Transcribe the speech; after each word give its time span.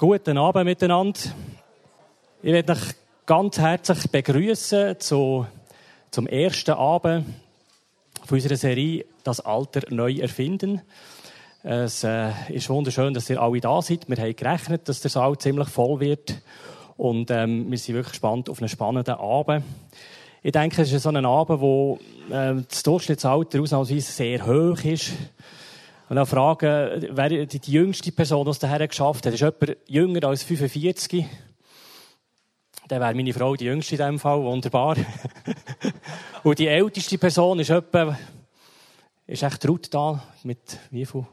Guten 0.00 0.38
Abend 0.38 0.64
miteinander. 0.64 1.20
Ich 2.42 2.52
möchte 2.52 2.72
euch 2.72 2.94
ganz 3.26 3.58
herzlich 3.58 4.10
begrüßen 4.10 4.98
zu, 4.98 5.46
zum 6.10 6.26
ersten 6.26 6.70
Abend 6.70 7.26
unserer 8.30 8.56
Serie 8.56 9.04
Das 9.24 9.40
Alter 9.40 9.82
neu 9.90 10.14
erfinden. 10.14 10.80
Es 11.62 12.02
äh, 12.02 12.30
ist 12.48 12.70
wunderschön, 12.70 13.12
dass 13.12 13.28
ihr 13.28 13.42
alle 13.42 13.60
da 13.60 13.82
seid. 13.82 14.08
Wir 14.08 14.16
haben 14.16 14.34
gerechnet, 14.34 14.88
dass 14.88 15.02
der 15.02 15.10
Saal 15.10 15.36
ziemlich 15.36 15.68
voll 15.68 16.00
wird. 16.00 16.40
Und 16.96 17.30
ähm, 17.30 17.70
wir 17.70 17.76
sind 17.76 17.96
wirklich 17.96 18.12
gespannt 18.12 18.48
auf 18.48 18.60
einen 18.60 18.70
spannenden 18.70 19.16
Abend. 19.16 19.66
Ich 20.42 20.52
denke, 20.52 20.80
es 20.80 20.92
ist 20.92 21.02
so 21.02 21.10
ein 21.10 21.26
Abend, 21.26 21.60
wo 21.60 21.98
äh, 22.30 22.54
das 22.66 22.82
Durchschnittsalter 22.84 23.60
ausnahmsweise 23.60 24.12
sehr 24.12 24.46
hoch 24.46 24.82
ist. 24.82 25.12
Und 26.10 26.16
dann 26.16 26.26
fragen, 26.26 27.06
wer 27.12 27.28
die, 27.28 27.46
die 27.46 27.70
jüngste 27.70 28.10
Person, 28.10 28.44
die 28.44 28.50
es 28.50 28.58
daher 28.58 28.88
geschafft 28.88 29.24
hat, 29.26 29.32
ist 29.32 29.38
jemand 29.38 29.76
jünger 29.86 30.24
als 30.26 30.42
45? 30.42 31.24
Dann 32.88 33.00
wäre 33.00 33.14
meine 33.14 33.32
Frau 33.32 33.54
die 33.54 33.66
jüngste 33.66 33.94
in 33.94 33.98
diesem 33.98 34.18
Fall, 34.18 34.42
wunderbar. 34.42 34.96
Und 36.42 36.58
die 36.58 36.66
älteste 36.66 37.16
Person 37.16 37.60
ist 37.60 37.70
etwa, 37.70 38.18
ist 39.28 39.44
echt 39.44 39.68
Ruth 39.68 39.94
da, 39.94 40.20
mit 40.42 40.80
wie 40.90 41.06
viel? 41.06 41.24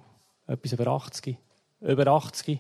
Etwas 0.45 0.73
über 0.73 0.86
80? 0.86 1.36
Über 1.81 2.05
80? 2.05 2.59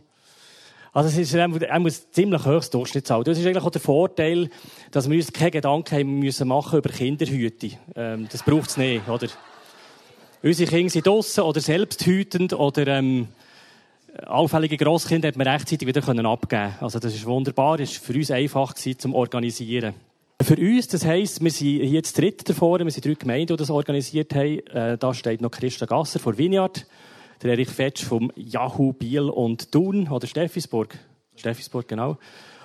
Also 0.93 1.09
es 1.09 1.17
ist 1.19 1.35
ein 1.35 1.91
ziemlich 2.11 2.45
hohes 2.45 2.71
Durchschnittsalter. 2.71 3.29
Das 3.29 3.37
ist 3.37 3.45
eigentlich 3.45 3.63
auch 3.63 3.69
der 3.69 3.81
Vorteil, 3.81 4.49
dass 4.89 5.07
wir 5.07 5.17
uns 5.17 5.31
keine 5.31 5.51
Gedanken 5.51 5.95
haben 5.95 6.17
müssen 6.17 6.47
machen 6.47 6.79
über 6.79 6.89
Kinderhüte. 6.89 7.77
Ähm, 7.95 8.27
das 8.31 8.41
braucht 8.41 8.71
es 8.71 8.77
nicht, 8.77 9.07
oder? 9.07 9.27
Unsere 10.47 10.69
Kinder 10.69 10.89
sind 10.89 11.05
draussen 11.05 11.43
oder 11.43 11.59
selbsthütend 11.59 12.53
oder 12.53 12.87
ähm, 12.87 13.27
allfällige 14.27 14.77
Grosskinder 14.77 15.27
hat 15.27 15.35
man 15.35 15.45
rechtzeitig 15.45 15.85
wieder 15.85 15.99
können 15.99 16.25
abgeben 16.25 16.73
Also 16.79 16.99
das 16.99 17.13
ist 17.13 17.25
wunderbar, 17.25 17.75
das 17.75 17.93
war 17.95 18.05
für 18.05 18.13
uns 18.13 18.31
einfach 18.31 18.73
gewesen, 18.73 18.97
zum 18.97 19.13
Organisieren. 19.13 19.93
Für 20.41 20.55
uns, 20.55 20.87
das 20.87 21.03
heisst, 21.05 21.43
wir 21.43 21.51
sind 21.51 21.67
hier 21.67 21.85
jetzt 21.87 22.17
dritt 22.17 22.47
davor, 22.47 22.79
wir 22.79 22.89
sind 22.89 23.05
drei 23.05 23.15
Gemeinden, 23.15 23.47
die 23.47 23.55
das 23.57 23.69
organisiert 23.69 24.33
haben. 24.35 24.65
Äh, 24.67 24.97
da 24.97 25.13
steht 25.13 25.41
noch 25.41 25.51
Christa 25.51 25.85
Gasser 25.85 26.19
von 26.19 26.37
Vineyard, 26.37 26.85
der 27.43 27.51
Erich 27.51 27.67
Fetsch 27.67 28.05
vom 28.05 28.31
Yahoo 28.37 28.93
Biel 28.93 29.23
und 29.23 29.69
Thun 29.73 30.07
oder 30.07 30.27
Steffisburg. 30.27 30.97
Steffisburg, 31.35 31.89
genau. 31.89 32.19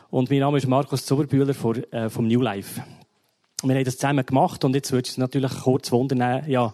Und 0.08 0.30
mein 0.30 0.38
Name 0.38 0.58
ist 0.58 0.68
Markus 0.68 1.04
Zuberbühler 1.04 1.52
von, 1.52 1.82
äh, 1.92 2.08
vom 2.08 2.28
New 2.28 2.42
Life. 2.42 2.80
Wir 3.64 3.74
haben 3.74 3.84
das 3.84 3.96
zusammen 3.96 4.24
gemacht 4.24 4.64
und 4.64 4.72
jetzt 4.76 4.92
würde 4.92 5.08
ich 5.08 5.18
natürlich 5.18 5.52
kurz 5.62 5.90
wundern, 5.90 6.48
ja, 6.48 6.72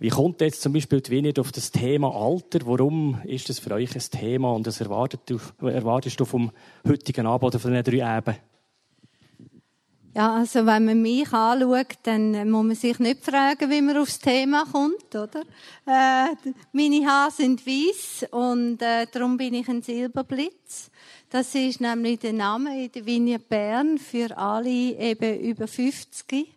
wie 0.00 0.08
kommt 0.08 0.40
jetzt 0.40 0.62
zum 0.62 0.72
Beispiel 0.72 1.02
die 1.02 1.10
Vineyard 1.10 1.38
auf 1.38 1.52
das 1.52 1.70
Thema 1.70 2.14
Alter? 2.14 2.60
Warum 2.64 3.20
ist 3.24 3.50
das 3.50 3.58
für 3.58 3.72
euch 3.72 3.94
ein 3.94 4.00
Thema 4.00 4.50
und 4.52 4.66
was 4.66 4.80
erwartest 4.80 5.24
du, 5.26 5.38
erwartest 5.66 6.18
du 6.18 6.24
vom 6.24 6.50
heutigen 6.88 7.26
Abend 7.26 7.44
oder 7.44 7.58
von 7.58 7.72
den 7.72 7.84
drei 7.84 8.18
Eben? 8.18 8.36
Ja, 10.14 10.36
also 10.36 10.64
wenn 10.64 10.86
man 10.86 11.02
mich 11.02 11.30
anschaut, 11.34 11.98
dann 12.04 12.50
muss 12.50 12.64
man 12.64 12.74
sich 12.74 12.98
nicht 12.98 13.22
fragen, 13.22 13.70
wie 13.70 13.82
man 13.82 13.98
aufs 13.98 14.18
Thema 14.18 14.64
kommt, 14.72 15.14
oder? 15.14 15.42
Äh, 15.86 16.34
meine 16.72 17.06
Haare 17.06 17.30
sind 17.30 17.66
weiß 17.66 18.26
und 18.30 18.80
äh, 18.80 19.06
darum 19.12 19.36
bin 19.36 19.52
ich 19.52 19.68
ein 19.68 19.82
Silberblitz. 19.82 20.90
Das 21.28 21.54
ist 21.54 21.82
nämlich 21.82 22.20
der 22.20 22.32
Name 22.32 22.86
in 22.86 22.90
der 22.90 23.04
Vineyard 23.04 23.48
Bern 23.50 23.98
für 23.98 24.36
alle 24.36 24.70
eben 24.70 25.40
über 25.40 25.68
50. 25.68 26.48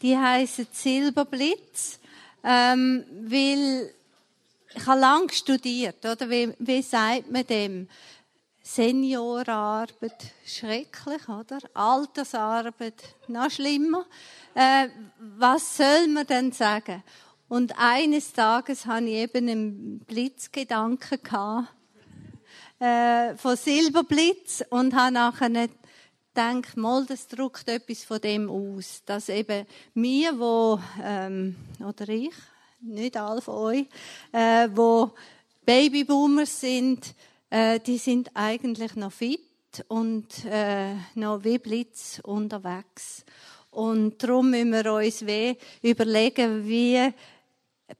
Die 0.00 0.16
heißen 0.16 0.68
Silberblitz 0.70 1.98
ähm, 2.44 3.04
weil 3.22 3.90
ich 4.74 4.86
habe 4.86 5.00
lange 5.00 5.32
studiert, 5.32 6.04
oder? 6.04 6.28
Wie, 6.28 6.52
wie 6.58 6.82
sagt 6.82 7.30
man 7.30 7.46
dem? 7.46 7.88
Seniorarbeit, 8.62 10.32
schrecklich, 10.46 11.28
oder? 11.28 11.58
Altersarbeit, 11.74 12.94
noch 13.28 13.50
schlimmer. 13.50 14.06
Äh, 14.54 14.88
was 15.18 15.76
soll 15.76 16.08
man 16.08 16.26
denn 16.26 16.50
sagen? 16.50 17.02
Und 17.48 17.78
eines 17.78 18.32
Tages 18.32 18.86
hatte 18.86 19.04
ich 19.04 19.16
eben 19.16 19.48
einen 19.48 19.98
Blitzgedanken 20.00 21.20
äh, 22.80 23.36
von 23.36 23.56
Silberblitz 23.56 24.64
und 24.70 24.94
habe 24.94 25.12
nachher 25.12 25.68
gedacht, 26.34 26.76
mal, 26.76 27.06
das 27.06 27.28
drückt 27.28 27.68
etwas 27.68 28.04
von 28.04 28.20
dem 28.20 28.50
aus, 28.50 29.02
dass 29.06 29.28
eben 29.28 29.66
wir, 29.94 30.38
wo 30.38 30.80
ähm, 31.02 31.56
oder 31.80 32.08
ich, 32.08 32.34
nicht 32.80 33.16
alle 33.16 33.40
von 33.40 33.54
euch, 33.54 33.86
äh, 34.32 34.68
wo 34.74 35.12
Babyboomers 35.64 36.60
sind, 36.60 37.14
äh, 37.50 37.80
die 37.80 37.98
sind 37.98 38.30
eigentlich 38.34 38.96
noch 38.96 39.12
fit 39.12 39.40
und 39.88 40.44
äh, 40.44 40.94
noch 41.14 41.44
wie 41.44 41.58
Blitz 41.58 42.20
unterwegs. 42.22 43.24
Und 43.70 44.22
darum 44.22 44.50
müssen 44.50 44.72
wir 44.72 44.92
uns 44.92 45.26
weh 45.26 45.56
überlegen, 45.82 46.66
wie 46.66 47.12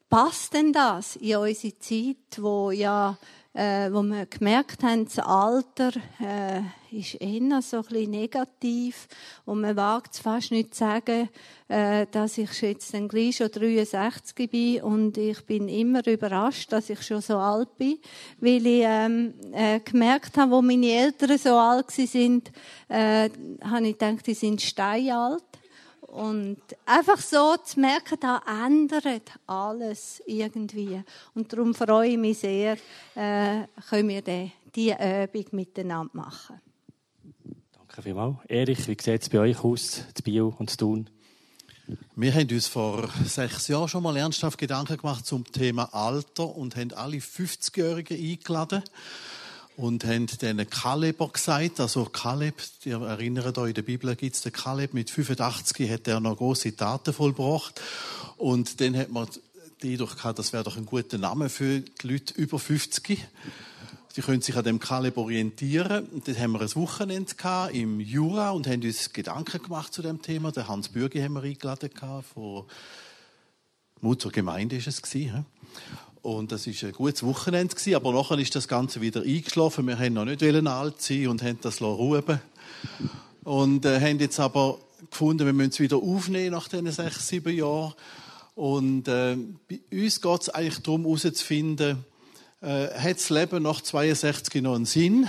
passt 0.09 0.55
denn 0.55 0.73
das 0.73 1.17
in 1.17 1.37
unsere 1.37 1.79
Zeit, 1.79 2.41
wo 2.41 2.71
ja 2.71 3.19
äh, 3.55 3.91
wo 3.93 4.03
wir 4.03 4.27
gemerkt 4.27 4.83
haben, 4.83 5.05
das 5.05 5.21
Alter 5.21 5.93
äh, 6.21 6.61
ist 6.91 7.15
eher 7.15 7.63
so 7.63 7.79
ein 7.79 7.83
bisschen 7.85 8.11
negativ. 8.11 9.07
Und 9.45 9.61
man 9.61 9.77
wagt 9.77 10.15
es 10.15 10.21
fast 10.21 10.51
nicht 10.51 10.75
zu 10.75 10.81
sagen, 10.81 11.29
äh, 11.69 12.07
dass 12.11 12.37
ich 12.37 12.61
jetzt 12.63 12.93
dann 12.95 13.09
gleich 13.09 13.37
schon 13.37 13.51
63 13.51 14.51
bin. 14.51 14.83
Und 14.83 15.17
ich 15.17 15.47
bin 15.47 15.69
immer 15.69 16.05
überrascht, 16.07 16.73
dass 16.73 16.91
ich 16.91 17.03
schon 17.03 17.21
so 17.21 17.37
alt 17.37 17.77
bin, 17.77 17.99
weil 18.41 18.67
ich 18.67 18.83
ähm, 18.85 19.35
äh, 19.53 19.79
gemerkt 19.81 20.37
habe, 20.37 20.53
wo 20.53 20.61
meine 20.63 20.91
Eltern 20.91 21.39
so 21.39 21.57
alt 21.57 21.91
sind, 21.93 22.51
äh, 22.89 23.31
habe 23.63 23.87
ich 23.87 23.99
gedacht, 23.99 24.27
die 24.27 24.35
sind 24.35 24.61
steinalt 24.61 25.45
und 26.15 26.59
einfach 26.87 27.19
so 27.19 27.57
zu 27.57 27.81
merken, 27.81 28.17
da 28.21 28.41
ändert 28.65 29.33
alles 29.49 30.23
irgendwie. 30.27 31.03
Und 31.35 31.53
darum 31.53 31.75
freue 31.75 32.11
ich 32.11 32.19
mich 32.19 32.39
sehr, 32.39 32.77
äh, 33.17 33.67
können 33.89 34.09
wir 34.09 34.23
diese 34.23 34.97
Übung 35.25 35.47
miteinander 35.51 36.11
machen. 36.13 36.61
Danke 37.77 38.03
vielmals. 38.03 38.37
Erich, 38.47 38.87
wie 38.87 38.97
sieht 39.01 39.23
es 39.23 39.29
bei 39.29 39.41
euch 39.41 39.65
aus, 39.65 40.05
zu 40.15 40.23
Bio 40.23 40.55
und 40.57 40.71
zu 40.71 40.77
Thun? 40.77 41.11
Wir 42.15 42.33
haben 42.33 42.49
uns 42.49 42.69
vor 42.69 43.09
sechs 43.25 43.67
Jahren 43.67 43.89
schon 43.89 44.05
mal 44.05 44.17
ernsthaft 44.17 44.57
Gedanken 44.57 44.97
gemacht 44.97 45.27
zum 45.27 45.45
Thema 45.45 45.93
Alter 45.93 46.57
und 46.57 46.77
haben 46.77 46.93
alle 46.93 47.17
50-Jährigen 47.17 48.17
eingeladen 48.17 48.85
und 49.77 50.05
haben 50.05 50.27
den 50.27 50.69
Kaleber 50.71 51.29
gesagt, 51.29 51.81
also 51.81 52.05
Kaleb, 52.05 52.55
ihr 52.85 53.01
erinnert 53.01 53.59
euch, 53.59 53.71
in 53.71 53.75
der 53.75 53.83
Bibel 53.83 54.15
gibt 54.15 54.37
es 54.37 54.43
den 54.43 54.53
Kaleb, 54.53 54.95
mit 54.95 55.11
85 55.11 55.91
hat 55.91 56.07
er 56.09 56.21
noch 56.21 56.37
große 56.37 56.77
Taten 56.77 57.13
vollbracht 57.13 57.81
und 58.37 58.81
dann 58.81 58.97
hat 58.97 59.11
man 59.11 59.29
die 59.83 59.93
Eindruck 59.93 60.17
gehabt, 60.17 60.39
das 60.39 60.53
wäre 60.53 60.65
doch 60.65 60.77
ein 60.77 60.87
guter 60.87 61.19
Name 61.19 61.49
für 61.49 61.81
die 61.81 62.09
Leute 62.09 62.35
über 62.35 62.59
50. 62.59 63.27
Die 64.17 64.21
können 64.21 64.43
sich 64.43 64.57
an 64.57 64.65
dem 64.65 64.79
Kaleb 64.79 65.17
orientieren. 65.17 66.07
Und 66.07 66.29
dann 66.29 66.39
haben 66.39 66.53
wir 66.53 66.61
ein 66.61 66.75
Wochenende 66.77 67.35
im 67.73 67.99
Jura 67.99 68.51
und 68.51 68.69
haben 68.69 68.83
uns 68.83 69.13
Gedanken 69.13 69.61
gemacht 69.61 69.93
zu 69.93 70.03
dem 70.03 70.23
Thema. 70.23 70.53
Der 70.53 70.69
Hans 70.69 70.89
Bürgi 70.89 71.21
haben 71.21 71.35
wir 71.35 71.43
eingeladen 71.43 71.91
von 72.33 72.65
Mutter 74.01 74.31
Gemeinde 74.31 74.77
ist 74.77 74.87
es 74.87 75.03
gewesen. 75.03 75.47
Und 76.25 76.53
das 76.53 76.67
ist 76.67 76.83
ein 76.83 76.93
gutes 76.93 77.23
Wochenende 77.23 77.75
gewesen, 77.75 77.97
aber 77.97 78.11
nachher 78.11 78.39
ist 78.39 78.55
das 78.55 78.67
Ganze 78.67 79.03
wieder 79.03 79.21
eingeschlafen. 79.21 79.87
Wir 79.87 79.99
haben 79.99 80.15
noch 80.15 80.25
nicht 80.25 80.43
alt 80.43 81.03
sein 81.03 81.29
und 81.29 81.43
haben 81.43 81.59
das 81.61 81.83
ruhen 81.83 82.41
Und 83.45 83.85
äh, 83.85 84.01
haben 84.01 84.19
jetzt 84.19 84.41
aber 84.41 84.79
gefunden, 85.11 85.45
wir 85.45 85.53
müssen 85.53 85.73
es 85.73 85.81
wieder 85.81 85.99
aufnehmen 85.99 86.53
nach 86.53 86.67
diesen 86.67 86.91
sechs, 86.91 87.29
sieben 87.29 87.55
Jahren. 87.55 87.93
Und 88.55 89.07
äh, 89.07 89.37
bei 89.69 89.81
uns 89.93 90.23
geht 90.23 90.41
es 90.41 90.49
eigentlich 90.49 90.83
darum, 90.83 91.03
herauszufinden, 91.03 92.07
äh, 92.63 92.89
hat 92.89 93.17
das 93.17 93.29
Leben 93.29 93.63
nach 93.63 93.83
62 93.83 94.63
noch 94.63 94.77
einen 94.77 94.87
Sinn? 94.87 95.29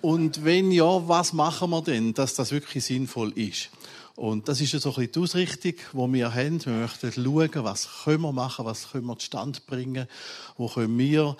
Und 0.00 0.46
wenn 0.46 0.72
ja, 0.72 1.06
was 1.06 1.34
machen 1.34 1.68
wir 1.68 1.82
denn, 1.82 2.14
dass 2.14 2.32
das 2.32 2.52
wirklich 2.52 2.86
sinnvoll 2.86 3.32
ist? 3.32 3.68
Und 4.16 4.48
das 4.48 4.60
ist 4.60 4.70
so 4.70 4.90
ein 4.90 4.94
bisschen 4.94 5.12
die 5.12 5.18
Ausrichtung, 5.20 5.74
die 5.92 6.12
wir 6.12 6.34
haben. 6.34 6.64
Wir 6.64 6.72
möchten 6.72 7.12
schauen, 7.12 7.64
was 7.64 7.88
können 8.04 8.22
wir 8.22 8.32
machen, 8.32 8.64
was 8.64 8.90
können 8.92 9.06
wir 9.06 9.18
zustande 9.18 9.60
bringen, 9.66 10.06
wo 10.56 10.68
können 10.68 10.96
wir 10.96 11.36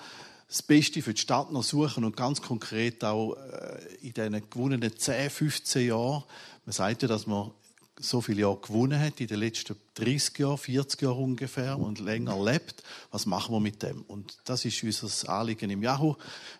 das 0.47 0.61
Beste 0.61 1.01
für 1.01 1.13
die 1.13 1.21
Stadt 1.21 1.51
noch 1.51 1.63
suchen 1.63 2.03
und 2.03 2.17
ganz 2.17 2.41
konkret 2.41 3.03
auch 3.03 3.33
äh, 3.33 4.07
in 4.07 4.13
diesen 4.13 4.49
gewonnenen 4.49 4.95
10, 4.95 5.29
15 5.29 5.87
Jahren. 5.87 6.23
Man 6.65 6.73
sagt 6.73 7.01
ja, 7.01 7.07
dass 7.07 7.25
man 7.27 7.51
so 7.97 8.19
viele 8.21 8.41
Jahre 8.41 8.57
gewonnen 8.57 8.99
hat, 8.99 9.21
in 9.21 9.27
den 9.27 9.39
letzten 9.39 9.75
30 9.95 10.37
Jahren, 10.39 10.57
40 10.57 11.01
Jahren 11.01 11.23
ungefähr 11.23 11.79
und 11.79 11.99
länger 11.99 12.43
lebt. 12.43 12.83
Was 13.11 13.25
machen 13.25 13.55
wir 13.55 13.61
mit 13.61 13.81
dem? 13.83 14.01
Und 14.01 14.37
das 14.43 14.65
ist 14.65 14.83
unser 14.83 15.29
Anliegen 15.29 15.69
im 15.69 15.81
Yahoo. 15.81 16.15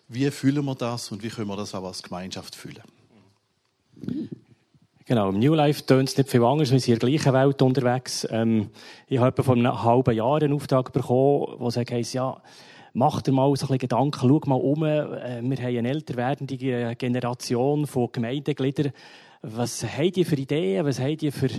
Wie 0.08 0.30
fühlen 0.30 0.64
wir 0.64 0.74
das 0.74 1.12
und 1.12 1.22
wie 1.22 1.28
können 1.28 1.48
wir 1.48 1.56
das 1.56 1.74
auch 1.74 1.84
als 1.84 2.02
Gemeinschaft 2.02 2.54
fühlen? 2.54 2.82
Genau, 5.08 5.28
im 5.28 5.38
New 5.38 5.54
Life 5.54 5.86
tönt 5.86 6.08
es 6.08 6.16
nicht 6.16 6.30
viel 6.30 6.42
anders, 6.42 6.72
wir 6.72 6.80
sind 6.80 6.92
in 6.94 6.98
der 6.98 7.08
gleichen 7.08 7.32
Welt 7.32 7.62
unterwegs. 7.62 8.26
Ähm, 8.28 8.70
ich 9.06 9.20
habe 9.20 9.44
vor 9.44 9.54
einem 9.54 9.84
halben 9.84 10.16
Jahr 10.16 10.42
einen 10.42 10.52
Auftrag 10.52 10.92
bekommen, 10.92 11.58
der 11.60 11.70
sagt, 11.70 12.12
ja, 12.12 12.42
mach 12.92 13.22
dir 13.22 13.30
mal 13.30 13.44
so 13.44 13.50
ein 13.50 13.54
bisschen 13.54 13.78
Gedanken, 13.78 14.18
schau 14.18 14.40
mal 14.46 14.56
um. 14.56 14.82
Äh, 14.82 15.42
wir 15.44 15.58
haben 15.58 15.76
eine 15.78 15.90
älter 15.90 16.16
werdende 16.16 16.96
Generation 16.96 17.86
von 17.86 18.08
Gemeindegliedern. 18.10 18.90
Was 19.42 19.84
haben 19.84 20.10
die 20.10 20.24
für 20.24 20.34
Ideen? 20.34 20.84
Was 20.84 20.98
haben 20.98 21.16
die 21.16 21.30
für, 21.30 21.50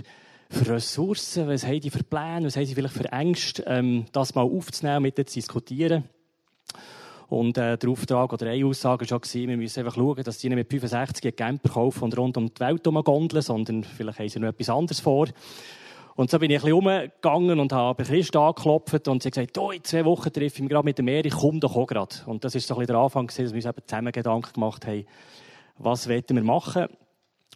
für 0.50 0.74
Ressourcen? 0.74 1.48
Was 1.48 1.66
haben 1.66 1.80
die 1.80 1.88
für 1.88 2.04
Pläne? 2.04 2.44
Was 2.44 2.56
haben 2.58 2.66
sie 2.66 2.74
vielleicht 2.74 2.96
für 2.96 3.10
Ängste? 3.10 3.64
Ähm, 3.66 4.04
das 4.12 4.34
mal 4.34 4.42
aufzunehmen, 4.42 5.04
mit 5.04 5.16
zu 5.16 5.24
diskutieren. 5.24 6.04
Und 7.28 7.58
äh, 7.58 7.76
der 7.76 7.90
Auftrag 7.90 8.32
oder 8.32 8.46
eine 8.46 8.64
Aussage 8.64 9.08
war 9.10 9.20
schon, 9.22 9.48
wir 9.48 9.56
müssen 9.56 9.80
einfach 9.80 9.96
schauen, 9.96 10.24
dass 10.24 10.38
die 10.38 10.48
nicht 10.48 10.56
mit 10.56 10.70
65 10.70 11.24
einen 11.24 11.36
Camper 11.36 11.68
kaufen 11.68 12.04
und 12.04 12.16
rund 12.16 12.36
um 12.38 12.52
die 12.52 12.60
Welt 12.60 12.82
gondeln, 12.84 13.42
sondern 13.42 13.84
vielleicht 13.84 14.18
haben 14.18 14.28
sie 14.28 14.40
noch 14.40 14.48
etwas 14.48 14.70
anderes 14.70 15.00
vor. 15.00 15.28
Und 16.16 16.30
so 16.30 16.38
bin 16.38 16.50
ich 16.50 16.56
ein 16.56 16.62
bisschen 16.62 16.78
umgegangen 16.78 17.60
und 17.60 17.72
habe 17.72 18.02
Christ 18.02 18.34
angeklopft 18.34 19.06
und 19.06 19.22
sie 19.22 19.28
hat 19.28 19.34
gesagt, 19.34 19.58
oh, 19.58 19.70
in 19.70 19.84
zwei 19.84 20.04
Wochen 20.04 20.32
treffe 20.32 20.56
ich 20.56 20.60
mich 20.60 20.70
gerade 20.70 20.84
mit 20.84 20.98
dem 20.98 21.04
Meer, 21.04 21.24
ich 21.24 21.34
komme 21.34 21.60
doch 21.60 21.76
auch 21.76 21.86
gerade. 21.86 22.16
Und 22.26 22.44
das 22.44 22.54
ist 22.54 22.66
so 22.66 22.74
ein 22.74 22.80
bisschen 22.80 22.94
der 22.94 23.02
Anfang, 23.02 23.26
dass 23.28 23.38
wir 23.38 23.54
uns 23.54 23.64
eben 23.66 23.86
zusammen 23.86 24.10
Gedanken 24.10 24.52
gemacht 24.52 24.86
haben, 24.86 25.04
was 25.76 26.08
wollen 26.08 26.24
wir 26.28 26.42
machen. 26.42 26.86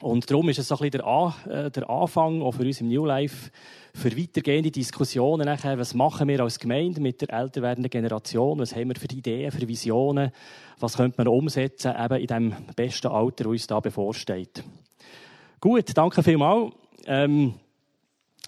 Und 0.02 0.28
darum 0.28 0.48
ist 0.48 0.58
es 0.58 0.66
so 0.66 0.74
ein 0.74 0.90
bisschen 0.90 1.02
der, 1.02 1.06
An 1.06 1.34
äh, 1.48 1.70
der 1.70 1.88
Anfang, 1.88 2.42
auch 2.42 2.52
für 2.52 2.64
uns 2.64 2.80
im 2.80 2.88
New 2.88 3.06
Life, 3.06 3.50
für 3.94 4.16
weitergehende 4.18 4.70
Diskussionen 4.70 5.46
nachher, 5.46 5.78
was 5.78 5.94
machen 5.94 6.26
wir 6.26 6.40
als 6.40 6.58
Gemeinde 6.58 7.00
mit 7.00 7.20
der 7.20 7.30
älter 7.30 7.62
werdenden 7.62 7.88
Generation, 7.88 8.58
was 8.58 8.74
haben 8.74 8.88
wir 8.88 8.96
für 8.96 9.06
Ideen, 9.14 9.52
für 9.52 9.66
Visionen, 9.68 10.32
was 10.80 10.96
könnte 10.96 11.18
man 11.18 11.28
umsetzen, 11.28 11.94
eben 11.96 12.20
in 12.20 12.26
dem 12.26 12.54
besten 12.74 13.08
Alter, 13.08 13.44
das 13.44 13.46
uns 13.46 13.66
da 13.68 13.78
bevorsteht. 13.78 14.64
Gut, 15.60 15.96
danke 15.96 16.22
vielmals. 16.22 16.72
Ähm, 17.06 17.54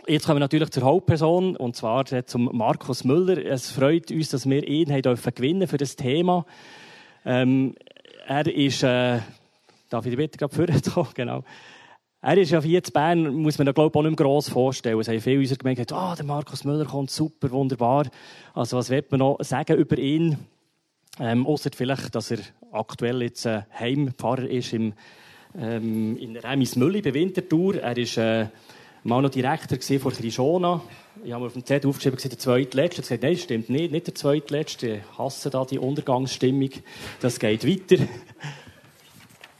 Jetzt 0.07 0.27
kommen 0.27 0.37
wir 0.37 0.41
natürlich 0.41 0.71
zur 0.71 0.83
Hauptperson, 0.83 1.57
und 1.57 1.77
zwar 1.77 2.05
zum 2.27 2.51
Markus 2.53 3.05
Müller. 3.05 3.39
Es 3.39 3.71
freut 3.71 4.11
uns, 4.11 4.29
dass 4.29 4.49
wir 4.49 4.67
ihn 4.69 4.93
haben 4.93 5.19
gewinnen 5.35 5.67
für 5.67 5.79
das 5.79 5.97
Thema. 5.97 6.45
Ähm, 7.25 7.75
er 8.27 8.47
ist, 8.47 8.83
äh, 8.83 9.21
darf 9.89 10.05
ich 10.07 10.11
die 10.11 10.17
bitte 10.17 10.39
gerade 10.39 10.55
vorkommen? 10.55 11.13
Genau. 11.15 11.45
Er 12.21 12.39
ist 12.39 12.51
ja 12.51 12.63
hier 12.63 12.83
in 12.83 12.93
Bern, 12.93 13.35
muss 13.35 13.59
man 13.59 13.69
ich, 13.69 13.77
auch 13.77 13.85
nicht 13.85 14.03
mehr 14.03 14.13
gross 14.13 14.49
vorstellen. 14.49 14.99
Es 14.99 15.09
haben 15.09 15.21
viele 15.21 15.41
unserer 15.41 15.59
Gemeinde 15.59 15.85
gesagt, 15.85 16.03
oh, 16.03 16.17
der 16.17 16.25
Markus 16.25 16.65
Müller 16.65 16.87
kommt 16.87 17.11
super, 17.11 17.51
wunderbar. 17.51 18.07
Also, 18.55 18.79
was 18.79 18.89
wird 18.89 19.11
man 19.11 19.19
noch 19.19 19.37
sagen 19.41 19.77
über 19.77 19.99
ihn? 19.99 20.39
Ähm, 21.21 21.47
Außer 21.47 21.69
vielleicht, 21.75 22.15
dass 22.15 22.31
er 22.31 22.39
aktuell 22.73 23.21
jetzt 23.23 23.45
äh, 23.45 23.63
Heimpfarrer 23.79 24.49
ist 24.49 24.73
im, 24.73 24.95
ähm, 25.59 26.17
in 26.17 26.35
Remis 26.37 26.77
Mülli 26.77 27.03
bei 27.03 27.13
Winterthur. 27.13 27.83
Er 27.83 27.97
ist, 27.99 28.17
äh, 28.17 28.47
mal 29.05 29.21
noch 29.21 29.31
Direktor 29.31 29.79
von 30.01 30.13
Krishona. 30.13 30.83
Ich 31.23 31.33
habe 31.33 31.43
mir 31.43 31.47
auf 31.49 31.53
dem 31.53 31.65
Zettel 31.65 31.89
aufgeschrieben, 31.89 32.19
der 32.19 32.39
zweitletzte. 32.39 33.03
Ich 33.03 33.09
gesagt, 33.09 33.23
nein, 33.23 33.37
stimmt 33.37 33.71
nicht, 33.71 33.93
nicht 33.93 34.07
der 34.07 34.15
zweitletzte. 34.15 34.89
Ich 34.97 35.19
hasse 35.19 35.51
da 35.51 35.65
die 35.65 35.79
Untergangsstimmung. 35.79 36.71
Das 37.21 37.39
geht 37.39 37.67
weiter. 37.67 38.03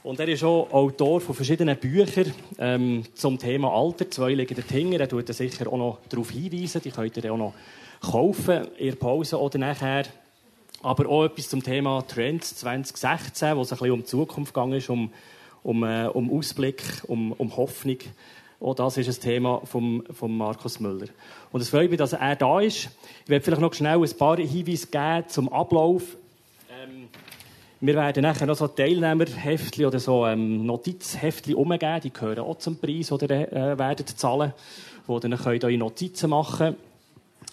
Und 0.05 0.19
er 0.19 0.27
ist 0.27 0.43
auch 0.43 0.71
Autor 0.71 1.19
von 1.19 1.33
verschiedenen 1.33 1.75
Büchern 1.77 2.31
ähm, 2.59 3.01
zum 3.15 3.39
Thema 3.39 3.73
Alter. 3.73 4.11
Zwei 4.11 4.35
liegen 4.35 4.53
dort 4.53 4.69
hinten. 4.69 4.93
Er 4.93 5.09
tut 5.09 5.27
sicher 5.33 5.65
auch 5.65 5.77
noch 5.79 5.97
darauf 6.07 6.29
hinweisen. 6.29 6.79
Die 6.83 6.91
könnt 6.91 7.17
ihr 7.17 7.33
auch 7.33 7.37
noch 7.37 7.53
kaufen, 8.01 8.67
in 8.77 8.91
der 8.91 8.97
Pause 8.97 9.41
oder 9.41 9.57
nachher. 9.57 10.03
Aber 10.83 11.09
auch 11.09 11.25
etwas 11.25 11.49
zum 11.49 11.63
Thema 11.63 12.03
Trends 12.03 12.55
2016, 12.57 13.57
wo 13.57 13.61
es 13.61 13.71
ein 13.71 13.79
bisschen 13.79 13.91
um 13.93 13.99
die 14.01 14.05
Zukunft 14.05 14.53
gegangen 14.53 14.73
ist, 14.73 14.91
um, 14.91 15.11
um, 15.63 15.83
äh, 15.83 16.05
um 16.05 16.31
Ausblick, 16.31 16.83
um, 17.07 17.31
um 17.31 17.57
Hoffnung. 17.57 17.97
Auch 18.59 18.75
das 18.75 18.97
ist 18.97 19.07
ein 19.07 19.19
Thema 19.19 19.61
von, 19.65 20.03
von 20.11 20.37
Markus 20.37 20.79
Müller. 20.79 21.07
Und 21.51 21.61
es 21.61 21.69
freut 21.69 21.89
mich, 21.89 21.97
dass 21.97 22.13
er 22.13 22.35
da 22.35 22.59
ist. 22.59 22.89
Ich 23.23 23.29
werde 23.29 23.43
vielleicht 23.43 23.61
noch 23.61 23.73
schnell 23.73 23.97
ein 23.97 24.17
paar 24.19 24.37
Hinweise 24.37 24.85
geben 24.85 25.29
zum 25.29 25.51
Ablauf. 25.51 26.15
Wir 27.85 27.93
werden 27.93 28.23
nachher 28.23 28.47
noch 28.47 28.55
so 28.55 28.67
Teilnehmerheftchen 28.67 29.85
oder 29.85 29.99
so 29.99 30.25
ähm, 30.25 30.65
Notizheftchen 30.65 31.53
umgeben. 31.53 32.01
Die 32.03 32.11
gehören 32.11 32.39
auch 32.39 32.57
zum 32.57 32.77
Preis, 32.77 33.11
ihr 33.11 33.29
äh, 33.29 33.77
werdet 33.77 34.09
zahlen, 34.09 34.53
wo 35.05 35.19
ihr 35.19 35.37
könnt 35.37 35.63
eure 35.63 35.77
Notizen 35.77 36.31
machen 36.31 36.77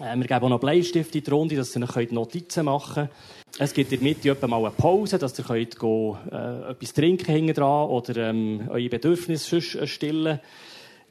äh, 0.01 0.17
Wir 0.17 0.27
geben 0.27 0.45
auch 0.45 0.49
noch 0.49 0.59
Bleistifte 0.61 1.19
in 1.19 1.25
die 1.25 1.31
Runde, 1.31 1.57
dass 1.57 1.77
ihr 1.77 1.87
könnt 1.87 2.13
Notizen 2.13 2.65
machen. 2.65 3.11
Es 3.59 3.75
gibt 3.75 3.93
in 3.93 4.01
der 4.01 4.09
Mitte 4.09 4.47
mal 4.49 4.61
eine 4.61 4.71
Pause, 4.71 5.19
dass 5.19 5.39
ihr 5.39 5.45
könnt 5.45 5.79
go, 5.79 6.17
äh, 6.31 6.71
etwas 6.71 6.95
trinken 6.95 7.31
hinten 7.31 7.53
dran 7.53 7.91
oder 7.91 8.31
ähm, 8.31 8.71
eure 8.71 8.89
Bedürfnisse 8.89 9.59
äh, 9.59 9.87
stillen 9.87 10.41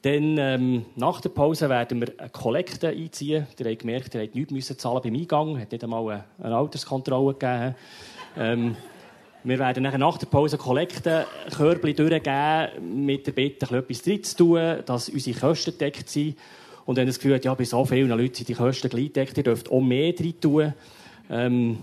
dann, 0.01 0.35
ähm, 0.39 0.85
nach 0.95 1.21
der 1.21 1.29
Pause 1.29 1.69
werden 1.69 2.01
wir 2.01 2.11
eine 2.17 2.29
Kollekte 2.29 2.87
einziehen. 2.87 3.45
Ihr 3.59 3.69
habt 3.69 3.79
gemerkt, 3.79 4.15
ihr 4.15 4.21
habt 4.23 4.33
nichts 4.33 4.75
zahlen 4.77 5.01
beim 5.03 5.13
Eingang. 5.13 5.57
Es 5.57 5.61
hat 5.61 5.71
nicht 5.73 5.83
einmal 5.83 6.11
eine, 6.11 6.23
eine 6.41 6.55
Alterskontrolle 6.55 7.35
gegeben. 7.35 7.75
Ähm, 8.35 8.77
wir 9.43 9.59
werden 9.59 9.83
nachher 9.83 9.97
nach 9.97 10.17
der 10.17 10.27
Pause 10.27 10.57
Kollekte 10.57 11.25
Körbchen 11.55 11.95
durchgeben, 11.95 13.05
mit 13.05 13.25
der 13.25 13.31
Bitte, 13.31 13.75
etwas 13.75 14.01
drin 14.03 14.23
zu 14.23 14.37
tun, 14.37 14.83
dass 14.85 15.09
unsere 15.09 15.39
Kosten 15.39 15.71
gedeckt 15.71 16.09
sind. 16.09 16.37
Und 16.85 16.97
wenn 16.97 17.07
das 17.07 17.17
Gefühl 17.17 17.35
habt, 17.35 17.45
ja, 17.45 17.53
bei 17.53 17.63
so 17.63 17.83
vielen 17.85 18.09
Leuten 18.09 18.35
sind 18.35 18.49
die 18.49 18.53
Kosten 18.53 18.89
gleich 18.89 19.05
gedeckt, 19.05 19.37
ihr 19.37 19.43
dürft 19.43 19.71
auch 19.71 19.81
mehr 19.81 20.13
drin 20.13 20.39
tun. 20.39 20.73
Ähm, 21.29 21.77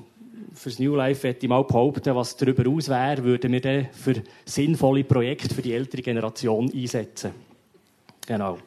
fürs 0.55 0.79
New 0.79 0.95
Life 0.95 1.27
möchte 1.27 1.47
ich 1.47 1.49
mal 1.49 1.65
behaupten, 1.65 2.15
was 2.15 2.37
darüber 2.37 2.69
aus 2.71 2.89
wäre, 2.89 3.25
würden 3.25 3.53
wir 3.53 3.61
dann 3.61 3.89
für 3.93 4.15
sinnvolle 4.45 5.05
Projekte 5.05 5.55
für 5.55 5.63
die 5.63 5.73
ältere 5.73 6.03
Generation 6.03 6.71
einsetzen. 6.73 7.33
Genau. 8.27 8.59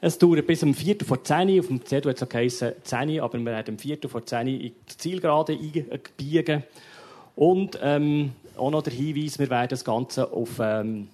Es 0.00 0.16
dauert 0.16 0.46
bis 0.46 0.62
um 0.62 0.74
4 0.74 0.96
vor 1.04 1.24
10 1.24 1.58
Auf 1.58 1.66
dem 1.66 1.84
Zettel 1.84 2.12
hat 2.12 2.22
es 2.22 2.28
geheißen 2.28 2.72
10 2.84 3.20
aber 3.20 3.36
wir 3.38 3.44
werden 3.46 3.74
um 3.74 3.78
4 3.78 3.98
vor 4.06 4.24
10 4.24 4.46
in 4.46 4.58
die 4.60 4.74
Zielgerade 4.86 5.52
einbiegen. 5.52 6.62
Und 7.38 7.78
ähm, 7.80 8.32
auch 8.56 8.72
noch 8.72 8.82
der 8.82 8.92
Hinweis, 8.92 9.38
wir 9.38 9.48
werden 9.48 9.68
das 9.70 9.84
Ganze 9.84 10.32
auf, 10.32 10.58
ähm, 10.58 11.06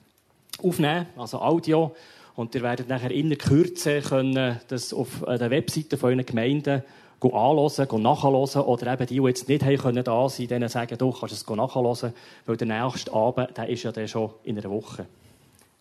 aufnehmen, 0.62 1.04
also 1.18 1.38
Audio. 1.38 1.94
Und 2.34 2.54
ihr 2.54 2.62
werdet 2.62 2.88
nachher 2.88 3.10
in 3.10 3.28
der 3.28 3.36
Kürze 3.36 4.00
können 4.00 4.58
das 4.68 4.94
auf 4.94 5.22
der 5.28 5.50
Webseite 5.50 5.98
von 5.98 6.08
euren 6.08 6.24
Gemeinden 6.24 6.82
anhören, 7.20 8.02
nachhören 8.02 8.62
oder 8.62 8.92
eben 8.94 9.06
die, 9.06 9.20
die 9.20 9.26
jetzt 9.26 9.48
nicht 9.50 9.64
haben 9.64 9.76
können, 9.76 10.02
da 10.02 10.26
sein, 10.30 10.48
denen 10.48 10.70
sagen, 10.70 10.96
du 10.96 11.10
kannst 11.12 11.34
es 11.34 11.46
nachhören, 11.46 12.14
weil 12.46 12.56
der 12.56 12.66
nächste 12.68 13.12
Abend, 13.12 13.56
der 13.58 13.68
ist 13.68 13.82
ja 13.82 13.92
dann 13.92 14.08
schon 14.08 14.30
in 14.44 14.58
einer 14.58 14.70
Woche. 14.70 15.04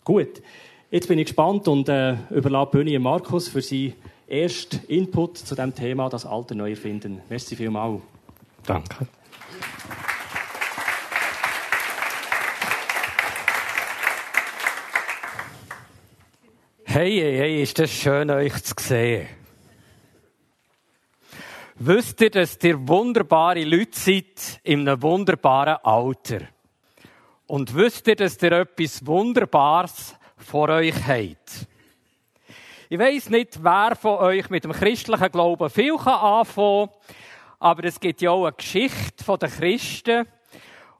Gut. 0.04 0.42
Jetzt 0.90 1.08
bin 1.08 1.18
ich 1.18 1.26
gespannt 1.26 1.66
und 1.68 1.88
äh, 1.88 2.16
überlasse 2.28 2.70
Bühne 2.70 2.98
Markus 2.98 3.48
für 3.48 3.62
seinen 3.62 3.94
ersten 4.28 4.80
Input 4.88 5.38
zu 5.38 5.54
dem 5.54 5.74
Thema, 5.74 6.10
das 6.10 6.26
Alter 6.26 6.54
neu 6.54 6.70
erfinden. 6.70 7.22
Merci 7.30 7.56
vielmals. 7.56 8.02
Danke. 8.66 9.06
Hey, 16.96 17.18
hey, 17.18 17.36
hey, 17.38 17.62
ist 17.64 17.76
das 17.80 17.90
schön, 17.90 18.30
euch 18.30 18.54
zu 18.62 18.72
sehen. 18.78 19.26
Wisst 21.74 22.20
ihr, 22.20 22.30
dass 22.30 22.56
ihr 22.62 22.86
wunderbare 22.86 23.64
Leute 23.64 23.98
seid 23.98 24.60
in 24.62 24.88
einem 24.88 25.02
wunderbaren 25.02 25.78
Alter? 25.82 26.42
Und 27.48 27.74
wisst 27.74 28.06
ihr, 28.06 28.14
dass 28.14 28.40
ihr 28.40 28.52
etwas 28.52 29.04
Wunderbares 29.04 30.14
vor 30.36 30.68
euch 30.68 30.94
habt. 31.04 31.66
Ich 32.88 32.98
weiss 33.00 33.28
nicht, 33.28 33.64
wer 33.64 33.96
von 33.96 34.18
euch 34.18 34.48
mit 34.48 34.62
dem 34.62 34.70
christlichen 34.70 35.32
Glauben 35.32 35.70
viel 35.70 35.96
anfangen 35.96 36.90
kann, 36.90 36.96
aber 37.58 37.84
es 37.86 37.98
gibt 37.98 38.22
ja 38.22 38.30
auch 38.30 38.44
eine 38.44 38.52
Geschichte 38.52 39.36
der 39.36 39.48
Christen. 39.48 40.28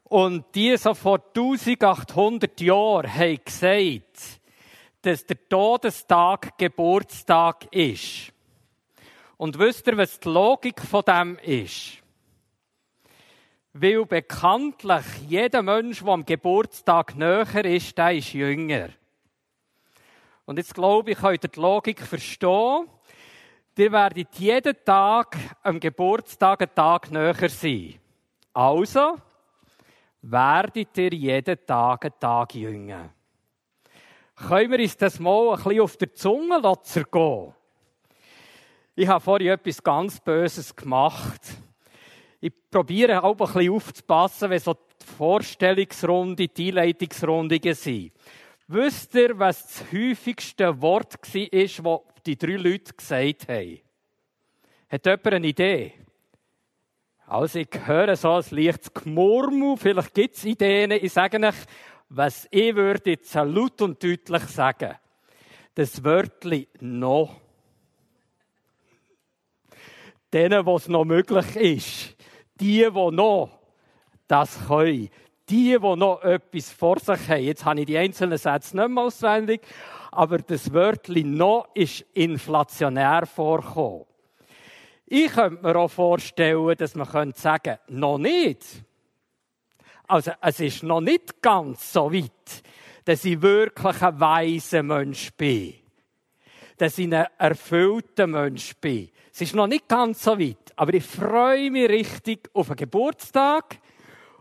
Und 0.02 0.44
die 0.56 0.76
so 0.76 0.92
vor 0.92 1.20
1800 1.36 2.60
Jahren 2.60 3.14
haben 3.14 3.38
gesagt, 3.44 4.33
dass 5.04 5.26
der 5.26 5.48
Todestag 5.48 6.56
Geburtstag 6.56 7.66
ist. 7.74 8.32
Und 9.36 9.58
wisst 9.58 9.86
ihr, 9.86 9.98
was 9.98 10.18
die 10.18 10.28
Logik 10.28 10.80
von 10.80 11.02
dem 11.02 11.38
ist? 11.38 11.98
Weil 13.74 14.06
bekanntlich 14.06 15.04
jeder 15.28 15.62
Mensch, 15.62 16.02
der 16.02 16.12
am 16.12 16.24
Geburtstag 16.24 17.16
näher 17.16 17.64
ist, 17.64 17.98
der 17.98 18.14
ist 18.14 18.32
jünger. 18.32 18.88
Und 20.46 20.58
jetzt 20.58 20.74
glaube 20.74 21.10
ich, 21.10 21.18
könnt 21.18 21.44
ihr 21.44 21.50
die 21.50 21.60
Logik 21.60 22.00
verstehen. 22.00 22.88
Ihr 23.76 23.92
werdet 23.92 24.34
jeden 24.36 24.76
Tag 24.84 25.36
am 25.62 25.80
Geburtstag 25.80 26.62
einen 26.62 26.74
Tag 26.74 27.10
näher 27.10 27.48
sein. 27.48 27.98
Also 28.52 29.18
werdet 30.22 30.96
ihr 30.96 31.12
jeden 31.12 31.66
Tag 31.66 32.04
einen 32.04 32.20
Tag 32.20 32.54
jünger. 32.54 33.10
Können 34.36 34.72
wir 34.72 34.80
uns 34.80 34.96
das 34.96 35.20
mal 35.20 35.50
ein 35.50 35.56
bisschen 35.56 35.80
auf 35.80 35.96
der 35.96 36.12
Zunge 36.12 36.60
gehen? 36.60 37.54
Ich 38.96 39.08
habe 39.08 39.20
vorhin 39.20 39.48
etwas 39.48 39.82
ganz 39.82 40.20
Böses 40.20 40.74
gemacht. 40.74 41.40
Ich 42.40 42.52
probiere 42.70 43.22
auch 43.22 43.32
ein 43.32 43.36
bisschen 43.36 43.72
aufzupassen, 43.72 44.50
wenn 44.50 44.58
so 44.58 44.74
die 44.74 45.06
Vorstellungsrunde, 45.16 46.48
die 46.48 46.68
Einleitungsrunde 46.68 47.74
sind. 47.74 48.12
Wisst 48.66 49.14
ihr, 49.14 49.38
was 49.38 49.62
das 49.62 49.92
häufigste 49.92 50.80
Wort 50.80 51.14
war, 51.14 52.02
das 52.14 52.22
die 52.24 52.36
drei 52.36 52.56
Leute 52.56 52.92
gesagt 52.94 53.48
haben? 53.48 53.80
Hat 54.88 55.06
jemand 55.06 55.26
eine 55.26 55.46
Idee? 55.46 55.92
Also 57.26 57.58
ich 57.58 57.68
höre 57.86 58.16
so 58.16 58.32
ein 58.32 58.44
leichtes 58.50 58.92
Gemurmel, 58.92 59.76
vielleicht 59.76 60.14
gibt 60.14 60.36
es 60.36 60.44
Ideen. 60.44 60.90
Ich 60.92 61.12
sage 61.12 61.38
euch, 61.40 61.54
was 62.08 62.46
ich 62.50 62.74
würde 62.74 63.10
jetzt 63.10 63.34
laut 63.34 63.80
und 63.82 64.02
deutlich 64.02 64.42
sagen. 64.44 64.94
Das 65.74 66.04
Wörtli 66.04 66.68
noch. 66.80 67.40
Denen, 70.32 70.66
was 70.66 70.88
noch 70.88 71.04
möglich 71.04 71.56
ist. 71.56 72.16
Die, 72.60 72.78
die 72.78 72.90
noch 72.90 73.58
das 74.28 74.66
können. 74.66 75.08
Die, 75.48 75.78
die 75.78 75.96
noch 75.96 76.22
etwas 76.22 76.70
vor 76.70 76.98
sich 76.98 77.28
haben. 77.28 77.42
Jetzt 77.42 77.64
habe 77.64 77.80
ich 77.80 77.86
die 77.86 77.98
einzelnen 77.98 78.38
Sätze 78.38 78.76
nicht 78.76 78.88
mehr 78.88 79.04
auswendig, 79.04 79.60
aber 80.10 80.38
das 80.38 80.72
Wörtli 80.72 81.24
noch 81.24 81.68
ist 81.74 82.00
inflationär 82.14 83.26
vorgekommen. 83.26 84.06
Ich 85.06 85.32
könnte 85.32 85.62
mir 85.62 85.76
auch 85.76 85.90
vorstellen, 85.90 86.76
dass 86.76 86.94
man 86.94 87.06
könnte 87.06 87.38
sagen, 87.38 87.78
noch 87.88 88.18
nicht. 88.18 88.64
Also, 90.06 90.32
es 90.40 90.60
ist 90.60 90.82
noch 90.82 91.00
nicht 91.00 91.40
ganz 91.40 91.92
so 91.92 92.12
weit, 92.12 92.62
dass 93.04 93.24
ich 93.24 93.40
wirklich 93.40 94.02
ein 94.02 94.20
weiser 94.20 94.82
Mensch 94.82 95.32
bin. 95.32 95.74
Dass 96.76 96.98
ich 96.98 97.12
ein 97.12 97.26
erfüllter 97.38 98.26
Mensch 98.26 98.74
bin. 98.76 99.10
Es 99.32 99.40
ist 99.40 99.54
noch 99.54 99.66
nicht 99.66 99.88
ganz 99.88 100.22
so 100.22 100.38
weit, 100.38 100.72
aber 100.76 100.94
ich 100.94 101.04
freue 101.04 101.70
mich 101.70 101.88
richtig 101.88 102.50
auf 102.52 102.68
den 102.68 102.76
Geburtstag 102.76 103.78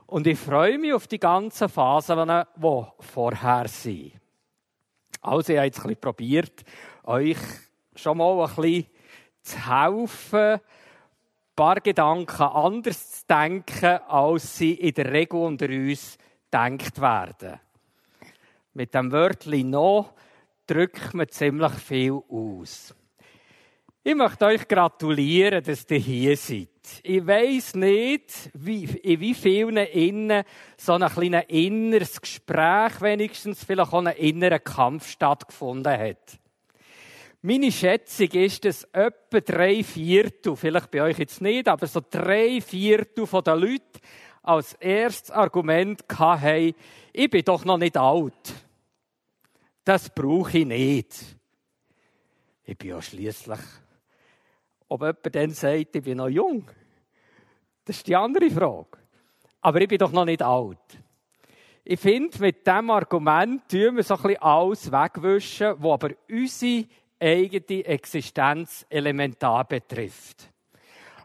und 0.05 0.27
ich 0.27 0.38
freue 0.38 0.77
mich 0.77 0.93
auf 0.93 1.08
die 1.08 1.20
ganzen 1.20 1.70
Phasen, 1.70 2.29
die 2.55 2.84
vorher 3.00 3.67
sind. 3.67 4.13
Also, 5.22 5.53
ich 5.53 5.58
habe 5.58 5.67
jetzt 5.67 5.79
ein 5.79 5.84
bisschen 5.84 6.01
probiert, 6.01 6.63
euch 7.03 7.38
schon 7.96 8.17
mal 8.17 8.39
ein 8.41 8.55
bisschen 8.55 8.86
zu 9.41 9.58
helfen, 9.58 10.60
paar 11.55 11.81
Gedanken 11.81 12.41
anders 12.41 13.22
zu 13.22 13.25
denken, 13.27 14.00
als 14.07 14.57
sie 14.57 14.74
in 14.74 14.93
der 14.93 15.12
Regel 15.12 15.39
unter 15.39 15.67
uns 15.67 16.17
denkt 16.51 17.00
werden. 17.00 17.60
Mit 18.74 18.93
dem 18.93 19.12
Wörtchen 19.12 19.69
noch 19.69 20.13
drückt 20.65 21.13
man 21.13 21.29
ziemlich 21.29 21.74
viel 21.74 22.19
aus. 22.29 22.95
Ich 24.05 24.15
möchte 24.15 24.45
euch 24.45 24.67
gratulieren, 24.67 25.63
dass 25.63 25.89
ihr 25.89 25.98
hier 25.98 26.36
seid. 26.36 26.67
Ich 27.03 27.25
weiss 27.25 27.74
nicht, 27.74 28.50
wie, 28.53 28.83
in 28.83 29.19
wie 29.22 29.33
vielen 29.33 29.77
innen 29.77 30.43
so 30.75 30.93
ein 30.93 31.07
kleines 31.07 31.45
inneres 31.48 32.19
Gespräch 32.19 33.00
wenigstens, 33.00 33.63
vielleicht 33.63 33.93
auch 33.93 34.03
ein 34.03 34.15
innerer 34.17 34.60
Kampf 34.60 35.07
stattgefunden 35.07 35.98
hat. 35.98 36.38
Meine 37.45 37.73
Schätzung 37.73 38.29
ist, 38.29 38.63
dass 38.63 38.85
etwa 38.93 39.41
drei 39.41 39.83
Viertel, 39.83 40.55
vielleicht 40.55 40.89
bei 40.89 41.01
euch 41.01 41.19
jetzt 41.19 41.41
nicht, 41.41 41.67
aber 41.67 41.88
so 41.88 42.00
drei 42.00 42.62
Viertel 42.62 43.27
der 43.41 43.55
Leute 43.57 44.00
als 44.43 44.75
erstes 44.75 45.29
Argument 45.29 46.01
hatten, 46.17 46.73
ich 47.12 47.29
bin 47.29 47.43
doch 47.43 47.65
noch 47.65 47.77
nicht 47.77 47.97
alt. 47.97 48.53
Das 49.83 50.09
brauche 50.09 50.59
ich 50.59 50.65
nicht. 50.65 51.19
Ich 52.63 52.77
bin 52.77 52.91
ja 52.91 53.01
schliesslich. 53.01 53.59
Ob 54.88 55.01
jemand 55.01 55.35
dann 55.35 55.50
sagt, 55.50 55.97
ich 55.97 56.01
bin 56.01 56.19
noch 56.19 56.29
jung, 56.29 56.65
das 57.83 57.97
ist 57.97 58.07
die 58.07 58.15
andere 58.15 58.50
Frage. 58.51 59.00
Aber 59.59 59.81
ich 59.81 59.89
bin 59.89 59.97
doch 59.97 60.13
noch 60.13 60.23
nicht 60.23 60.41
alt. 60.41 60.77
Ich 61.83 62.00
finde, 62.00 62.39
mit 62.39 62.65
diesem 62.65 62.89
Argument 62.89 63.67
tun 63.69 63.97
wir 63.97 64.03
so 64.03 64.15
ein 64.15 64.21
bisschen 64.21 64.41
alles 64.41 64.89
wegwischen, 64.89 65.75
wo 65.79 65.91
aber 65.91 66.12
unsere 66.29 66.85
eigene 67.20 67.86
Existenz 67.86 68.86
elementar 68.89 69.65
betrifft. 69.65 70.50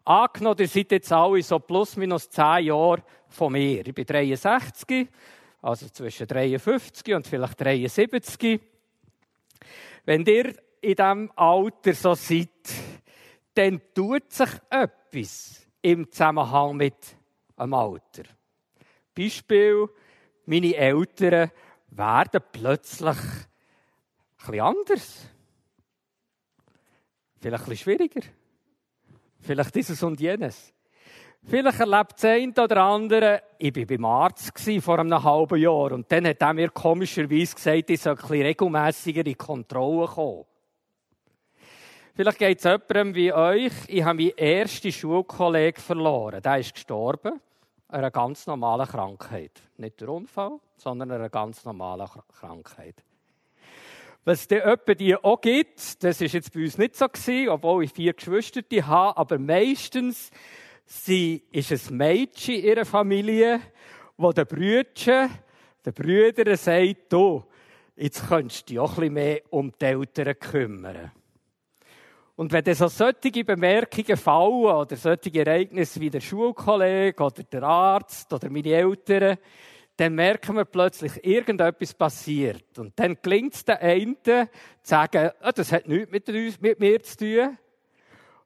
Angenommen, 0.04 0.60
ihr 0.60 0.68
seid 0.68 0.92
jetzt 0.92 1.12
alle 1.12 1.42
so 1.42 1.58
plus 1.58 1.96
minus 1.96 2.30
zehn 2.30 2.66
Jahre 2.66 3.02
von 3.28 3.52
mir. 3.52 3.86
Ich 3.86 3.94
bin 3.94 4.06
63, 4.06 5.08
also 5.60 5.88
zwischen 5.88 6.26
53 6.26 7.14
und 7.14 7.26
vielleicht 7.26 7.60
73. 7.60 8.60
Wenn 10.04 10.24
ihr 10.24 10.54
in 10.80 10.94
diesem 10.94 11.30
Alter 11.36 11.92
so 11.92 12.14
seid, 12.14 12.48
dann 13.54 13.80
tut 13.94 14.32
sich 14.32 14.50
etwas 14.70 15.66
im 15.82 16.10
Zusammenhang 16.10 16.76
mit 16.76 17.16
dem 17.58 17.74
Alter. 17.74 18.22
Beispiel, 19.14 19.88
meine 20.46 20.74
Eltern 20.74 21.50
werden 21.90 22.40
plötzlich 22.52 23.16
bisschen 24.38 24.60
anders. 24.60 25.28
Vielleicht 27.40 27.64
ein 27.64 27.70
bisschen 27.70 27.84
schwieriger. 27.84 28.20
Vielleicht 29.40 29.74
dieses 29.74 30.02
und 30.02 30.20
jenes. 30.20 30.72
Vielleicht 31.44 31.80
erlebt 31.80 32.24
eine 32.24 32.52
oder 32.52 32.82
andere, 32.82 33.42
ich 33.58 33.74
war 33.74 33.86
beim 33.86 34.04
Arzt 34.04 34.52
vor 34.82 34.98
einem 34.98 35.22
halben 35.22 35.58
Jahr 35.58 35.92
und 35.92 36.10
dann 36.10 36.26
hat 36.26 36.42
er 36.42 36.52
mir 36.52 36.68
komischerweise 36.70 37.54
gesagt, 37.54 37.90
ich 37.90 38.00
soll 38.00 38.12
ein 38.12 38.16
bisschen 38.16 38.42
regelmässiger 38.42 39.24
in 39.24 39.38
Kontrolle 39.38 40.08
kommen. 40.08 40.44
Vielleicht 42.14 42.38
geht 42.38 42.58
es 42.58 42.64
jemandem 42.64 43.14
wie 43.14 43.32
euch, 43.32 43.72
ich 43.86 44.02
habe 44.02 44.16
meinen 44.16 44.36
ersten 44.36 44.90
Schulkollegen 44.90 45.80
verloren. 45.80 46.42
Der 46.42 46.58
ist 46.58 46.74
gestorben 46.74 47.40
an 47.86 47.98
einer 47.98 48.10
ganz 48.10 48.46
normalen 48.46 48.88
Krankheit. 48.88 49.52
Nicht 49.76 50.00
der 50.00 50.08
Unfall, 50.08 50.58
sondern 50.76 51.12
an 51.12 51.18
einer 51.18 51.30
ganz 51.30 51.64
normalen 51.64 52.08
Krankheit. 52.38 52.96
Was 54.28 54.42
es 54.42 54.50
etwa 54.50 54.92
die 54.92 55.16
auch 55.16 55.40
gibt, 55.40 56.04
das 56.04 56.20
ist 56.20 56.34
jetzt 56.34 56.52
bei 56.52 56.60
uns 56.60 56.76
nicht 56.76 56.96
so 56.96 57.08
gewesen, 57.08 57.48
obwohl 57.48 57.84
ich 57.84 57.92
vier 57.92 58.12
Geschwister 58.12 58.60
habe, 58.86 59.16
aber 59.16 59.38
meistens 59.38 60.30
sie 60.84 61.44
ist 61.50 61.72
ein 61.72 61.96
Mädchen 61.96 62.56
in 62.56 62.64
ihrer 62.64 62.84
Familie, 62.84 63.58
wo 64.18 64.30
der 64.30 64.44
Brüdchen, 64.44 65.30
der 65.82 65.92
Brüder 65.92 66.58
sagt, 66.58 67.10
du, 67.10 67.42
jetzt 67.96 68.28
könntest 68.28 68.68
du 68.68 68.74
dich 68.74 68.78
auch 68.78 68.98
ein 68.98 69.14
mehr 69.14 69.40
um 69.48 69.72
die 69.80 69.86
Eltern 69.86 70.38
kümmern. 70.38 71.10
Und 72.36 72.52
wenn 72.52 72.64
dann 72.64 72.74
so 72.74 72.88
solche 72.88 73.44
Bemerkungen 73.44 74.18
fallen 74.18 74.76
oder 74.76 74.96
solche 74.96 75.32
Ereignisse 75.32 76.02
wie 76.02 76.10
der 76.10 76.20
Schulkollege 76.20 77.24
oder 77.24 77.42
der 77.44 77.62
Arzt 77.62 78.30
oder 78.30 78.50
meine 78.50 78.74
Eltern, 78.74 79.38
dann 79.98 80.14
merken 80.14 80.54
wir 80.54 80.64
plötzlich, 80.64 81.24
irgendetwas 81.24 81.92
passiert. 81.92 82.78
Und 82.78 82.96
dann 83.00 83.18
gelingt 83.20 83.54
es 83.54 83.64
den 83.64 83.78
einen, 83.78 84.16
zu 84.22 84.48
sagen, 84.80 85.32
oh, 85.44 85.50
das 85.52 85.72
hat 85.72 85.88
nichts 85.88 86.12
mit, 86.12 86.28
uns, 86.28 86.60
mit 86.60 86.78
mir 86.78 87.02
zu 87.02 87.16
tun. 87.16 87.58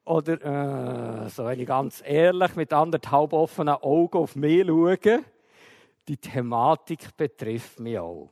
Oder, 0.06 1.24
äh, 1.24 1.28
so 1.28 1.44
wenn 1.44 1.60
ich 1.60 1.66
ganz 1.66 2.02
ehrlich 2.04 2.56
mit 2.56 2.72
anderthalb 2.72 3.34
offenen 3.34 3.74
Augen 3.74 4.18
auf 4.18 4.34
mich 4.34 4.66
schaue, 4.66 5.20
die 6.08 6.16
Thematik 6.16 7.14
betrifft 7.18 7.78
mich 7.80 7.98
auch. 7.98 8.30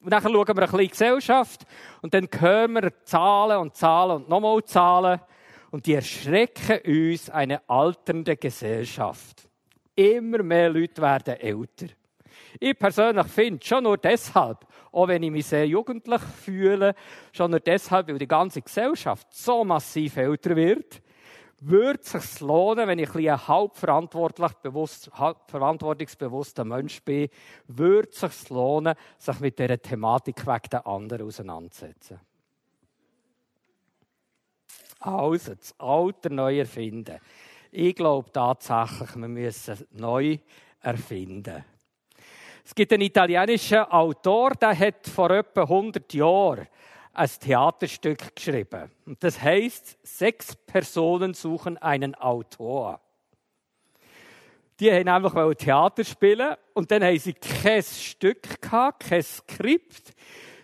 Und 0.00 0.10
dann 0.10 0.22
schauen 0.22 0.34
wir 0.34 0.48
ein 0.48 0.56
bisschen 0.56 0.88
Gesellschaft 0.88 1.66
und 2.02 2.14
dann 2.14 2.28
hören 2.36 2.72
wir 2.72 3.04
Zahlen 3.04 3.58
und 3.58 3.76
Zahlen 3.76 4.16
und 4.16 4.28
nochmal 4.28 4.62
Zahlen 4.64 5.20
und 5.70 5.86
die 5.86 5.94
erschrecken 5.94 6.80
uns 6.84 7.30
eine 7.30 7.60
alternde 7.68 8.36
Gesellschaft. 8.36 9.48
Immer 9.94 10.42
mehr 10.42 10.68
Leute 10.68 11.00
werden 11.00 11.36
älter. 11.36 11.86
Ich 12.60 12.78
persönlich 12.78 13.26
finde, 13.26 13.64
schon 13.64 13.84
nur 13.84 13.98
deshalb, 13.98 14.66
auch 14.92 15.08
wenn 15.08 15.22
ich 15.22 15.30
mich 15.30 15.46
sehr 15.46 15.66
jugendlich 15.66 16.20
fühle, 16.20 16.94
schon 17.32 17.50
nur 17.50 17.60
deshalb, 17.60 18.08
weil 18.08 18.18
die 18.18 18.28
ganze 18.28 18.62
Gesellschaft 18.62 19.26
so 19.32 19.64
massiv 19.64 20.16
älter 20.16 20.56
wird, 20.56 21.02
würde 21.60 22.00
es 22.00 22.12
sich 22.12 22.40
lohnen, 22.40 22.86
wenn 22.86 22.98
ich 22.98 23.14
ein 23.14 23.48
halb 23.48 23.74
bewusst, 24.62 25.10
verantwortungsbewusster 25.46 26.64
Mensch 26.64 27.02
bin, 27.02 27.28
würde 27.66 28.08
es 28.10 28.20
sich 28.20 28.50
lohnen, 28.50 28.94
sich 29.18 29.40
mit 29.40 29.58
dieser 29.58 29.80
Thematik 29.80 30.46
wegen 30.46 30.70
der 30.70 30.86
anderen 30.86 31.26
auseinanderzusetzen. 31.26 32.20
Also, 35.00 35.54
das 35.54 35.74
Alter 35.78 36.30
neu 36.30 36.58
erfinden. 36.58 37.18
Ich 37.70 37.94
glaube 37.94 38.30
tatsächlich, 38.32 39.14
wir 39.16 39.28
müssen 39.28 39.86
neu 39.92 40.38
erfinden. 40.80 41.64
Es 42.66 42.74
gibt 42.74 42.92
einen 42.92 43.02
italienischen 43.02 43.78
Autor, 43.78 44.50
der 44.50 44.76
hat 44.76 45.06
vor 45.06 45.30
etwa 45.30 45.62
100 45.62 46.12
Jahren 46.14 46.66
ein 47.12 47.30
Theaterstück 47.40 48.34
geschrieben. 48.34 48.90
Und 49.06 49.22
das 49.22 49.40
heißt, 49.40 49.96
sechs 50.02 50.56
Personen 50.56 51.32
suchen 51.32 51.78
einen 51.78 52.16
Autor. 52.16 53.00
Die 54.80 54.90
haben 54.90 55.06
einfach 55.08 55.54
Theater 55.54 56.02
spielen 56.02 56.56
und 56.74 56.90
dann 56.90 57.04
haben 57.04 57.18
sie 57.20 57.34
kein 57.34 57.84
Stück 57.84 58.60
gehabt, 58.60 59.08
kein 59.08 59.22
Skript. 59.22 60.12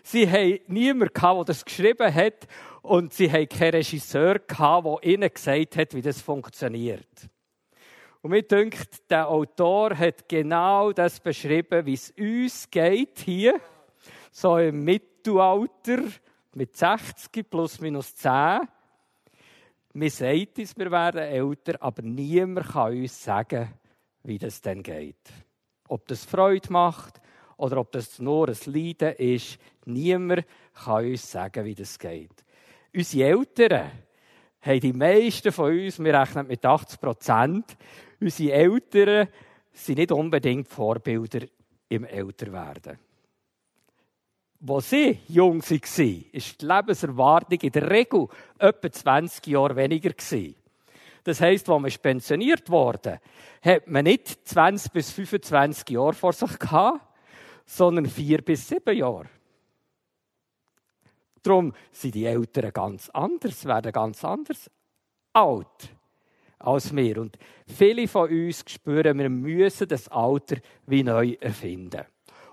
Sie 0.03 0.29
haben 0.29 0.59
niemanden 0.67 1.13
gehabt, 1.13 1.37
der 1.37 1.45
das 1.45 1.63
geschrieben 1.63 2.13
hat 2.13 2.47
und 2.81 3.13
sie 3.13 3.31
haben 3.31 3.47
keinen 3.47 3.75
Regisseur 3.75 4.39
gehabt, 4.39 4.85
der 4.85 5.09
ihnen 5.09 5.33
gesagt 5.33 5.77
hat, 5.77 5.95
wie 5.95 6.01
das 6.01 6.21
funktioniert. 6.21 7.29
Und 8.23 8.31
mir 8.31 8.41
denkt, 8.41 9.11
der 9.11 9.27
Autor 9.27 9.97
hat 9.97 10.29
genau 10.29 10.93
das 10.93 11.19
beschrieben, 11.19 11.85
wie 11.85 11.95
es 11.95 12.09
uns 12.17 12.71
geht 12.71 13.19
hier, 13.19 13.59
so 14.31 14.57
im 14.57 14.85
Mittelalter, 14.85 16.03
mit 16.53 16.73
60 16.73 17.49
plus 17.49 17.81
minus 17.81 18.15
10. 18.15 18.61
Wir 19.95 20.09
sagt 20.09 20.57
uns, 20.57 20.77
wir 20.77 20.89
werden 20.89 21.19
älter, 21.19 21.73
aber 21.81 22.01
niemand 22.01 22.69
kann 22.69 22.97
uns 22.97 23.21
sagen, 23.21 23.73
wie 24.23 24.37
das 24.37 24.61
denn 24.61 24.81
geht. 24.83 25.29
Ob 25.89 26.07
das 26.07 26.23
Freude 26.23 26.71
macht 26.71 27.19
oder 27.57 27.75
ob 27.75 27.91
das 27.91 28.19
nur 28.19 28.47
ein 28.47 28.57
Leiden 28.67 29.17
ist, 29.17 29.59
niemand 29.83 30.45
kann 30.73 31.07
uns 31.07 31.29
sagen, 31.29 31.65
wie 31.65 31.75
das 31.75 31.99
geht. 31.99 32.45
Unsere 32.95 33.27
Eltern 33.31 33.91
haben 34.61 34.79
die 34.79 34.93
meisten 34.93 35.51
von 35.51 35.77
uns, 35.77 35.99
wir 35.99 36.17
rechnen 36.17 36.47
mit 36.47 36.65
80 36.65 37.01
Prozent, 37.01 37.77
unsere 38.23 38.53
Eltern 38.53 39.27
sind 39.71 39.97
nicht 39.97 40.11
unbedingt 40.11 40.67
Vorbilder 40.67 41.45
im 41.89 42.05
Älterwerden. 42.05 42.97
Wo 44.59 44.79
sie 44.79 45.19
jung 45.27 45.61
waren, 45.61 45.77
war 46.31 46.31
die 46.31 46.65
Lebenserwartung 46.65 47.59
in 47.59 47.71
der 47.71 47.89
Regel 47.89 48.27
etwa 48.57 48.91
20 48.91 49.47
Jahre 49.47 49.75
weniger. 49.75 50.11
Das 51.25 51.41
heisst, 51.41 51.69
als 51.69 51.81
man 51.81 52.01
pensioniert 52.01 52.69
wurde, 52.69 53.19
hat 53.61 53.87
man 53.87 54.05
nicht 54.05 54.47
20 54.47 54.91
bis 54.91 55.11
25 55.11 55.89
Jahre 55.89 56.13
vor 56.13 56.33
sich 56.33 56.59
gehabt, 56.59 57.01
sondern 57.65 58.05
4 58.05 58.41
bis 58.41 58.67
7 58.69 58.95
Jahre. 58.95 59.29
Darum 61.41 61.73
sind 61.91 62.15
die 62.15 62.25
Eltern 62.25 62.71
ganz 62.71 63.09
anders, 63.09 63.65
werden 63.65 63.91
ganz 63.91 64.23
anders 64.23 64.71
alt 65.33 65.89
als 66.63 66.95
wir. 66.95 67.19
Und 67.19 67.37
viele 67.67 68.07
von 68.07 68.29
uns 68.29 68.63
spüren, 68.67 69.19
wir 69.19 69.29
müssen 69.29 69.87
das 69.87 70.07
Alter 70.07 70.57
wie 70.87 71.03
neu 71.03 71.35
erfinden. 71.39 72.01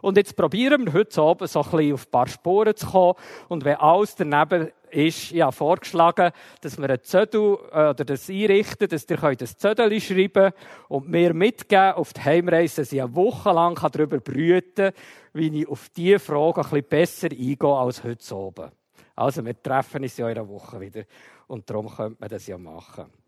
Und 0.03 0.17
jetzt 0.17 0.37
probieren 0.37 0.87
wir 0.87 0.93
heute 0.95 1.21
Abend 1.21 1.51
so 1.51 1.63
ein 1.63 1.71
bisschen 1.71 1.93
auf 1.93 2.07
ein 2.07 2.11
paar 2.11 2.27
Spuren 2.27 2.75
zu 2.75 2.87
kommen. 2.87 3.15
Und 3.49 3.65
wenn 3.65 3.77
alles 3.77 4.17
daneben 4.17 4.71
ist, 4.91 5.31
ja, 5.31 5.51
vorgeschlagen, 5.53 6.33
dass 6.63 6.79
wir 6.79 6.91
ein 6.91 7.03
Zettel 7.03 7.59
äh, 7.71 7.91
oder 7.91 8.05
das 8.05 8.29
einrichten, 8.29 8.89
dass 8.89 9.09
ihr 9.09 9.17
könnt 9.19 9.43
ein 9.43 9.47
Zettel 9.47 10.01
schreiben 10.01 10.53
und 10.89 11.09
mir 11.09 11.35
mitgeben 11.35 11.93
auf 11.93 12.13
die 12.13 12.23
Heimreise, 12.23 12.83
dass 12.83 12.93
ich 12.93 13.01
eine 13.01 13.15
Woche 13.15 13.53
lang 13.53 13.79
darüber 13.93 14.19
brüten 14.19 14.93
kann, 14.93 14.93
wie 15.35 15.61
ich 15.61 15.69
auf 15.69 15.89
diese 15.91 16.19
Frage 16.19 16.63
ein 16.63 16.71
bisschen 16.71 16.89
besser 16.89 17.29
eingehe 17.31 17.77
als 17.77 18.03
heute 18.03 18.35
Abend. 18.35 18.73
Also, 19.15 19.45
wir 19.45 19.63
treffen 19.63 20.03
uns 20.03 20.17
ja 20.17 20.29
in 20.31 20.39
einer 20.39 20.49
Woche 20.49 20.81
wieder. 20.81 21.05
Und 21.47 21.69
darum 21.69 21.89
könnte 21.95 22.17
man 22.19 22.31
das 22.31 22.47
ja 22.47 22.57
machen. 22.57 23.20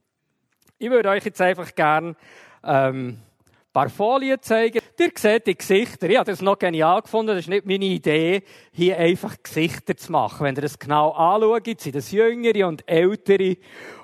Ich 0.82 0.90
würde 0.90 1.10
euch 1.10 1.24
jetzt 1.24 1.40
einfach 1.40 1.72
gerne 1.76 2.16
ähm, 2.64 3.10
ein 3.10 3.72
paar 3.72 3.88
Folien 3.88 4.42
zeigen. 4.42 4.80
Ihr 4.98 5.10
seht 5.14 5.46
die 5.46 5.56
Gesichter. 5.56 6.10
Ich 6.10 6.18
habe 6.18 6.28
das 6.28 6.42
noch 6.42 6.58
genial 6.58 7.02
gefunden. 7.02 7.28
Das 7.28 7.38
ist 7.38 7.48
nicht 7.48 7.66
meine 7.66 7.84
Idee, 7.84 8.42
hier 8.72 8.98
einfach 8.98 9.36
Gesichter 9.40 9.96
zu 9.96 10.10
machen. 10.10 10.44
Wenn 10.44 10.56
ihr 10.56 10.62
das 10.62 10.80
genau 10.80 11.12
anschaut, 11.12 11.80
sind 11.80 11.94
das 11.94 12.10
Jüngere 12.10 12.66
und 12.66 12.82
Ältere. 12.88 13.58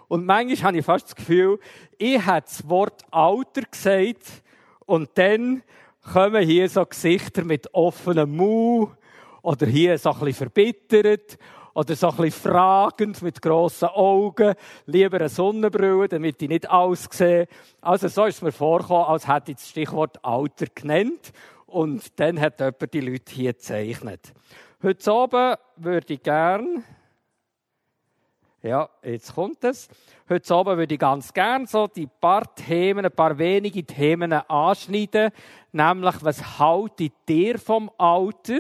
Und 0.07 0.25
manchmal 0.25 0.69
habe 0.69 0.79
ich 0.79 0.85
fast 0.85 1.07
das 1.07 1.17
Gefühl, 1.17 1.59
ich 1.99 2.25
habe 2.25 2.43
das 2.43 2.69
Wort 2.69 3.03
Alter 3.11 3.63
gesagt 3.69 4.45
und 4.87 5.11
dann 5.15 5.65
kommen 6.13 6.45
hier 6.45 6.69
so 6.69 6.87
Gesichter 6.87 7.43
mit 7.43 7.75
offenem 7.75 8.37
Mund 8.37 8.91
oder 9.43 9.67
hier 9.67 9.99
so 9.99 10.13
ein 10.13 10.21
bisschen 10.21 10.49
verbittert 10.53 11.39
oder 11.79 11.95
so 11.95 12.09
ein 12.09 12.17
bisschen 12.17 12.51
fragend 12.51 13.23
mit 13.23 13.41
grossen 13.41 13.89
Augen, 13.91 14.55
lieber 14.87 15.19
eine 15.19 15.29
Sonnenbrille, 15.29 16.09
damit 16.09 16.43
ich 16.43 16.49
nicht 16.49 16.69
alles. 16.69 17.09
Also 17.81 18.09
so 18.09 18.25
ist 18.25 18.43
mir 18.43 18.51
vorgekommen, 18.51 19.05
als 19.05 19.29
hätte 19.29 19.53
ich 19.53 19.59
das 19.59 19.69
Stichwort 19.69 20.25
Alter 20.25 20.67
genannt 20.75 21.33
und 21.67 22.19
dann 22.19 22.41
hat 22.41 22.59
jemand 22.59 22.93
die 22.93 23.01
Leute 23.01 23.33
hier 23.33 23.53
gezeichnet. 23.53 24.33
Heute 24.83 25.13
Abend 25.13 25.59
würde 25.77 26.15
ich 26.15 26.23
gern 26.23 26.83
ja, 28.61 28.89
jetzt 29.05 29.37
kommt 29.37 29.63
es. 29.63 29.89
Heute 30.29 30.53
Abend 30.53 30.79
würde 30.79 30.95
ich 30.95 30.99
ganz 30.99 31.33
gern 31.33 31.65
so 31.67 31.87
die 31.87 32.09
paar 32.09 32.57
Themen, 32.57 33.05
ein 33.05 33.13
paar 33.13 33.39
wenige 33.39 33.85
Themen 33.85 34.33
anschneiden. 34.33 35.31
Nämlich, 35.71 36.17
was 36.23 36.59
haltet 36.59 37.13
ihr 37.29 37.57
vom 37.61 37.89
Alter? 37.97 38.59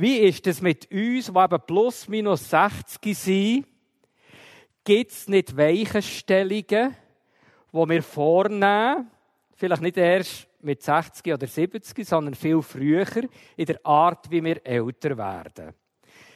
Wie 0.00 0.18
ist 0.18 0.46
es 0.46 0.62
mit 0.62 0.88
uns, 0.92 1.26
die 1.26 1.38
eben 1.40 1.60
plus 1.66 2.06
minus 2.06 2.48
60 2.50 3.18
sind? 3.18 3.66
Gibt 4.84 5.10
es 5.10 5.26
nicht 5.26 5.56
Weichenstellungen, 5.56 6.94
die 7.72 7.88
wir 7.88 8.02
vornehmen, 8.04 9.10
vielleicht 9.56 9.82
nicht 9.82 9.96
erst 9.96 10.46
mit 10.60 10.84
60 10.84 11.34
oder 11.34 11.48
70, 11.48 12.06
sondern 12.06 12.34
viel 12.36 12.62
früher, 12.62 13.08
in 13.56 13.66
der 13.66 13.84
Art, 13.84 14.30
wie 14.30 14.44
wir 14.44 14.64
älter 14.64 15.18
werden? 15.18 15.74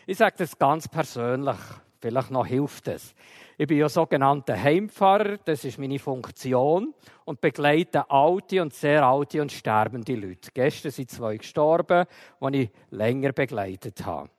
Ich 0.09 0.19
sage 0.19 0.35
das 0.39 0.59
ganz 0.59 0.89
persönlich. 0.89 1.61
Vielleicht 2.01 2.33
noch 2.33 2.45
hilft 2.45 2.89
es. 2.89 3.15
Ich 3.63 3.69
bin 3.69 3.79
ja 3.79 3.89
sogenannter 3.89 4.61
Heimpfarrer, 4.61 5.37
das 5.37 5.65
ist 5.65 5.79
meine 5.79 6.01
Funktion 6.01 6.93
und 7.25 7.41
begleite 7.41 8.11
alte 8.11 8.61
und 8.61 8.75
sehr 8.75 9.07
alte 9.07 9.41
und 9.41 9.53
sterbende 9.53 10.17
Leute. 10.17 10.51
Gestern 10.53 10.91
sind 10.91 11.13
zwei 11.13 11.37
gestorben, 11.37 12.07
die 12.41 12.63
ich 12.63 12.71
länger 12.91 13.31
begleitet 13.31 14.05
habe. 14.05 14.31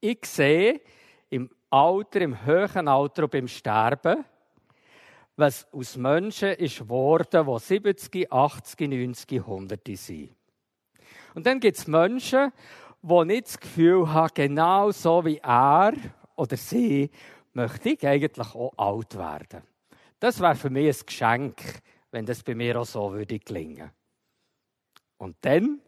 Ich 0.00 0.24
sehe 0.24 0.80
im 1.28 1.50
Alter, 1.68 2.22
im 2.22 2.46
höheren 2.46 2.88
Alter 2.88 3.24
und 3.24 3.30
beim 3.30 3.46
Sterben, 3.46 4.24
was 5.36 5.70
aus 5.70 5.98
Menschen 5.98 6.54
ist 6.54 6.78
geworden, 6.78 7.46
die 7.46 7.58
70, 7.58 8.32
80, 8.32 8.88
90, 8.88 9.40
100 9.40 9.80
sind. 9.98 10.30
Und 11.34 11.44
dann 11.44 11.60
gibt 11.60 11.76
es 11.76 11.86
Menschen, 11.86 12.54
die 13.02 13.24
nicht 13.26 13.48
das 13.48 13.60
Gefühl 13.60 14.10
haben, 14.10 14.32
genau 14.32 14.92
so 14.92 15.26
wie 15.26 15.40
er 15.42 15.92
oder 16.36 16.56
sie 16.56 17.10
möchte 17.58 17.90
ich 17.90 18.06
eigentlich 18.06 18.54
auch 18.54 18.72
alt 18.76 19.18
werden. 19.18 19.62
Das 20.20 20.40
wäre 20.40 20.54
für 20.54 20.70
mich 20.70 20.96
ein 20.96 21.06
Geschenk, 21.06 21.60
wenn 22.12 22.24
das 22.24 22.42
bei 22.44 22.54
mir 22.54 22.80
auch 22.80 22.86
so 22.86 23.12
würde 23.12 23.38
gelingen. 23.38 23.90
Und 25.18 25.36
dann 25.40 25.80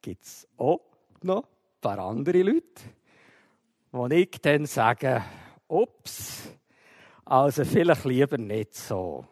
gibt 0.00 0.24
es 0.24 0.48
auch 0.56 0.80
noch 1.22 1.42
ein 1.42 1.80
paar 1.82 1.98
andere 1.98 2.42
Leute, 2.42 2.82
wo 3.90 4.06
ich 4.06 4.30
dann 4.40 4.64
sage, 4.64 5.22
ups, 5.68 6.48
also 7.26 7.64
vielleicht 7.64 8.06
lieber 8.06 8.38
nicht 8.38 8.74
so. 8.74 9.26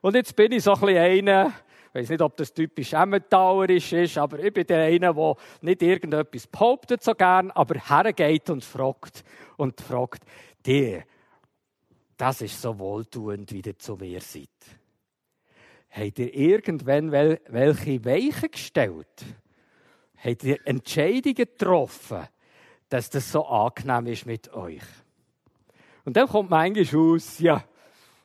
Und 0.00 0.14
jetzt 0.14 0.36
bin 0.36 0.52
ich 0.52 0.62
so 0.62 0.74
ein 0.74 0.80
bisschen 0.80 0.98
einer, 0.98 1.52
ich 1.88 1.94
weiß 1.94 2.08
nicht, 2.10 2.22
ob 2.22 2.36
das 2.36 2.54
typisch 2.54 2.92
emmentaulerisch 2.92 3.92
ist, 3.92 4.16
aber 4.16 4.38
ich 4.38 4.52
bin 4.52 4.66
der 4.66 4.84
eine, 4.84 5.12
der 5.12 5.36
nicht 5.60 5.82
irgendetwas 5.82 6.46
behauptet 6.46 7.02
so 7.02 7.14
gern, 7.14 7.50
aber 7.50 7.74
hergeht 7.74 8.48
und 8.48 8.64
fragt 8.64 9.24
und 9.56 9.80
fragt, 9.80 10.24
die, 10.66 11.02
das 12.16 12.40
ist 12.40 12.60
so 12.60 12.78
wohltuend, 12.78 13.52
wie 13.52 13.60
ihr 13.60 13.78
zu 13.78 13.96
mir 13.96 14.20
seid. 14.20 14.48
Habt 15.90 16.18
ihr 16.18 16.34
irgendwann 16.34 17.12
welche 17.12 18.04
Weichen 18.04 18.50
gestellt? 18.50 19.24
Habt 20.16 20.44
ihr 20.44 20.58
Entscheidungen 20.64 21.34
getroffen, 21.34 22.28
dass 22.88 23.10
das 23.10 23.30
so 23.30 23.44
angenehm 23.44 24.06
ist 24.06 24.24
mit 24.24 24.52
euch? 24.54 24.82
Und 26.04 26.16
dann 26.16 26.28
kommt 26.28 26.50
manchmal 26.50 27.14
aus, 27.14 27.38
ja, 27.38 27.64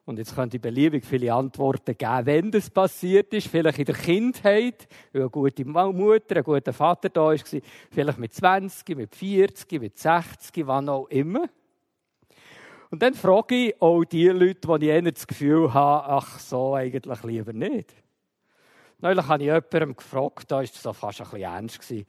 und 0.07 0.17
jetzt 0.19 0.33
könnt 0.33 0.53
ihr 0.53 0.61
beliebig 0.61 1.05
viele 1.05 1.33
Antworten 1.33 1.97
geben, 1.97 2.25
wenn 2.25 2.49
das 2.49 2.69
passiert 2.69 3.33
ist. 3.33 3.47
Vielleicht 3.49 3.79
in 3.79 3.85
der 3.85 3.95
Kindheit, 3.95 4.87
weil 5.11 5.23
eine 5.23 5.29
gute 5.29 5.65
Mutter, 5.65 6.37
ein 6.37 6.43
guter 6.43 6.71
Vater 6.71 7.09
da 7.09 7.21
war. 7.23 7.35
Vielleicht 7.91 8.17
mit 8.17 8.33
20, 8.33 8.95
mit 8.95 9.13
40, 9.13 9.81
mit 9.81 9.97
60, 9.97 10.65
wann 10.65 10.87
auch 10.87 11.07
immer. 11.07 11.49
Und 12.89 13.01
dann 13.03 13.13
frage 13.13 13.55
ich 13.55 13.81
auch 13.81 14.05
die 14.05 14.27
Leute, 14.27 14.79
die 14.79 14.85
ich 14.85 14.91
eher 14.91 15.01
das 15.01 15.27
Gefühl 15.27 15.73
habe, 15.73 16.07
ach 16.07 16.39
so, 16.39 16.75
eigentlich 16.75 17.23
lieber 17.23 17.53
nicht. 17.53 17.93
Neulich 18.99 19.27
habe 19.27 19.43
ich 19.43 19.47
jemandem 19.47 19.95
gefragt, 19.95 20.49
da 20.49 20.55
war 20.57 20.63
es 20.63 20.81
so 20.81 20.93
fast 20.93 21.21
ein 21.21 21.25
bisschen 21.25 21.41
ernst. 21.41 21.79
Gewesen, 21.79 22.07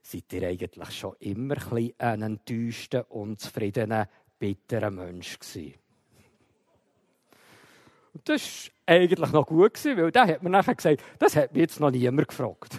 seid 0.00 0.32
ihr 0.32 0.48
eigentlich 0.48 0.90
schon 0.90 1.14
immer 1.20 1.56
ein, 1.56 1.68
bisschen 1.70 1.94
ein 1.98 2.22
enttäuschter, 2.22 3.10
unzufriedener, 3.10 4.08
bitterer 4.38 4.90
Mensch 4.90 5.38
gewesen? 5.38 5.74
Und 8.14 8.28
das 8.28 8.70
war 8.86 8.94
eigentlich 8.94 9.32
noch 9.32 9.46
gut, 9.46 9.74
gewesen, 9.74 9.96
weil 9.96 10.12
der 10.12 10.26
hat 10.26 10.42
mir 10.42 10.50
nachher 10.50 10.74
gesagt, 10.74 11.02
das 11.18 11.36
hat 11.36 11.52
mich 11.52 11.62
jetzt 11.62 11.80
noch 11.80 11.90
niemand 11.90 12.28
gefragt. 12.28 12.78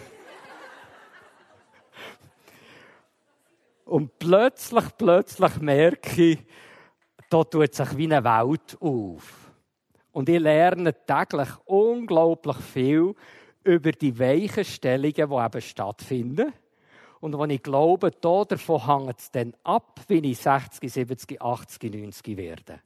Und 3.84 4.18
plötzlich, 4.18 4.84
plötzlich 4.96 5.56
merke 5.60 6.22
ich, 6.22 6.38
da 7.34 7.42
tut 7.42 7.74
sich 7.74 7.96
wie 7.96 8.04
eine 8.04 8.22
Welt 8.22 8.76
auf. 8.80 9.50
Und 10.12 10.28
ich 10.28 10.38
lerne 10.38 10.94
täglich 11.04 11.48
unglaublich 11.64 12.58
viel 12.58 13.12
über 13.64 13.90
die 13.90 14.16
Weichenstellungen, 14.16 15.12
die 15.12 15.20
eben 15.20 15.60
stattfinden. 15.60 16.52
Und 17.18 17.36
wenn 17.36 17.50
ich 17.50 17.62
glaube, 17.64 18.12
davon 18.12 18.86
hängt 18.86 19.18
es 19.18 19.32
dann 19.32 19.52
ab, 19.64 20.02
wie 20.06 20.30
ich 20.30 20.38
60, 20.38 20.92
70, 20.92 21.42
80, 21.42 21.92
90 21.92 22.36
werde. 22.36 22.78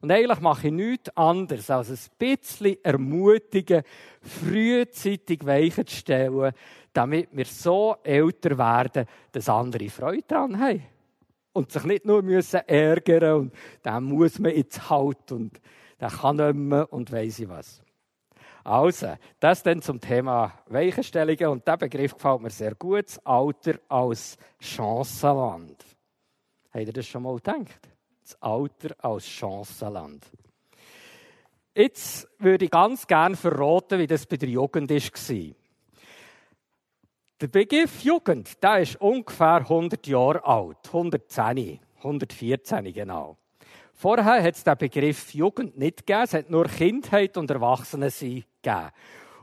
Und 0.00 0.12
eigentlich 0.12 0.38
mache 0.38 0.68
ich 0.68 0.72
nichts 0.72 1.16
anderes, 1.16 1.68
als 1.68 1.90
ein 1.90 1.98
bisschen 2.16 2.76
ermutigen, 2.84 3.82
frühzeitig 4.22 5.44
Weichen 5.44 5.88
zu 5.88 5.96
stellen, 5.96 6.52
damit 6.92 7.30
wir 7.32 7.44
so 7.44 7.96
älter 8.04 8.56
werden, 8.56 9.06
dass 9.32 9.48
andere 9.48 9.88
Freude 9.88 10.24
daran 10.28 10.60
haben. 10.60 10.99
Und 11.52 11.72
sich 11.72 11.84
nicht 11.84 12.06
nur 12.06 12.22
müssen 12.22 12.60
ärgern 12.66 13.40
und 13.40 13.54
dann 13.82 14.04
muss 14.04 14.38
man 14.38 14.54
jetzt 14.54 14.88
halt 14.88 15.32
und 15.32 15.60
der 15.98 16.08
kann 16.08 16.36
nicht 16.36 16.54
mehr 16.54 16.92
und 16.92 17.10
weiss 17.10 17.40
ich 17.40 17.48
was. 17.48 17.82
Also, 18.62 19.16
das 19.40 19.62
dann 19.62 19.82
zum 19.82 20.00
Thema 20.00 20.52
Weichenstellungen 20.66 21.48
und 21.48 21.66
der 21.66 21.76
Begriff 21.76 22.14
gefällt 22.14 22.42
mir 22.42 22.50
sehr 22.50 22.74
gut, 22.74 23.06
das 23.06 23.24
Alter 23.26 23.80
als 23.88 24.36
Chancenland. 24.60 25.84
Habt 26.72 26.86
ihr 26.86 26.92
das 26.92 27.06
schon 27.06 27.22
mal 27.22 27.34
gedacht? 27.36 27.88
Das 28.22 28.40
Alter 28.40 28.94
als 28.98 29.26
Chancenland. 29.26 30.24
Jetzt 31.74 32.28
würde 32.38 32.66
ich 32.66 32.70
ganz 32.70 33.06
gerne 33.06 33.36
verraten, 33.36 33.98
wie 33.98 34.06
das 34.06 34.26
bei 34.26 34.36
der 34.36 34.48
Jugend 34.48 34.90
war. 34.90 35.59
Der 37.40 37.48
Begriff 37.48 38.02
Jugend, 38.02 38.62
der 38.62 38.80
ist 38.80 39.00
ungefähr 39.00 39.60
100 39.60 40.06
Jahre 40.06 40.44
alt. 40.44 40.76
110, 40.88 41.80
114 41.96 42.92
genau. 42.92 43.38
Vorher 43.94 44.42
hat 44.42 44.56
es 44.56 44.62
den 44.62 44.76
Begriff 44.76 45.32
Jugend 45.32 45.78
nicht 45.78 46.06
gegeben, 46.06 46.24
es 46.24 46.34
hat 46.34 46.50
nur 46.50 46.66
Kindheit 46.66 47.38
und 47.38 47.50
Erwachsenensein 47.50 48.44
gegeben. 48.60 48.90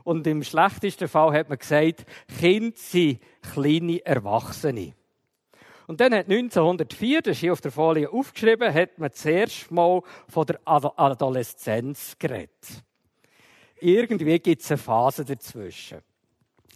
Und 0.04 0.28
im 0.28 0.44
schlechtesten 0.44 1.08
Fall 1.08 1.32
hat 1.32 1.48
man 1.48 1.58
gesagt, 1.58 2.06
Kind 2.38 2.78
sind 2.78 3.18
kleine 3.52 4.06
Erwachsene. 4.06 4.94
Und 5.88 6.00
dann 6.00 6.14
hat 6.14 6.30
1904, 6.30 7.22
das 7.22 7.32
ist 7.32 7.40
hier 7.40 7.52
auf 7.52 7.60
der 7.60 7.72
Folie 7.72 8.08
aufgeschrieben, 8.12 8.72
hat 8.72 8.96
man 9.00 9.12
zuerst 9.12 9.72
mal 9.72 10.02
von 10.28 10.46
der 10.46 10.60
Adoleszenz 10.64 12.14
geredet. 12.16 12.84
Irgendwie 13.80 14.38
gibt 14.38 14.62
es 14.62 14.70
eine 14.70 14.78
Phase 14.78 15.24
dazwischen. 15.24 15.98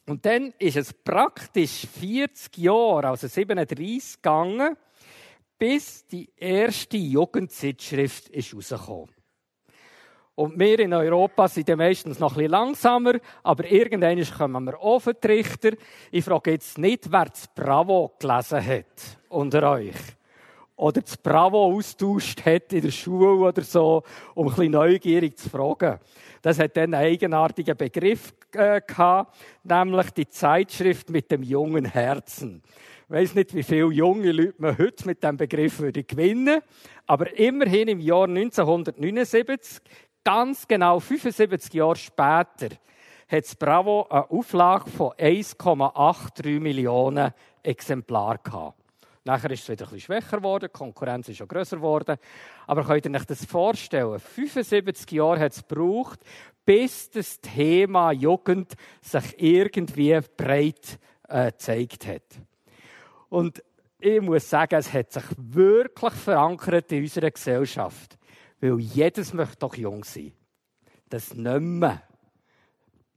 Und 0.07 0.27
dann 0.27 0.53
ist 0.59 0.77
es 0.77 0.93
praktisch 0.93 1.87
40 2.01 2.59
Jahre, 2.59 3.09
also 3.09 3.29
37 3.29 4.17
gegangen, 4.17 4.77
bis 5.59 6.07
die 6.09 6.29
erste 6.37 6.97
Jugendzeitschrift 6.97 8.29
ist. 8.31 8.53
Und 10.35 10.59
wir 10.59 10.81
in 10.81 10.93
Europa 10.93 11.47
sind 11.47 11.69
ja 11.69 11.77
meistens 11.77 12.19
noch 12.19 12.33
ein 12.33 12.39
bisschen 12.39 12.51
langsamer, 12.51 13.21
aber 13.45 13.71
irgendwann 13.71 14.25
kommen 14.25 14.65
wir 14.65 14.81
auf 14.81 15.05
den 15.05 15.21
Trichter. 15.21 15.73
Ich 16.11 16.25
frage 16.25 16.53
jetzt 16.53 16.79
nicht, 16.79 17.13
wer 17.13 17.27
das 17.27 17.47
Bravo 17.55 18.13
gelesen 18.19 18.67
hat 18.67 19.19
unter 19.29 19.71
euch. 19.71 19.95
Oder 20.75 21.03
das 21.03 21.17
Bravo 21.17 21.77
austauscht 21.77 22.45
hat 22.45 22.73
in 22.73 22.81
der 22.83 22.91
Schule 22.91 23.47
oder 23.47 23.63
so, 23.63 24.03
um 24.35 24.49
ein 24.49 24.55
bisschen 24.55 24.73
neugierig 24.73 25.39
zu 25.39 25.49
fragen. 25.49 26.01
Das 26.43 26.59
hat 26.59 26.77
dann 26.77 26.93
einen 26.93 27.07
eigenartigen 27.07 27.77
Begriff 27.77 28.35
äh, 28.53 28.81
gehabt, 28.87 29.37
nämlich 29.63 30.11
die 30.11 30.29
Zeitschrift 30.29 31.09
mit 31.09 31.31
dem 31.31 31.43
jungen 31.43 31.85
Herzen. 31.85 32.63
Ich 33.05 33.11
weiss 33.11 33.35
nicht, 33.35 33.55
wie 33.55 33.63
viele 33.63 33.93
junge 33.93 34.33
Leute 34.33 34.55
man 34.59 34.77
heute 34.77 35.07
mit 35.07 35.23
diesem 35.23 35.37
Begriff 35.37 35.79
würde 35.79 36.03
gewinnen 36.03 36.61
aber 37.07 37.37
immerhin 37.39 37.89
im 37.89 38.01
Jahr 38.01 38.25
1979, 38.25 39.83
ganz 40.25 40.67
genau 40.67 41.01
75 41.01 41.75
Jahre 41.75 41.97
später, 41.97 42.77
hat 43.29 43.45
das 43.45 43.55
Bravo 43.55 44.07
eine 44.09 44.31
Auflage 44.31 44.91
von 44.91 45.11
1,83 45.13 46.61
Millionen 46.61 47.33
Exemplaren 47.63 48.39
gehabt. 48.43 48.82
Nachher 49.25 49.51
ist 49.53 49.63
es 49.63 49.69
wieder 49.69 49.85
ein 49.87 49.93
bisschen 49.93 50.01
schwächer 50.01 50.39
geworden, 50.39 50.69
die 50.73 50.79
Konkurrenz 50.79 51.29
ist 51.29 51.37
schon 51.37 51.47
grösser 51.47 51.77
geworden. 51.77 52.17
Aber 52.67 52.85
könnt 52.85 53.07
ihr 53.07 53.15
euch 53.15 53.25
das 53.25 53.45
vorstellen? 53.45 54.19
75 54.19 55.11
Jahre 55.13 55.39
hat 55.39 55.53
es 55.53 55.67
gebraucht, 55.67 56.21
bis 56.65 57.11
das 57.11 57.41
Thema 57.41 58.11
Jugend 58.11 58.73
sich 59.01 59.41
irgendwie 59.41 60.19
breit 60.37 60.99
äh, 61.29 61.53
gezeigt 61.53 62.07
hat. 62.07 62.23
Und 63.29 63.63
ich 64.01 64.21
muss 64.21 64.51
sagen, 64.51 64.75
es 64.75 64.93
hat 64.93 65.13
sich 65.13 65.25
wirklich 65.37 66.13
verankert 66.15 66.91
in 66.91 67.03
unserer 67.03 67.31
Gesellschaft. 67.31 68.19
Weil 68.61 68.81
jedes 68.81 69.33
möchte 69.33 69.59
doch 69.59 69.77
jung 69.77 70.03
sein. 70.03 70.33
Das 71.09 71.33
nicht 71.35 71.61
mehr. 71.61 72.03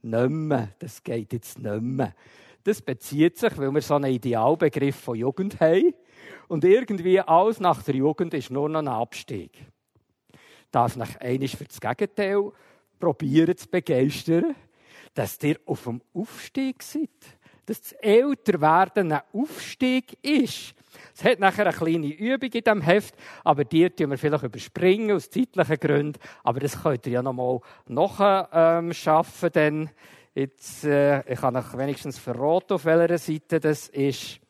Nicht 0.03 0.29
mehr. 0.29 0.69
Das 0.77 1.01
geht 1.01 1.33
jetzt 1.33 1.57
nicht 1.57 1.81
mehr. 1.81 2.13
Das 2.65 2.82
bezieht 2.82 3.38
sich, 3.38 3.56
weil 3.60 3.71
wir 3.71 3.82
so 3.82 3.93
einen 3.93 4.12
Idealbegriff 4.12 4.95
von 4.95 5.15
Jugend 5.15 5.60
haben. 5.60 5.93
Und 6.47 6.63
irgendwie 6.63 7.19
alles 7.19 7.60
nach 7.60 7.84
der 7.84 7.93
Jugend 7.93 8.34
ist 8.34 8.49
nur 8.49 8.67
noch 8.67 8.80
ein 8.80 8.88
Abstieg. 8.88 9.51
Darf 10.71 10.95
nach 10.95 11.15
einiges 11.19 11.56
für 11.56 11.65
das 11.65 11.80
Gegenteil 11.80 12.51
probieren 12.99 13.56
zu 13.56 13.67
begeistern, 13.67 14.56
dass 15.13 15.41
ihr 15.43 15.60
auf 15.67 15.84
dem 15.84 16.01
Aufstieg 16.12 16.82
seid. 16.82 17.10
Dass 17.67 17.82
das 17.82 17.91
Älterwerden 17.93 19.12
ein 19.12 19.21
Aufstieg 19.32 20.17
ist. 20.23 20.73
Es 21.13 21.23
hat 21.23 21.39
nachher 21.39 21.67
eine 21.67 21.75
kleine 21.75 22.08
Übung 22.08 22.49
in 22.51 22.63
diesem 22.63 22.82
Heft, 22.82 23.13
aber 23.43 23.63
die 23.63 23.88
tun 23.91 24.10
wir 24.10 24.17
vielleicht 24.17 24.43
überspringen 24.43 25.12
aus 25.12 25.30
zeitlichen 25.30 25.80
Gründen. 25.80 26.19
Aber 26.43 26.60
das 26.60 26.82
könnt 26.82 27.06
ihr 27.06 27.13
ja 27.13 27.21
noch 27.21 27.34
mal 27.34 27.60
nachschaffen, 27.88 29.49
ähm, 29.49 29.54
denn 29.54 29.89
Jetzt, 30.38 30.84
äh, 30.84 31.21
ich 31.32 31.39
kann 31.39 31.56
euch 31.56 31.78
wenigstens 31.78 32.19
verraten, 32.19 32.74
auf 32.74 32.84
welcher 32.84 33.17
Seite 33.17 33.58
das 33.58 33.88
ist. 33.88 34.41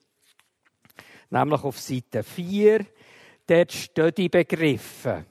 Nämlich 1.30 1.64
auf 1.64 1.80
Seite 1.80 2.24
4. 2.24 2.88
Dort 3.46 3.72
stehen 3.72 4.16
die 4.18 4.30
Begriffe. 4.30 5.26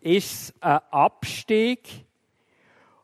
Ist 0.00 0.32
es 0.32 0.54
ein 0.60 0.80
Abstieg 0.90 1.88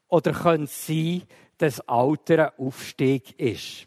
oder 0.08 0.32
könnte 0.32 0.64
es 0.64 0.86
sein, 0.86 1.22
dass 1.58 1.80
Alter 1.82 2.52
ein 2.52 2.66
Aufstieg 2.66 3.38
ist? 3.38 3.86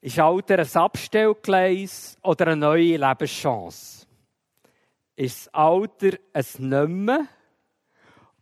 Ist 0.00 0.18
Alter 0.18 0.58
ein 0.58 0.76
Abstellgleis 0.76 2.18
oder 2.22 2.48
eine 2.48 2.56
neue 2.56 2.96
Lebenschance? 2.96 4.08
Ist 5.14 5.54
Alter 5.54 6.18
ein 6.32 6.44
Nimmer 6.58 7.28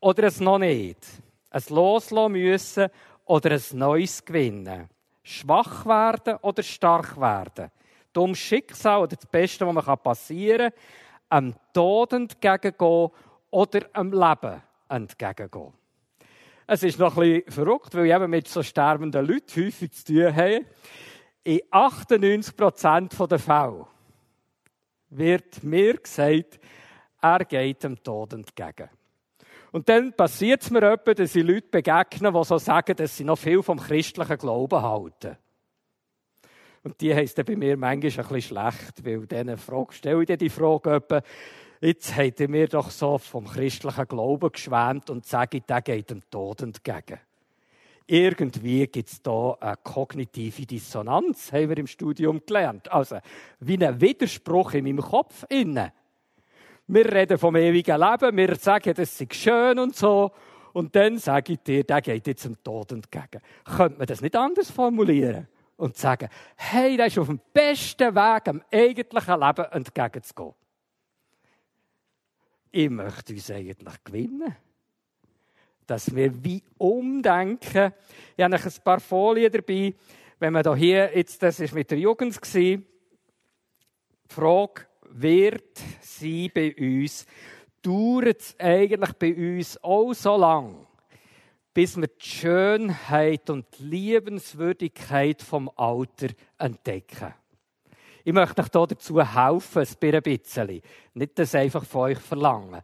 oder 0.00 0.28
ein 0.28 0.44
noch 0.44 0.58
nicht? 0.58 1.21
Ein 1.52 1.62
Loslassen 1.68 2.32
müssen 2.32 2.88
oder 3.24 3.52
ein 3.52 3.78
Neues 3.78 4.24
gewinnen. 4.24 4.88
Schwach 5.22 5.86
werden 5.86 6.38
oder 6.42 6.62
stark 6.62 7.20
werden. 7.20 7.70
Dummes 8.12 8.38
Schicksal 8.38 9.02
oder 9.02 9.16
das 9.16 9.26
Beste, 9.26 9.66
was 9.66 9.74
man 9.74 9.98
passieren 9.98 10.70
kann, 10.70 10.80
einem 11.28 11.54
Tod 11.72 12.12
entgegengehen 12.12 13.10
oder 13.50 13.80
einem 13.92 14.12
Leben 14.12 14.62
entgegengehen. 14.88 15.72
Es 16.66 16.82
ist 16.82 16.98
noch 16.98 17.16
ein 17.16 17.42
bisschen 17.42 17.52
verrückt, 17.52 17.94
weil 17.94 18.06
ich 18.06 18.14
eben 18.14 18.30
mit 18.30 18.48
so 18.48 18.62
sterbenden 18.62 19.26
Leuten 19.26 19.64
häufig 19.64 19.92
zu 19.92 20.04
tun 20.04 20.34
habe. 20.34 20.64
In 21.44 21.60
98% 21.70 23.26
der 23.26 23.38
Fälle 23.38 23.86
wird 25.10 25.62
mir 25.62 25.98
gesagt, 25.98 26.60
er 27.20 27.44
geht 27.44 27.84
dem 27.84 28.02
Tod 28.02 28.32
entgegen. 28.32 28.88
Und 29.72 29.88
dann 29.88 30.12
passiert 30.12 30.62
es 30.62 30.70
mir 30.70 30.82
etwa, 30.82 31.14
dass 31.14 31.34
ich 31.34 31.42
Leute 31.42 31.68
begegnen, 31.68 32.34
die 32.34 32.44
so 32.44 32.58
sagen, 32.58 32.94
dass 32.94 33.16
sie 33.16 33.24
noch 33.24 33.38
viel 33.38 33.62
vom 33.62 33.80
christlichen 33.80 34.36
Glauben 34.36 34.82
halten. 34.82 35.36
Und 36.84 37.00
die 37.00 37.14
heisst 37.14 37.38
dann 37.38 37.46
bei 37.46 37.56
mir 37.56 37.76
manchmal 37.76 37.94
ein 37.94 38.00
bisschen 38.00 38.42
schlecht, 38.42 39.04
weil 39.04 39.26
denen 39.26 39.56
Frage, 39.56 39.94
stelle 39.94 40.22
ich 40.22 40.38
die 40.38 40.50
Frage 40.50 40.96
etwa, 40.96 41.22
jetzt 41.80 42.14
habt 42.16 42.40
ihr 42.40 42.48
mir 42.48 42.68
doch 42.68 42.90
so 42.90 43.16
vom 43.16 43.46
christlichen 43.46 44.06
Glauben 44.06 44.52
geschwärmt 44.52 45.08
und 45.08 45.24
sage, 45.24 45.62
der 45.62 45.80
geht 45.80 46.10
dem 46.10 46.20
Tod 46.28 46.60
entgegen. 46.60 47.20
Irgendwie 48.06 48.86
gibt 48.88 49.08
es 49.08 49.22
da 49.22 49.56
eine 49.60 49.76
kognitive 49.82 50.66
Dissonanz, 50.66 51.50
haben 51.52 51.70
wir 51.70 51.78
im 51.78 51.86
Studium 51.86 52.42
gelernt. 52.44 52.90
Also, 52.92 53.18
wie 53.60 53.82
ein 53.82 54.00
Widerspruch 54.00 54.74
in 54.74 54.84
meinem 54.84 55.00
Kopf 55.00 55.46
innen. 55.48 55.92
Wir 56.86 57.12
reden 57.12 57.38
vom 57.38 57.56
ewigen 57.56 58.00
Leben, 58.00 58.36
wir 58.36 58.56
sagen, 58.56 58.92
das 58.94 59.20
ist 59.20 59.34
schön 59.34 59.78
und 59.78 59.94
so. 59.94 60.32
Und 60.72 60.94
dann 60.96 61.18
sage 61.18 61.54
ich 61.54 61.60
dir, 61.60 61.84
der 61.84 62.00
geht 62.00 62.26
jetzt 62.26 62.44
dem 62.44 62.62
Tod 62.62 62.92
entgegen. 62.92 63.40
Könnte 63.64 63.98
man 63.98 64.06
das 64.06 64.20
nicht 64.20 64.34
anders 64.34 64.70
formulieren? 64.70 65.48
Und 65.76 65.96
sagen, 65.96 66.28
hey, 66.56 66.96
der 66.96 67.06
ist 67.06 67.18
auf 67.18 67.26
dem 67.26 67.40
besten 67.52 68.14
Weg, 68.14 68.44
dem 68.44 68.62
eigentlichen 68.70 69.40
Leben 69.40 69.64
entgegenzugehen. 69.72 70.54
Ich 72.70 72.88
möchte 72.88 73.32
uns 73.32 73.50
eigentlich 73.50 74.04
gewinnen. 74.04 74.56
Dass 75.86 76.14
wir 76.14 76.44
wie 76.44 76.62
umdenken. 76.78 77.92
Ich 78.36 78.44
habe 78.44 78.54
noch 78.54 78.64
ein 78.64 78.82
paar 78.84 79.00
Folien 79.00 79.50
dabei. 79.50 79.94
Wenn 80.38 80.52
man 80.52 80.76
hier, 80.76 81.16
jetzt, 81.16 81.42
das 81.42 81.58
ist 81.60 81.74
mit 81.74 81.90
der 81.90 81.98
Jugend, 81.98 82.38
die 82.54 82.84
Frage, 84.28 84.86
wird 85.14 85.78
sein 86.00 86.50
bei 86.54 86.74
uns, 86.76 87.26
dauert 87.82 88.40
es 88.40 88.56
eigentlich 88.58 89.12
bei 89.14 89.34
uns 89.34 89.82
auch 89.82 90.12
so 90.12 90.36
lang, 90.36 90.86
bis 91.74 91.96
wir 91.96 92.08
die 92.08 92.24
Schönheit 92.24 93.50
und 93.50 93.66
die 93.78 93.84
Liebenswürdigkeit 93.84 95.42
vom 95.42 95.70
Alter 95.76 96.28
entdecken. 96.58 97.34
Ich 98.24 98.32
möchte 98.32 98.62
euch 98.62 98.68
dazu 98.68 99.20
helfen, 99.20 99.82
ein 99.82 100.22
bisschen. 100.22 100.82
Nicht 101.14 101.38
das 101.38 101.54
einfach 101.54 101.84
von 101.84 102.02
euch 102.02 102.18
verlangen. 102.18 102.82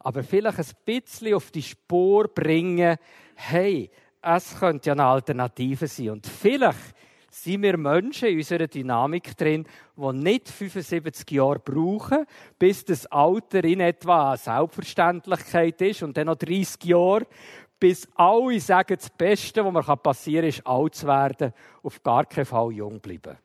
Aber 0.00 0.24
vielleicht 0.24 0.58
ein 0.58 0.66
bisschen 0.84 1.34
auf 1.34 1.50
die 1.50 1.62
Spur 1.62 2.26
bringen, 2.28 2.96
hey, 3.34 3.90
es 4.22 4.58
könnte 4.58 4.88
ja 4.88 4.94
eine 4.94 5.04
Alternative 5.04 5.86
sein. 5.86 6.10
Und 6.10 6.26
vielleicht 6.26 6.94
sind 7.30 7.62
wir 7.62 7.78
Menschen 7.78 8.28
in 8.28 8.38
unserer 8.38 8.66
Dynamik 8.66 9.36
drin, 9.36 9.64
die 9.96 10.12
nicht 10.12 10.48
75 10.48 11.30
Jahre 11.30 11.60
brauchen, 11.60 12.26
bis 12.58 12.84
das 12.84 13.06
Alter 13.06 13.62
in 13.64 13.80
etwa 13.80 14.30
eine 14.30 14.36
Selbstverständlichkeit 14.36 15.80
ist 15.80 16.02
und 16.02 16.16
dann 16.16 16.26
noch 16.26 16.36
30 16.36 16.84
Jahre, 16.84 17.26
bis 17.78 18.08
alle 18.16 18.60
sagen, 18.60 18.96
das 18.96 19.08
Beste, 19.10 19.64
was 19.64 19.72
mir 19.86 19.96
passieren 19.96 20.42
kann, 20.42 20.48
ist 20.48 20.66
alt 20.66 20.94
zu 20.96 21.06
werden, 21.06 21.52
auf 21.82 22.02
gar 22.02 22.26
keinen 22.26 22.44
Fall 22.44 22.72
jung 22.72 23.00
bleiben. 23.00 23.38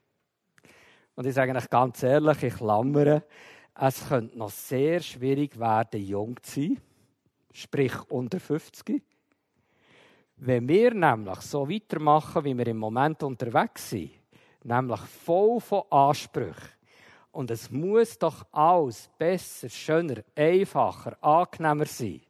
Und 1.15 1.25
ich 1.25 1.33
sage 1.33 1.55
euch 1.55 1.69
ganz 1.69 2.03
ehrlich, 2.03 2.43
ich 2.43 2.55
klammere, 2.55 3.23
es 3.79 4.07
könnte 4.07 4.37
noch 4.37 4.49
sehr 4.49 4.99
schwierig 4.99 5.59
werden, 5.59 6.01
jung 6.01 6.35
zu 6.41 6.61
sein, 6.61 6.81
sprich 7.53 7.93
unter 8.09 8.39
50. 8.39 9.01
Wenn 10.37 10.67
wir 10.67 10.93
nämlich 10.93 11.39
so 11.41 11.69
weitermachen, 11.69 12.43
wie 12.43 12.57
wir 12.57 12.67
im 12.67 12.77
Moment 12.77 13.23
unterwegs 13.23 13.89
sind, 13.89 14.11
nämlich 14.63 14.99
voll 14.99 15.61
von 15.61 15.83
Ansprüchen, 15.89 16.71
und 17.31 17.49
es 17.51 17.69
muss 17.69 18.17
doch 18.17 18.45
alles 18.53 19.09
besser, 19.17 19.67
schöner, 19.67 20.23
einfacher, 20.35 21.17
angenehmer 21.21 21.85
sein. 21.85 22.21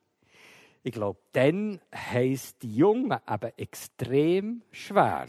Ich 0.82 0.92
glaube, 0.92 1.20
dann 1.32 1.80
heisst 1.94 2.64
die 2.64 2.76
Jungen 2.76 3.12
eben 3.12 3.52
extrem 3.56 4.64
schwer. 4.72 5.28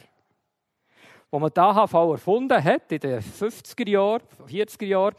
Wo 1.31 1.39
man 1.39 1.53
die 1.55 1.61
AHV 1.61 1.93
erfunden 1.93 2.65
hat, 2.65 2.91
in 2.91 3.01
den 3.01 3.21
50er 3.21 3.89
Jahren, 3.89 4.23
40er 4.49 4.87
Jahren, 4.87 5.15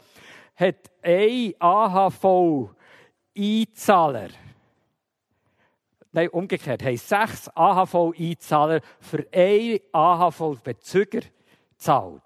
hat 0.56 0.90
ein 1.02 1.54
AHV-Einzahler 1.60 4.30
nein, 6.12 6.28
umgekehrt, 6.28 6.82
haben 6.82 6.96
sechs 6.96 7.48
AHV-Einzahler 7.54 8.80
für 9.00 9.26
einen 9.32 9.80
AHV-Bezüger 9.92 11.22
gezahlt. 11.70 12.22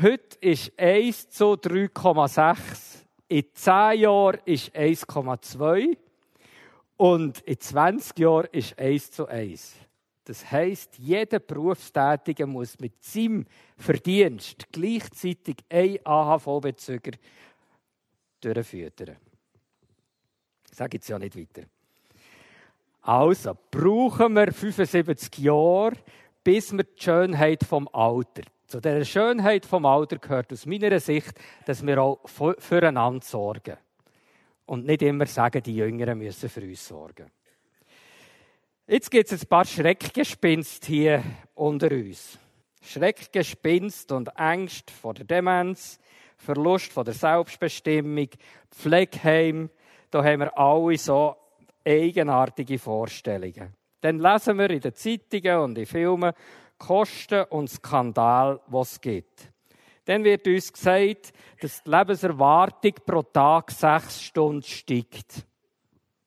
Heute 0.00 0.36
ist 0.40 0.78
1 0.78 1.30
zu 1.30 1.54
3,6. 1.54 3.04
In 3.28 3.44
10 3.52 4.00
Jahren 4.00 4.40
ist 4.44 4.74
1,2. 4.76 5.96
Und 6.98 7.40
in 7.40 7.60
20 7.60 8.18
Jahren 8.18 8.48
ist 8.52 8.78
1 8.78 9.10
zu 9.10 9.26
1. 9.26 9.74
Das 10.24 10.50
heisst, 10.50 10.98
jeder 10.98 11.38
Berufstätige 11.38 12.46
muss 12.46 12.78
mit 12.80 13.02
seinem 13.02 13.46
Verdienst 13.76 14.66
gleichzeitig 14.72 15.56
einen 15.68 16.04
AHV-Bezüger 16.04 17.12
durchführen. 18.40 19.16
Ich 20.68 20.76
sage 20.76 20.96
jetzt 20.96 21.08
ja 21.08 21.18
nicht 21.18 21.38
weiter. 21.38 21.62
Also, 23.06 23.56
brauchen 23.70 24.32
wir 24.34 24.52
75 24.52 25.38
Jahre, 25.38 25.92
bis 26.42 26.72
wir 26.72 26.82
die 26.82 27.00
Schönheit 27.00 27.62
vom 27.62 27.88
Alter. 27.92 28.42
Zu 28.66 28.80
dieser 28.80 29.04
Schönheit 29.04 29.64
vom 29.64 29.86
Alter 29.86 30.18
gehört 30.18 30.52
aus 30.52 30.66
meiner 30.66 30.98
Sicht, 30.98 31.32
dass 31.66 31.86
wir 31.86 32.02
auch 32.02 32.18
füreinander 32.58 33.24
sorgen. 33.24 33.76
Und 34.64 34.86
nicht 34.86 35.02
immer 35.02 35.26
sagen, 35.26 35.62
die 35.62 35.76
Jüngeren 35.76 36.18
müssen 36.18 36.48
für 36.48 36.62
uns 36.62 36.84
sorgen. 36.84 37.30
Jetzt 38.88 39.12
gibt 39.12 39.30
es 39.30 39.40
ein 39.40 39.48
paar 39.48 39.66
Schreckgespinst 39.66 40.84
hier 40.86 41.22
unter 41.54 41.92
uns. 41.92 42.40
Schreckgespinst 42.82 44.10
und 44.10 44.30
Ängste 44.36 44.92
vor 44.92 45.14
der 45.14 45.26
Demenz, 45.26 46.00
Verlust 46.38 46.92
von 46.92 47.04
der 47.04 47.14
Selbstbestimmung, 47.14 48.30
Pflegeheim. 48.72 49.70
Da 50.10 50.24
haben 50.24 50.40
wir 50.40 50.58
alle 50.58 50.98
so 50.98 51.36
eigenartige 51.86 52.78
Vorstellungen. 52.78 53.74
Dann 54.00 54.18
lesen 54.18 54.58
wir 54.58 54.70
in 54.70 54.80
den 54.80 54.94
Zeitungen 54.94 55.58
und 55.58 55.78
in 55.78 55.86
Filmen 55.86 56.32
Kosten 56.78 57.44
und 57.44 57.70
Skandal, 57.70 58.60
was 58.66 58.92
es 58.92 59.00
gibt. 59.00 59.50
Dann 60.04 60.22
wird 60.22 60.46
uns 60.46 60.72
gesagt, 60.72 61.32
dass 61.60 61.82
die 61.82 61.90
Lebenserwartung 61.90 62.92
pro 63.04 63.22
Tag 63.22 63.70
sechs 63.70 64.22
Stunden 64.22 64.62
steigt. 64.62 65.46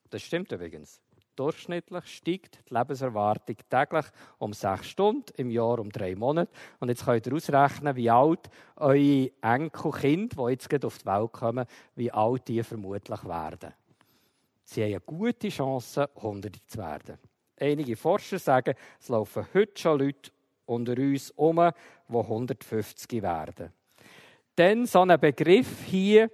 Das 0.09 0.21
stimmt 0.21 0.51
übrigens. 0.51 1.01
Durchschnittlich 1.35 2.05
steigt 2.07 2.59
die 2.69 2.73
Lebenserwartung 2.73 3.55
täglich 3.69 4.05
um 4.39 4.51
sechs 4.51 4.87
Stunden, 4.87 5.31
im 5.37 5.49
Jahr 5.49 5.79
um 5.79 5.89
drei 5.89 6.13
Monate. 6.15 6.51
Und 6.79 6.89
jetzt 6.89 7.05
könnt 7.05 7.25
ihr 7.27 7.33
ausrechnen, 7.33 7.95
wie 7.95 8.09
alt 8.09 8.49
eure 8.75 9.31
Enkelkinder, 9.41 10.47
die 10.47 10.51
jetzt 10.51 10.83
auf 10.83 10.97
die 10.97 11.05
Welt 11.05 11.31
kommen, 11.31 11.65
wie 11.95 12.11
alt 12.11 12.45
die 12.49 12.61
vermutlich 12.61 13.23
werden. 13.23 13.73
Sie 14.71 14.83
haben 14.83 14.91
eine 14.91 14.99
gute 14.99 15.49
Chance, 15.49 16.11
Hunderte 16.21 16.59
zu 16.67 16.77
werden. 16.77 17.17
Einige 17.59 17.95
Forscher 17.95 18.37
sagen, 18.37 18.75
es 18.99 19.09
laufen 19.09 19.47
heute 19.51 19.81
schon 19.81 19.97
Leute 19.97 20.31
unter 20.67 20.95
uns 20.95 21.31
um, 21.31 21.55
die 22.07 22.15
150 22.15 23.19
werden. 23.23 23.73
Dann 24.55 24.85
so 24.85 25.01
ein 25.01 25.19
Begriff 25.19 25.85
hier, 25.85 26.29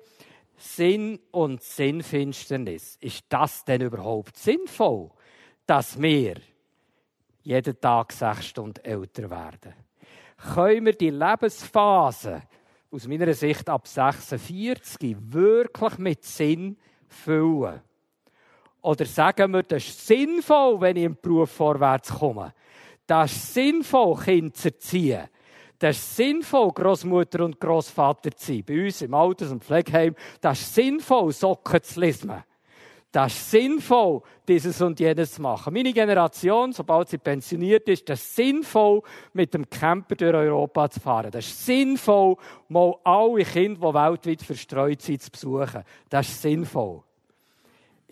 Sinn 0.57 1.17
und 1.31 1.63
Sinnfinsternis. 1.63 2.97
Ist 2.99 3.23
das 3.29 3.63
denn 3.63 3.79
überhaupt 3.79 4.35
sinnvoll, 4.35 5.11
dass 5.65 6.01
wir 6.01 6.35
jeden 7.41 7.79
Tag 7.79 8.11
sechs 8.11 8.47
Stunden 8.47 8.83
älter 8.83 9.29
werden? 9.29 9.73
Können 10.53 10.87
wir 10.87 10.93
die 10.93 11.09
Lebensphase 11.09 12.43
aus 12.91 13.07
meiner 13.07 13.33
Sicht 13.33 13.69
ab 13.69 13.87
46 13.87 15.15
wirklich 15.21 15.97
mit 15.99 16.25
Sinn 16.25 16.77
füllen? 17.07 17.81
Oder 18.85 19.05
sagen 19.05 19.51
wir, 19.51 19.63
das 19.63 19.83
ist 19.83 20.05
sinnvoll, 20.05 20.79
wenn 20.79 20.95
ich 20.95 21.05
im 21.05 21.17
Beruf 21.19 21.49
vorwärts 21.49 22.13
komme. 22.13 22.53
Das 23.07 23.31
ist 23.31 23.55
sinnvoll, 23.55 24.15
Kinder 24.15 24.53
zu 24.53 24.67
erziehen. 24.67 25.23
Das 25.79 25.97
ist 25.97 26.15
sinnvoll, 26.15 26.71
Großmutter 26.71 27.45
und 27.45 27.59
Großvater 27.59 28.29
zu 28.31 28.53
sein. 28.53 28.63
Bei 28.63 28.85
uns 28.85 29.01
im 29.01 29.15
Alters- 29.15 29.51
und 29.51 29.63
Pflegeheim. 29.63 30.15
Das 30.39 30.61
ist 30.61 30.75
sinnvoll, 30.75 31.31
Socken 31.31 31.81
zu 31.81 31.99
lesen. 31.99 32.43
Das 33.11 33.33
ist 33.33 33.49
sinnvoll, 33.49 34.21
dieses 34.47 34.79
und 34.83 34.99
jenes 34.99 35.33
zu 35.33 35.41
machen. 35.41 35.73
Meine 35.73 35.91
Generation, 35.91 36.71
sobald 36.71 37.09
sie 37.09 37.17
pensioniert 37.17 37.89
ist, 37.89 38.07
das 38.07 38.19
ist 38.19 38.35
sinnvoll, 38.35 39.01
mit 39.33 39.51
dem 39.55 39.67
Camper 39.67 40.15
durch 40.15 40.35
Europa 40.35 40.91
zu 40.91 40.99
fahren. 40.99 41.31
Das 41.31 41.47
ist 41.47 41.65
sinnvoll, 41.65 42.35
mal 42.67 42.93
alle 43.03 43.45
Kinder, 43.45 43.87
die 43.87 43.93
weltweit 43.95 44.43
verstreut 44.43 45.01
sind, 45.01 45.23
zu 45.23 45.31
besuchen. 45.31 45.83
Das 46.07 46.27
ist 46.27 46.43
sinnvoll. 46.43 47.01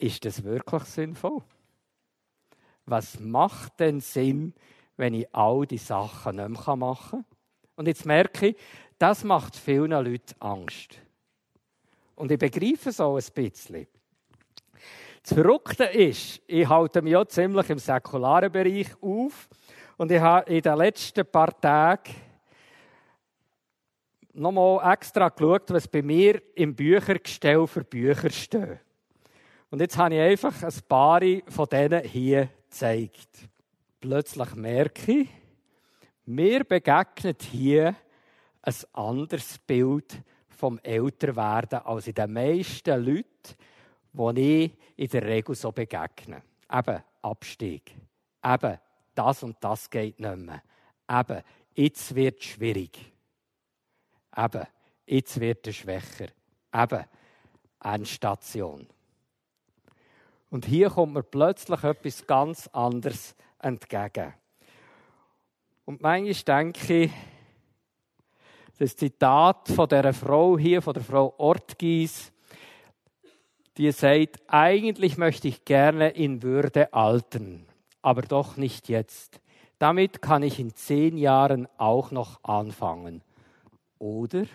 Ist 0.03 0.25
das 0.25 0.43
wirklich 0.43 0.83
sinnvoll? 0.83 1.41
Was 2.85 3.21
macht 3.21 3.79
denn 3.79 4.01
Sinn, 4.01 4.53
wenn 4.97 5.13
ich 5.13 5.33
all 5.33 5.65
die 5.65 5.77
Sachen 5.77 6.35
nicht 6.35 6.67
mehr 6.67 6.75
machen 6.75 7.23
kann? 7.23 7.37
Und 7.77 7.87
jetzt 7.87 8.05
merke 8.05 8.47
ich, 8.47 8.57
das 8.99 9.23
macht 9.23 9.55
vielen 9.55 9.91
Leuten 9.91 10.35
Angst. 10.41 10.99
Und 12.15 12.33
ich 12.33 12.37
begreife 12.37 12.89
es 12.89 12.99
auch 12.99 13.15
ein 13.15 13.23
bisschen. 13.33 13.87
Das 15.23 15.35
Verrückte 15.35 15.85
ist, 15.85 16.41
ich 16.47 16.67
halte 16.67 17.01
mich 17.01 17.15
auch 17.15 17.23
ziemlich 17.23 17.69
im 17.69 17.79
säkularen 17.79 18.51
Bereich 18.51 19.01
auf 19.01 19.47
und 19.95 20.11
ich 20.11 20.19
habe 20.19 20.51
in 20.53 20.61
den 20.61 20.77
letzten 20.79 21.25
paar 21.25 21.57
Tagen 21.61 22.13
nochmal 24.33 24.91
extra 24.91 25.29
geschaut, 25.29 25.71
was 25.71 25.87
bei 25.87 26.01
mir 26.01 26.41
im 26.55 26.75
Büchergestell 26.75 27.65
für 27.67 27.85
Bücher 27.85 28.29
steht. 28.29 28.81
Und 29.73 29.79
jetzt 29.79 29.97
habe 29.97 30.13
ich 30.13 30.21
einfach 30.21 30.61
ein 30.61 30.81
paar 30.87 31.21
von 31.47 31.65
denen 31.65 32.03
hier 32.03 32.47
gezeigt. 32.69 33.49
Plötzlich 33.99 34.53
merke 34.53 35.11
ich, 35.11 35.29
mir 36.25 36.63
begegnet 36.63 37.41
hier 37.41 37.95
ein 38.61 38.75
anderes 38.91 39.57
Bild 39.57 40.21
vom 40.47 40.77
Älterwerden 40.77 41.79
als 41.79 42.05
in 42.05 42.13
den 42.13 42.33
meisten 42.33 43.03
Leuten, 43.03 43.55
die 44.11 44.65
ich 44.65 44.71
in 44.95 45.07
der 45.07 45.23
Regel 45.23 45.55
so 45.55 45.71
begegne. 45.71 46.43
Eben 46.71 47.03
Abstieg. 47.23 47.95
Eben 48.45 48.77
das 49.15 49.41
und 49.41 49.57
das 49.59 49.89
geht 49.89 50.19
nicht 50.19 50.37
mehr. 50.37 50.61
Eben 51.09 51.41
jetzt 51.73 52.13
wird 52.13 52.39
es 52.41 52.45
schwierig. 52.45 53.11
Eben 54.37 54.67
jetzt 55.07 55.39
wird 55.39 55.65
es 55.65 55.77
schwächer. 55.77 56.27
Eben 56.71 57.05
Endstation. 57.83 58.87
Und 60.53 60.65
hier 60.65 60.91
kommt 60.91 61.15
mir 61.15 61.23
plötzlich 61.23 61.83
etwas 61.83 62.27
ganz 62.27 62.67
anderes 62.67 63.35
entgegen. 63.57 64.35
Und 65.83 65.99
manchmal 65.99 66.63
denke 66.63 67.05
ich, 67.05 67.11
das 68.77 68.95
Zitat 68.95 69.67
von 69.69 69.89
der 69.89 70.13
Frau 70.13 70.55
hier, 70.59 70.83
von 70.83 70.93
der 70.93 71.03
Frau 71.03 71.33
Ortgies, 71.39 72.31
die 73.77 73.91
sagt, 73.91 74.43
eigentlich 74.45 75.17
möchte 75.17 75.47
ich 75.47 75.65
gerne 75.65 76.09
in 76.09 76.43
Würde 76.43 76.93
altern, 76.93 77.65
aber 78.03 78.21
doch 78.21 78.55
nicht 78.55 78.89
jetzt. 78.89 79.41
Damit 79.79 80.21
kann 80.21 80.43
ich 80.43 80.59
in 80.59 80.75
zehn 80.75 81.17
Jahren 81.17 81.67
auch 81.77 82.11
noch 82.11 82.43
anfangen. 82.43 83.23
Oder? 83.97 84.45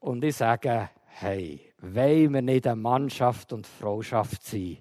Und 0.00 0.24
ich 0.24 0.34
sage, 0.34 0.90
hey, 1.18 1.60
wollen 1.78 2.34
wir 2.34 2.42
nicht 2.42 2.66
eine 2.66 2.76
Mannschaft 2.76 3.52
und 3.52 3.66
Frauschaft 3.66 4.44
sein, 4.44 4.78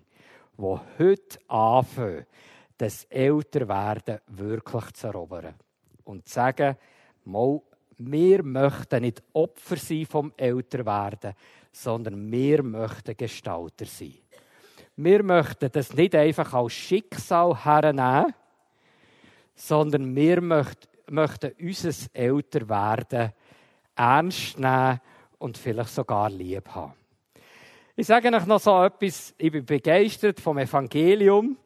die 0.57 0.79
heute 0.99 1.39
anfangen, 1.47 2.25
das 2.77 3.03
Älterwerden 3.05 4.19
wirklich 4.27 4.91
zu 4.93 5.07
erobern. 5.07 5.55
Und 6.05 6.27
zu 6.27 6.35
sagen, 6.35 6.77
mal, 7.25 7.61
wir 7.97 8.43
möchten 8.43 9.01
nicht 9.01 9.21
Opfer 9.33 9.75
sein 9.75 10.05
vom 10.05 10.31
Älterwerden, 10.37 11.33
sondern 11.71 12.31
wir 12.31 12.63
möchten 12.63 13.17
Gestalter 13.17 13.85
sein. 13.85 14.15
Wir 14.95 15.23
möchten 15.23 15.71
das 15.71 15.93
nicht 15.93 16.15
einfach 16.15 16.53
als 16.53 16.73
Schicksal 16.73 17.65
hernehmen, 17.65 18.33
sondern 19.55 20.15
wir 20.15 20.41
möchten 20.41 21.51
unser 21.59 21.91
Älterwerden 22.13 23.33
ernst 23.95 24.57
nehmen 24.57 25.01
und 25.39 25.57
vielleicht 25.57 25.89
sogar 25.89 26.29
lieb 26.29 26.69
haben. 26.69 26.93
Ich 27.95 28.07
sage 28.07 28.33
euch 28.33 28.45
noch 28.45 28.61
so 28.61 28.81
etwas, 28.81 29.33
ich 29.37 29.51
bin 29.51 29.65
begeistert 29.65 30.39
vom 30.39 30.57
Evangelium. 30.57 31.57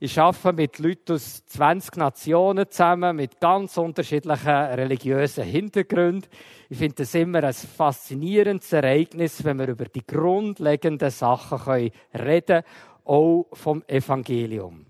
Ich 0.00 0.18
arbeite 0.18 0.52
mit 0.52 0.78
Leuten 0.78 1.12
aus 1.12 1.44
20 1.46 1.96
Nationen 1.96 2.70
zusammen, 2.70 3.16
mit 3.16 3.40
ganz 3.40 3.76
unterschiedlichen 3.76 4.48
religiösen 4.48 5.44
Hintergründen. 5.44 6.28
Ich 6.68 6.78
finde 6.78 7.02
es 7.02 7.14
immer 7.14 7.42
ein 7.44 7.52
faszinierendes 7.52 8.72
Ereignis, 8.72 9.44
wenn 9.44 9.58
wir 9.58 9.68
über 9.68 9.84
die 9.84 10.06
grundlegenden 10.06 11.10
Sachen 11.10 11.90
reden 12.14 12.46
können, 12.46 12.64
auch 13.04 13.46
vom 13.52 13.82
Evangelium. 13.86 14.86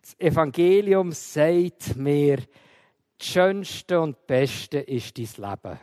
Das 0.00 0.18
Evangelium 0.18 1.12
sagt 1.12 1.96
mir, 1.96 2.38
das 3.18 3.28
Schönste 3.28 4.00
und 4.00 4.26
Beste 4.26 4.78
ist 4.78 5.18
dein 5.18 5.50
Leben. 5.50 5.78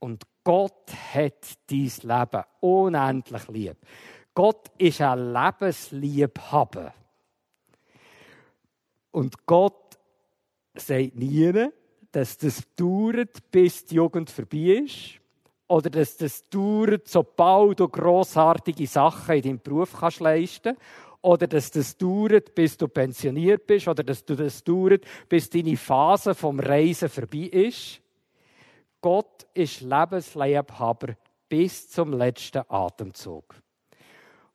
Und 0.00 0.24
Gott 0.48 0.90
hat 1.12 1.58
dein 1.66 1.92
Leben 2.04 2.42
unendlich 2.60 3.48
lieb. 3.48 3.76
Gott 4.32 4.70
ist 4.78 5.02
ein 5.02 5.30
Lebensliebhaber. 5.30 6.94
Und 9.10 9.44
Gott 9.44 9.98
sagt 10.74 11.16
nie, 11.16 11.68
dass 12.12 12.38
das 12.38 12.62
dauert, 12.76 13.50
bis 13.50 13.84
die 13.84 13.96
Jugend 13.96 14.30
vorbei 14.30 14.84
ist. 14.86 15.20
Oder 15.66 15.90
dass 15.90 16.16
das 16.16 16.48
dauert, 16.48 17.08
sobald 17.08 17.80
du 17.80 17.86
grossartige 17.86 18.86
Sachen 18.86 19.34
in 19.34 19.42
deinem 19.42 19.60
Beruf 19.60 20.00
kannst 20.00 20.20
leisten 20.20 20.76
kannst. 20.76 21.20
Oder 21.20 21.46
dass 21.46 21.70
das 21.72 21.94
dauert, 21.98 22.54
bis 22.54 22.78
du 22.78 22.88
pensioniert 22.88 23.66
bist. 23.66 23.86
Oder 23.86 24.02
dass 24.02 24.24
du 24.24 24.34
das 24.34 24.64
dauert, 24.64 25.04
bis 25.28 25.50
deine 25.50 25.76
Phase 25.76 26.34
vom 26.34 26.58
Reisen 26.58 27.10
vorbei 27.10 27.50
ist. 27.52 28.00
Gott 29.00 29.46
ist 29.54 29.80
Lebensliebhaber 29.80 31.14
bis 31.48 31.88
zum 31.90 32.12
letzten 32.12 32.62
Atemzug. 32.68 33.54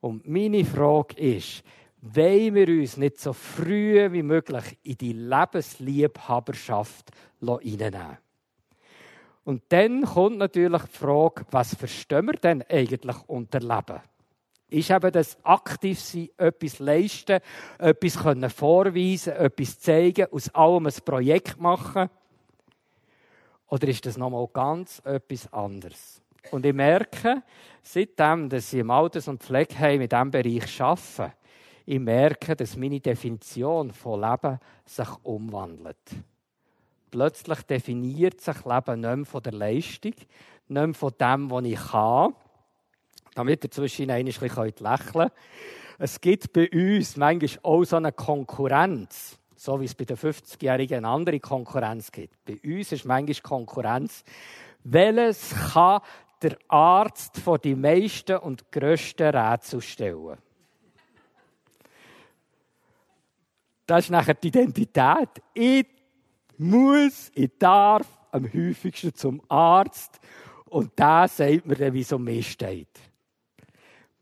Und 0.01 0.27
meine 0.27 0.65
Frage 0.65 1.15
ist, 1.15 1.63
wollen 2.01 2.55
wir 2.55 2.67
uns 2.67 2.97
nicht 2.97 3.19
so 3.19 3.31
früh 3.31 4.11
wie 4.11 4.23
möglich 4.23 4.77
in 4.83 4.97
die 4.97 5.13
Lebensliebhaberschaft 5.13 7.11
hineinnehmen? 7.39 8.17
Und 9.45 9.63
dann 9.69 10.03
kommt 10.03 10.37
natürlich 10.37 10.81
die 10.83 10.97
Frage, 10.97 11.45
was 11.51 11.75
verstehen 11.75 12.25
wir 12.25 12.33
denn 12.33 12.63
eigentlich 12.63 13.17
unter 13.27 13.59
Leben? 13.59 14.01
Ist 14.69 14.89
eben 14.89 15.11
das 15.11 15.37
aktiv 15.43 15.99
sein, 15.99 16.29
etwas 16.37 16.79
leisten, 16.79 17.39
etwas 17.77 18.17
können 18.17 18.49
vorweisen, 18.49 19.33
etwas 19.33 19.79
zeigen, 19.79 20.27
aus 20.31 20.49
allem 20.49 20.87
ein 20.87 20.93
Projekt 21.05 21.59
machen? 21.59 22.09
Oder 23.73 23.87
ist 23.87 24.05
das 24.05 24.17
nochmal 24.17 24.47
ganz 24.53 25.01
etwas 25.03 25.51
anderes? 25.51 26.21
Und 26.51 26.63
ich 26.63 26.75
merke, 26.75 27.41
seitdem, 27.81 28.47
dass 28.47 28.71
ich 28.71 28.81
im 28.81 28.91
Alters- 28.91 29.27
und 29.27 29.41
Pflegeheim 29.41 29.99
in 29.99 30.09
diesem 30.09 30.29
Bereich 30.29 30.79
arbeite, 30.79 31.33
ich 31.87 31.99
merke, 31.99 32.55
dass 32.55 32.77
meine 32.77 32.99
Definition 32.99 33.89
von 33.89 34.21
Leben 34.21 34.59
sich 34.85 35.07
umwandelt. 35.23 35.97
Plötzlich 37.09 37.63
definiert 37.63 38.41
sich 38.41 38.63
Leben 38.63 39.01
nicht 39.01 39.15
mehr 39.15 39.25
von 39.25 39.41
der 39.41 39.53
Leistung, 39.53 40.13
nicht 40.13 40.27
mehr 40.67 40.93
von 40.93 41.13
dem, 41.19 41.49
was 41.49 41.65
ich 41.65 41.79
kann, 41.79 42.35
damit 43.33 43.63
ihr 43.63 43.71
zwischen 43.71 44.11
ein 44.11 44.23
bisschen 44.23 44.49
lächeln 44.49 44.99
könnt. 45.11 45.31
Es 45.97 46.21
gibt 46.21 46.53
bei 46.53 46.69
uns 46.69 47.17
manchmal 47.17 47.59
auch 47.63 47.83
so 47.85 47.95
eine 47.95 48.11
Konkurrenz 48.11 49.39
so 49.63 49.79
wie 49.79 49.85
es 49.85 49.95
bei 49.95 50.03
den 50.03 50.17
50-Jährigen 50.17 50.97
eine 50.97 51.07
andere 51.07 51.39
Konkurrenz 51.39 52.11
gibt. 52.11 52.43
Bei 52.43 52.59
uns 52.65 52.91
ist 52.91 53.05
manchmal 53.05 53.41
Konkurrenz, 53.41 54.25
welches 54.83 55.55
kann 55.71 56.01
der 56.41 56.57
Arzt 56.67 57.39
vor 57.39 57.59
die 57.59 57.73
meisten 57.73 58.35
und 58.35 58.69
grössten 58.69 59.33
Rätsel 59.33 59.81
stellen. 59.81 60.37
Das 63.85 64.03
ist 64.05 64.09
nachher 64.09 64.33
die 64.33 64.49
Identität. 64.49 65.29
Ich 65.53 65.87
muss, 66.57 67.31
ich 67.33 67.51
darf 67.57 68.05
am 68.31 68.51
häufigsten 68.53 69.15
zum 69.15 69.41
Arzt 69.47 70.19
und 70.65 70.99
der 70.99 71.29
sagt 71.29 71.65
mir 71.65 71.75
dann, 71.75 71.93
wie 71.93 72.01
es 72.01 72.11
um 72.11 72.25
mich 72.25 72.51
steht. 72.51 73.12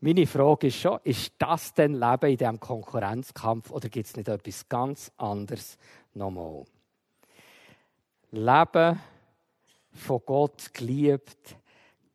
Meine 0.04 0.26
Frage 0.26 0.66
ist 0.66 0.80
schon, 0.80 0.98
ist 1.04 1.30
das 1.38 1.74
denn 1.74 1.92
Leben 1.94 2.32
in 2.32 2.36
diesem 2.36 2.58
Konkurrenzkampf 2.58 3.70
oder 3.70 3.88
gibt 3.88 4.08
es 4.08 4.16
nicht 4.16 4.28
etwas 4.28 4.68
ganz 4.68 5.12
anderes 5.16 5.78
nochmal? 6.12 6.64
Leben 8.32 8.98
von 9.92 10.20
Gott 10.26 10.74
geliebt, 10.74 11.54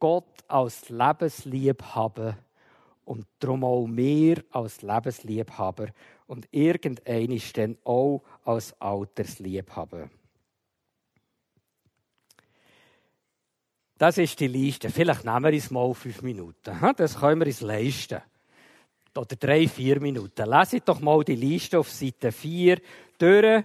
Gott 0.02 0.26
als 0.50 0.90
Lebensliebhaber 0.90 2.36
und 3.06 3.26
darum 3.40 3.64
auch 3.64 3.88
wir 3.88 4.44
als 4.52 4.82
Lebensliebhaber 4.82 5.88
und 6.26 6.46
irgendein 6.52 7.32
ist 7.32 7.58
dann 7.58 7.78
auch 7.86 8.22
als 8.44 8.76
Altersliebhaber. 8.82 10.10
Das 13.98 14.18
ist 14.18 14.40
die 14.40 14.48
Liste. 14.48 14.90
Vielleicht 14.90 15.26
nehmen 15.26 15.44
wir 15.46 15.54
es 15.54 15.72
mal 15.72 15.94
fünf 15.94 16.22
Minuten. 16.22 16.78
Das 16.98 17.20
können 17.20 17.40
wir 17.42 17.48
uns 17.48 17.62
leisten. 17.62 18.22
Oder 19.16 19.36
drei, 19.36 19.68
vier 19.68 20.00
Minuten. 20.00 20.48
Leset 20.48 20.88
doch 20.88 21.00
mal 21.00 21.24
die 21.24 21.36
Liste 21.36 21.80
auf 21.80 21.90
Seite 21.90 22.32
4 22.32 22.80
durch 23.18 23.64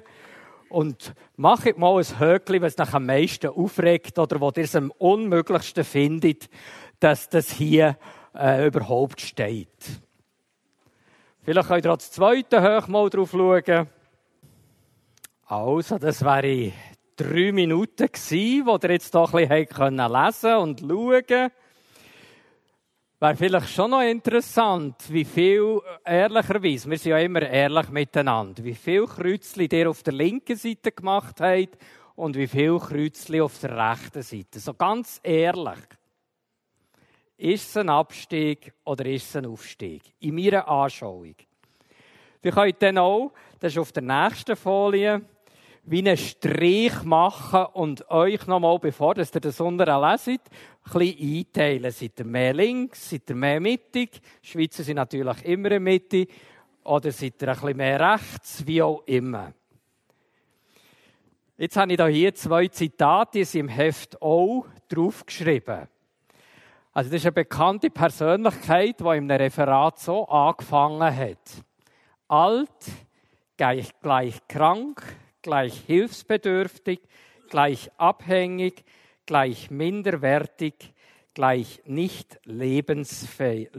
und 0.71 1.13
macht 1.37 1.77
mal 1.77 1.99
ein 1.99 2.21
Höckli, 2.21 2.63
was 2.63 2.79
euch 2.79 2.95
am 2.95 3.05
meisten 3.05 3.49
aufregt 3.49 4.19
oder 4.19 4.41
was 4.41 4.57
ihr 4.57 4.65
es 4.65 4.75
am 4.75 4.91
unmöglichsten 4.93 5.85
findet, 5.85 6.49
dass 6.99 7.29
das 7.29 7.51
hier 7.51 7.99
äh, 8.35 8.67
überhaupt 8.67 9.21
steht. 9.21 9.69
Vielleicht 11.43 11.69
könnt 11.69 11.85
ihr 11.85 11.93
auch 11.93 11.99
das 11.99 12.11
zweite 12.11 12.63
Hoch 12.63 12.89
mal 12.89 13.11
drauf 13.11 13.33
schauen. 13.33 13.89
Also, 15.45 15.99
das 15.99 16.25
wäre 16.25 16.73
drei 17.23 17.53
Minuten 17.53 18.07
gewesen, 18.07 18.67
wo 18.67 18.79
ihr 18.83 18.91
jetzt 18.91 19.15
doch 19.15 19.33
ein 19.35 19.49
bisschen 19.49 19.97
lesen 19.97 20.57
und 20.57 20.81
schauen 20.81 21.27
konntet. 21.27 21.53
Wäre 23.21 23.37
vielleicht 23.37 23.69
schon 23.69 23.93
noch 23.93 24.03
interessant, 24.03 24.97
wie 25.09 25.25
viel, 25.25 25.81
ehrlicherweise, 26.05 26.91
wir 26.91 26.99
sind 26.99 27.11
ja 27.11 27.19
immer 27.19 27.43
ehrlich 27.43 27.89
miteinander, 27.91 28.65
wie 28.65 28.75
viel 28.75 29.07
Kreuzchen 29.07 29.69
ihr 29.71 29.89
auf 29.89 30.03
der 30.03 30.15
linken 30.15 30.57
Seite 30.57 30.91
gemacht 30.91 31.41
habt 31.41 31.79
und 32.17 32.35
wie 32.35 32.49
viel 32.49 32.77
Kreuzchen 32.81 33.41
auf 33.41 33.61
der 33.61 33.91
rechten 33.93 34.23
Seite. 34.23 34.59
So 34.59 34.75
ganz 34.75 35.21
ehrlich. 35.23 35.79
Ist 37.37 37.69
es 37.69 37.77
ein 37.77 37.89
Abstieg 37.89 38.73
oder 38.85 39.07
ist 39.07 39.29
es 39.29 39.37
ein 39.37 39.47
Aufstieg? 39.47 40.03
In 40.19 40.35
meiner 40.35 40.67
Anschauung. 40.67 41.37
Wir 42.41 42.51
können 42.51 42.75
dann 42.81 42.99
auch, 42.99 43.33
das 43.61 43.73
ist 43.73 43.79
auf 43.79 43.93
der 43.93 44.03
nächsten 44.03 44.57
Folie, 44.57 45.23
wie 45.85 45.99
einen 45.99 46.17
Strich 46.17 47.03
machen 47.03 47.67
und 47.73 48.09
euch 48.11 48.47
nochmal, 48.47 48.79
bevor 48.79 49.17
ihr 49.17 49.25
das 49.25 49.61
unten 49.61 49.85
leset, 49.85 50.41
ein 50.85 50.93
bisschen 50.93 51.37
einteilen. 51.39 51.91
Seid 51.91 52.21
ihr 52.21 52.25
mehr 52.25 52.55
links, 52.55 53.11
seid 53.11 53.29
ihr 53.29 53.37
mehr 53.37 53.61
mittig? 53.61 54.21
Schweizer 54.43 54.85
sind 54.85 54.97
natürlich 54.97 55.45
immer 55.45 55.73
in 55.73 55.83
Mitte. 55.83 56.27
Oder 56.85 57.11
seid 57.11 57.43
ihr 57.43 57.49
ein 57.49 57.55
bisschen 57.55 57.77
mehr 57.77 58.13
rechts, 58.13 58.67
wie 58.67 58.83
auch 58.83 59.03
immer. 59.07 59.53
Jetzt 61.57 61.77
habe 61.77 61.93
ich 61.93 62.17
hier 62.17 62.35
zwei 62.35 62.69
Zitate, 62.69 63.39
die 63.39 63.45
sind 63.45 63.61
im 63.61 63.69
Heft 63.69 64.21
auch 64.23 64.67
draufgeschrieben. 64.89 65.89
Also 66.93 67.11
das 67.11 67.21
ist 67.21 67.27
eine 67.27 67.33
bekannte 67.33 67.91
Persönlichkeit, 67.91 69.01
die 69.01 69.05
einem 69.05 69.31
Referat 69.31 69.99
so 69.99 70.29
angefangen 70.29 71.17
hat. 71.17 71.65
Alt, 72.29 72.69
gleich, 73.57 73.91
gleich 74.01 74.37
krank, 74.49 75.03
gleich 75.43 75.75
hilfsbedürftig, 75.87 77.01
gleich 77.51 77.91
abhängig, 77.99 78.85
gleich 79.27 79.71
minderwertig, 79.71 80.95
gleich 81.35 81.83
nicht 81.85 82.41
lebenswert. 82.45 83.75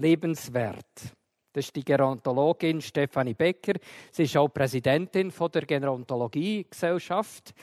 Das 1.53 1.65
ist 1.65 1.75
die 1.75 1.85
Gerontologin 1.85 2.81
Stefanie 2.81 3.35
Becker. 3.35 3.73
Sie 4.11 4.23
ist 4.23 4.35
auch 4.37 4.47
Präsidentin 4.47 5.31
der 5.53 5.65
Gerontologiegesellschaft 5.65 7.53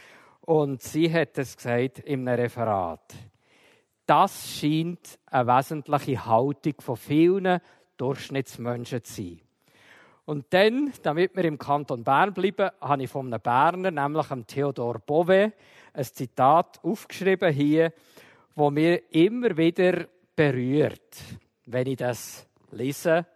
und 0.42 0.82
sie 0.82 1.12
hat 1.12 1.36
es 1.38 1.57
gesagt 1.57 1.98
im 2.01 2.26
Referat. 2.28 3.14
Das 4.07 4.59
scheint 4.59 5.18
eine 5.26 5.46
wesentliche 5.46 6.24
Haltung 6.24 6.74
von 6.80 6.96
vielen 6.96 7.61
Durchschnittsmenschen 7.96 9.05
zu 9.05 9.12
sein. 9.12 9.40
Und 10.31 10.47
dann, 10.51 10.93
damit 11.03 11.35
wir 11.35 11.45
im 11.45 11.59
Kanton 11.59 12.05
Bern 12.05 12.33
bleiben, 12.33 12.70
habe 12.81 13.03
ich 13.03 13.11
von 13.11 13.26
einem 13.26 13.43
Berner, 13.43 13.91
nämlich 13.91 14.26
Theodor 14.47 15.01
Bove, 15.01 15.53
ein 15.93 16.05
Zitat 16.05 16.78
aufgeschrieben 16.85 17.53
hier, 17.53 17.93
wo 18.55 18.70
mir 18.70 19.12
immer 19.12 19.57
wieder 19.57 20.07
berührt, 20.37 21.16
wenn 21.66 21.89
ich 21.89 21.97
das 21.97 22.47
lese 22.70 23.26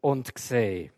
und 0.00 0.38
sehe. 0.38 0.92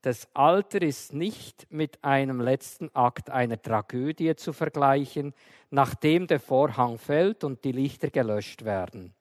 Das 0.00 0.26
Alter 0.32 0.80
ist 0.80 1.12
nicht 1.12 1.66
mit 1.68 2.02
einem 2.02 2.40
letzten 2.40 2.88
Akt 2.94 3.28
einer 3.28 3.60
Tragödie 3.60 4.34
zu 4.34 4.54
vergleichen, 4.54 5.34
nachdem 5.68 6.26
der 6.26 6.40
Vorhang 6.40 6.96
fällt 6.96 7.44
und 7.44 7.64
die 7.64 7.72
Lichter 7.72 8.08
gelöscht 8.08 8.64
werden. 8.64 9.12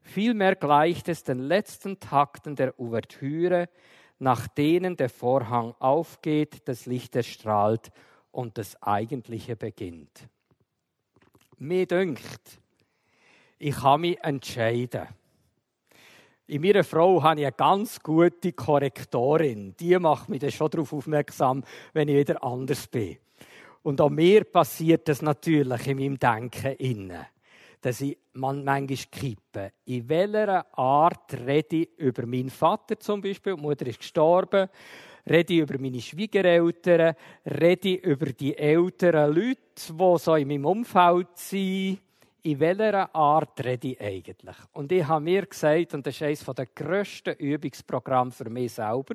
Vielmehr 0.00 0.54
gleicht 0.54 1.10
es 1.10 1.22
den 1.22 1.40
letzten 1.40 2.00
Takten 2.00 2.56
der 2.56 2.80
Ouvertüre, 2.80 3.68
nach 4.18 4.48
denen 4.48 4.96
der 4.96 5.08
Vorhang 5.08 5.74
aufgeht, 5.78 6.68
das 6.68 6.86
Licht 6.86 7.16
erstrahlt 7.16 7.90
und 8.30 8.58
das 8.58 8.82
Eigentliche 8.82 9.56
beginnt. 9.56 10.28
Mir 11.58 11.86
dünkt, 11.86 12.60
ich 13.58 13.76
kann 13.76 14.02
mich 14.02 14.18
entscheiden. 14.22 15.08
In 16.46 16.62
meiner 16.62 16.84
Frau 16.84 17.22
habe 17.22 17.40
ich 17.40 17.46
eine 17.46 17.56
ganz 17.56 18.00
gute 18.00 18.52
Korrektorin. 18.52 19.74
Die 19.80 19.98
macht 19.98 20.28
mich 20.28 20.40
dann 20.40 20.52
schon 20.52 20.70
darauf 20.70 20.92
aufmerksam, 20.92 21.64
wenn 21.92 22.08
ich 22.08 22.16
wieder 22.16 22.44
anders 22.44 22.86
bin. 22.86 23.18
Und 23.82 24.00
auch 24.00 24.10
mir 24.10 24.44
passiert 24.44 25.08
das 25.08 25.22
natürlich 25.22 25.86
in 25.86 25.96
meinem 25.96 26.18
Denken 26.18 26.76
innen 26.76 27.26
dass 27.86 28.00
ich 28.00 28.18
man 28.32 28.64
manchmal 28.64 28.98
kippe. 29.12 29.72
In 29.84 30.08
welcher 30.08 30.66
Art 30.76 31.32
rede 31.34 31.76
ich 31.76 31.98
über 31.98 32.26
meinen 32.26 32.50
Vater 32.50 32.98
zum 32.98 33.20
Beispiel, 33.20 33.54
die 33.54 33.62
Mutter 33.62 33.86
ist 33.86 34.00
gestorben, 34.00 34.68
rede 35.24 35.54
ich 35.54 35.60
über 35.60 35.78
meine 35.78 36.00
Schwiegereltern, 36.00 37.14
rede 37.44 37.90
ich 37.90 38.02
über 38.02 38.26
die 38.32 38.58
älteren 38.58 39.32
Leute, 39.32 39.92
die 39.92 40.18
so 40.18 40.34
in 40.34 40.48
meinem 40.48 40.64
Umfeld 40.64 41.28
sind. 41.34 42.00
In 42.42 42.58
welcher 42.58 43.14
Art 43.14 43.64
rede 43.64 43.86
ich 43.86 44.00
eigentlich? 44.00 44.56
Und 44.72 44.90
ich 44.90 45.06
habe 45.06 45.22
mir 45.24 45.46
gesagt, 45.46 45.94
und 45.94 46.04
das 46.04 46.16
ist 46.16 46.22
eines 46.22 46.44
der 46.44 46.66
grössten 46.66 47.34
Übungsprogramme 47.34 48.32
für 48.32 48.50
mich 48.50 48.72
selber, 48.72 49.14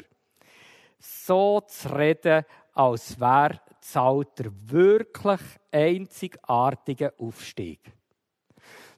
so 0.98 1.60
zu 1.68 1.94
reden, 1.94 2.46
als 2.72 3.20
wäre 3.20 3.60
das 3.82 3.98
Alter 3.98 4.46
wirklich 4.68 5.42
einzigartiger 5.74 7.12
Aufstieg. 7.18 7.82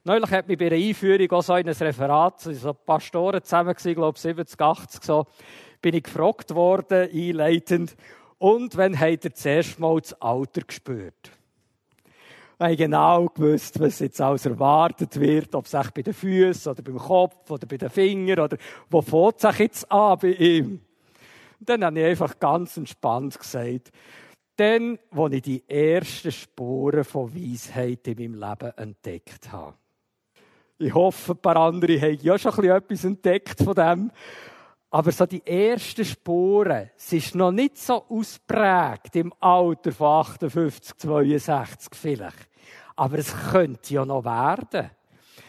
Neulich 0.06 0.30
hat 0.32 0.48
mich 0.48 0.58
bei 0.58 0.66
einer 0.66 0.76
Einführung 0.76 1.30
auch 1.30 1.42
so 1.42 1.56
in 1.56 1.66
ein 1.66 1.74
Referat, 1.74 2.38
so 2.38 2.74
Pastoren 2.74 3.42
zusammen 3.42 3.72
gewesen, 3.72 3.94
glaube 3.94 4.16
ich 4.16 4.20
70, 4.20 4.60
80, 4.60 5.02
so, 5.02 5.26
bin 5.80 5.94
ich 5.94 6.02
gefragt 6.02 6.54
worden, 6.54 7.08
einleitend, 7.10 7.96
und 8.36 8.76
wann 8.76 9.00
habt 9.00 9.24
ihr 9.24 9.32
zuerst 9.32 9.78
mal 9.78 9.98
das 9.98 10.12
Alter 10.20 10.60
gespürt? 10.60 11.30
Ich 12.58 12.60
habe 12.60 12.76
genau 12.76 13.26
gewusst, 13.28 13.80
was 13.80 13.98
jetzt 14.00 14.20
alles 14.20 14.44
erwartet 14.44 15.18
wird, 15.18 15.54
ob 15.54 15.64
es 15.64 15.72
bei 15.72 16.02
den 16.02 16.12
Füßen 16.12 16.72
oder 16.72 16.82
beim 16.82 16.98
Kopf 16.98 17.50
oder 17.50 17.66
bei 17.66 17.78
den 17.78 17.88
Fingern 17.88 18.40
oder 18.40 18.58
wo 18.90 19.00
fängt 19.00 19.42
es 19.42 19.58
jetzt 19.58 19.90
an 19.90 20.18
bei 20.20 20.32
ihm? 20.32 20.80
Und 21.60 21.68
dann 21.68 21.82
habe 21.82 21.98
ich 21.98 22.06
einfach 22.06 22.38
ganz 22.38 22.76
entspannt 22.76 23.38
gesagt, 23.38 23.90
dann, 24.56 24.98
wo 25.10 25.28
ich 25.28 25.40
die 25.40 25.66
ersten 25.66 26.30
Spuren 26.30 27.04
von 27.04 27.34
Weisheit 27.34 28.06
in 28.06 28.18
meinem 28.18 28.50
Leben 28.50 28.72
entdeckt 28.76 29.50
habe. 29.50 29.74
Ich 30.84 30.92
hoffe, 30.92 31.32
ein 31.32 31.38
paar 31.38 31.56
andere 31.56 31.98
haben 31.98 32.18
ja 32.20 32.38
schon 32.38 32.62
etwas 32.62 33.04
entdeckt 33.04 33.62
von 33.62 33.74
dem. 33.74 34.10
Aber 34.90 35.12
so 35.12 35.24
die 35.24 35.44
ersten 35.46 36.04
Spuren, 36.04 36.90
es 36.94 37.10
ist 37.10 37.34
noch 37.34 37.52
nicht 37.52 37.78
so 37.78 38.04
ausprägt 38.06 39.16
im 39.16 39.32
Alter 39.40 39.92
von 39.92 40.20
58, 40.20 40.94
62 40.98 41.98
vielleicht. 41.98 42.50
Aber 42.96 43.16
es 43.16 43.34
könnte 43.50 43.94
ja 43.94 44.04
noch 44.04 44.26
werden. 44.26 44.90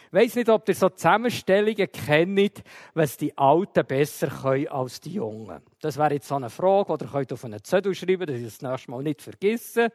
Ich 0.06 0.12
weiss 0.14 0.36
nicht, 0.36 0.48
ob 0.48 0.66
ihr 0.70 0.74
so 0.74 0.88
Zusammenstellungen 0.88 1.92
kennt, 1.92 2.62
was 2.94 3.18
die 3.18 3.36
Alten 3.36 3.84
besser 3.84 4.28
können 4.28 4.68
als 4.68 5.02
die 5.02 5.12
Jungen. 5.12 5.60
Das 5.82 5.98
wäre 5.98 6.14
jetzt 6.14 6.28
so 6.28 6.36
eine 6.36 6.48
Frage, 6.48 6.96
die 6.96 7.04
ihr 7.04 7.10
könnt 7.10 7.32
auf 7.34 7.44
einen 7.44 7.62
Zettel 7.62 7.94
schreiben, 7.94 8.26
dass 8.26 8.36
ich 8.36 8.44
das 8.44 8.62
nächste 8.62 8.90
Mal 8.90 9.02
nicht 9.02 9.20
vergesse. 9.20 9.92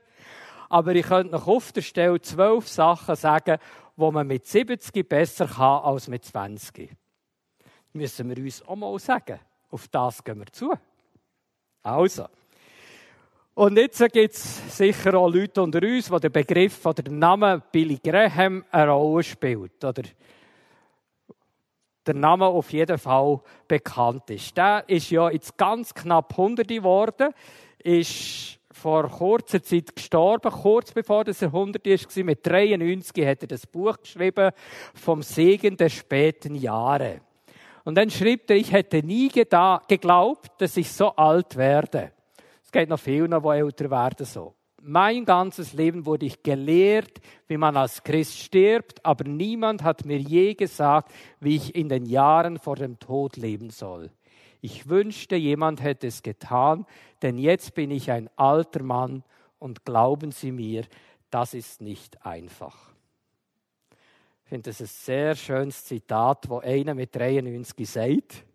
Aber 0.69 0.93
ich 0.93 1.07
könnte 1.07 1.31
noch 1.31 1.47
auf 1.47 1.71
der 1.71 1.81
Stelle 1.81 2.21
zwölf 2.21 2.67
Sachen 2.67 3.15
sagen, 3.15 3.57
wo 4.01 4.11
man 4.11 4.27
mit 4.27 4.45
70 4.45 5.07
besser 5.07 5.47
kann 5.47 5.83
als 5.83 6.07
mit 6.07 6.25
20. 6.25 6.89
Müssen 7.93 8.35
wir 8.35 8.43
uns 8.43 8.67
auch 8.67 8.75
mal 8.75 8.99
sagen. 8.99 9.39
Auf 9.69 9.87
das 9.87 10.23
gehen 10.23 10.39
wir 10.39 10.47
zu. 10.47 10.73
Also. 11.83 12.27
Und 13.53 13.77
jetzt 13.77 13.99
gibt 14.11 14.33
es 14.33 14.77
sicher 14.77 15.13
auch 15.15 15.29
Leute 15.29 15.61
unter 15.61 15.81
uns, 15.81 16.09
wo 16.09 16.17
der 16.19 16.29
Begriff 16.29 16.85
oder 16.85 17.03
der 17.03 17.13
Name 17.13 17.61
Billy 17.71 17.99
Graham 18.03 18.65
eine 18.71 18.91
Rolle 18.91 19.23
spielt. 19.23 19.83
Oder 19.83 20.03
der 22.05 22.13
Name 22.15 22.45
auf 22.45 22.71
jeden 22.71 22.97
Fall 22.97 23.41
bekannt 23.67 24.29
ist. 24.29 24.55
Der 24.57 24.83
ist 24.87 25.09
ja 25.09 25.29
jetzt 25.29 25.57
ganz 25.57 25.93
knapp 25.93 26.31
100 26.31 26.67
geworden, 26.67 27.33
ist 27.79 28.57
vor 28.81 29.09
kurzer 29.09 29.61
Zeit 29.61 29.95
gestorben, 29.95 30.51
kurz 30.51 30.91
bevor 30.91 31.25
er 31.25 31.41
100 31.41 31.85
war. 31.85 32.23
Mit 32.23 32.45
93 32.45 33.25
hat 33.25 33.43
er 33.43 33.47
das 33.47 33.67
Buch 33.67 33.97
geschrieben 34.01 34.51
vom 34.95 35.21
Segen 35.21 35.77
der 35.77 35.89
späten 35.89 36.55
Jahre. 36.55 37.21
Und 37.83 37.95
dann 37.95 38.09
schrieb 38.09 38.49
er, 38.49 38.57
ich 38.57 38.71
hätte 38.71 39.05
nie 39.05 39.29
geglaubt, 39.29 40.49
dass 40.59 40.77
ich 40.77 40.91
so 40.91 41.09
alt 41.15 41.55
werde. 41.55 42.11
Es 42.63 42.71
geht 42.71 42.89
noch 42.89 42.99
vielen, 42.99 43.31
die 43.31 43.47
älter 43.49 43.89
werden 43.89 44.25
so. 44.25 44.55
Mein 44.83 45.25
ganzes 45.25 45.73
Leben 45.73 46.07
wurde 46.07 46.25
ich 46.25 46.41
gelehrt, 46.41 47.21
wie 47.47 47.57
man 47.57 47.77
als 47.77 48.03
Christ 48.03 48.39
stirbt, 48.39 49.05
aber 49.05 49.25
niemand 49.25 49.83
hat 49.83 50.05
mir 50.05 50.17
je 50.17 50.55
gesagt, 50.55 51.11
wie 51.39 51.55
ich 51.55 51.75
in 51.75 51.87
den 51.87 52.07
Jahren 52.07 52.57
vor 52.57 52.77
dem 52.77 52.97
Tod 52.97 53.37
leben 53.37 53.69
soll. 53.69 54.09
Ich 54.61 54.87
wünschte, 54.87 55.35
jemand 55.35 55.81
hätte 55.81 56.05
es 56.05 56.21
getan, 56.21 56.85
denn 57.23 57.39
jetzt 57.39 57.73
bin 57.73 57.89
ich 57.89 58.11
ein 58.11 58.29
alter 58.35 58.83
Mann 58.83 59.23
und 59.57 59.85
glauben 59.85 60.31
Sie 60.31 60.51
mir, 60.51 60.85
das 61.31 61.55
ist 61.55 61.81
nicht 61.81 62.23
einfach. 62.23 62.91
Ich 64.43 64.49
finde 64.49 64.69
das 64.69 64.81
ein 64.81 64.87
sehr 64.87 65.35
schönes 65.35 65.83
Zitat, 65.85 66.47
wo 66.47 66.59
einer 66.59 66.93
mit 66.93 67.15
93 67.15 67.89
sagt. 67.89 68.45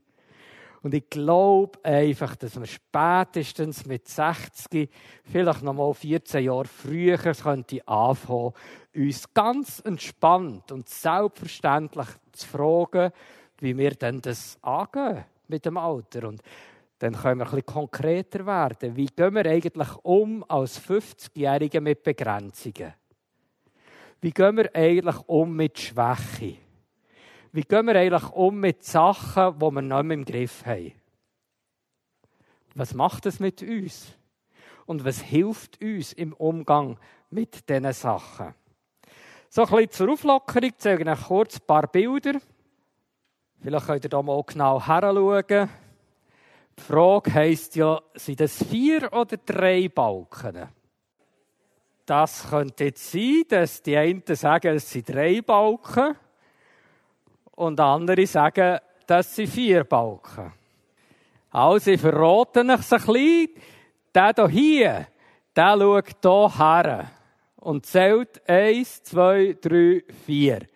Und 0.82 0.94
ich 0.94 1.11
glaube 1.11 1.84
einfach, 1.84 2.36
dass 2.36 2.54
man 2.54 2.66
spätestens 2.66 3.86
mit 3.86 4.07
60, 4.07 4.88
vielleicht 5.24 5.62
noch 5.62 5.72
mal 5.72 5.92
14 5.92 6.44
Jahre 6.44 6.66
früher 6.66 7.18
könnte 7.18 7.88
anfangen, 7.88 8.52
uns 8.94 9.34
ganz 9.34 9.80
entspannt 9.80 10.70
und 10.70 10.88
selbstverständlich 10.88 12.07
zu 12.30 12.46
fragen, 12.46 13.11
wie 13.59 13.76
wir 13.76 13.92
denn 13.92 14.20
das 14.20 14.59
angehen 14.62 15.24
mit 15.49 15.64
dem 15.64 15.76
Alter. 15.76 16.28
Und 16.28 16.42
dann 16.99 17.14
können 17.14 17.40
wir 17.40 17.44
bisschen 17.44 17.66
konkreter 17.66 18.47
werden. 18.47 18.97
Wie 18.97 19.07
gehen 19.07 19.34
wir 19.34 19.47
eigentlich 19.47 19.94
um 20.03 20.44
als 20.49 20.80
50-Jährige 20.80 21.80
mit 21.80 22.03
Begrenzungen? 22.03 22.94
Wie 24.20 24.30
gehen 24.30 24.57
wir 24.57 24.74
eigentlich 24.74 25.16
um 25.26 25.55
mit 25.55 25.78
Schwäche? 25.78 26.57
Wie 27.53 27.62
gehen 27.62 27.86
wir 27.86 27.97
eigentlich 27.97 28.30
um 28.30 28.59
mit 28.59 28.84
Sachen, 28.84 29.59
die 29.59 29.70
wir 29.70 29.82
nicht 29.82 30.03
mehr 30.03 30.14
im 30.16 30.24
Griff 30.24 30.64
haben? 30.64 30.92
Was 32.74 32.94
macht 32.94 33.26
es 33.26 33.40
mit 33.40 33.62
uns? 33.62 34.12
Und 34.86 35.05
was 35.05 35.20
hilft 35.20 35.82
uns 35.82 36.12
im 36.12 36.32
Umgang 36.34 36.99
mit 37.30 37.68
diesen 37.68 37.92
Sachen? 37.92 38.55
So 39.49 39.62
ein 39.62 39.68
bisschen 39.68 39.90
zur 39.90 40.12
Auflockerung 40.12 40.72
zeige 40.76 41.03
ich 41.03 41.09
euch 41.09 41.26
kurz 41.26 41.57
ein 41.57 41.66
paar 41.66 41.86
Bilder. 41.86 42.40
Vielleicht 43.66 43.86
könnt 43.86 44.04
ihr 44.04 44.10
da 44.10 44.22
mal 44.22 44.44
genau 44.46 44.80
heranschauen. 44.80 45.68
Die 46.78 46.82
Frage 46.82 47.34
heisst 47.34 47.74
ja, 47.74 48.00
sind 48.14 48.38
das 48.38 48.62
vier 48.62 49.12
oder 49.12 49.36
drei 49.38 49.88
Balken? 49.88 50.68
Das 52.04 52.48
könnte 52.48 52.84
jetzt 52.84 53.10
sein, 53.10 53.42
dass 53.48 53.82
die 53.82 53.96
einen 53.96 54.22
sagen, 54.24 54.76
es 54.76 54.88
sind 54.88 55.08
drei 55.08 55.40
Balken 55.40 56.14
und 57.56 57.80
andere 57.80 58.24
sagen, 58.28 58.78
das 59.04 59.34
sind 59.34 59.48
vier 59.48 59.82
Balken. 59.82 60.52
Also, 61.50 61.90
ich 61.90 62.00
verrate 62.00 62.60
euch 62.60 62.68
ein 62.68 62.76
bisschen. 62.78 63.48
Der 64.14 64.48
hier, 64.48 65.08
der 65.56 65.76
schaut 65.76 66.16
hier 66.22 66.56
her 66.56 67.10
und 67.56 67.84
zählt 67.84 68.48
eins, 68.48 69.02
zwei, 69.02 69.56
drei, 69.60 70.04
vier. 70.24 70.68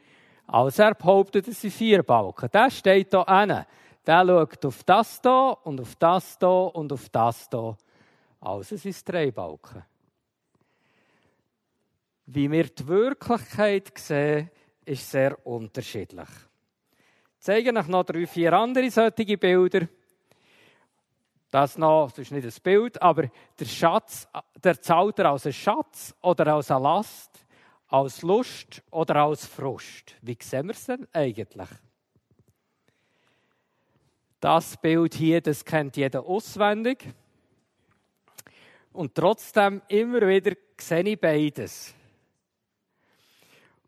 Also 0.52 0.82
er 0.82 0.94
behauptet, 0.94 1.46
es 1.46 1.60
sind 1.60 1.72
vier 1.72 2.02
Balken. 2.02 2.50
Der 2.52 2.70
steht 2.70 3.10
hier 3.10 3.24
hinten. 3.26 3.64
Der 4.04 4.26
schaut 4.26 4.66
auf 4.66 4.82
das 4.82 5.20
hier 5.22 5.56
und 5.62 5.80
auf 5.80 5.94
das 5.94 6.36
hier 6.40 6.74
und 6.74 6.92
auf 6.92 7.08
das 7.08 7.48
hier. 7.48 7.76
Also 8.40 8.74
es 8.74 8.82
sind 8.82 9.08
drei 9.08 9.30
Balken. 9.30 9.84
Wie 12.26 12.50
wir 12.50 12.64
die 12.64 12.88
Wirklichkeit 12.88 13.96
sehen, 13.96 14.50
ist 14.84 15.08
sehr 15.08 15.46
unterschiedlich. 15.46 16.28
Ich 17.38 17.44
zeige 17.44 17.76
euch 17.76 17.86
noch 17.86 18.04
drei, 18.04 18.26
vier 18.26 18.52
andere 18.52 18.90
solche 18.90 19.38
Bilder. 19.38 19.86
Das 21.50 21.78
noch, 21.78 22.10
das 22.10 22.18
ist 22.18 22.32
nicht 22.32 22.46
ein 22.46 22.62
Bild, 22.62 23.00
aber 23.00 23.28
der 23.58 23.64
Schatz, 23.64 24.28
der 24.56 24.80
zahlt 24.80 25.18
er 25.18 25.30
als 25.30 25.54
Schatz 25.54 26.14
oder 26.22 26.54
als 26.54 26.70
eine 26.70 26.82
Last, 26.82 27.39
als 27.90 28.22
Lust 28.22 28.82
oder 28.90 29.16
als 29.16 29.44
Frust. 29.46 30.14
Wie 30.22 30.38
sehen 30.40 30.68
wir 30.68 30.74
es 30.74 30.86
denn 30.86 31.06
eigentlich? 31.12 31.68
Das 34.38 34.76
Bild 34.76 35.14
hier, 35.14 35.40
das 35.40 35.64
kennt 35.64 35.96
jeder 35.96 36.24
auswendig. 36.24 37.04
Und 38.92 39.14
trotzdem 39.14 39.82
immer 39.88 40.26
wieder 40.26 40.52
sehe 40.78 41.02
ich 41.02 41.20
beides. 41.20 41.94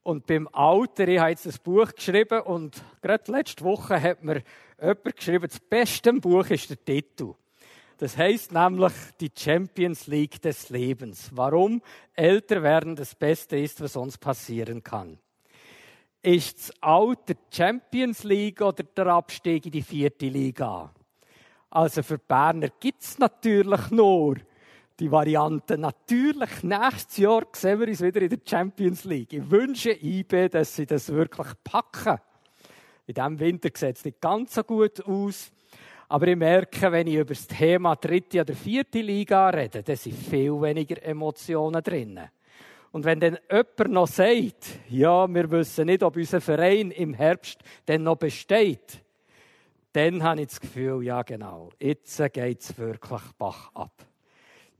Und 0.02 0.26
beim 0.26 0.48
Alter, 0.52 1.06
ich 1.06 1.18
habe 1.18 1.30
jetzt 1.30 1.46
ein 1.46 1.54
Buch 1.62 1.92
geschrieben 1.92 2.40
und 2.40 2.82
gerade 3.00 3.30
letzte 3.30 3.64
Woche 3.64 4.00
hat 4.00 4.24
mir 4.24 4.42
jemand 4.80 5.16
geschrieben, 5.16 5.46
das 5.48 5.60
beste 5.60 6.12
Buch 6.14 6.46
ist 6.50 6.70
der 6.70 6.84
Titel. 6.84 7.34
Das 8.02 8.16
heißt 8.16 8.50
nämlich 8.50 8.92
die 9.20 9.30
Champions 9.32 10.08
League 10.08 10.42
des 10.42 10.70
Lebens. 10.70 11.30
Warum 11.34 11.80
älter 12.14 12.60
werden 12.60 12.96
das 12.96 13.14
Beste 13.14 13.56
ist, 13.56 13.80
was 13.80 13.94
uns 13.94 14.18
passieren 14.18 14.82
kann. 14.82 15.20
Ist 16.20 16.58
das 16.58 16.82
Alter 16.82 17.34
Champions 17.48 18.24
League 18.24 18.60
oder 18.60 18.82
der 18.82 19.06
Abstieg 19.06 19.66
in 19.66 19.70
die 19.70 19.82
vierte 19.82 20.26
Liga? 20.26 20.92
Also 21.70 22.02
für 22.02 22.18
Berner 22.18 22.70
gibt 22.80 23.02
es 23.02 23.20
natürlich 23.20 23.92
nur 23.92 24.38
die 24.98 25.12
Variante. 25.12 25.78
Natürlich, 25.78 26.64
nächstes 26.64 27.18
Jahr 27.18 27.46
sehen 27.52 27.78
wir 27.78 27.86
uns 27.86 28.00
wieder 28.00 28.22
in 28.22 28.30
der 28.30 28.40
Champions 28.44 29.04
League. 29.04 29.32
Ich 29.32 29.48
wünsche 29.48 29.92
IB, 29.92 30.48
dass 30.48 30.74
sie 30.74 30.86
das 30.86 31.08
wirklich 31.08 31.52
packen. 31.62 32.18
In 33.06 33.14
diesem 33.14 33.38
Winter 33.38 33.68
sieht 33.72 33.96
es 33.98 34.04
nicht 34.04 34.20
ganz 34.20 34.54
so 34.54 34.64
gut 34.64 35.06
aus. 35.06 35.52
Aber 36.12 36.28
ich 36.28 36.36
merke, 36.36 36.92
wenn 36.92 37.06
ich 37.06 37.14
über 37.14 37.32
das 37.32 37.46
Thema 37.46 37.96
dritte 37.96 38.42
oder 38.42 38.52
vierte 38.52 39.00
Liga 39.00 39.48
rede, 39.48 39.82
da 39.82 39.96
sind 39.96 40.14
viel 40.14 40.52
weniger 40.60 41.02
Emotionen 41.02 41.82
drin. 41.82 42.20
Und 42.90 43.06
wenn 43.06 43.18
dann 43.18 43.38
jemand 43.50 43.94
noch 43.94 44.06
sagt, 44.06 44.80
ja, 44.90 45.26
wir 45.26 45.50
wissen 45.50 45.86
nicht, 45.86 46.02
ob 46.02 46.14
unser 46.16 46.42
Verein 46.42 46.90
im 46.90 47.14
Herbst 47.14 47.60
denn 47.88 48.02
noch 48.02 48.16
besteht, 48.16 49.02
dann 49.94 50.22
habe 50.22 50.42
ich 50.42 50.48
das 50.48 50.60
Gefühl, 50.60 51.02
ja 51.02 51.22
genau, 51.22 51.70
jetzt 51.80 52.18
geht 52.34 52.60
es 52.60 52.76
wirklich 52.76 53.22
Bach 53.38 53.70
ab. 53.72 54.04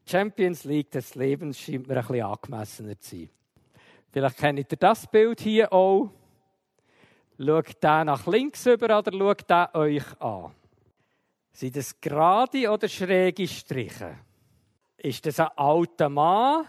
Champions 0.05 0.65
League 0.65 0.91
des 0.91 1.15
Lebens 1.15 1.59
scheint 1.59 1.89
mir 1.89 1.97
ein 1.97 2.07
bisschen 2.07 2.27
angemessener 2.27 3.01
zu 3.01 3.17
sein. 3.17 3.31
Vielleicht 4.13 4.37
kennt 4.37 4.59
ihr 4.59 4.79
das 4.79 5.07
Bild 5.07 5.41
hier 5.41 5.73
auch. 5.73 6.11
Schaut 7.39 7.83
der 7.83 8.05
nach 8.05 8.27
links 8.27 8.67
über 8.67 8.99
oder 8.99 9.11
schaut 9.11 9.49
der 9.49 9.75
euch 9.75 10.21
an? 10.21 10.53
Sind 11.53 11.77
das 11.77 12.01
gerade 12.01 12.71
oder 12.71 12.89
schräge 12.89 13.47
Striche? 13.47 14.19
Ist 14.97 15.27
das 15.27 15.39
ein 15.41 15.49
alter 15.57 16.09
Mann 16.09 16.67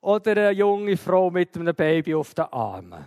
oder 0.00 0.30
eine 0.32 0.50
junge 0.52 0.96
Frau 0.96 1.30
mit 1.30 1.54
einem 1.56 1.74
Baby 1.74 2.14
auf 2.14 2.32
den 2.34 2.46
Armen? 2.46 3.06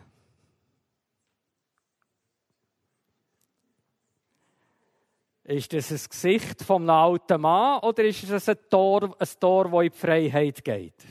Ist 5.45 5.73
das 5.73 5.91
ein 5.91 6.09
Gesicht 6.09 6.61
vom 6.61 6.89
alten 6.89 7.41
Mann 7.41 7.79
oder 7.79 8.03
ist 8.03 8.23
es 8.23 8.47
ein 8.47 8.57
Tor, 8.69 9.15
ein 9.19 9.27
Tor, 9.39 9.69
das 9.69 9.83
in 9.83 9.91
die 9.91 9.97
Freiheit 9.97 10.63
geht? 10.63 11.05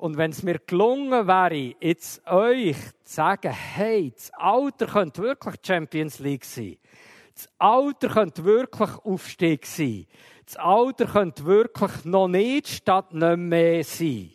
Und 0.00 0.16
wenn 0.16 0.30
es 0.30 0.42
mir 0.42 0.58
gelungen 0.58 1.26
wäre, 1.26 1.74
jetzt 1.78 2.26
euch 2.26 2.74
zu 3.04 3.14
sagen, 3.16 3.52
hey, 3.52 4.10
das 4.16 4.30
Alter 4.32 4.86
könnte 4.86 5.20
wirklich 5.20 5.56
Champions 5.62 6.20
League 6.20 6.46
sein. 6.46 6.78
Das 7.34 7.50
Alter 7.58 8.08
könnte 8.08 8.42
wirklich 8.44 8.90
Aufstieg 9.04 9.66
sein. 9.66 10.06
Das 10.46 10.56
Alter 10.56 11.04
könnte 11.04 11.44
wirklich 11.44 12.06
noch 12.06 12.28
nicht 12.28 12.68
statt 12.68 13.12
nicht 13.12 13.36
mehr 13.36 13.84
sein. 13.84 14.30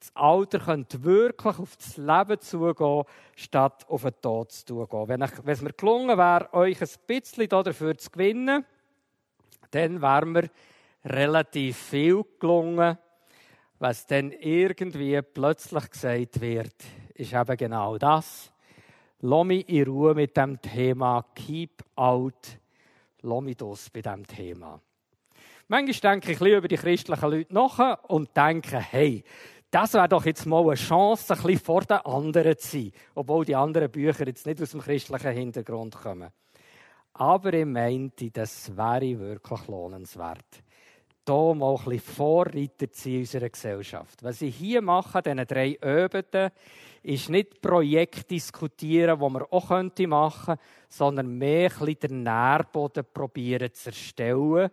Das 0.00 0.10
Alter 0.16 0.58
könnte 0.58 1.04
wirklich 1.04 1.58
auf 1.60 1.76
das 1.76 1.96
Leben 1.96 2.40
zugehen, 2.40 3.04
statt 3.36 3.86
auf 3.88 4.02
den 4.02 4.20
Tod 4.20 4.50
zugehen. 4.50 5.06
Wenn, 5.06 5.20
wenn 5.20 5.54
es 5.54 5.62
mir 5.62 5.74
gelungen 5.74 6.18
wäre, 6.18 6.52
euch 6.52 6.82
ein 6.82 6.88
bisschen 7.06 7.48
dafür 7.48 7.96
zu 7.96 8.10
gewinnen, 8.10 8.66
dann 9.70 10.02
wäre 10.02 10.26
mir 10.26 10.50
relativ 11.04 11.76
viel 11.76 12.24
gelungen. 12.40 12.98
Was 13.78 14.06
dann 14.06 14.32
irgendwie 14.32 15.20
plötzlich 15.20 15.90
gesagt 15.90 16.40
wird, 16.40 16.74
ist 17.14 17.34
eben 17.34 17.56
genau 17.58 17.98
das. 17.98 18.50
Lass 19.20 19.44
mich 19.44 19.68
in 19.68 19.86
Ruhe 19.86 20.14
mit 20.14 20.34
dem 20.36 20.60
Thema 20.62 21.26
Keep 21.34 21.84
Out. 21.94 22.58
Lass 23.20 23.42
mich 23.42 23.56
das 23.58 23.90
bei 23.90 24.00
diesem 24.00 24.26
Thema. 24.26 24.80
Manchmal 25.68 26.12
denke 26.12 26.32
ich 26.32 26.40
über 26.40 26.68
die 26.68 26.76
christlichen 26.76 27.30
Leute 27.30 27.52
nach 27.52 28.04
und 28.04 28.34
denke, 28.34 28.78
hey, 28.78 29.22
das 29.70 29.92
wäre 29.92 30.08
doch 30.08 30.24
jetzt 30.24 30.46
mal 30.46 30.62
eine 30.62 30.74
Chance, 30.74 31.34
ein 31.34 31.42
bisschen 31.42 31.58
vor 31.58 31.82
den 31.82 31.98
anderen 31.98 32.56
zu 32.56 32.68
sein. 32.68 32.92
Obwohl 33.14 33.44
die 33.44 33.56
anderen 33.56 33.90
Bücher 33.90 34.26
jetzt 34.26 34.46
nicht 34.46 34.62
aus 34.62 34.70
dem 34.70 34.80
christlichen 34.80 35.32
Hintergrund 35.32 35.96
kommen. 35.96 36.30
Aber 37.12 37.52
ich 37.52 37.66
meinte, 37.66 38.30
das 38.30 38.74
wäre 38.74 39.18
wirklich 39.18 39.66
lohnenswert. 39.66 40.62
Hier 41.28 41.54
mal 41.54 41.74
ein 41.74 41.84
bisschen 41.84 42.14
Vorreiter 42.14 42.92
zu 42.92 43.10
in 43.10 43.18
unserer 43.20 43.48
Gesellschaft. 43.48 44.22
Was 44.22 44.42
ich 44.42 44.54
hier 44.54 44.80
mache, 44.80 45.22
diesen 45.22 45.44
drei 45.44 45.76
Öbenden, 45.82 46.50
ist 47.02 47.30
nicht 47.30 47.60
Projekt 47.60 48.30
diskutieren, 48.30 49.18
das 49.18 49.32
man 49.32 49.42
auch 49.42 49.70
machen 49.70 50.46
könnte, 50.46 50.58
sondern 50.88 51.36
mehr 51.36 51.72
ein 51.80 51.98
den 51.98 52.22
Nährboden 52.22 53.04
probieren 53.12 53.74
zu 53.74 53.88
erstellen, 53.88 54.70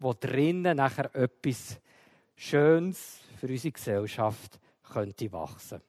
wo 0.00 0.12
drinnen 0.12 0.76
nachher 0.76 1.14
etwas 1.14 1.80
Schönes, 2.34 3.20
für 3.38 3.46
unsere 3.46 3.72
Gesellschaft 3.72 4.58
könnte 4.92 5.32
wachsen. 5.32 5.80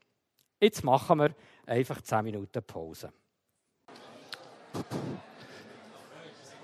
Jetzt 0.60 0.84
machen 0.84 1.20
wir 1.20 1.36
einfach 1.66 2.02
10 2.02 2.24
Minuten 2.24 2.64
Pause. 2.64 3.12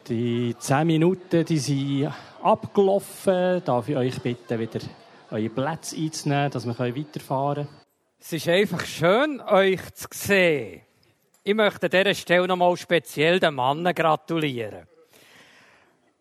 Die 0.10 0.56
10 0.58 0.88
Minuten 0.88 1.46
die 1.46 1.60
sind 1.60 2.12
abgelaufen. 2.42 3.62
Darf 3.64 3.90
ich 3.90 3.96
euch 3.96 4.20
bitten, 4.20 4.58
wieder 4.58 4.80
eure 5.30 5.50
Plätze 5.50 5.96
einzunehmen, 5.98 6.50
dass 6.50 6.66
wir 6.66 6.80
weiterfahren 6.80 7.68
können? 7.68 7.78
Es 8.20 8.34
ist 8.34 8.48
einfach 8.48 8.84
schön, 8.86 9.40
euch 9.40 9.94
zu 9.94 10.08
sehen. 10.12 10.82
Ich 11.44 11.54
möchte 11.54 11.86
an 11.86 11.92
dieser 11.92 12.16
Stelle 12.16 12.48
nochmal 12.48 12.76
speziell 12.76 13.40
den 13.40 13.54
Mannen 13.54 13.94
gratulieren. 13.94 14.88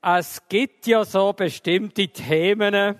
Es 0.02 0.42
gibt 0.50 0.86
ja 0.86 1.02
so 1.06 1.32
bestimmte 1.32 2.08
Themen, 2.08 2.94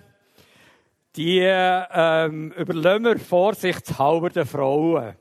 die 1.15 1.41
ähm, 1.41 2.51
überlassen 2.53 3.03
wir 3.03 3.19
vorsichtshalber 3.19 4.31
den 4.31 4.47
Frauen. 4.47 5.13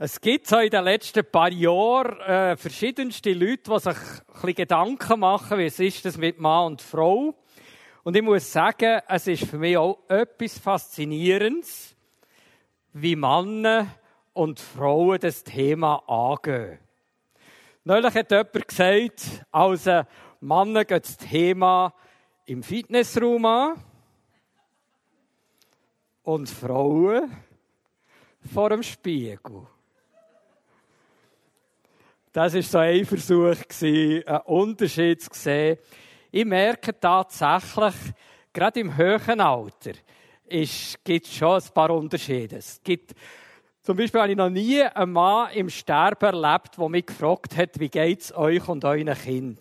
Es 0.00 0.20
gibt 0.20 0.46
so 0.46 0.58
in 0.58 0.70
den 0.70 0.84
letzten 0.84 1.28
paar 1.28 1.50
Jahren 1.50 2.20
äh, 2.20 2.56
verschiedenste 2.56 3.32
Leute, 3.32 3.68
die 3.68 3.80
sich 3.80 3.96
ein 3.96 4.32
bisschen 4.32 4.54
Gedanken 4.54 5.18
machen, 5.18 5.58
wie 5.58 5.64
es 5.64 5.80
ist 5.80 6.04
das 6.04 6.16
mit 6.16 6.38
Mann 6.38 6.66
und 6.66 6.82
Frau. 6.82 7.34
Und 8.04 8.14
ich 8.14 8.22
muss 8.22 8.52
sagen, 8.52 9.00
es 9.08 9.26
ist 9.26 9.46
für 9.46 9.58
mich 9.58 9.76
auch 9.76 9.98
etwas 10.08 10.56
Faszinierendes, 10.56 11.96
wie 12.92 13.16
Männer 13.16 13.88
und 14.34 14.60
Frauen 14.60 15.18
das 15.18 15.42
Thema 15.42 15.96
angehen. 16.06 16.78
Neulich 17.82 18.14
hat 18.14 18.30
jemand 18.30 18.68
gesagt, 18.68 19.44
also 19.50 20.02
Männer 20.40 20.84
gehen 20.84 21.00
das 21.02 21.16
Thema 21.16 21.92
im 22.44 22.62
Fitnessraum 22.62 23.44
an 23.44 23.84
und 26.22 26.48
Frauen 26.48 27.36
vor 28.54 28.70
dem 28.70 28.84
Spiegel. 28.84 29.66
Das 32.38 32.54
war 32.54 32.62
so 32.62 32.78
ein 32.78 33.04
Versuch, 33.04 33.56
einen 33.82 34.22
Unterschied 34.44 35.20
zu 35.20 35.30
sehen. 35.32 35.76
Ich 36.30 36.44
merke 36.44 36.96
tatsächlich, 36.96 37.94
gerade 38.52 38.78
im 38.78 38.96
höheren 38.96 39.40
Alter 39.40 39.90
gibt 40.46 41.26
es 41.26 41.34
schon 41.34 41.60
ein 41.60 41.74
paar 41.74 41.90
Unterschiede. 41.90 42.58
Es 42.58 42.80
gibt, 42.84 43.14
zum 43.82 43.96
Beispiel 43.96 44.20
habe 44.20 44.30
ich 44.30 44.38
noch 44.38 44.50
nie 44.50 44.80
einen 44.84 45.10
Mann 45.10 45.50
im 45.50 45.68
Sterben 45.68 46.26
erlebt, 46.26 46.78
der 46.78 46.88
mich 46.88 47.06
gefragt 47.06 47.56
hat, 47.56 47.80
wie 47.80 47.88
geht 47.88 48.20
es 48.20 48.36
euch 48.36 48.68
und 48.68 48.84
euren 48.84 49.12
Kind? 49.14 49.58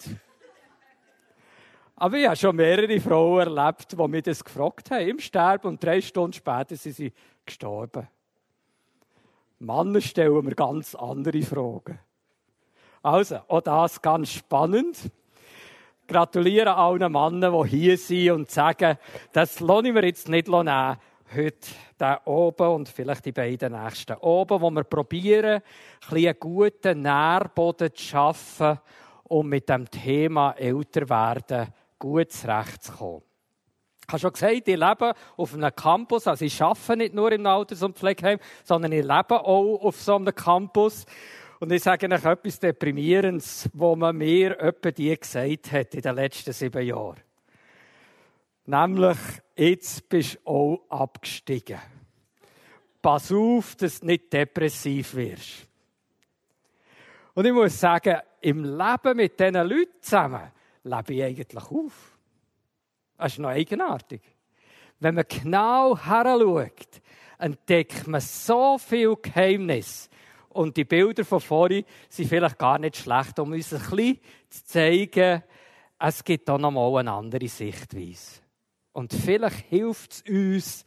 Aber 1.96 2.16
ich 2.16 2.28
habe 2.28 2.36
schon 2.36 2.56
mehrere 2.58 3.00
Frauen 3.00 3.58
erlebt, 3.58 3.92
die 3.92 4.08
mich 4.08 4.22
das 4.22 4.44
gefragt 4.44 4.92
haben, 4.92 5.08
im 5.08 5.20
Sterben, 5.20 5.70
und 5.70 5.84
drei 5.84 6.00
Stunden 6.00 6.34
später 6.34 6.76
sind 6.76 6.96
sie 6.96 7.12
gestorben. 7.44 8.08
Männer 9.58 10.00
stellen 10.00 10.46
mir 10.46 10.54
ganz 10.54 10.94
andere 10.94 11.42
Fragen. 11.42 11.98
Also, 13.08 13.38
auch 13.48 13.62
das 13.62 14.02
ganz 14.02 14.34
spannend. 14.34 14.98
Gratuliere 16.10 16.76
allen 16.76 17.10
Männern, 17.10 17.64
die 17.64 17.70
hier 17.70 17.98
sind 17.98 18.32
und 18.32 18.52
sagen, 18.52 18.98
das 19.32 19.62
lasse 19.62 19.88
ich 19.88 19.94
mir 19.94 20.06
jetzt 20.06 20.28
nicht 20.28 20.50
nehmen 20.50 20.98
heute 21.34 21.68
den 21.98 22.18
oben 22.26 22.68
und 22.68 22.90
vielleicht 22.90 23.24
die 23.24 23.32
beiden 23.32 23.82
nächsten 23.82 24.18
oben, 24.18 24.60
wo 24.60 24.70
wir 24.72 24.84
probieren, 24.84 25.62
ein 26.12 26.18
einen 26.18 26.36
guten 26.38 27.02
Nährboden 27.02 27.96
zu 27.96 28.04
schaffen, 28.04 28.78
um 29.24 29.48
mit 29.48 29.70
dem 29.70 29.90
Thema 29.90 30.52
älter 30.58 31.08
werden 31.08 31.74
gut 31.98 32.34
zurechtzukommen. 32.34 33.22
Ich 34.02 34.10
habe 34.10 34.20
schon 34.20 34.34
gesagt, 34.34 34.68
ich 34.68 34.78
lebe 34.78 35.14
auf 35.38 35.54
einem 35.54 35.74
Campus, 35.74 36.28
also 36.28 36.44
ich 36.44 36.62
arbeite 36.62 36.98
nicht 36.98 37.14
nur 37.14 37.32
im 37.32 37.46
Alters- 37.46 37.84
und 37.84 37.98
Pflegeheim, 37.98 38.40
sondern 38.66 38.92
ich 38.92 39.06
lebe 39.06 39.40
auch 39.40 39.78
auf 39.82 39.96
so 40.02 40.16
einem 40.16 40.36
Campus. 40.36 41.06
Und 41.60 41.72
ich 41.72 41.82
sage 41.82 42.08
euch 42.08 42.24
etwas 42.24 42.60
Deprimierendes, 42.60 43.70
was 43.74 43.98
man 43.98 44.16
mir 44.16 44.60
etwa 44.60 44.92
die 44.92 45.18
gesagt 45.18 45.72
hat 45.72 45.96
in 45.96 46.02
den 46.02 46.16
letzten 46.16 46.54
sieben 46.54 46.86
Jahren. 46.86 47.20
Nämlich, 48.66 49.18
jetzt 49.56 50.08
bist 50.08 50.36
du 50.36 50.50
auch 50.50 50.82
abgestiegen. 50.90 51.80
Pass 53.02 53.32
auf, 53.32 53.76
dass 53.76 54.02
du 54.02 54.06
nicht 54.06 54.32
depressiv 54.32 55.16
wirst. 55.16 55.68
Und 57.34 57.46
ich 57.46 57.54
muss 57.54 57.80
sagen, 57.80 58.18
im 58.42 58.64
Leben 58.64 59.18
mit 59.18 59.40
diesen 59.40 59.56
Leuten 59.56 60.02
zusammen 60.02 60.52
lebe 60.84 61.14
ich 61.14 61.24
eigentlich 61.24 61.64
auf. 61.64 62.18
Das 63.18 63.34
ist 63.34 63.40
noch 63.40 63.50
eigenartig. 63.50 64.22
Wenn 65.00 65.16
man 65.16 65.26
genau 65.28 65.98
heranschaut, 65.98 67.02
entdeckt 67.40 68.08
man 68.08 68.22
so 68.22 68.78
viel 68.78 69.16
Geheimnis. 69.16 70.10
Und 70.58 70.76
die 70.76 70.86
Bilder 70.86 71.24
von 71.24 71.40
vorhin 71.40 71.86
sind 72.10 72.30
vielleicht 72.30 72.58
gar 72.58 72.80
nicht 72.80 72.98
schlecht, 72.98 73.38
um 73.38 73.52
uns 73.52 73.72
ein 73.72 73.80
bisschen 73.80 74.20
zu 74.50 74.66
zeigen, 74.66 75.44
es 76.00 76.24
gibt 76.24 76.50
auch 76.50 76.58
noch 76.58 76.72
mal 76.72 76.98
eine 76.98 77.12
andere 77.12 77.48
Sichtweise. 77.48 78.42
Und 78.92 79.14
vielleicht 79.14 79.68
hilft 79.68 80.14
es 80.14 80.22
uns, 80.24 80.86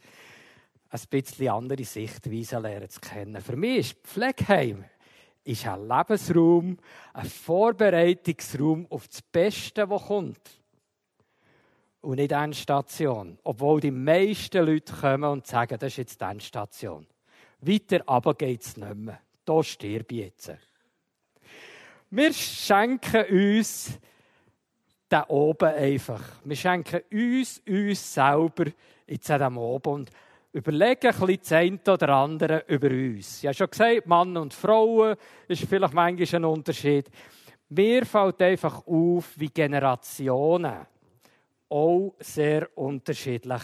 ein 0.89 0.99
bisschen 1.09 1.47
andere 1.47 1.85
Sichtweise 1.85 2.59
lernen 2.59 2.89
zu 2.89 2.99
kennen. 2.99 3.41
Für 3.41 3.55
mich 3.55 3.77
ist 3.77 4.03
Pflegeheim 4.03 4.83
ist 5.45 5.65
ein 5.65 5.87
Lebensraum, 5.87 6.77
ein 7.13 7.25
Vorbereitungsraum 7.25 8.87
auf 8.89 9.07
das 9.07 9.21
Beste, 9.21 9.89
was 9.89 10.05
kommt 10.05 10.61
und 12.01 12.17
nicht 12.17 12.33
Endstation. 12.33 13.39
Obwohl 13.45 13.79
die 13.79 13.91
meisten 13.91 14.65
Leute 14.65 14.91
kommen 14.93 15.31
und 15.31 15.47
sagen, 15.47 15.79
das 15.79 15.93
ist 15.93 15.97
jetzt 15.97 16.19
die 16.19 16.25
Endstation. 16.25 17.07
Weiter 17.61 18.01
aber 18.05 18.33
geht 18.33 18.63
es 18.63 18.75
nicht 18.75 18.95
mehr. 18.95 19.21
Da 19.45 19.63
stirb 19.63 20.11
ich 20.11 20.17
jetzt. 20.19 20.51
Wir 22.09 22.33
schenken 22.33 23.25
uns 23.25 23.99
da 25.07 25.25
oben 25.27 25.69
einfach. 25.73 26.21
Wir 26.43 26.55
schenken 26.55 27.01
uns, 27.11 27.61
uns 27.67 28.13
selber 28.13 28.65
jetzt 29.07 29.29
an 29.31 29.39
diesem 29.39 29.57
oben 29.57 29.93
und 29.93 30.11
überlegen 30.53 31.13
ein 31.13 31.27
bisschen 31.27 31.37
das 31.37 31.51
eine 31.51 31.93
oder 31.93 32.09
andere 32.09 32.63
über 32.67 32.89
uns. 32.89 33.39
Ich 33.39 33.47
habe 33.47 33.55
schon 33.55 33.69
gesagt, 33.69 34.07
Mann 34.07 34.35
und 34.37 34.53
Frauen 34.53 35.15
ist 35.47 35.63
vielleicht 35.63 35.93
manchmal 35.93 36.35
ein 36.35 36.45
Unterschied. 36.45 37.09
Mir 37.69 38.05
fällt 38.05 38.41
einfach 38.41 38.85
auf, 38.85 39.33
wie 39.37 39.49
Generationen 39.49 40.85
auch 41.69 42.13
sehr 42.19 42.69
unterschiedlich 42.77 43.61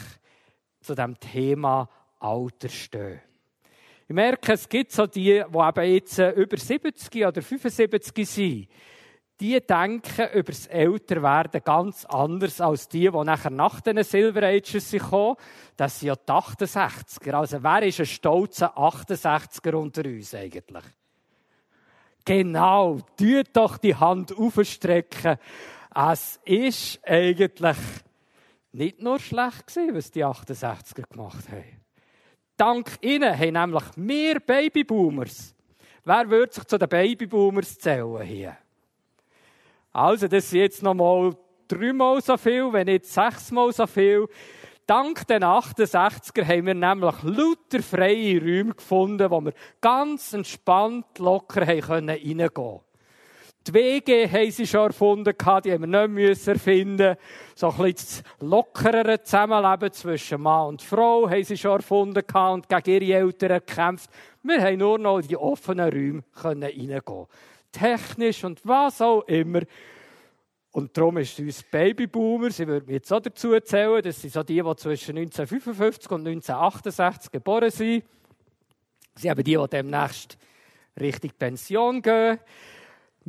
zu 0.79 0.95
dem 0.95 1.19
Thema 1.19 1.89
Alter 2.19 2.69
stehen. 2.69 3.19
Ich 4.07 4.15
merke, 4.15 4.53
es 4.53 4.69
gibt 4.69 4.91
so 4.91 5.05
die, 5.05 5.23
die 5.23 5.57
eben 5.57 5.93
jetzt 5.93 6.19
äh, 6.19 6.31
über 6.31 6.57
70 6.57 7.25
oder 7.25 7.41
75 7.41 8.29
sind, 8.29 8.67
die 9.39 9.59
denken 9.59 10.29
über 10.33 10.51
das 10.51 10.67
Älterwerden 10.67 11.61
ganz 11.63 12.05
anders 12.05 12.59
als 12.61 12.87
die, 12.87 13.09
die 13.09 13.23
nachher 13.23 13.51
nach 13.51 13.81
den 13.81 14.01
Silver 14.03 14.43
Ages 14.43 14.95
kommen. 15.09 15.35
Das 15.75 15.99
sind 15.99 16.07
ja 16.07 16.15
die 16.15 16.31
68er. 16.31 17.33
Also 17.33 17.61
wer 17.61 17.83
ist 17.83 17.99
ein 17.99 18.05
stolzer 18.05 18.77
68er 18.77 19.75
unter 19.75 20.05
uns 20.05 20.33
eigentlich? 20.33 20.83
Genau, 22.25 22.99
tut 23.17 23.47
doch 23.53 23.77
die 23.77 23.95
Hand 23.95 24.35
aufstrecken 24.37 25.37
es 25.99 26.39
ist 26.45 26.99
eigentlich 27.03 27.77
nicht 28.71 29.01
nur 29.01 29.19
schlecht 29.19 29.65
gewesen, 29.65 29.95
was 29.95 30.11
die 30.11 30.23
68er 30.23 31.09
gemacht 31.09 31.49
haben. 31.49 31.76
Dank 32.57 32.97
ihnen 33.01 33.37
haben 33.37 33.53
nämlich 33.53 33.83
mehr 33.95 34.39
Babyboomers. 34.39 35.55
Wer 36.03 36.29
würde 36.29 36.53
sich 36.53 36.63
zu 36.63 36.79
den 36.79 36.89
Babyboomers 36.89 37.77
zählen 37.77 38.21
hier? 38.23 38.57
Also, 39.93 40.27
das 40.27 40.49
sind 40.49 40.61
jetzt 40.61 40.81
noch 40.81 40.95
mal 40.95 41.35
dreimal 41.67 42.21
so 42.21 42.35
viel, 42.35 42.73
wenn 42.73 42.87
nicht 42.87 43.05
sechsmal 43.05 43.71
so 43.71 43.85
viel. 43.85 44.27
Dank 44.87 45.27
den 45.27 45.43
68er 45.43 46.45
haben 46.45 46.65
wir 46.65 46.73
nämlich 46.73 47.23
lauter 47.23 47.83
freie 47.83 48.39
Räume 48.41 48.73
gefunden, 48.73 49.29
wo 49.29 49.41
wir 49.41 49.53
ganz 49.81 50.33
entspannt, 50.33 51.19
locker 51.19 51.67
reingehen 51.67 52.49
können. 52.53 52.86
Die 53.67 53.73
WG 53.73 54.29
haben 54.29 54.51
sie 54.51 54.65
schon 54.65 54.87
erfunden, 54.87 55.33
die 55.37 55.71
haben 55.71 55.91
wir 55.91 56.07
nicht 56.07 56.47
erfinden 56.47 57.17
So 57.53 57.69
ein 57.69 57.77
bisschen 57.77 58.23
das 58.39 58.47
lockerere 58.47 59.21
Zusammenleben 59.21 59.91
zwischen 59.91 60.41
Mann 60.41 60.67
und 60.67 60.81
Frau 60.81 61.29
haben 61.29 61.43
sie 61.43 61.57
schon 61.57 61.77
erfunden 61.77 62.23
und 62.33 62.69
gegen 62.69 63.03
ihre 63.03 63.19
Eltern 63.19 63.59
gekämpft. 63.65 64.09
Wir 64.43 64.61
haben 64.61 64.77
nur 64.77 64.97
noch 64.97 65.19
in 65.19 65.27
die 65.27 65.35
offenen 65.35 65.91
Räume 65.91 66.23
reingehen 66.35 67.01
Technisch 67.71 68.45
und 68.45 68.61
was 68.63 69.01
auch 69.01 69.23
immer. 69.23 69.61
Und 70.71 70.95
darum 70.95 71.17
ist 71.17 71.37
uns 71.39 71.63
Babyboomer, 71.63 72.51
sie 72.51 72.67
würden 72.67 72.85
mir 72.85 72.93
jetzt 72.93 73.11
auch 73.11 73.19
dazu 73.19 73.59
zählen, 73.59 74.01
das 74.01 74.21
sind 74.21 74.31
so 74.31 74.43
die, 74.43 74.61
die 74.61 74.75
zwischen 74.75 75.17
1955 75.17 76.11
und 76.11 76.27
1968 76.27 77.31
geboren 77.31 77.71
sind. 77.71 78.05
Sie 79.15 79.29
haben 79.29 79.43
die, 79.43 79.57
die 79.57 79.67
demnächst 79.69 80.37
Richtung 80.99 81.31
Pension 81.37 82.01
gehen. 82.01 82.39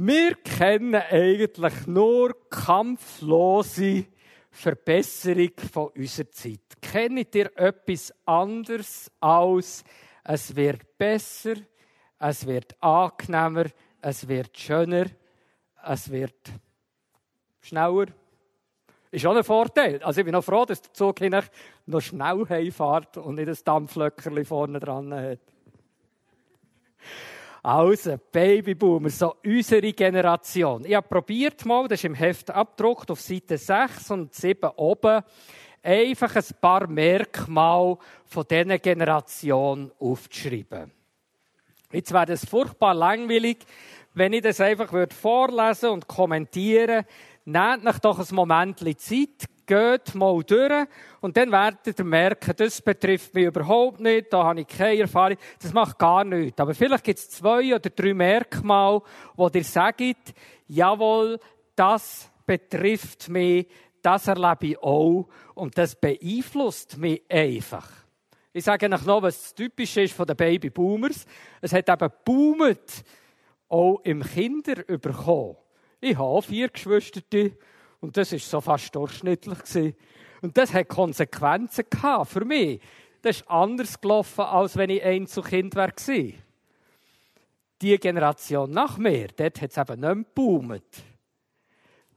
Wir 0.01 0.37
kennen 0.37 0.95
eigentlich 0.95 1.89
nur 1.89 2.33
kampflose 2.51 4.07
Verbesserung 4.49 5.51
von 5.73 5.89
unserer 5.89 6.31
Zeit. 6.31 6.61
Kennt 6.81 7.35
ihr 7.35 7.51
etwas 7.59 8.15
anderes 8.25 9.11
als 9.19 9.83
es 10.23 10.55
wird 10.55 10.97
besser, 10.99 11.55
es 12.21 12.47
wird 12.47 12.81
angenehmer, 12.81 13.65
es 14.01 14.29
wird 14.29 14.57
schöner, 14.57 15.07
es 15.85 16.09
wird 16.13 16.53
schneller? 17.61 18.07
Ist 19.11 19.27
auch 19.27 19.35
ein 19.35 19.43
Vorteil. 19.43 20.01
Also 20.05 20.21
ich 20.21 20.25
bin 20.25 20.33
noch 20.33 20.45
froh, 20.45 20.65
dass 20.65 20.81
der 20.81 20.93
Zug 20.93 21.21
noch 21.87 22.01
schnell 22.01 22.49
heimfährt 22.49 23.17
und 23.17 23.35
nicht 23.35 23.49
ein 23.49 23.59
Dampflöckerli 23.65 24.45
vorne 24.45 24.79
dran 24.79 25.13
hat. 25.13 25.41
Also, 27.63 28.17
Babyboomer, 28.31 29.11
so 29.11 29.35
unsere 29.45 29.93
Generation. 29.93 30.85
Ich 30.85 30.95
habe 30.95 31.09
probiert 31.09 31.65
mal, 31.65 31.89
das 31.89 32.01
ist 32.01 32.05
im 32.05 32.15
Heft 32.15 32.51
abgedruckt 32.51 33.11
auf 33.11 33.21
Seite 33.21 33.59
6 33.59 34.11
und 34.13 34.35
7 34.35 34.71
oben, 34.77 35.23
einfach 35.83 36.37
ein 36.37 36.45
paar 36.61 36.87
Merkmale 36.87 37.99
von 38.27 38.45
dieser 38.49 38.79
Generation 38.79 39.91
aufzuschreiben. 39.99 40.93
Jetzt 41.91 42.13
wäre 42.13 42.33
es 42.33 42.45
furchtbar 42.45 42.95
langweilig, 42.95 43.59
wenn 44.15 44.33
ich 44.33 44.43
das 44.43 44.61
einfach 44.61 44.93
vorlesen 45.13 45.91
und 45.91 46.07
kommentieren 46.07 47.05
Nehmt 47.51 47.87
euch 47.87 47.99
doch 48.01 48.19
ein 48.19 48.35
Moment 48.35 48.79
Zeit, 49.01 49.49
geht 49.69 50.15
mal 50.15 50.43
durch 50.43 50.89
und 51.21 51.37
dann 51.37 51.53
werdet 51.53 51.97
ihr 51.97 52.05
merken, 52.05 52.55
das 52.57 52.83
betrifft 52.83 53.35
mich 53.35 53.45
überhaupt 53.45 54.01
nicht, 54.01 54.33
da 54.33 54.43
habe 54.43 54.63
ich 54.63 54.67
keine 54.67 55.03
Erfahrung, 55.03 55.37
das 55.63 55.73
macht 55.73 55.99
gar 55.99 56.25
nichts. 56.25 56.59
Aber 56.59 56.75
vielleicht 56.75 57.05
gibt 57.05 57.19
es 57.19 57.31
zwei 57.31 57.75
oder 57.75 57.91
drei 57.91 58.15
Merkmale, 58.15 59.03
wo 59.37 59.49
ihr 59.49 59.63
sagt, 59.63 60.35
jawohl, 60.67 61.39
das 61.77 62.29
betrifft 62.47 63.29
mich, 63.29 63.69
das 64.03 64.27
erlebe 64.27 64.67
ich 64.67 64.79
auch 64.79 65.29
und 65.55 65.77
das 65.77 65.95
beeinflusst 65.95 66.97
mich 66.97 67.23
einfach. 67.29 67.89
Ich 68.53 68.65
sage 68.65 68.91
euch 68.91 69.05
noch, 69.05 69.23
was 69.23 69.55
typisch 69.55 69.97
ist 69.99 70.15
von 70.15 70.27
den 70.27 70.37
Babyboomers. 70.37 71.27
Es 71.61 71.73
hat 71.73 71.89
eben 71.89 72.13
boomet 72.25 73.05
auch 73.69 74.01
im 74.05 74.23
Kinder 74.23 74.83
bekommen. 74.85 75.57
Ich 76.01 76.17
habe 76.17 76.43
vier 76.43 76.69
Geschwister 76.69 77.21
und 78.01 78.17
das 78.17 78.33
ist 78.33 78.49
so 78.49 78.61
fast 78.61 78.95
durchschnittlich 78.95 79.59
gewesen. 79.59 79.95
Und 80.41 80.57
das 80.57 80.73
hat 80.73 80.89
Konsequenzen 80.89 81.85
gehabt 81.91 82.31
für 82.31 82.45
mich. 82.45 82.81
Das 83.23 83.39
ist 83.39 83.51
anders 83.51 84.01
gelaufen, 84.01 84.43
als 84.43 84.77
wenn 84.77 84.91
ich 84.91 85.03
Einzelkind 85.03 85.75
wäre. 85.75 86.33
Die 87.83 87.99
Generation 87.99 88.71
nach 88.71 88.99
mir, 88.99 89.29
dort 89.37 89.61
hat 89.61 89.71
es 89.71 89.77
eben 89.77 90.01
nicht 90.01 90.15
mehr 90.15 90.15
geboomt. 90.15 91.05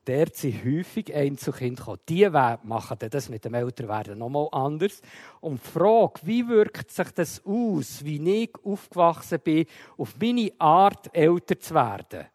Dort 0.05 0.36
sind 0.36 0.65
häufig 0.65 1.13
Einzelkinder 1.13 1.79
gekommen. 1.79 1.99
Die 2.09 2.27
machen 2.63 2.97
das 2.99 3.29
mit 3.29 3.45
dem 3.45 3.53
Älterwerden 3.53 4.17
nochmal 4.17 4.47
anders. 4.51 5.01
Und 5.41 5.61
die 5.63 5.69
Frage, 5.69 6.21
wie 6.23 6.47
wirkt 6.47 6.89
sich 6.89 7.11
das 7.11 7.45
aus, 7.45 8.03
wie 8.03 8.43
ich 8.43 8.51
aufgewachsen 8.63 9.39
bin, 9.39 9.67
auf 9.97 10.15
meine 10.19 10.51
Art, 10.57 11.15
älter 11.15 11.59
zu 11.59 11.75
werden, 11.75 12.25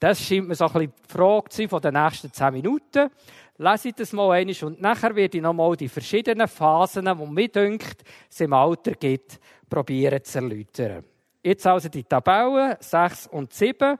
Das 0.00 0.18
scheint 0.18 0.48
mir 0.48 0.54
so 0.54 0.64
ein 0.64 0.72
bisschen 0.72 0.92
die 0.92 1.12
Frage 1.12 1.48
zu 1.50 1.56
sein 1.58 1.68
von 1.68 1.82
den 1.82 1.92
nächsten 1.92 2.32
zehn 2.32 2.54
Minuten. 2.54 3.10
Lese 3.58 3.88
ich 3.88 3.94
das 3.94 4.14
mal 4.14 4.30
einmal 4.30 4.56
und 4.62 4.80
nachher 4.80 5.14
werde 5.14 5.36
ich 5.36 5.42
nochmal 5.42 5.76
die 5.76 5.90
verschiedenen 5.90 6.48
Phasen, 6.48 7.04
die 7.04 7.26
mir 7.26 7.48
dünkt, 7.48 8.02
es 8.30 8.40
im 8.40 8.54
Alter 8.54 8.92
gibt, 8.92 9.38
probieren 9.68 10.24
zu 10.24 10.38
erläutern. 10.38 11.04
Jetzt 11.42 11.66
also 11.66 11.90
die 11.90 12.04
Tabellen 12.04 12.76
6 12.80 13.26
und 13.26 13.52
7. 13.52 13.98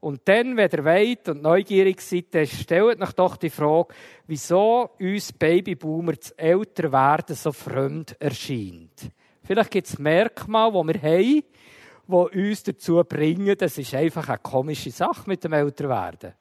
Und 0.00 0.20
dann, 0.24 0.56
wenn 0.56 0.70
ihr 0.70 0.84
wollt 0.84 1.28
und 1.28 1.42
neugierig 1.42 2.00
seid, 2.00 2.34
dann 2.34 2.46
stellt 2.46 3.00
euch 3.00 3.12
doch 3.12 3.36
die 3.36 3.50
Frage, 3.50 3.94
wieso 4.26 4.90
uns 4.98 5.32
Babyboomer 5.32 6.14
das 6.14 6.32
Älterwerden 6.32 7.36
so 7.36 7.52
fremd 7.52 8.16
erscheint. 8.20 9.12
Vielleicht 9.44 9.70
gibt 9.70 9.86
es 9.86 9.98
Merkmale, 9.98 10.72
die 10.72 10.94
wir 10.94 11.02
haben, 11.02 11.42
die 12.08 12.48
uns 12.50 12.62
dazu 12.62 13.02
bringen, 13.04 13.56
das 13.56 13.78
ist 13.78 13.94
einfach 13.94 14.28
eine 14.28 14.38
komische 14.38 14.90
Sache 14.90 15.24
mit 15.26 15.44
dem 15.44 15.52
Älterwerden. 15.52 16.34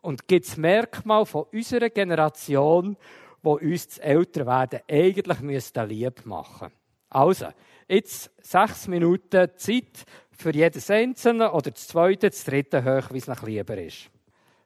Und 0.00 0.28
gibt 0.28 0.46
es 0.46 0.56
Merkmale 0.56 1.26
von 1.26 1.46
unserer 1.52 1.90
Generation, 1.90 2.96
die 3.42 3.48
uns 3.48 3.88
das 3.88 3.98
Älterwerden 3.98 4.80
eigentlich 4.88 5.74
lieb 5.88 6.26
machen. 6.26 6.72
Also, 7.08 7.46
jetzt 7.88 8.30
sechs 8.42 8.88
Minuten 8.88 9.50
Zeit 9.56 10.04
für 10.32 10.52
jedes 10.52 10.90
Einzelne 10.90 11.52
oder 11.52 11.70
das 11.70 11.88
zweite, 11.88 12.30
das 12.30 12.44
dritte 12.44 12.84
hoch, 12.84 13.12
wie 13.12 13.18
es 13.18 13.26
noch 13.26 13.42
lieber 13.42 13.78
ist. 13.78 14.10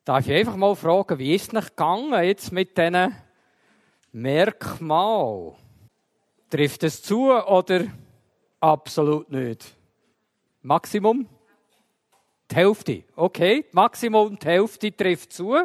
Darf 0.04 0.26
ich 0.26 0.32
einfach 0.32 0.56
mal 0.56 0.74
fragen, 0.74 1.18
wie 1.18 1.34
ist 1.34 1.48
es 1.48 1.52
noch 1.52 1.68
gegangen 1.68 2.24
jetzt 2.24 2.52
mit 2.52 2.76
diesen 2.76 3.14
Merkmalen? 4.12 5.54
Trifft 6.48 6.82
es 6.82 7.02
zu 7.02 7.30
oder 7.30 7.84
absolut 8.58 9.30
nicht? 9.30 9.76
Maximum? 10.62 11.26
Die 12.50 12.54
Hälfte. 12.54 13.04
Okay, 13.16 13.64
Maximum 13.72 14.38
die 14.38 14.46
Hälfte 14.46 14.94
trifft 14.94 15.32
zu. 15.32 15.56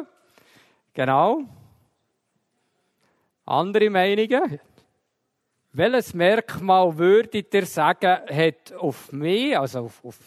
Genau. 0.94 1.42
Andere 3.44 3.90
Meinungen? 3.90 4.60
Welches 5.72 6.14
Merkmal 6.14 6.96
würdet 6.96 7.52
ihr 7.52 7.66
sagen, 7.66 8.20
hat 8.30 8.72
auf 8.72 9.12
mich, 9.12 9.58
also 9.58 9.80
auf, 9.80 10.02
auf 10.02 10.18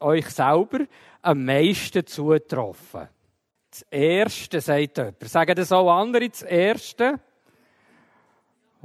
euch 0.00 0.28
selber, 0.28 0.80
am 1.22 1.44
meisten 1.44 2.06
zugetroffen? 2.06 3.08
Das 3.70 3.82
Erste, 3.90 4.60
sagt 4.60 4.98
jemand. 4.98 5.24
Sagen 5.24 5.56
das 5.56 5.72
auch 5.72 5.90
andere, 5.90 6.28
das 6.28 6.42
Erste? 6.42 7.18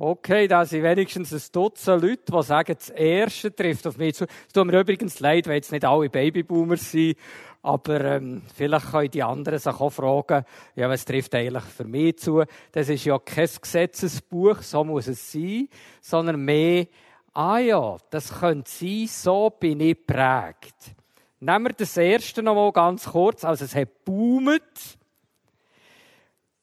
Okay, 0.01 0.47
da 0.47 0.63
sind 0.63 0.83
wenigstens 0.83 1.33
ein 1.33 1.51
Dutzend 1.51 2.01
Leute, 2.01 2.31
die 2.31 2.43
sagen, 2.43 2.73
das 2.73 2.89
Erste 2.89 3.53
trifft 3.53 3.85
auf 3.85 3.97
mich 3.97 4.15
zu. 4.15 4.27
Es 4.47 4.53
tut 4.53 4.65
mir 4.65 4.79
übrigens 4.79 5.19
leid, 5.19 5.45
weil 5.45 5.55
jetzt 5.55 5.73
nicht 5.73 5.83
alle 5.83 6.09
Babyboomers 6.09 6.91
sind, 6.91 7.17
aber 7.61 7.99
ähm, 8.05 8.41
vielleicht 8.55 8.91
können 8.91 9.11
die 9.11 9.23
anderen 9.23 9.59
sich 9.59 9.67
auch 9.73 9.89
fragen, 9.89 10.45
ja, 10.77 10.87
was 10.87 11.03
trifft 11.03 11.35
eigentlich 11.35 11.65
für 11.65 11.83
mich 11.83 12.17
zu? 12.17 12.45
Das 12.71 12.87
ist 12.87 13.03
ja 13.03 13.19
kein 13.19 13.49
Gesetzesbuch, 13.61 14.61
so 14.61 14.85
muss 14.85 15.07
es 15.07 15.33
sein, 15.33 15.67
sondern 15.99 16.45
mehr, 16.45 16.87
ah 17.33 17.57
ja, 17.57 17.97
das 18.09 18.39
könnte 18.39 18.71
sein, 18.71 19.05
so 19.05 19.49
bin 19.49 19.81
ich 19.81 19.97
prägt. 20.07 20.95
Nehmen 21.41 21.65
wir 21.65 21.73
das 21.73 21.97
Erste 21.97 22.41
noch 22.41 22.55
mal 22.55 22.71
ganz 22.71 23.03
kurz. 23.03 23.43
Also 23.43 23.65
es 23.65 23.75
hat 23.75 24.05
boomet. 24.05 24.63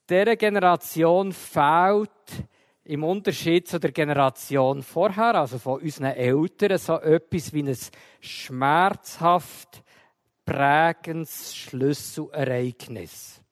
Dieser 0.09 0.37
Generation 0.37 1.35
fehlt 1.35 2.09
im 2.87 3.03
Unterschied 3.03 3.67
zu 3.67 3.81
der 3.81 3.91
Generation 3.91 4.83
vorher, 4.83 5.35
also 5.35 5.59
von 5.59 5.81
unseren 5.81 6.13
Eltern, 6.13 6.79
so 6.79 6.99
etwas 7.01 7.53
wie 7.53 7.63
ein 7.63 7.77
schmerzhaft 8.21 9.83
prägendes 10.45 11.57
Schlüsselereignis. 11.57 13.43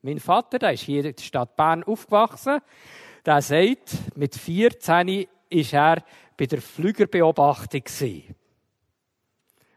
Mein 0.00 0.18
Vater, 0.18 0.58
der 0.58 0.72
ist 0.72 0.82
hier 0.82 1.04
in 1.04 1.14
der 1.14 1.22
Stadt 1.22 1.56
Bern 1.56 1.84
aufgewachsen, 1.84 2.60
der 3.24 3.42
sagt, 3.42 4.16
mit 4.16 4.34
14 4.34 5.26
ist 5.50 5.72
er 5.74 6.02
bei 6.36 6.46
der 6.46 6.62
Flügerbeobachtung 6.62 7.82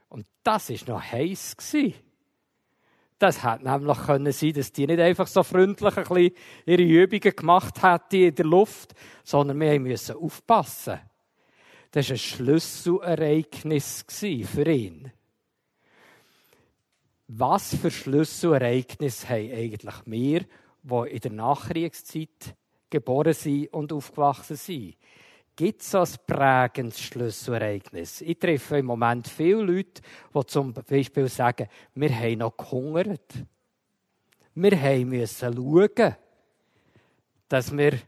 Und 0.10 0.26
das 0.44 0.70
ist 0.70 0.88
noch 0.88 1.02
heiß 1.02 1.58
Das 3.20 3.44
hätte 3.44 3.64
nämlich 3.64 3.98
können 3.98 4.32
sein, 4.32 4.54
dass 4.54 4.72
die 4.72 4.86
nicht 4.86 5.00
einfach 5.00 5.28
so 5.28 5.42
freundlich 5.42 5.98
ein 5.98 6.04
bisschen 6.04 6.32
ihre 6.66 6.84
Übungen 6.84 7.36
gemacht 7.36 7.82
hätten 7.82 8.16
in 8.16 8.36
der 8.36 8.46
Luft, 8.46 8.94
sondern 9.24 9.60
wir 9.60 9.80
mussten 9.80 10.18
aufpassen. 10.18 11.00
Das 11.92 12.10
war 12.10 12.16
ein 12.16 12.20
Schlüsselereignis 12.20 14.06
für 14.08 14.70
ihn 14.70 15.12
was 17.28 17.76
für 17.76 17.92
Schlüsselereignisse 17.92 19.28
haben 19.30 19.52
eigentlich 19.52 19.96
wir, 20.06 20.46
die 20.84 21.10
in 21.10 21.20
der 21.20 21.32
Nachkriegszeit 21.32 22.56
geboren 22.90 23.34
sind 23.34 23.74
und 23.74 23.92
aufgewachsen 23.92 24.56
sind? 24.56 24.96
Gibt 25.58 25.82
es 25.82 25.96
ein 25.96 26.08
prägendes 26.26 27.02
Schlüsselereignis? 27.02 28.22
Ich 28.22 28.38
treffe 28.40 28.78
im 28.78 28.86
Moment 28.86 29.28
viele 29.28 29.64
Leute, 29.64 30.02
die 30.34 30.46
zum 30.46 30.72
Beispiel 30.72 31.28
sagen, 31.28 31.68
wir 31.96 32.16
haben 32.16 32.38
noch 32.38 32.56
gehungert. 32.56 33.34
Wir 34.54 34.80
haben 34.80 35.10
müssen 35.10 35.54
schauen, 35.54 36.16
dass 37.50 37.76
wir 37.76 38.00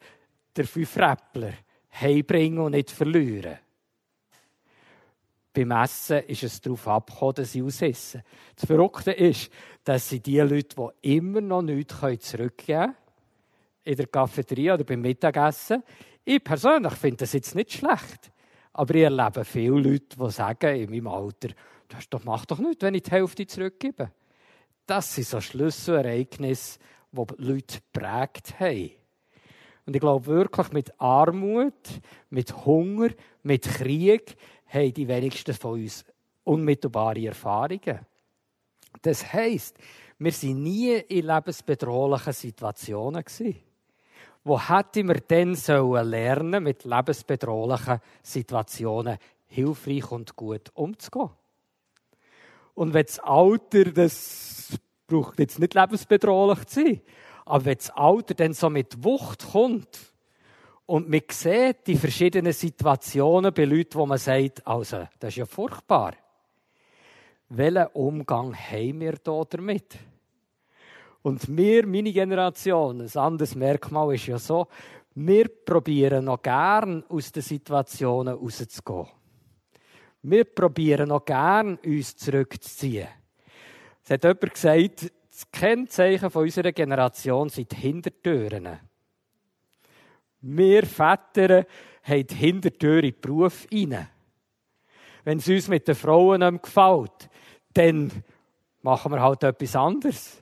den 0.55 0.65
Fünfräppler 0.65 1.53
heimbringen 1.91 2.59
und 2.59 2.71
nicht 2.71 2.91
verlieren 2.91 3.57
beim 5.59 5.71
Essen 5.71 6.19
ist 6.19 6.43
es 6.43 6.61
darauf 6.61 6.87
abgekommen, 6.87 7.35
dass 7.35 7.51
sie 7.51 7.61
ausessen. 7.61 8.23
Das 8.55 8.65
Verrückte 8.65 9.11
ist, 9.11 9.51
dass 9.83 10.07
sie 10.07 10.19
die 10.19 10.39
Leute, 10.39 10.75
die 11.01 11.17
immer 11.17 11.41
noch 11.41 11.61
nichts 11.61 11.99
zurückgeben 12.29 12.55
können, 12.65 12.95
in 13.83 13.95
der 13.95 14.07
Cafeteria 14.07 14.75
oder 14.75 14.83
beim 14.83 15.01
Mittagessen, 15.01 15.83
ich 16.29 16.43
persönlich 16.43 16.93
finde 16.93 17.17
das 17.17 17.33
jetzt 17.33 17.55
nicht 17.55 17.73
schlecht. 17.73 18.31
Aber 18.73 18.93
ich 18.93 19.03
erlebe 19.03 19.43
viele 19.43 19.79
Leute, 19.79 20.15
die 20.15 20.29
sagen, 20.29 20.75
in 20.75 20.89
meinem 20.91 21.07
Alter, 21.07 21.49
das 21.87 22.07
doch, 22.07 22.23
mach 22.23 22.45
doch 22.45 22.59
nichts, 22.59 22.83
wenn 22.83 22.93
ich 22.93 23.03
die 23.03 23.11
Hälfte 23.11 23.47
zurückgebe. 23.47 24.11
Das 24.85 25.15
sind 25.15 25.27
so 25.27 25.41
Schlüsselereignisse, 25.41 26.79
die 27.11 27.25
Leute 27.37 27.79
geprägt 27.81 28.59
haben. 28.59 28.91
Und 29.87 29.95
ich 29.95 29.99
glaube 29.99 30.27
wirklich, 30.27 30.71
mit 30.71 31.01
Armut, 31.01 31.73
mit 32.29 32.63
Hunger, 32.63 33.09
mit 33.41 33.63
Krieg 33.63 34.35
haben 34.67 34.93
die 34.93 35.07
wenigsten 35.07 35.55
von 35.55 35.81
uns 35.81 36.05
unmittelbare 36.43 37.25
Erfahrungen. 37.25 37.99
Das 39.01 39.33
heisst, 39.33 39.77
wir 40.19 40.31
sind 40.31 40.61
nie 40.61 40.93
in 40.93 41.25
lebensbedrohlichen 41.25 42.33
Situationen 42.33 43.23
gewesen. 43.23 43.68
Wo 44.43 44.59
hätten 44.59 45.07
wir 45.07 45.19
denn 45.19 45.55
sollen 45.55 46.09
lernen, 46.09 46.63
mit 46.63 46.85
lebensbedrohlichen 46.85 47.99
Situationen 48.23 49.17
hilfreich 49.47 50.11
und 50.11 50.35
gut 50.35 50.71
umzugehen? 50.73 51.29
Und 52.73 52.93
wenn 52.93 53.05
das 53.05 53.19
Alter, 53.19 53.85
das 53.85 54.77
braucht 55.07 55.39
jetzt 55.39 55.59
nicht 55.59 55.73
lebensbedrohlich 55.73 56.65
zu 56.65 56.81
sein, 56.81 57.01
aber 57.45 57.65
wenn 57.65 57.77
das 57.77 57.89
Alter 57.89 58.33
dann 58.35 58.53
so 58.53 58.69
mit 58.69 59.03
Wucht 59.03 59.51
kommt, 59.51 60.09
und 60.89 61.07
man 61.07 61.21
sieht 61.29 61.85
die 61.85 61.97
verschiedenen 61.97 62.51
Situationen 62.51 63.53
bei 63.53 63.65
Leuten, 63.65 63.93
wo 63.93 64.07
man 64.07 64.17
sagt, 64.17 64.65
also, 64.65 65.07
das 65.19 65.29
ist 65.29 65.35
ja 65.35 65.45
furchtbar. 65.45 66.15
Welchen 67.49 67.85
Umgang 67.93 68.55
haben 68.55 68.99
wir 68.99 69.13
da 69.23 69.43
damit? 69.47 69.99
Und 71.21 71.55
wir, 71.55 71.85
meine 71.85 72.13
Generation, 72.13 73.01
ein 73.01 73.17
anderes 73.17 73.55
Merkmal 73.55 74.15
ist 74.15 74.27
ja 74.27 74.39
so, 74.39 74.67
wir 75.15 75.49
probieren 75.49 76.25
noch 76.25 76.41
gern 76.41 77.03
aus 77.09 77.31
den 77.31 77.43
Situationen 77.43 78.35
rauszugehen. 78.35 79.07
Wir 80.21 80.45
probieren 80.45 81.09
noch 81.09 81.25
gern, 81.25 81.77
uns 81.85 82.15
zurückzuziehen. 82.15 83.07
Es 84.03 84.11
hat 84.11 84.23
jemand 84.23 84.53
gesagt, 84.53 85.11
das 85.29 85.51
Kennzeichen 85.51 86.29
unserer 86.29 86.71
Generation 86.71 87.49
sind 87.49 87.73
Hintertüren. 87.73 88.79
Wir 90.41 90.85
Väter 90.85 91.65
haben 92.03 92.27
die 92.27 92.35
Hintertür 92.35 93.03
in 93.03 93.11
den 93.11 93.21
Beruf 93.21 93.67
rein. 93.71 94.07
Wenn 95.23 95.37
es 95.37 95.47
uns 95.47 95.67
mit 95.67 95.87
den 95.87 95.95
Frauen 95.95 96.41
nicht 96.41 96.63
gefällt, 96.63 97.29
dann 97.73 98.11
machen 98.81 99.11
wir 99.11 99.21
halt 99.21 99.43
etwas 99.43 99.75
anderes. 99.75 100.41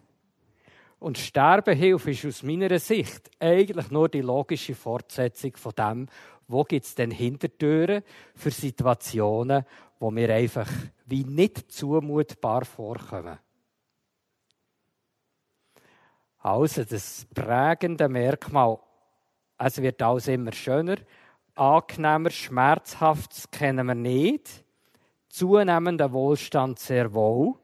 Und 1.00 1.18
Sterbehilfe 1.18 2.12
ist 2.12 2.26
aus 2.26 2.44
meiner 2.44 2.80
Sicht 2.80 3.30
eigentlich 3.40 3.92
nur 3.92 4.10
die 4.10 4.22
logische 4.22 4.76
Fortsetzung 4.76 5.56
von 5.56 5.74
dem, 5.78 6.08
wo 6.48 6.64
gibt 6.64 6.86
es 6.86 6.96
denn 6.96 7.12
Hintertüren 7.12 8.04
für 8.36 8.52
Situationen, 8.52 9.66
wo 10.00 10.12
mir 10.12 10.34
einfach 10.34 10.70
wie 11.06 11.24
nicht 11.24 11.72
zumutbar 11.72 12.66
vorkommen. 12.66 13.38
Also 16.40 16.84
das 16.84 17.28
prägende 17.34 18.08
Merkmal 18.08 18.80
es 19.58 19.82
wird 19.82 20.02
alles 20.02 20.28
immer 20.28 20.54
schöner, 20.54 20.98
angenehmer, 21.56 22.30
schmerzhaft 22.30 23.52
kennen 23.52 23.88
wir 23.88 23.96
nicht. 23.96 24.64
Zunehmender 25.30 26.12
Wohlstand 26.12 26.80
sehr 26.80 27.14
wohl. 27.14 27.56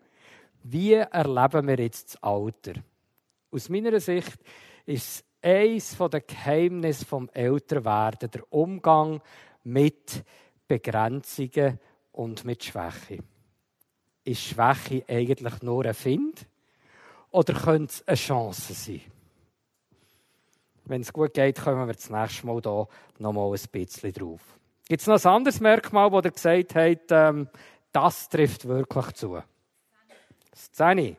Wie 0.64 0.94
erleben 0.94 1.68
wir 1.68 1.78
jetzt 1.78 2.16
das 2.16 2.24
Alter? 2.24 2.74
Aus 3.54 3.70
meiner 3.70 3.99
Sicht 3.99 4.39
ist 4.88 5.24
es 5.41 5.95
eines 5.95 5.95
der 5.95 6.22
Geheimnisse 6.22 7.06
vom 7.06 7.30
Älterwerden 7.30 8.32
der 8.32 8.51
Umgang 8.51 9.22
mit 9.64 10.24
Begrenzungen 10.68 11.80
und 12.14 12.45
mit 12.45 12.64
Schwäche. 12.64 13.20
Ist 14.24 14.41
Schwäche 14.41 15.06
eigentlich 15.08 15.62
nur 15.62 15.86
ein 15.86 15.93
Find? 15.93 16.47
Oder 17.30 17.54
könnte 17.54 17.93
es 17.93 18.08
eine 18.08 18.18
Chance 18.18 18.74
sein? 18.74 19.01
Wenn 20.86 21.01
es 21.01 21.14
gut 21.14 21.36
geht, 21.36 21.62
kommen 21.62 21.86
wir 21.86 21.93
das 21.93 22.10
nächste 22.10 22.47
Mal 22.47 22.60
hier 22.60 22.88
nochmal 23.20 23.54
ein 23.54 23.60
bisschen 23.72 24.14
drauf. 24.14 24.41
Gibt 24.88 25.01
es 25.01 25.08
noch 25.08 25.24
ein 25.24 25.32
anderes 25.32 25.60
Merkmal, 25.60 26.12
wo 26.12 26.22
ihr 26.22 26.32
gesagt 26.32 26.74
habt, 26.74 27.12
ähm, 27.12 27.47
das 27.91 28.30
trifft 28.30 28.68
wirklich 28.68 29.12
zu? 29.12 29.43
Szene. 30.56 31.18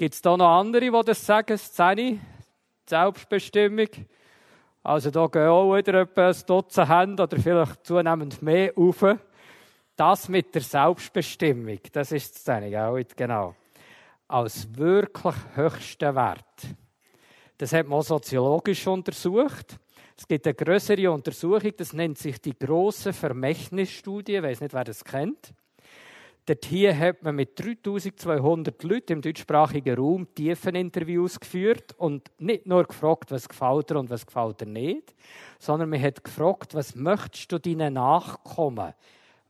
Gibt 0.00 0.14
es 0.14 0.22
da 0.22 0.34
noch 0.34 0.48
andere, 0.48 0.90
die 0.90 1.04
das 1.04 1.26
sagen? 1.26 1.58
Szene? 1.58 2.20
Selbstbestimmung? 2.86 3.88
Also 4.82 5.10
da 5.10 5.26
gehen 5.26 5.48
auch 5.48 5.76
wieder 5.76 5.92
etwa 5.92 6.28
ein 6.28 6.36
Dutzend 6.46 6.88
Hände 6.88 7.22
oder 7.24 7.36
vielleicht 7.36 7.86
zunehmend 7.86 8.40
mehr 8.40 8.72
auf. 8.76 9.04
Das 9.96 10.30
mit 10.30 10.54
der 10.54 10.62
Selbstbestimmung, 10.62 11.80
das 11.92 12.12
ist 12.12 12.34
die 12.34 12.38
Szene, 12.38 13.04
genau. 13.14 13.54
Als 14.26 14.74
wirklich 14.74 15.34
höchsten 15.54 16.14
Wert. 16.14 16.66
Das 17.58 17.74
hat 17.74 17.86
man 17.86 18.00
soziologisch 18.00 18.86
untersucht. 18.86 19.78
Es 20.16 20.26
gibt 20.26 20.46
eine 20.46 20.54
größere 20.54 21.12
Untersuchung, 21.12 21.72
das 21.76 21.92
nennt 21.92 22.16
sich 22.16 22.40
die 22.40 22.58
große 22.58 23.12
Vermächtnisstudie. 23.12 24.36
Ich 24.36 24.42
weiß 24.42 24.62
nicht, 24.62 24.72
wer 24.72 24.84
das 24.84 25.04
kennt. 25.04 25.52
Dort 26.50 26.64
hier 26.64 26.98
hat 26.98 27.22
man 27.22 27.36
mit 27.36 27.56
3200 27.56 28.82
Leuten 28.82 29.12
im 29.12 29.22
deutschsprachigen 29.22 29.94
Raum 29.94 30.34
Tiefeninterviews 30.34 31.38
geführt 31.38 31.94
und 31.96 32.28
nicht 32.40 32.66
nur 32.66 32.82
gefragt, 32.82 33.30
was 33.30 33.48
gefällt 33.48 33.88
dir 33.88 34.00
und 34.00 34.10
was 34.10 34.26
gefällt 34.26 34.60
dir 34.60 34.66
nicht, 34.66 35.14
sondern 35.60 35.90
man 35.90 36.02
hat 36.02 36.24
gefragt, 36.24 36.74
was 36.74 36.96
möchtest 36.96 37.52
du 37.52 37.60
deinen 37.60 37.94
Nachkommen 37.94 38.94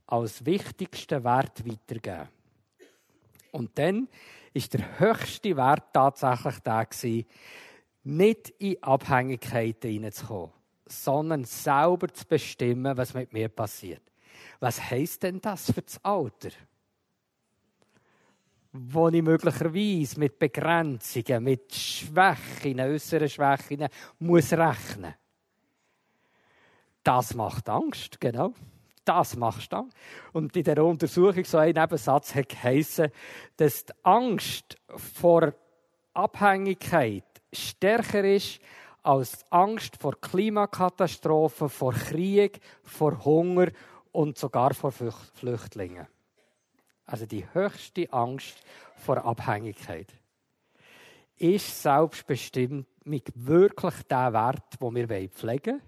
als 0.09 0.45
wichtigsten 0.45 1.25
Wert 1.25 1.67
weitergeben. 1.67 2.29
Und 3.53 3.79
dann 3.79 4.07
ist 4.53 4.75
der 4.75 5.01
höchste 5.01 5.57
Wert 5.57 5.95
tatsächlich 5.95 6.59
der 6.59 6.85
gewesen, 6.85 7.25
nicht 8.05 8.51
in 8.59 8.83
Abhängigkeiten 8.83 9.91
hineinzukommen, 9.91 10.53
sondern 10.85 11.45
selber 11.45 12.13
zu 12.13 12.27
bestimmen, 12.27 12.95
was 12.95 13.15
mit 13.15 13.33
mir 13.33 13.49
passiert. 13.49 14.03
Was 14.59 14.91
heißt 14.91 15.23
denn 15.23 15.41
das 15.41 15.73
für 15.73 15.81
das 15.81 16.05
Alter? 16.05 16.51
Wo 18.73 19.09
ich 19.09 19.23
möglicherweise 19.23 20.21
mit 20.21 20.39
Begrenzungen, 20.39 21.43
mit 21.43 21.75
Schwächen, 21.75 22.81
äußeren 22.81 23.29
Schwächen 23.29 23.89
muss 24.21 24.53
rechnen. 24.53 25.15
Das 27.03 27.35
macht 27.35 27.69
Angst, 27.69 28.21
genau. 28.21 28.53
Das 29.05 29.35
macht 29.35 29.73
Angst. 29.73 29.97
Und 30.33 30.57
in 30.57 30.65
der 30.65 30.85
Untersuchung 30.85 31.45
so 31.45 31.59
ein 31.59 31.75
Nebensatz 31.75 32.35
hat 32.35 32.49
geheißen, 32.49 33.11
dass 33.57 33.87
die 33.87 33.93
Angst 34.03 34.77
vor 34.95 35.53
Abhängigkeit 36.15 37.25
stärker 37.53 38.25
ist 38.25 38.61
als 39.03 39.45
Angst 39.51 39.97
vor 39.97 40.21
Klimakatastrophen, 40.21 41.69
vor 41.69 41.95
Krieg, 41.95 42.61
vor 42.83 43.25
Hunger 43.25 43.69
und 44.13 44.37
sogar 44.37 44.75
vor 44.75 44.93
Flüchtlingen. 44.93 46.07
Also 47.11 47.27
die 47.27 47.45
höchste 47.53 48.13
Angst 48.13 48.63
vor 48.95 49.25
Abhängigkeit. 49.25 50.07
Ist 51.37 51.83
Selbstbestimmung 51.83 52.87
wirklich 53.05 53.95
der 54.09 54.33
Wert, 54.33 54.81
den 54.81 54.95
wir 54.95 55.29
pflegen 55.29 55.73
wollen? 55.73 55.83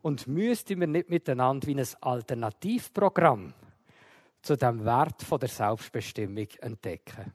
Und 0.00 0.26
müssten 0.26 0.80
wir 0.80 0.86
nicht 0.86 1.10
miteinander 1.10 1.66
wie 1.66 1.74
ein 1.74 1.86
Alternativprogramm 2.00 3.52
zu 4.40 4.56
dem 4.56 4.84
Wert 4.84 5.24
der 5.30 5.48
Selbstbestimmung 5.48 6.48
entdecken? 6.60 7.32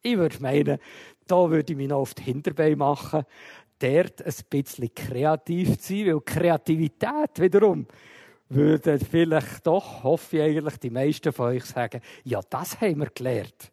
Ich 0.00 0.16
würde 0.16 0.40
meinen, 0.40 0.78
da 1.26 1.50
würde 1.50 1.72
ich 1.72 1.76
mich 1.76 1.88
noch 1.88 1.98
auf 1.98 2.14
die 2.14 2.22
Hinterbeine 2.22 2.76
machen, 2.76 3.24
dort 3.78 4.22
ein 4.22 4.34
bisschen 4.48 4.94
kreativ 4.94 5.78
zu 5.78 5.94
sein, 5.94 6.06
weil 6.06 6.20
Kreativität 6.20 7.40
wiederum 7.40 7.86
würde 8.48 8.98
vielleicht 8.98 9.66
doch, 9.66 10.02
hoffe 10.02 10.38
ich 10.38 10.42
eigentlich, 10.42 10.76
die 10.78 10.90
meisten 10.90 11.32
von 11.32 11.48
euch 11.48 11.64
sagen, 11.64 12.00
ja, 12.24 12.40
das 12.48 12.80
haben 12.80 13.00
wir 13.00 13.10
gelernt. 13.10 13.72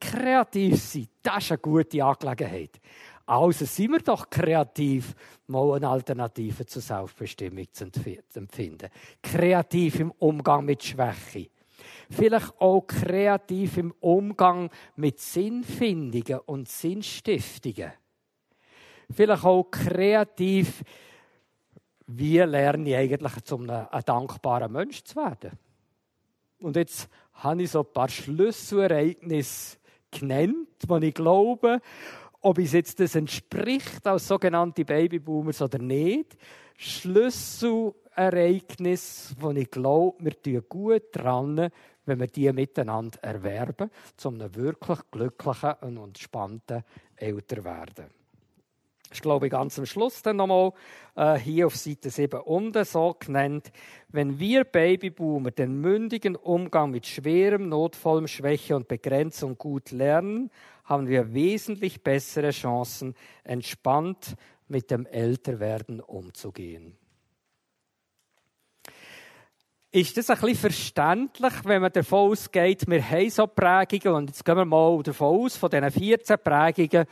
Kreativ 0.00 0.80
sein, 0.80 1.08
das 1.22 1.44
ist 1.44 1.52
eine 1.52 1.58
gute 1.58 2.04
Angelegenheit. 2.04 2.80
Also 3.26 3.64
sind 3.64 3.92
wir 3.92 3.98
doch 3.98 4.30
kreativ, 4.30 5.14
mal 5.48 5.74
eine 5.74 5.88
Alternative 5.88 6.64
zur 6.64 6.80
Selbstbestimmung 6.80 7.66
zu 7.72 7.90
empfinden. 8.34 8.88
Kreativ 9.22 10.00
im 10.00 10.12
Umgang 10.12 10.64
mit 10.64 10.82
Schwäche 10.82 11.48
vielleicht 12.10 12.60
auch 12.60 12.86
kreativ 12.86 13.78
im 13.78 13.92
Umgang 14.00 14.70
mit 14.96 15.20
Sinnfindungen 15.20 16.40
und 16.46 16.68
Sinnstiftungen. 16.68 17.92
Vielleicht 19.10 19.44
auch 19.44 19.64
kreativ, 19.70 20.82
wie 22.08 22.38
lerne 22.38 22.88
ich 22.88 22.96
eigentlich, 22.96 23.44
zum 23.44 23.68
einem, 23.68 23.86
dankbaren 24.04 24.72
Mensch 24.72 25.04
zu 25.04 25.16
werden. 25.16 25.52
Und 26.60 26.76
jetzt 26.76 27.08
habe 27.34 27.62
ich 27.62 27.70
so 27.70 27.80
ein 27.80 27.92
paar 27.92 28.08
Schlüsselereignisse 28.08 29.76
genannt, 30.10 30.88
die 30.88 31.06
ich 31.06 31.14
glaube, 31.14 31.80
ob 32.40 32.58
es 32.58 32.72
jetzt 32.72 32.98
das 33.00 33.14
entspricht 33.14 34.06
als 34.06 34.28
sogenannte 34.28 34.84
Babyboomers 34.84 35.62
oder 35.62 35.78
nicht. 35.78 36.36
Schlüsselereignisse, 36.76 39.34
wo 39.38 39.50
ich 39.50 39.70
glaube, 39.70 40.24
wir 40.24 40.42
tun 40.42 40.62
gut 40.68 41.04
dran, 41.12 41.70
wenn 42.06 42.20
wir 42.20 42.26
die 42.26 42.52
miteinander 42.52 43.22
erwerben, 43.22 43.90
zu 44.16 44.30
einem 44.30 44.54
wirklich 44.54 45.00
glücklichen 45.10 45.74
und 45.82 45.98
entspannten 45.98 46.82
Älterwerden. 47.16 48.06
Das 48.06 48.17
ist, 49.10 49.22
glaube 49.22 49.46
ich, 49.46 49.52
ganz 49.52 49.78
am 49.78 49.86
Schluss 49.86 50.22
dann 50.22 50.36
nochmal 50.36 50.72
äh, 51.16 51.36
hier 51.36 51.66
auf 51.66 51.76
Seite 51.76 52.10
7 52.10 52.40
unten 52.40 52.84
so 52.84 53.16
genannt. 53.18 53.70
Wenn 54.08 54.38
wir 54.38 54.64
Babyboomer 54.64 55.50
den 55.50 55.80
mündigen 55.80 56.36
Umgang 56.36 56.90
mit 56.90 57.06
schwerem, 57.06 57.68
notvollem 57.68 58.28
Schwäche 58.28 58.76
und 58.76 58.88
Begrenzung 58.88 59.56
gut 59.56 59.90
lernen, 59.90 60.50
haben 60.84 61.08
wir 61.08 61.32
wesentlich 61.34 62.02
bessere 62.02 62.50
Chancen, 62.50 63.14
entspannt 63.44 64.34
mit 64.68 64.90
dem 64.90 65.06
Älterwerden 65.06 66.00
umzugehen. 66.00 66.96
Ist 69.90 70.18
das 70.18 70.28
ein 70.28 70.38
bisschen 70.38 70.56
verständlich, 70.56 71.52
wenn 71.64 71.80
man 71.80 71.90
davon 71.90 72.30
ausgeht, 72.30 72.86
wir 72.86 73.10
haben 73.10 73.30
so 73.30 73.46
Prägungen 73.46 74.16
und 74.16 74.28
jetzt 74.28 74.44
gehen 74.44 74.56
wir 74.56 74.66
mal 74.66 75.02
davon 75.02 75.44
aus, 75.44 75.56
von 75.56 75.70
diesen 75.70 75.90
14 75.90 76.36
Prägungen 76.44 77.06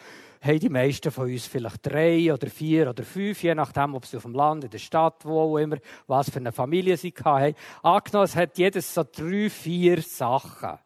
haben 0.46 0.58
die 0.58 0.68
meisten 0.68 1.10
von 1.10 1.30
uns 1.30 1.46
vielleicht 1.46 1.84
drei 1.86 2.32
oder 2.32 2.48
vier 2.48 2.88
oder 2.90 3.02
fünf, 3.02 3.42
je 3.42 3.54
nachdem, 3.54 3.94
ob 3.94 4.06
sie 4.06 4.16
auf 4.16 4.22
dem 4.22 4.34
Land, 4.34 4.64
in 4.64 4.70
der 4.70 4.78
Stadt, 4.78 5.24
wo 5.24 5.58
immer, 5.58 5.78
was 6.06 6.30
für 6.30 6.38
eine 6.38 6.52
Familie 6.52 6.96
sie 6.96 7.12
hatten. 7.24 7.56
Angenommen, 7.82 8.24
es 8.24 8.36
hat 8.36 8.56
jedes 8.56 8.94
so 8.94 9.04
drei, 9.04 9.50
vier 9.50 10.00
Sachen. 10.02 10.78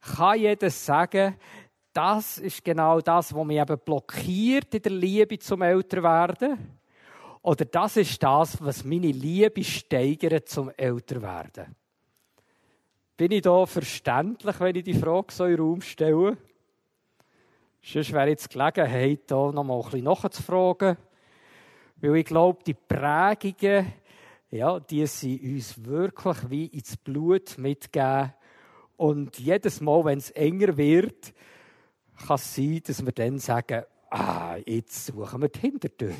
Kann 0.00 0.38
jedes 0.38 0.84
sagen, 0.84 1.36
das 1.92 2.38
ist 2.38 2.64
genau 2.64 3.00
das, 3.00 3.34
was 3.34 3.44
mich 3.44 3.58
eben 3.58 3.78
blockiert 3.78 4.74
in 4.74 4.82
der 4.82 4.92
Liebe 4.92 5.38
zum 5.38 5.62
Älterwerden? 5.62 6.80
Oder 7.42 7.64
das 7.64 7.96
ist 7.96 8.22
das, 8.22 8.62
was 8.62 8.84
meine 8.84 9.12
Liebe 9.12 9.64
steigert 9.64 10.48
zum 10.48 10.70
Älterwerden? 10.76 11.74
Bin 13.16 13.32
ich 13.32 13.42
da 13.42 13.66
verständlich, 13.66 14.60
wenn 14.60 14.76
ich 14.76 14.84
die 14.84 14.94
Frage 14.94 15.32
so 15.32 15.44
in 15.44 15.56
den 15.56 15.60
Raum 15.60 15.80
stelle? 15.82 16.38
Sonst 17.82 18.12
wäre 18.12 18.28
jetzt 18.28 18.52
die 18.52 18.58
Gelegenheit, 18.58 19.22
hier 19.28 19.52
noch 19.52 19.64
mal 19.64 19.76
ein 19.76 19.84
bisschen 19.84 20.04
nachzufragen. 20.04 20.96
Weil 21.96 22.16
ich 22.16 22.26
glaube, 22.26 22.62
die 22.64 22.74
Prägungen, 22.74 23.92
ja, 24.50 24.80
die 24.80 25.06
sind 25.06 25.42
uns 25.42 25.84
wirklich 25.84 26.50
wie 26.50 26.66
ins 26.66 26.96
Blut 26.96 27.56
mitgeben. 27.58 28.32
Und 28.96 29.38
jedes 29.38 29.80
Mal, 29.80 30.04
wenn 30.04 30.18
es 30.18 30.30
enger 30.30 30.76
wird, 30.76 31.32
kann 32.26 32.34
es 32.34 32.54
sein, 32.54 32.80
dass 32.86 33.04
wir 33.04 33.12
dann 33.12 33.38
sagen, 33.38 33.84
ah, 34.10 34.56
jetzt 34.66 35.06
suchen 35.06 35.40
wir 35.40 35.48
die 35.48 35.60
Hintertür. 35.60 36.14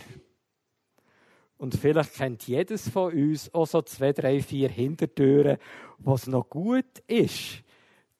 Und 1.59 1.75
vielleicht 1.75 2.15
kennt 2.15 2.47
jedes 2.47 2.89
von 2.89 3.13
uns 3.13 3.53
auch 3.53 3.67
so 3.67 3.83
zwei, 3.83 4.15
drei, 4.15 4.41
vier 4.41 4.71
Hintertüren, 4.71 5.59
wo 5.99 6.15
es 6.15 6.27
noch 6.27 6.49
gut 6.49 7.01
ist, 7.07 7.63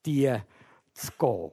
die 0.05 0.31
zu 0.93 1.11
gehen. 1.17 1.51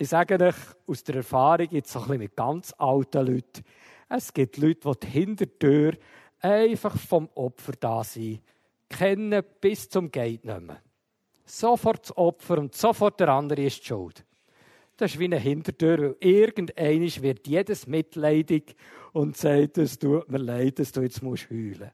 Ich 0.00 0.08
sage 0.08 0.42
euch 0.42 0.56
aus 0.86 1.04
der 1.04 1.16
Erfahrung, 1.16 1.68
jetzt 1.72 1.92
so 1.92 1.98
ein 1.98 2.06
bisschen 2.06 2.20
mit 2.20 2.34
ganz 2.34 2.72
alten 2.78 3.26
Leuten, 3.26 3.62
es 4.08 4.32
gibt 4.32 4.56
Leute, 4.56 4.90
die 4.90 5.00
die 5.00 5.06
Hintertür 5.08 5.92
einfach 6.40 6.96
vom 6.96 7.28
Opfer 7.34 7.72
da 7.78 8.02
sind, 8.02 8.40
kennen 8.88 9.44
bis 9.60 9.90
zum 9.90 10.10
Gate 10.10 10.46
nicht 10.46 10.60
mehr. 10.62 10.80
Sofort 11.44 12.04
das 12.04 12.16
Opfer 12.16 12.56
und 12.56 12.74
sofort 12.74 13.20
der 13.20 13.28
andere 13.28 13.60
ist 13.60 13.82
die 13.82 13.88
schuld. 13.88 14.24
Das 14.96 15.12
ist 15.12 15.20
wie 15.20 15.26
eine 15.26 15.38
Hintertür, 15.38 15.98
weil 15.98 16.16
irgendeiner 16.20 17.22
wird 17.22 17.46
jedes 17.46 17.86
mitleidig 17.86 18.76
und 19.12 19.36
sagt, 19.36 19.76
es 19.76 19.98
tut 19.98 20.30
mir 20.30 20.38
leid, 20.38 20.78
dass 20.78 20.92
du 20.92 21.02
jetzt 21.02 21.22
musst 21.22 21.50
heulen 21.50 21.90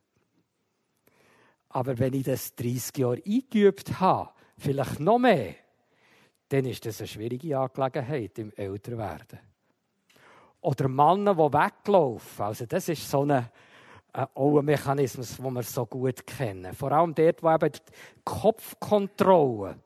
Aber 1.70 1.98
wenn 1.98 2.14
ich 2.14 2.22
das 2.22 2.54
30 2.54 2.98
Jahre 2.98 3.22
eingeübt 3.26 3.98
habe, 3.98 4.30
vielleicht 4.57 5.00
noch 5.00 5.18
mehr, 5.18 5.57
dann 6.49 6.64
ist 6.64 6.86
das 6.86 7.01
eine 7.01 7.09
schwierige 7.09 7.59
Angelegenheit 7.59 8.38
im 8.38 8.53
Älterwerden. 8.55 9.40
Oder 10.61 10.88
Männer, 10.88 11.34
die 11.34 11.53
weglaufen. 11.53 12.44
Also 12.44 12.66
das 12.66 12.88
ist 12.88 13.09
so 13.09 13.22
ein, 13.22 13.49
auch 14.12 14.59
ein 14.59 14.64
Mechanismus, 14.64 15.36
den 15.36 15.53
wir 15.53 15.62
so 15.62 15.86
gut 15.86 16.26
kennen. 16.26 16.74
Vor 16.74 16.92
allem 16.92 17.14
dort, 17.14 17.42
wo 17.42 17.53
eben 17.53 17.72
die 17.72 17.80
Kopfkontrolle, 18.24 19.76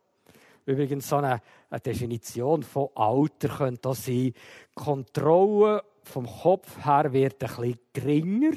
übrigens 0.66 1.08
so 1.08 1.16
eine, 1.16 1.40
eine 1.68 1.80
Definition 1.80 2.62
von 2.62 2.88
Alter 2.94 3.48
könnte 3.48 3.88
auch 3.88 3.94
sein, 3.94 4.32
Kontrolle 4.74 5.82
vom 6.02 6.26
Kopf 6.26 6.84
her 6.84 7.12
wird 7.12 7.42
ein 7.42 7.48
bisschen 7.48 7.78
geringer 7.92 8.56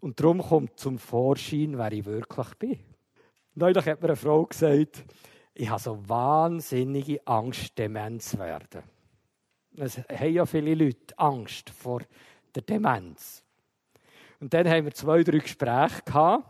und 0.00 0.20
darum 0.20 0.40
kommt 0.40 0.78
zum 0.78 0.98
Vorschein, 0.98 1.78
wer 1.78 1.92
ich 1.92 2.04
wirklich 2.04 2.54
bin. 2.58 2.78
Neulich 3.54 3.86
hat 3.86 4.00
mir 4.00 4.08
eine 4.08 4.16
Frau 4.16 4.44
gesagt, 4.44 5.04
ich 5.58 5.68
habe 5.68 5.82
so 5.82 6.08
wahnsinnige 6.08 7.20
Angst, 7.26 7.76
dement 7.76 8.22
zu 8.22 8.38
werden. 8.38 8.82
Es 9.76 9.98
haben 9.98 10.32
ja 10.32 10.46
viele 10.46 10.74
Leute 10.74 11.18
Angst 11.18 11.70
vor 11.70 12.02
der 12.54 12.62
Demenz. 12.62 13.42
Und 14.38 14.54
dann 14.54 14.68
haben 14.68 14.84
wir 14.84 14.94
zwei, 14.94 15.24
drei 15.24 15.38
Gespräche 15.38 16.02
gehabt 16.04 16.44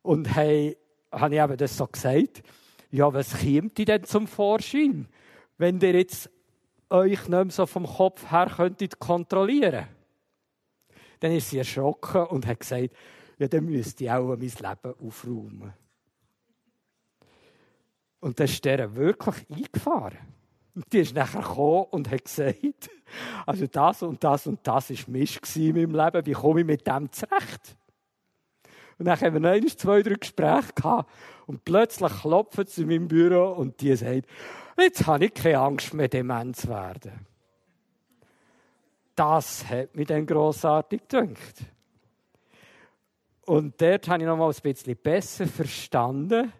und 0.00 0.34
haben, 0.34 0.74
habe 1.12 1.34
ich 1.34 1.40
eben 1.42 1.56
das 1.58 1.76
so 1.76 1.86
gesagt, 1.86 2.42
ja, 2.90 3.12
was 3.12 3.38
kommt 3.38 3.76
denn 3.76 4.04
zum 4.04 4.26
Vorschein, 4.26 5.08
wenn 5.58 5.78
ihr 5.80 5.94
jetzt 5.94 6.30
euch 6.88 7.10
nicht 7.10 7.28
mehr 7.28 7.50
so 7.50 7.66
vom 7.66 7.86
Kopf 7.86 8.30
her 8.30 8.50
könntet 8.56 8.98
kontrollieren 8.98 9.88
Dann 11.20 11.32
ist 11.32 11.50
sie 11.50 11.58
erschrocken 11.58 12.24
und 12.28 12.46
hat 12.46 12.60
gesagt, 12.60 12.94
ja, 13.36 13.46
dann 13.46 13.66
müsste 13.66 14.04
ich 14.04 14.10
auch 14.10 14.28
mein 14.28 14.38
Leben 14.38 14.94
aufräumen. 15.06 15.74
Und 18.26 18.40
das 18.40 18.50
ist 18.50 18.64
der 18.64 18.96
wirklich 18.96 19.36
eingefahren. 19.48 20.18
Und 20.74 20.92
die 20.92 20.98
ist 20.98 21.14
nachher 21.14 21.42
gekommen 21.42 21.86
und 21.92 22.10
hat 22.10 22.24
gesagt, 22.24 22.90
also 23.46 23.68
das 23.68 24.02
und 24.02 24.24
das 24.24 24.48
und 24.48 24.66
das 24.66 24.90
war 24.90 25.12
Mist 25.12 25.56
in 25.56 25.76
meinem 25.76 25.94
Leben, 25.94 26.26
wie 26.26 26.32
komme 26.32 26.60
ich 26.62 26.66
mit 26.66 26.84
dem 26.88 27.12
zurecht? 27.12 27.76
Und 28.98 29.04
dann 29.04 29.20
haben 29.20 29.40
wir 29.40 29.60
noch 29.60 29.76
zwei, 29.76 30.02
drei 30.02 30.14
Gespräche 30.14 30.72
gehabt 30.74 31.08
und 31.46 31.64
plötzlich 31.64 32.12
klopft 32.20 32.68
sie 32.68 32.82
in 32.82 32.88
meinem 32.88 33.06
Büro 33.06 33.52
und 33.52 33.80
die 33.80 33.94
sagt, 33.94 34.26
jetzt 34.76 35.06
habe 35.06 35.26
ich 35.26 35.34
keine 35.34 35.60
Angst 35.60 35.94
mehr, 35.94 36.08
dement 36.08 36.56
zu 36.56 36.66
werden. 36.66 37.12
Das 39.14 39.68
hat 39.68 39.94
mich 39.94 40.08
dann 40.08 40.26
grossartig 40.26 41.02
gedacht. 41.06 41.64
Und 43.42 43.80
dort 43.80 44.08
habe 44.08 44.20
ich 44.20 44.26
noch 44.26 44.36
mal 44.36 44.50
ein 44.50 44.62
bisschen 44.62 44.96
besser 44.96 45.46
verstanden, 45.46 46.52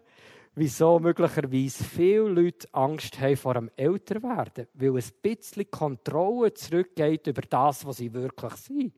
wieso 0.57 0.99
möglicherweise 0.99 1.83
viele 1.83 2.29
Leute 2.29 2.67
Angst 2.71 3.19
haben 3.19 3.37
vor 3.37 3.53
dem 3.53 3.69
Älterwerden, 3.77 4.67
weil 4.73 4.97
ein 4.97 5.03
bisschen 5.21 5.69
Kontrolle 5.69 6.51
zurückgeht 6.53 7.27
über 7.27 7.43
das, 7.43 7.85
was 7.85 7.97
sie 7.97 8.11
wirklich 8.11 8.53
sind. 8.53 8.93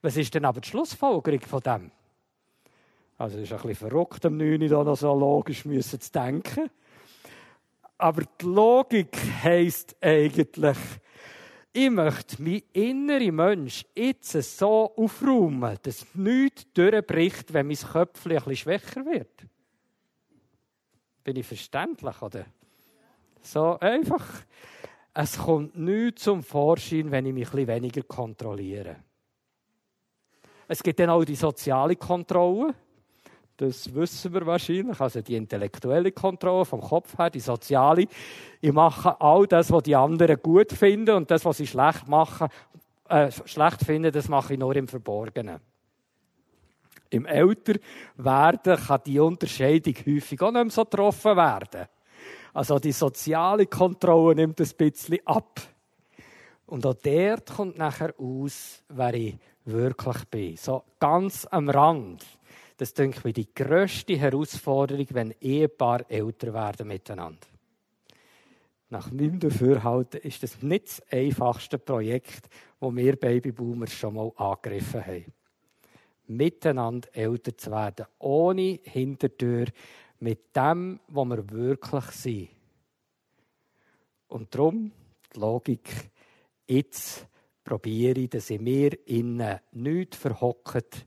Was 0.00 0.16
ist 0.16 0.34
denn 0.34 0.46
aber 0.46 0.62
die 0.62 0.68
Schlussfolgerung 0.68 1.40
von 1.42 1.60
dem? 1.60 1.90
Also 3.18 3.36
es 3.36 3.44
ist 3.44 3.52
ein 3.52 3.68
bisschen 3.68 3.90
verrückt, 3.90 4.24
am 4.24 4.38
9. 4.38 4.68
da 4.68 4.82
noch 4.82 4.96
so 4.96 5.14
logisch 5.14 5.66
müssen 5.66 6.00
zu 6.00 6.10
denken. 6.10 6.70
Aber 7.98 8.22
die 8.22 8.46
Logik 8.46 9.14
heisst 9.42 9.94
eigentlich, 10.00 10.78
ich 11.74 11.90
möchte 11.90 12.42
mein 12.42 12.62
innerer 12.72 13.32
Mensch 13.32 13.84
jetzt 13.94 14.32
so 14.32 14.94
aufräumen, 14.96 15.76
dass 15.82 16.06
nichts 16.14 16.66
durchbricht, 16.72 17.52
wenn 17.52 17.66
mein 17.66 17.76
Köpfchen 17.76 18.32
ein 18.32 18.38
bisschen 18.38 18.56
schwächer 18.56 19.04
wird. 19.04 19.46
Bin 21.26 21.34
ich 21.34 21.46
verständlich, 21.46 22.22
oder? 22.22 22.44
So 23.42 23.80
einfach. 23.80 24.24
Es 25.12 25.36
kommt 25.36 25.76
nichts 25.76 26.22
zum 26.22 26.44
Vorschein, 26.44 27.10
wenn 27.10 27.26
ich 27.26 27.34
mich 27.34 27.48
ein 27.48 27.50
bisschen 27.50 27.66
weniger 27.66 28.02
kontrolliere. 28.02 28.94
Es 30.68 30.80
gibt 30.84 31.00
dann 31.00 31.10
auch 31.10 31.24
die 31.24 31.34
soziale 31.34 31.96
Kontrolle. 31.96 32.76
Das 33.56 33.92
wissen 33.92 34.34
wir 34.34 34.46
wahrscheinlich. 34.46 35.00
Also 35.00 35.20
die 35.20 35.34
intellektuelle 35.34 36.12
Kontrolle 36.12 36.64
vom 36.64 36.80
Kopf 36.80 37.18
her, 37.18 37.28
die 37.28 37.40
soziale. 37.40 38.06
Ich 38.60 38.72
mache 38.72 39.20
all 39.20 39.48
das, 39.48 39.72
was 39.72 39.82
die 39.82 39.96
anderen 39.96 40.40
gut 40.40 40.70
finden 40.70 41.16
und 41.16 41.28
das, 41.28 41.44
was 41.44 41.56
sie 41.56 41.66
schlecht 41.66 42.06
machen, 42.06 42.50
äh, 43.08 43.32
schlecht 43.32 43.82
finden, 43.84 44.12
das 44.12 44.28
mache 44.28 44.52
ich 44.52 44.60
nur 44.60 44.76
im 44.76 44.86
Verborgenen. 44.86 45.58
Im 47.10 47.26
Älterwerden 47.26 48.76
kann 48.76 49.00
die 49.06 49.20
Unterscheidung 49.20 49.94
häufig 50.06 50.40
auch 50.42 50.50
nicht 50.50 50.64
mehr 50.64 50.70
so 50.70 50.84
getroffen 50.84 51.36
werden. 51.36 51.86
Also 52.52 52.78
die 52.78 52.92
soziale 52.92 53.66
Kontrolle 53.66 54.34
nimmt 54.34 54.60
ein 54.60 54.70
bisschen 54.76 55.18
ab. 55.26 55.60
Und 56.66 56.84
auch 56.84 56.94
dort 56.94 57.54
kommt 57.54 57.78
nachher 57.78 58.14
aus, 58.18 58.82
wer 58.88 59.14
ich 59.14 59.36
wirklich 59.64 60.24
bin. 60.30 60.56
So 60.56 60.82
ganz 60.98 61.46
am 61.50 61.68
Rand. 61.68 62.24
Das 62.78 62.92
denke 62.92 63.28
ich 63.28 63.34
die 63.34 63.54
grösste 63.54 64.16
Herausforderung, 64.16 65.06
wenn 65.10 65.34
Ehepaar 65.40 66.10
älter 66.10 66.52
werden 66.52 66.88
miteinander. 66.88 67.46
Nach 68.88 69.10
meinem 69.10 69.40
Dafürhalten 69.40 70.20
ist 70.20 70.42
das 70.42 70.62
nicht 70.62 70.86
das 70.86 71.02
einfachste 71.10 71.78
Projekt, 71.78 72.48
das 72.80 72.96
wir 72.96 73.16
Babyboomers 73.16 73.92
schon 73.92 74.14
mal 74.14 74.32
angegriffen 74.36 75.04
haben 75.04 75.32
miteinander 76.28 77.08
älter 77.12 77.56
zu 77.56 77.70
werden. 77.70 78.06
Ohne 78.18 78.80
Hintertür, 78.82 79.66
mit 80.18 80.56
dem, 80.56 81.00
wo 81.08 81.24
wir 81.24 81.50
wirklich 81.50 82.04
sind. 82.06 82.48
Und 84.28 84.54
darum 84.54 84.92
die 85.34 85.40
Logik, 85.40 86.10
jetzt 86.66 87.26
probiere 87.64 88.20
ich, 88.20 88.30
dass 88.30 88.50
in 88.50 88.64
mir 88.64 88.96
innen 89.08 89.60
nichts 89.72 90.16
verhockt, 90.16 91.06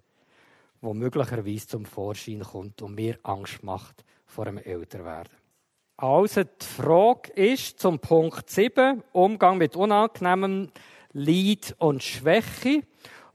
wo 0.82 0.94
möglicherweise 0.94 1.68
zum 1.68 1.86
Vorschein 1.86 2.42
kommt 2.42 2.82
und 2.82 2.96
mir 2.96 3.18
Angst 3.24 3.64
macht 3.64 4.06
vor 4.26 4.46
dem 4.46 4.58
Älterwerden. 4.58 5.34
Also 5.98 6.44
die 6.44 6.66
Frage 6.66 7.32
ist 7.34 7.80
zum 7.80 8.00
Punkt 8.00 8.50
7, 8.50 9.04
Umgang 9.12 9.58
mit 9.58 9.76
unangenehmem 9.76 10.70
Leid 11.12 11.76
und 11.78 12.04
Schwäche. 12.04 12.84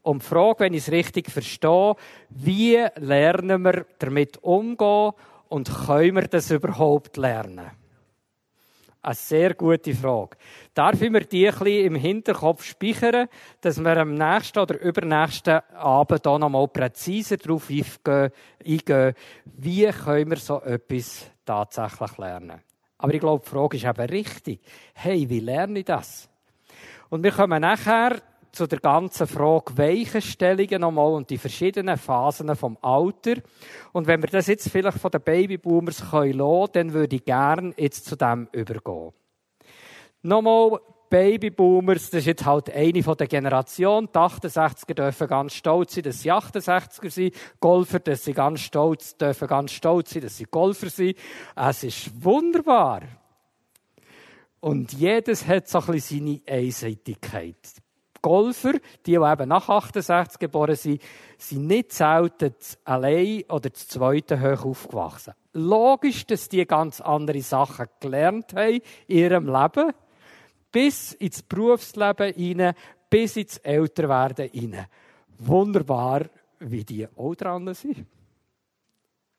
Und 0.05 0.23
die 0.23 0.27
Frage, 0.27 0.61
wenn 0.61 0.75
ich 0.75 0.83
es 0.83 0.93
richtig 0.93 1.31
verstehe, 1.31 1.97
wie 2.29 2.87
lernen 2.97 3.63
wir 3.63 3.87
damit 3.99 4.37
umgehen 4.43 5.13
und 5.49 5.87
können 5.87 6.17
wir 6.17 6.29
das 6.29 6.51
überhaupt 6.51 7.17
lernen? 7.17 7.71
Eine 9.01 9.15
sehr 9.15 9.55
gute 9.55 9.95
Frage. 9.95 10.37
Darf 10.75 11.01
ich 11.01 11.11
mir 11.11 11.23
die 11.25 11.49
ein 11.49 11.67
im 11.67 11.95
Hinterkopf 11.95 12.65
speichern, 12.65 13.29
dass 13.63 13.83
wir 13.83 13.97
am 13.97 14.15
nächsten 14.15 14.59
oder 14.59 14.79
übernächsten 14.79 15.61
Abend 15.75 16.21
hier 16.23 16.39
nochmal 16.39 16.69
präziser 16.69 17.39
darauf 17.39 17.71
eingehen, 17.71 19.15
wie 19.57 19.87
können 19.87 20.31
wir 20.31 20.37
so 20.37 20.61
etwas 20.61 21.31
tatsächlich 21.47 22.19
lernen? 22.19 22.61
Aber 22.99 23.15
ich 23.15 23.21
glaube, 23.21 23.43
die 23.43 23.51
Frage 23.51 23.77
ist 23.79 23.85
eben 23.85 24.11
richtig. 24.11 24.61
Hey, 24.93 25.29
wie 25.31 25.41
lerne 25.41 25.79
ich 25.79 25.87
das? 25.87 26.29
Und 27.09 27.23
wir 27.23 27.33
kommen 27.33 27.63
nachher 27.63 28.21
zu 28.55 28.67
der 28.67 28.81
ganzen 28.81 29.27
Frage 29.27 29.77
Weichenstellungen 29.77 30.81
nochmal 30.81 31.13
und 31.13 31.31
die 31.31 31.39
verschiedenen 31.39 31.97
Phasen 31.97 32.55
vom 32.57 32.79
Alter. 32.81 33.35
Und 33.93 34.07
wenn 34.07 34.23
wir 34.23 34.29
das 34.29 34.47
jetzt 34.47 34.71
vielleicht 34.71 34.99
von 34.99 35.11
den 35.11 35.23
Babyboomers 35.23 36.11
können 36.11 36.39
lassen, 36.39 36.73
dann 36.73 36.93
würde 36.93 37.17
ich 37.17 37.25
gerne 37.25 37.75
jetzt 37.77 38.07
zu 38.07 38.17
dem 38.17 38.49
übergehen. 38.53 39.13
Nochmal 40.23 40.81
Babyboomers, 41.11 42.11
das 42.11 42.21
ist 42.21 42.27
jetzt 42.27 42.45
halt 42.45 42.75
eine 42.75 43.03
von 43.03 43.17
der 43.17 43.29
Generation. 43.29 44.09
Die 44.13 44.19
68er 44.19 44.95
dürfen 44.95 45.29
ganz 45.29 45.55
stolz 45.55 45.95
sein, 45.95 46.03
dass 46.03 46.23
sie 46.23 46.33
68er 46.33 47.11
sind. 47.11 47.35
Golfer, 47.61 48.01
dass 48.01 48.25
sie 48.25 48.33
ganz 48.33 48.61
stolz, 48.61 49.17
dürfen 49.17 49.47
ganz 49.47 49.73
stolz 49.73 50.11
sein, 50.11 50.23
dass 50.23 50.37
sie 50.37 50.47
Golfer 50.51 50.91
sind. 50.91 51.17
Es 51.55 51.85
ist 51.85 52.25
wunderbar. 52.25 53.03
Und 54.59 54.93
jedes 54.95 55.47
hat 55.47 55.69
so 55.69 55.79
ein 55.79 55.87
bisschen 55.87 56.27
seine 56.27 56.59
Einseitigkeit. 56.59 57.59
Golfer, 58.25 58.73
die, 58.73 58.81
die 59.05 59.13
eben 59.17 59.49
nach 59.49 59.69
68 59.69 60.39
geboren 60.39 60.77
sind, 60.77 61.03
sind 61.37 61.67
nicht 61.67 61.93
selten 61.93 62.55
allein 62.83 63.43
oder 63.51 63.71
zu 63.71 63.87
zweiten 63.87 64.41
hoch 64.41 64.65
aufgewachsen. 64.65 65.35
Logisch, 65.53 66.27
dass 66.27 66.49
die 66.49 66.65
ganz 66.65 67.03
andere 67.03 67.43
Sachen 67.43 67.87
gelernt 68.01 68.55
haben 68.55 68.81
in 69.09 69.17
ihrem 69.19 69.47
Leben, 69.47 69.93
bis 70.73 71.13
ins 71.13 71.43
Berufsleben 71.43 72.33
hinein, 72.33 72.75
bis 73.11 73.37
ins 73.37 73.59
Älterwerden 73.59 74.49
hinein. 74.49 74.87
Wunderbar, 75.37 76.23
wie 76.61 76.83
die 76.83 77.07
auch 77.17 77.35
dran 77.35 77.75
sind. 77.75 78.07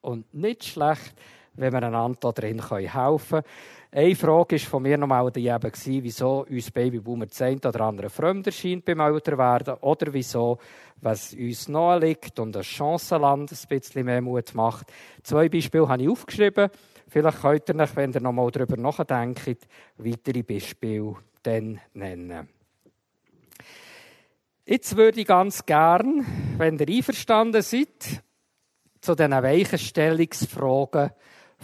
Und 0.02 0.32
nicht 0.32 0.64
schlecht, 0.64 1.16
wenn 1.58 1.74
wir 1.74 1.84
einander 1.84 2.18
da 2.20 2.32
drin 2.32 2.62
helfen 2.70 3.30
können. 3.30 3.44
Eine 3.92 4.16
Frage 4.16 4.56
war 4.56 4.70
von 4.70 4.84
mir 4.84 4.98
nochmal 4.98 5.32
die 5.32 5.48
eben, 5.48 5.72
wieso 6.04 6.46
uns 6.50 6.70
Babyboomer 6.70 7.28
das 7.28 7.42
oder 7.42 7.82
andere 7.82 8.10
fremder 8.10 8.52
scheint 8.52 8.84
beim 8.84 9.00
Älterwerden 9.00 9.76
oder 9.76 10.12
wieso, 10.14 10.58
was 11.02 11.34
uns 11.34 11.70
nahe 11.70 12.00
liegt 12.00 12.38
und 12.40 12.54
das 12.54 12.66
Chancenland 12.66 13.52
ein 13.52 13.68
bisschen 13.70 14.06
mehr 14.06 14.22
Mut 14.22 14.54
macht. 14.54 14.92
Zwei 15.24 15.48
Beispiele 15.48 15.88
habe 15.88 16.04
ich 16.04 16.10
aufgeschrieben. 16.10 16.70
Vielleicht 17.08 17.42
könnt 17.42 17.70
ihr 17.70 17.80
euch, 17.80 17.96
wenn 17.96 18.12
ihr 18.12 18.20
nochmal 18.20 18.52
darüber 18.52 18.76
nachdenkt, 18.76 19.66
weitere 19.98 20.44
Beispiele 20.44 21.16
dann 21.44 21.80
nennen. 21.94 22.50
Jetzt 24.66 24.98
würde 24.98 25.22
ich 25.22 25.28
ganz 25.28 25.66
gern, 25.66 26.26
wenn 26.58 26.80
ihr 26.80 26.90
einverstanden 26.90 27.62
seid, 27.62 28.24
zu 29.00 29.16
diesen 29.16 29.32
Weichenstellungsfragen 29.32 31.12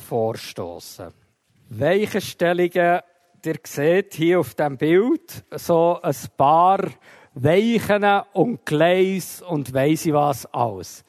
vorstoßen. 0.01 1.07
Weichenstellungen, 1.69 2.99
ihr 3.45 3.55
seht 3.63 4.13
hier 4.15 4.39
auf 4.39 4.53
dem 4.55 4.77
Bild 4.77 5.45
so 5.51 5.99
ein 6.01 6.15
paar 6.35 6.89
Weichen 7.33 8.03
und 8.33 8.65
Gleis 8.65 9.41
und 9.41 9.73
weiss 9.73 10.05
ich 10.05 10.13
was 10.13 10.45
alles. 10.47 11.03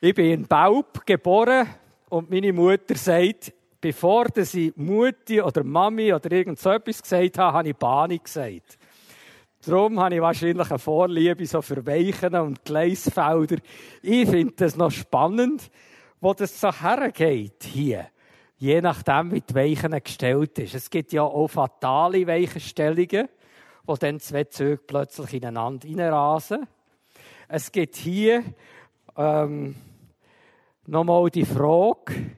Ich 0.00 0.14
bin 0.14 0.32
in 0.32 0.46
Baub 0.46 1.04
geboren 1.04 1.68
und 2.08 2.30
meine 2.30 2.52
Mutter 2.52 2.96
sagt, 2.96 3.52
bevor 3.80 4.26
sie 4.36 4.72
Mutti 4.76 5.40
oder 5.42 5.62
Mami 5.62 6.12
oder 6.12 6.32
irgend 6.32 6.58
so 6.58 6.70
etwas 6.70 7.02
gesagt 7.02 7.38
hat, 7.38 7.52
habe 7.52 7.68
ich 7.68 7.76
Bahni 7.76 8.18
gesagt. 8.18 8.78
Darum 9.64 10.00
habe 10.00 10.16
ich 10.16 10.20
wahrscheinlich 10.20 10.70
eine 10.70 10.78
Vorliebe 10.78 11.46
so 11.46 11.62
für 11.62 11.86
Weichen 11.86 12.34
und 12.34 12.64
Gleisfelder. 12.64 13.58
Ich 14.02 14.28
finde 14.28 14.54
das 14.56 14.76
noch 14.76 14.90
spannend, 14.90 15.70
wo 16.22 16.32
das 16.34 16.58
so 16.58 16.72
hergeht 16.72 17.64
hier. 17.64 18.08
Je 18.56 18.80
nachdem, 18.80 19.32
wie 19.32 19.40
die 19.40 19.54
Weichen 19.56 19.90
gestellt 20.02 20.56
ist. 20.60 20.74
Es 20.74 20.88
gibt 20.88 21.12
ja 21.12 21.24
auch 21.24 21.48
fatale 21.48 22.24
Weichenstellungen, 22.28 23.28
wo 23.84 23.96
dann 23.96 24.20
zwei 24.20 24.44
Züge 24.44 24.80
plötzlich 24.86 25.34
ineinander 25.34 25.88
reinrasen. 25.88 26.68
Es 27.48 27.72
gibt 27.72 27.96
hier 27.96 28.44
ähm, 29.16 29.74
nochmal 30.86 31.28
die 31.28 31.44
Frage, 31.44 32.36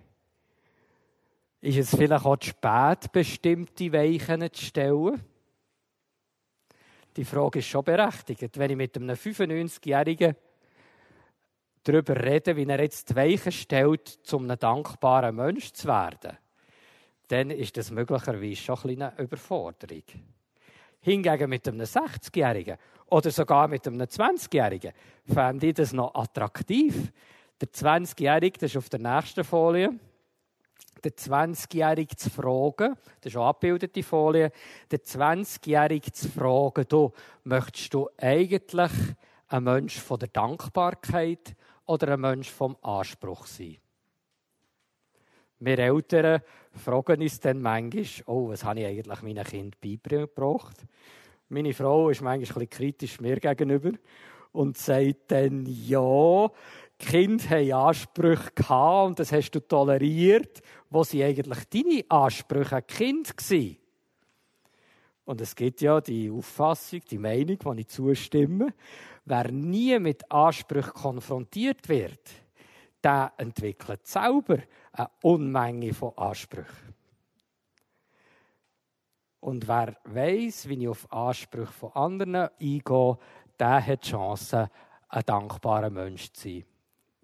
ist 1.61 1.77
es 1.77 1.91
vielleicht 1.91 2.25
auch 2.25 2.39
zu 2.39 2.49
spät, 2.49 3.13
bestimmte 3.13 3.93
Weichen 3.93 4.51
zu 4.51 4.65
stellen? 4.65 5.23
Die 7.19 7.25
Frage 7.25 7.59
ist 7.59 7.67
schon 7.67 7.85
berechtigt. 7.85 8.59
Wenn 8.59 8.71
ich 8.71 8.77
mit 8.79 8.97
einem 8.97 9.15
95-Jährigen 9.15 10.37
darüber 11.85 12.23
rede, 12.23 12.57
wie 12.57 12.67
er 12.67 12.81
jetzt 12.81 13.11
die 13.11 13.17
Weichen 13.17 13.53
stellt, 13.53 14.19
um 14.33 14.51
ein 14.51 14.59
dankbarer 14.59 15.33
Mensch 15.33 15.73
zu 15.73 15.87
werden, 15.87 16.37
dann 17.29 17.51
ist 17.51 17.77
das 17.77 17.91
möglicherweise 17.91 18.57
schon 18.57 18.91
ein 18.91 19.03
eine 19.03 19.23
Überforderung. 19.23 20.03
Hingegen 21.01 21.51
mit 21.51 21.69
einem 21.69 21.83
60-Jährigen 21.83 22.79
oder 23.07 23.31
sogar 23.31 23.69
mit 23.69 23.87
einem 23.87 24.01
20-Jährigen 24.01 24.93
fände 25.27 25.67
ich 25.67 25.75
das 25.75 25.93
noch 25.93 26.15
attraktiv. 26.15 27.13
Der 27.61 27.69
20-Jährige, 27.69 28.59
das 28.59 28.71
ist 28.71 28.77
auf 28.77 28.89
der 28.89 29.01
nächsten 29.01 29.45
Folie, 29.45 29.91
der 31.03 31.13
20-Jährige 31.13 32.17
zu 32.17 32.31
fragen, 32.31 32.97
das 33.21 33.33
ist 33.33 33.37
auch 33.37 33.49
abbildete 33.49 34.03
Folie, 34.03 34.51
der 34.91 35.01
20-Jährige 35.01 36.13
zu 36.13 36.29
fragen, 36.29 36.87
du, 36.89 37.13
möchtest 37.45 37.93
du 37.93 38.09
eigentlich 38.17 38.93
ein 39.49 39.65
Mensch 39.65 40.01
von 40.01 40.19
der 40.19 40.29
Dankbarkeit 40.29 41.55
oder 41.87 42.15
ein 42.15 42.21
Mensch 42.21 42.51
vom 42.51 42.77
Anspruch 42.83 43.47
sein? 43.47 43.77
Wir 45.61 45.79
Eltern 45.79 46.43
fragen 46.73 47.23
uns 47.23 47.41
dann 47.41 47.63
manchmal, 47.63 48.05
oh, 48.27 48.49
was 48.49 48.65
habe 48.65 48.81
ich 48.81 48.87
eigentlich 48.87 49.23
meinen 49.23 49.45
Kindern 49.45 49.81
beigebracht? 49.81 50.85
Meine 51.49 51.73
Frau 51.73 52.11
ist 52.11 52.23
manchmal 52.23 52.65
ein 52.65 52.71
kritisch 52.71 53.21
mir 53.21 53.37
gegenüber 53.37 53.93
und 54.53 54.77
sagt 54.77 55.31
dann, 55.31 55.67
ja, 55.67 56.51
die 57.01 57.07
Kinder 57.07 57.51
haben 57.51 57.73
Ansprüche 57.73 58.51
gehabt 58.55 59.07
und 59.07 59.19
das 59.19 59.33
hast 59.33 59.51
du 59.53 59.61
toleriert, 59.61 60.63
wo 60.91 61.05
sie 61.05 61.25
eigentlich 61.25 61.65
deine 61.71 62.05
Ansprüche 62.09 62.77
an 62.77 62.87
Kind 62.87 63.29
waren. 63.29 63.77
Und 65.25 65.41
es 65.41 65.57
gibt 65.57 65.81
ja 65.81 66.01
die 66.01 66.31
Auffassung, 66.31 67.01
die 67.11 67.19
Meinung, 67.19 67.59
die 67.59 67.81
ich 67.81 67.89
zustimme, 67.89 68.75
wer 69.25 69.51
nie 69.51 69.99
mit 69.99 70.31
Ansprüchen 70.31 70.93
konfrontiert 70.93 71.89
wird, 71.89 72.31
der 73.03 73.33
entwickelt 73.37 74.07
selber 74.07 74.59
eine 74.93 75.11
Unmenge 75.23 75.93
von 75.93 76.17
Ansprüchen. 76.17 76.95
Und 79.41 79.69
wer 79.69 79.97
weiß, 80.05 80.69
wie 80.69 80.83
ich 80.83 80.89
auf 80.89 81.13
Ansprüche 81.13 81.73
von 81.73 81.93
anderen 81.93 82.35
eingehe, 82.35 83.19
der 83.59 83.87
hat 83.87 84.05
die 84.05 84.11
Chance, 84.11 84.71
ein 85.09 85.23
dankbarer 85.27 85.91
Mensch 85.91 86.33
zu 86.33 86.49
sein. 86.49 86.65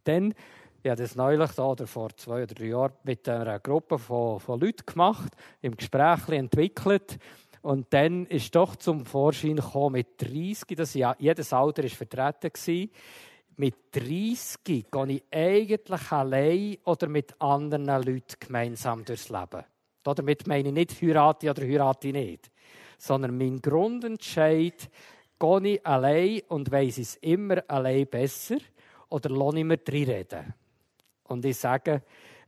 Denn 0.06 0.34
ich 0.82 0.90
habe 0.90 1.02
das 1.02 1.14
neulich 1.14 1.50
da, 1.52 1.64
oder 1.64 1.86
vor 1.86 2.16
zwei 2.16 2.42
oder 2.44 2.54
drei 2.54 2.66
Jahren 2.66 2.92
mit 3.04 3.28
einer 3.28 3.58
Gruppe 3.58 3.98
von, 3.98 4.40
von 4.40 4.60
Leuten 4.60 4.86
gemacht, 4.86 5.32
im 5.60 5.76
Gespräch 5.76 6.28
entwickelt. 6.28 7.18
Und 7.62 7.92
dann 7.92 8.26
ist 8.26 8.54
doch 8.54 8.76
zum 8.76 9.04
Vorschein 9.04 9.56
gekommen, 9.56 9.92
mit 9.92 10.20
30, 10.20 10.76
das 10.76 10.94
ja, 10.94 11.14
jedes 11.18 11.52
Alter 11.52 11.82
war 11.82 11.90
vertreten, 11.90 12.52
gewesen, 12.52 12.90
mit 13.56 13.74
30 13.92 14.64
gehe 14.64 14.84
ich 15.08 15.22
eigentlich 15.30 16.12
allein 16.12 16.78
oder 16.84 17.08
mit 17.08 17.38
anderen 17.40 17.84
Leuten 17.84 18.36
gemeinsam 18.38 19.04
durchs 19.04 19.28
Leben. 19.28 19.64
Damit 20.02 20.46
meine 20.46 20.68
ich 20.68 20.74
nicht 20.74 21.02
heirate 21.02 21.50
oder 21.50 21.62
heirate 21.62 22.08
nicht, 22.08 22.50
sondern 22.96 23.36
mein 23.36 23.60
Grundentscheid, 23.60 24.88
gehe 25.38 25.68
ich 25.68 25.86
allein 25.86 26.40
und 26.48 26.70
weiss 26.70 26.96
es 26.96 27.16
immer 27.16 27.62
allein 27.68 28.06
besser 28.06 28.56
oder 29.10 29.28
lasse 29.28 29.58
ich 29.58 29.64
mir 29.64 29.78
reden. 29.88 30.54
Und 31.24 31.44
ich 31.44 31.58
sage, 31.58 32.02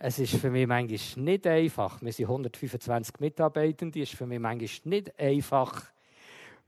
es 0.04 0.18
ist 0.18 0.34
für 0.34 0.50
mich 0.50 0.66
manchmal 0.66 1.24
nicht 1.24 1.46
einfach. 1.46 2.02
Wir 2.02 2.12
sind 2.12 2.24
125 2.24 3.20
Mitarbeitende. 3.20 4.02
Es 4.02 4.10
ist 4.10 4.18
für 4.18 4.26
mich 4.26 4.40
manchmal 4.40 4.68
nicht 4.84 5.16
einfach, 5.16 5.92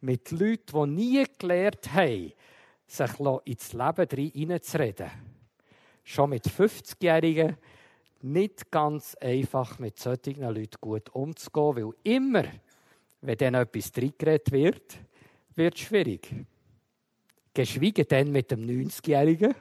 mit 0.00 0.30
Leuten, 0.30 0.72
die 0.72 1.02
nie 1.02 1.24
gelernt 1.36 1.92
haben, 1.92 2.32
sich 2.86 3.10
ins 3.44 3.72
Leben 3.72 4.30
hineinzureden. 4.32 5.10
Schon 6.04 6.30
mit 6.30 6.46
50-Jährigen 6.46 7.56
nicht 8.22 8.70
ganz 8.70 9.16
einfach, 9.16 9.80
mit 9.80 9.98
solchen 9.98 10.42
Leuten 10.42 10.76
gut 10.80 11.08
umzugehen, 11.10 11.76
weil 11.76 11.94
immer, 12.04 12.44
wenn 13.20 13.38
dann 13.38 13.54
etwas 13.54 13.90
reingeredet 13.96 14.52
wird, 14.52 14.98
wird 15.56 15.74
es 15.74 15.80
schwierig. 15.80 16.32
Geschwiegen 17.52 18.06
dann 18.08 18.30
mit 18.30 18.52
dem 18.52 18.64
90-Jährigen, 18.64 19.56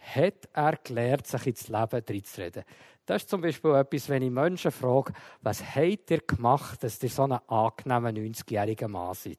hat 0.00 0.48
er 0.52 0.76
gelernt, 0.76 1.26
sich 1.26 1.46
ins 1.46 1.68
Leben 1.68 2.02
reinzureden. 2.08 2.64
Das 3.06 3.22
ist 3.22 3.30
zum 3.30 3.40
Beispiel 3.40 3.74
etwas, 3.74 4.08
wenn 4.08 4.22
ich 4.22 4.30
Menschen 4.30 4.70
frage, 4.70 5.12
was 5.42 5.74
habt 5.74 6.10
ihr 6.10 6.20
gemacht, 6.20 6.82
dass 6.82 7.02
ihr 7.02 7.08
so 7.08 7.24
einen 7.24 7.38
angenehmen 7.48 8.32
90-jährigen 8.32 8.90
Mann 8.90 9.14
seid? 9.14 9.38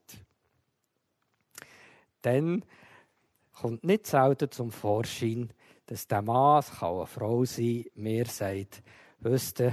Dann 2.22 2.64
kommt 3.54 3.84
nicht 3.84 4.08
selten 4.08 4.52
zum 4.52 4.72
Vorschein, 4.72 5.52
dass 5.88 6.08
der 6.08 6.22
Mann, 6.22 6.60
es 6.60 6.72
kann 6.80 6.96
eine 6.96 7.06
Frau 7.06 7.46
sein, 7.46 7.86
mir 7.96 8.26
sagt, 8.26 8.84
wisst 9.20 9.64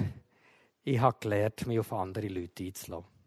ich 0.84 1.00
habe 1.00 1.18
gelernt, 1.20 1.66
mich 1.66 1.80
auf 1.80 1.92
andere 1.92 2.28
Leute 2.28 2.64
einzulassen 2.64 3.18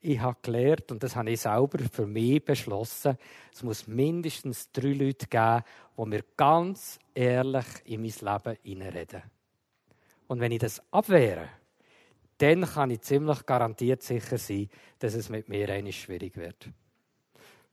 ich 0.00 0.20
habe 0.20 0.38
gelernt, 0.42 0.92
und 0.92 1.02
das 1.02 1.16
habe 1.16 1.30
ich 1.30 1.40
selber 1.40 1.78
für 1.92 2.06
mich 2.06 2.44
beschlossen, 2.44 3.18
es 3.52 3.62
muss 3.62 3.86
mindestens 3.86 4.70
drei 4.70 4.92
Leute 4.92 5.26
geben, 5.26 5.64
die 5.98 6.08
mir 6.08 6.24
ganz 6.36 6.98
ehrlich 7.14 7.66
in 7.84 8.02
mein 8.02 8.12
Leben 8.20 8.58
hineinreden. 8.62 9.22
Und 10.28 10.40
wenn 10.40 10.52
ich 10.52 10.60
das 10.60 10.80
abwehre, 10.92 11.48
dann 12.38 12.64
kann 12.64 12.90
ich 12.90 13.00
ziemlich 13.00 13.44
garantiert 13.46 14.02
sicher 14.02 14.38
sein, 14.38 14.68
dass 15.00 15.14
es 15.14 15.28
mit 15.28 15.48
mir 15.48 15.68
eigentlich 15.68 16.00
schwierig 16.00 16.36
wird. 16.36 16.68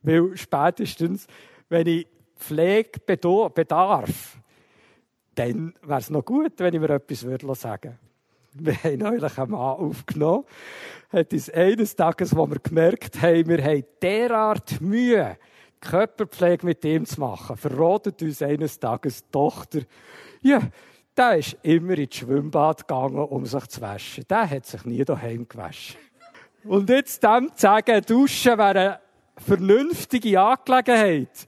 Weil 0.01 0.35
spätestens, 0.35 1.27
wenn 1.69 1.87
ich 1.87 2.07
Pflege 2.35 2.99
bedarf, 2.99 4.39
dann 5.35 5.73
wäre 5.81 5.99
es 5.99 6.09
noch 6.09 6.25
gut, 6.25 6.53
wenn 6.57 6.73
ich 6.73 6.79
mir 6.79 6.89
etwas 6.89 7.19
sagen 7.59 7.91
würde 7.91 8.05
wir 8.57 8.83
haben 8.83 8.97
neulich 8.99 9.37
einen 9.37 9.51
Mann 9.51 9.59
aufgenommen, 9.59 10.45
hat 11.11 11.33
uns 11.33 11.49
eines 11.49 11.95
Tages, 11.95 12.35
wo 12.35 12.47
wir 12.47 12.59
gemerkt 12.59 13.21
haben, 13.21 13.47
wir 13.47 13.63
haben 13.63 13.83
derart 14.01 14.79
Mühe, 14.81 15.37
Körperpflege 15.89 16.65
mit 16.65 16.83
ihm 16.83 17.05
zu 17.05 17.19
machen, 17.19 17.57
verrotet 17.57 18.21
uns 18.21 18.41
eines 18.41 18.79
Tages 18.79 19.23
die 19.23 19.31
Tochter, 19.31 19.79
ja, 20.41 20.59
der 21.15 21.37
ist 21.37 21.57
immer 21.63 21.97
ins 21.97 22.15
Schwimmbad 22.15 22.87
gegangen, 22.87 23.17
um 23.17 23.45
sich 23.45 23.67
zu 23.67 23.81
waschen. 23.81 24.25
Der 24.29 24.49
hat 24.49 24.65
sich 24.65 24.83
nie 24.85 25.03
daheim 25.05 25.47
gewaschen. 25.47 25.97
Und 26.65 26.89
jetzt 26.89 27.23
dem 27.23 27.49
zu 27.55 27.61
sagen, 27.61 28.01
duschen 28.05 28.57
wäre 28.57 28.69
eine 28.69 28.99
vernünftige 29.37 30.41
Angelegenheit, 30.41 31.47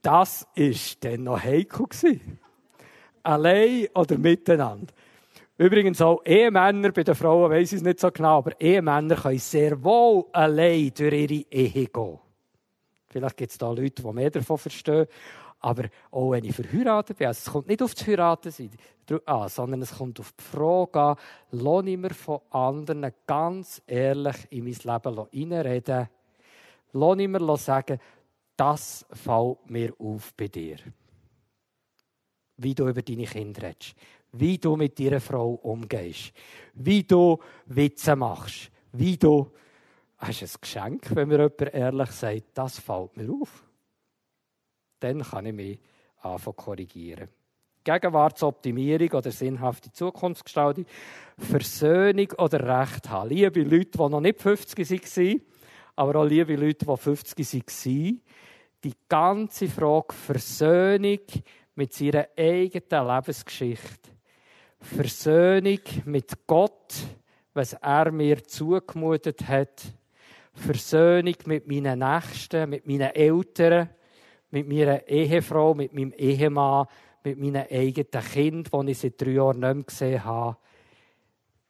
das 0.00 0.46
war 0.56 0.74
dann 1.00 1.24
noch 1.24 1.42
heikel 1.42 1.86
Allein 3.22 3.86
oder 3.94 4.18
miteinander. 4.18 4.92
Übrigens 5.58 6.00
auch 6.00 6.22
Ehemänner, 6.24 6.90
bei 6.90 7.04
den 7.04 7.14
Frauen 7.14 7.50
weiss 7.50 7.72
ich 7.72 7.78
es 7.78 7.84
nicht 7.84 8.00
so 8.00 8.10
genau, 8.10 8.38
aber 8.38 8.60
Ehemänner 8.60 9.14
können 9.14 9.38
sehr 9.38 9.82
wohl 9.84 10.24
allein 10.32 10.90
durch 10.96 11.12
ihre 11.12 11.44
Ehe 11.50 11.86
gehen. 11.86 12.18
Vielleicht 13.12 13.36
gibt 13.36 13.52
es 13.52 13.58
da 13.58 13.70
Leute, 13.70 14.02
die 14.02 14.12
mehr 14.12 14.30
davon 14.30 14.58
verstehen. 14.58 15.06
Aber 15.60 15.84
auch 16.10 16.32
wenn 16.32 16.44
ich 16.44 16.56
verheiratet 16.56 17.18
bin, 17.18 17.28
also 17.28 17.38
es 17.38 17.52
kommt 17.52 17.68
nicht 17.68 17.82
auf 17.82 17.94
das 17.94 18.06
Heiraten 18.06 18.52
an, 19.26 19.48
sondern 19.48 19.82
es 19.82 19.96
kommt 19.96 20.18
auf 20.18 20.32
die 20.32 20.42
Frage 20.42 21.00
an, 21.00 21.16
lasse 21.52 21.90
ich 21.90 21.98
mir 21.98 22.14
von 22.14 22.40
anderen 22.50 23.12
ganz 23.26 23.80
ehrlich 23.86 24.36
in 24.50 24.64
mein 24.64 24.74
Leben 24.82 25.26
hineinreden, 25.30 26.08
lasse 26.92 27.22
ich 27.22 27.28
mir 27.28 27.56
sagen, 27.58 28.00
das 28.56 29.06
fällt 29.12 29.70
mir 29.70 29.94
auf 29.98 30.34
bei 30.34 30.48
dir. 30.48 30.78
Wie 32.56 32.74
du 32.74 32.88
über 32.88 33.02
deine 33.02 33.24
Kinder 33.24 33.62
redest, 33.62 33.94
wie 34.32 34.58
du 34.58 34.76
mit 34.76 34.98
deiner 34.98 35.20
Frau 35.20 35.52
umgehst, 35.54 36.32
wie 36.74 37.04
du 37.04 37.38
Witze 37.66 38.16
machst, 38.16 38.70
wie 38.92 39.16
du 39.16 39.50
ist 40.28 40.42
ein 40.42 40.60
Geschenk, 40.60 41.16
wenn 41.16 41.28
mir 41.28 41.38
jemand 41.38 41.74
ehrlich 41.74 42.10
sagt, 42.10 42.44
das 42.54 42.78
fällt 42.78 43.16
mir 43.16 43.32
auf. 43.32 43.64
Dann 45.00 45.22
kann 45.22 45.46
ich 45.46 45.52
mich 45.52 45.80
anfangen 46.20 46.56
korrigieren. 46.56 47.28
Gegenwartsoptimierung 47.84 49.10
oder 49.10 49.32
sinnhafte 49.32 49.90
Zukunftsgestaltung, 49.90 50.86
Versöhnung 51.36 52.28
oder 52.38 52.80
Recht 52.80 53.10
haben. 53.10 53.30
Liebe 53.30 53.62
Leute, 53.62 53.98
die 53.98 54.08
noch 54.08 54.20
nicht 54.20 54.40
50 54.40 54.88
waren, 54.88 55.42
aber 55.96 56.20
auch 56.20 56.24
liebe 56.24 56.54
Leute, 56.54 56.86
die 56.86 56.96
50 56.96 57.66
waren, 57.66 58.20
die 58.84 58.94
ganze 59.08 59.68
Frage 59.68 60.14
Versöhnung 60.14 61.20
mit 61.74 61.92
seiner 61.92 62.28
eigenen 62.36 63.08
Lebensgeschichte, 63.08 64.10
Versöhnung 64.80 65.80
mit 66.04 66.46
Gott, 66.46 66.94
was 67.54 67.72
er 67.74 68.12
mir 68.12 68.42
zugemutet 68.44 69.46
hat, 69.48 69.82
Versöhnung 70.54 71.36
mit 71.46 71.66
meinen 71.66 71.98
Nächsten, 71.98 72.70
mit 72.70 72.86
meinen 72.86 73.14
Eltern, 73.14 73.88
mit 74.50 74.68
meiner 74.68 75.06
Ehefrau, 75.08 75.74
mit 75.74 75.92
meinem 75.92 76.12
Ehemann, 76.12 76.86
mit 77.24 77.38
meinen 77.38 77.66
eigenen 77.70 78.24
Kind, 78.32 78.70
die 78.72 78.90
ich 78.90 78.98
seit 78.98 79.20
drei 79.20 79.30
Jahren 79.30 79.60
nicht 79.60 79.74
mehr 79.74 79.84
gesehen 79.84 80.24
habe. 80.24 80.56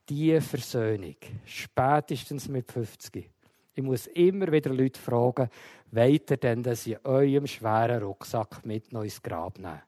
Diese 0.08 0.40
Versöhnung, 0.40 1.16
spätestens 1.44 2.48
mit 2.48 2.70
50. 2.70 3.30
Ich 3.74 3.82
muss 3.82 4.06
immer 4.08 4.50
wieder 4.50 4.70
Leute 4.70 5.00
fragen, 5.00 5.48
wollt 5.92 6.30
ihr 6.30 6.36
denn, 6.36 6.62
dass 6.62 6.86
ich 6.86 7.02
eurem 7.04 7.46
schweren 7.46 8.02
Rucksack 8.02 8.66
mit 8.66 8.92
noch 8.92 9.04
ins 9.04 9.22
Grab 9.22 9.58
nehme? 9.58 9.82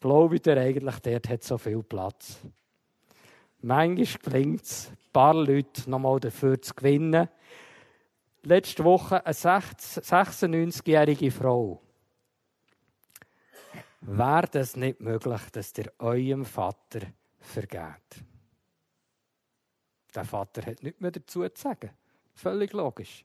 Glaubt 0.00 0.46
ihr 0.46 0.56
eigentlich, 0.56 0.98
dort 1.00 1.28
hat 1.28 1.42
so 1.42 1.58
viel 1.58 1.82
Platz? 1.82 2.38
Manchmal 3.60 4.32
gelingt 4.32 4.62
es, 4.62 4.88
ein 4.90 5.12
paar 5.12 5.34
Leute 5.34 5.90
nochmal 5.90 6.18
dafür 6.20 6.62
zu 6.62 6.72
gewinnen, 6.74 7.28
letzte 8.42 8.84
Woche 8.84 9.24
eine 9.24 9.34
96-jährige 9.34 11.30
Frau. 11.30 11.82
Wäre 14.02 14.48
das 14.50 14.76
nicht 14.76 15.00
möglich, 15.00 15.40
dass 15.52 15.76
ihr 15.76 15.92
eurem 15.98 16.44
Vater 16.44 17.00
vergeht? 17.38 18.24
Der 20.14 20.24
Vater 20.24 20.64
hat 20.66 20.82
nichts 20.82 21.00
mehr 21.00 21.10
dazu 21.10 21.46
zu 21.48 21.62
sagen. 21.62 21.90
Völlig 22.34 22.72
logisch. 22.72 23.24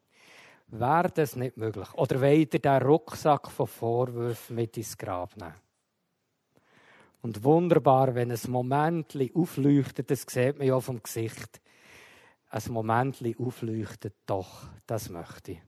Wäre 0.68 1.10
das 1.12 1.36
nicht 1.36 1.58
möglich? 1.58 1.94
Oder 1.94 2.22
wollt 2.22 2.54
ihr 2.54 2.60
den 2.60 2.82
Rucksack 2.82 3.50
von 3.50 3.68
Vorwürfen 3.68 4.56
mit 4.56 4.76
ins 4.78 4.98
Grab 4.98 5.38
nehmen? 5.38 5.54
Und 7.22 7.44
wunderbar, 7.44 8.14
wenn 8.14 8.32
ein 8.32 8.40
Moment 8.52 9.18
aufleuchtet, 9.34 10.12
das 10.12 10.26
sieht 10.28 10.58
man 10.58 10.68
ja 10.68 10.80
vom 10.80 11.02
Gesicht, 11.02 11.62
ein 12.56 12.72
Moment 12.72 13.22
aufleuchtet, 13.38 14.15
doch, 14.26 14.68
das 14.88 15.10
möchte 15.10 15.53
ich. 15.53 15.61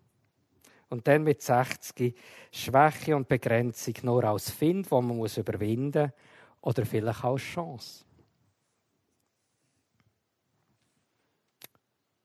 Und 0.89 1.07
dann 1.07 1.23
mit 1.23 1.41
60 1.41 2.17
Schwäche 2.51 3.15
und 3.15 3.27
Begrenzung 3.27 3.95
nur 4.03 4.23
als 4.23 4.49
Find, 4.51 4.89
wo 4.89 5.01
man 5.01 5.17
muss 5.17 5.37
überwinden 5.37 6.03
muss, 6.03 6.13
oder 6.61 6.85
vielleicht 6.85 7.23
als 7.23 7.41
Chance. 7.41 8.05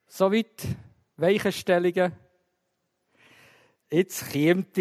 Soweit 0.07 0.63
Weichenstellungen. 1.17 2.13
Jetzt 3.91 4.33
kommt 4.33 4.77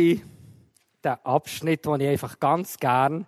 der 1.04 1.26
Abschnitt, 1.26 1.86
den 1.86 2.02
ich 2.02 2.08
einfach 2.08 2.40
ganz 2.40 2.78
gern 2.78 3.26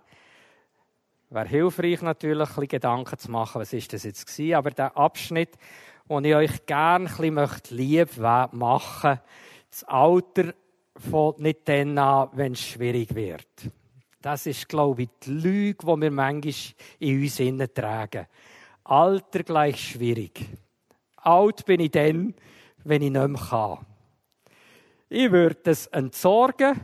wäre 1.33 1.47
hilfreich 1.47 2.01
natürlich, 2.01 2.57
ein 2.57 2.67
Gedanken 2.67 3.17
zu 3.17 3.31
machen, 3.31 3.61
was 3.61 3.73
ist 3.73 3.91
das 3.91 4.03
jetzt 4.03 4.27
gewesen, 4.27 4.55
aber 4.55 4.71
der 4.71 4.95
Abschnitt, 4.95 5.57
wo 6.07 6.19
ich 6.19 6.35
euch 6.35 6.65
gerne 6.65 7.09
ein 7.09 7.35
bisschen 7.35 7.77
lieb 7.77 8.17
machen 8.17 8.59
möchte. 8.59 9.21
Das 9.69 9.83
Alter 9.85 10.53
fängt 10.97 11.39
nicht 11.39 11.67
dann 11.67 11.97
an, 11.97 12.29
wenn 12.33 12.53
es 12.53 12.61
schwierig 12.61 13.15
wird. 13.15 13.47
Das 14.21 14.45
ist, 14.45 14.69
glaube 14.69 15.03
ich, 15.03 15.09
die 15.25 15.31
Lüge, 15.31 15.77
die 15.81 16.01
wir 16.01 16.11
manchmal 16.11 16.53
in 16.99 17.21
uns 17.21 17.39
innen 17.39 17.73
tragen. 17.73 18.27
Alter 18.83 19.43
gleich 19.43 19.91
schwierig. 19.91 20.45
Alt 21.17 21.65
bin 21.65 21.79
ich 21.79 21.91
dann, 21.91 22.33
wenn 22.83 23.01
ich 23.01 23.11
nicht 23.11 23.27
mehr 23.27 23.41
kann. 23.41 23.85
Ich 25.09 25.31
würde 25.31 25.71
es 25.71 25.87
entsorgen, 25.87 26.79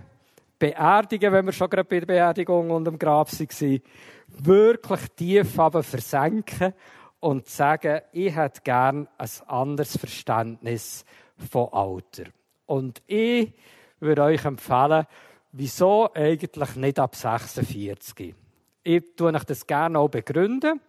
beerdigen, 0.57 1.31
wenn 1.31 1.45
wir 1.45 1.53
schon 1.53 1.69
gerade 1.69 1.87
bei 1.87 1.99
der 1.99 2.05
Beerdigung 2.05 2.69
und 2.71 2.85
dem 2.85 2.99
Grab 2.99 3.31
waren, 3.31 3.81
wirklich 4.27 5.07
tief 5.15 5.59
aber 5.59 5.83
versenken 5.83 6.73
und 7.19 7.47
sagen, 7.47 8.01
ich 8.11 8.35
hätte 8.35 8.61
gern 8.61 9.07
ein 9.17 9.29
anderes 9.47 9.97
Verständnis 9.97 11.05
von 11.49 11.69
Alter. 11.71 12.25
Und 12.65 13.01
ich 13.07 13.53
würde 13.99 14.23
euch 14.23 14.45
empfehlen, 14.45 15.05
wieso 15.51 16.13
eigentlich 16.13 16.75
nicht 16.75 16.99
ab 16.99 17.15
46? 17.15 18.35
Ich 18.83 19.03
tue 19.15 19.33
euch 19.33 19.43
das 19.43 19.67
gerne 19.67 19.99
auch 19.99 20.09
begründen. 20.09 20.79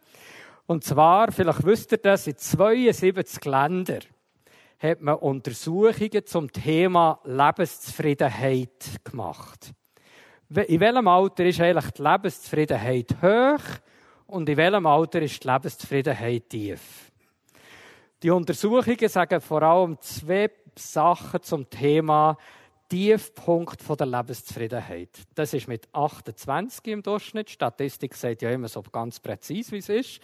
Und 0.67 0.85
zwar, 0.85 1.33
vielleicht 1.33 1.65
wisst 1.65 1.93
ihr 1.93 1.99
das, 1.99 2.27
in 2.27 2.37
72 2.37 3.45
Ländern 3.45 4.01
hat 4.79 5.01
man 5.01 5.17
Untersuchungen 5.17 6.25
zum 6.25 6.51
Thema 6.51 7.21
Lebenszufriedenheit 7.25 9.05
gemacht. 9.05 9.73
In 10.49 10.81
welchem 10.81 11.09
Alter 11.09 11.45
ist 11.45 11.61
eigentlich 11.61 11.91
die 11.91 12.03
Lebenszufriedenheit 12.03 13.17
hoch 13.21 13.63
und 14.31 14.49
in 14.49 14.57
welchem 14.57 14.87
Alter 14.87 15.23
ist 15.23 15.43
die 15.43 15.49
Lebenszufriedenheit 15.49 16.49
tief. 16.49 17.11
Die 18.23 18.31
Untersuchungen 18.31 19.09
sagen 19.09 19.41
vor 19.41 19.63
allem 19.63 19.99
zwei 20.01 20.51
Sachen 20.77 21.43
zum 21.43 21.69
Thema 21.69 22.37
Tiefpunkt 22.89 23.83
der 23.89 24.07
Lebenszufriedenheit. 24.07 25.11
Das 25.35 25.55
ist 25.55 25.69
mit 25.69 25.89
28 25.93 26.87
im 26.89 27.03
Durchschnitt. 27.03 27.49
Die 27.49 27.53
Statistik 27.53 28.15
sagt 28.15 28.43
ja 28.43 28.51
immer 28.51 28.69
so 28.69 28.83
ganz 28.83 29.21
präzise, 29.21 29.73
wie 29.73 29.79
es 29.79 29.89
ist. 29.89 30.21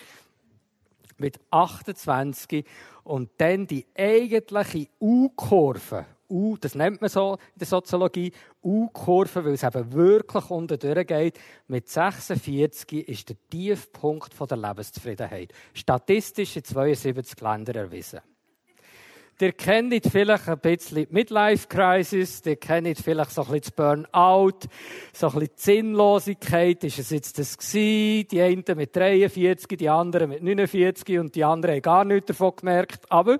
Mit 1.19 1.41
28 1.51 2.65
und 3.05 3.31
dann 3.39 3.66
die 3.66 3.87
eigentliche 3.97 4.89
U-Kurve 5.01 6.07
U, 6.28 6.57
das 6.57 6.74
nennt 6.74 7.01
man 7.01 7.11
so 7.11 7.35
in 7.35 7.59
der 7.59 7.66
Soziologie, 7.66 8.32
U-Kurve, 8.62 9.44
weil 9.44 9.55
es 9.55 9.62
eben 9.62 9.93
wirklich 9.93 10.51
unten 10.51 10.78
durchgeht. 10.78 11.39
Mit 11.69 11.89
46 11.89 13.09
ist 13.09 13.28
der 13.28 13.36
Tiefpunkt 13.51 14.32
der 14.39 14.57
Lebenszufriedenheit. 14.57 15.53
Statistisch 15.74 16.57
in 16.57 16.65
72 16.65 17.40
Ländern 17.40 17.77
erwiesen. 17.77 18.20
Ihr 19.39 19.53
kennt 19.53 19.93
vielleicht 20.11 20.48
ein 20.48 20.59
bisschen 20.61 21.05
die 21.05 21.09
Midlife-Crisis, 21.11 22.40
ihr 22.47 22.57
kennt 22.57 22.98
vielleicht 22.98 23.32
so 23.32 23.43
ein 23.43 23.48
bisschen 23.48 23.61
das 23.65 23.70
Burnout, 23.73 24.61
so 25.12 25.27
ein 25.27 25.32
bisschen 25.35 25.40
die 25.40 25.62
Sinnlosigkeit. 25.62 26.82
Ist 26.85 26.98
es 26.98 27.11
jetzt 27.11 27.39
das 27.39 27.59
gewesen? 27.59 28.28
Die 28.31 28.40
einen 28.40 28.65
mit 28.74 28.97
43, 28.97 29.77
die 29.77 29.90
anderen 29.90 30.31
mit 30.31 30.43
49 30.43 31.19
und 31.19 31.35
die 31.35 31.44
anderen 31.44 31.74
haben 31.74 31.82
gar 31.82 32.05
nichts 32.07 32.28
davon 32.28 32.57
gemerkt. 32.57 33.05
Aber 33.11 33.39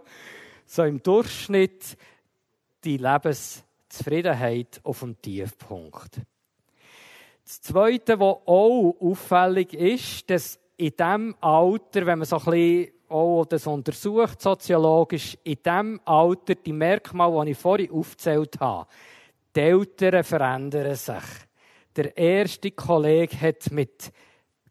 so 0.67 0.83
im 0.83 1.03
Durchschnitt 1.03 1.97
die 2.87 2.99
Lebenszufriedenheit 2.99 4.81
auf 4.85 5.01
dem 5.01 5.21
Tiefpunkt. 5.21 6.21
Das 7.45 7.61
Zweite, 7.61 8.19
was 8.19 8.37
auch 8.47 8.97
auffällig 9.01 9.75
ist, 9.75 10.31
dass 10.31 10.59
in 10.77 10.93
diesem 10.97 11.35
Alter, 11.41 12.07
wenn 12.07 12.21
man 12.21 12.27
so 12.27 12.39
ein 12.39 12.45
bisschen 12.45 12.93
auch 13.09 13.45
das 13.45 13.67
untersucht, 13.67 14.41
soziologisch, 14.41 15.37
in 15.45 15.59
diesem 15.65 16.01
Alter 16.05 16.55
die 16.55 16.73
Merkmale, 16.73 17.45
die 17.45 17.51
ich 17.53 17.59
vorhin 17.59 17.91
aufgezählt 17.91 18.61
habe, 18.61 18.89
die 19.55 19.61
Eltern 19.61 20.25
verändern 20.25 20.95
sich. 20.95 21.25
Der 21.95 22.17
erste 22.17 22.71
Kollege 22.73 23.41
hat 23.41 23.71
mit 23.71 24.13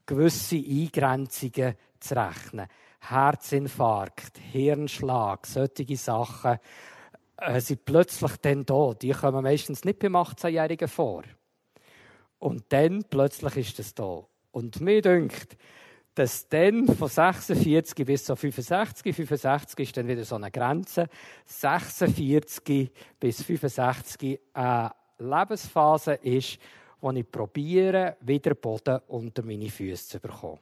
gewissen 0.05 0.63
Eingrenzungen 0.63 1.75
zu 1.99 2.15
rechnen. 2.15 2.67
Herzinfarkt, 2.99 4.37
Hirnschlag, 4.37 5.47
solche 5.47 5.97
Sachen 5.97 6.59
äh, 7.37 7.59
sind 7.59 7.85
plötzlich 7.85 8.37
dann 8.37 8.65
da. 8.65 8.93
Die 8.93 9.11
kommen 9.11 9.43
meistens 9.43 9.83
nicht 9.83 9.99
beim 9.99 10.15
18-Jährigen 10.15 10.87
vor. 10.87 11.23
Und 12.39 12.65
dann 12.69 13.03
plötzlich 13.09 13.57
ist 13.57 13.79
es 13.79 13.93
da. 13.93 14.25
Und 14.51 14.79
mir 14.81 15.01
denkt, 15.01 15.57
dass 16.15 16.47
dann 16.47 16.87
von 16.87 17.09
46 17.09 18.05
bis 18.05 18.23
zu 18.23 18.35
65, 18.35 19.13
65 19.15 19.79
ist 19.79 19.97
dann 19.97 20.07
wieder 20.07 20.23
so 20.23 20.35
eine 20.35 20.49
Grenze, 20.49 21.09
46 21.45 22.91
bis 23.19 23.43
65 23.43 24.39
eine 24.53 24.91
Lebensphase 25.19 26.13
ist, 26.13 26.57
wo 27.01 27.11
ich 27.11 27.29
probiere, 27.29 28.15
wieder 28.21 28.55
Boden 28.55 28.99
unter 29.07 29.43
meine 29.43 29.69
Füße 29.69 30.07
zu 30.07 30.19
bekommen. 30.19 30.59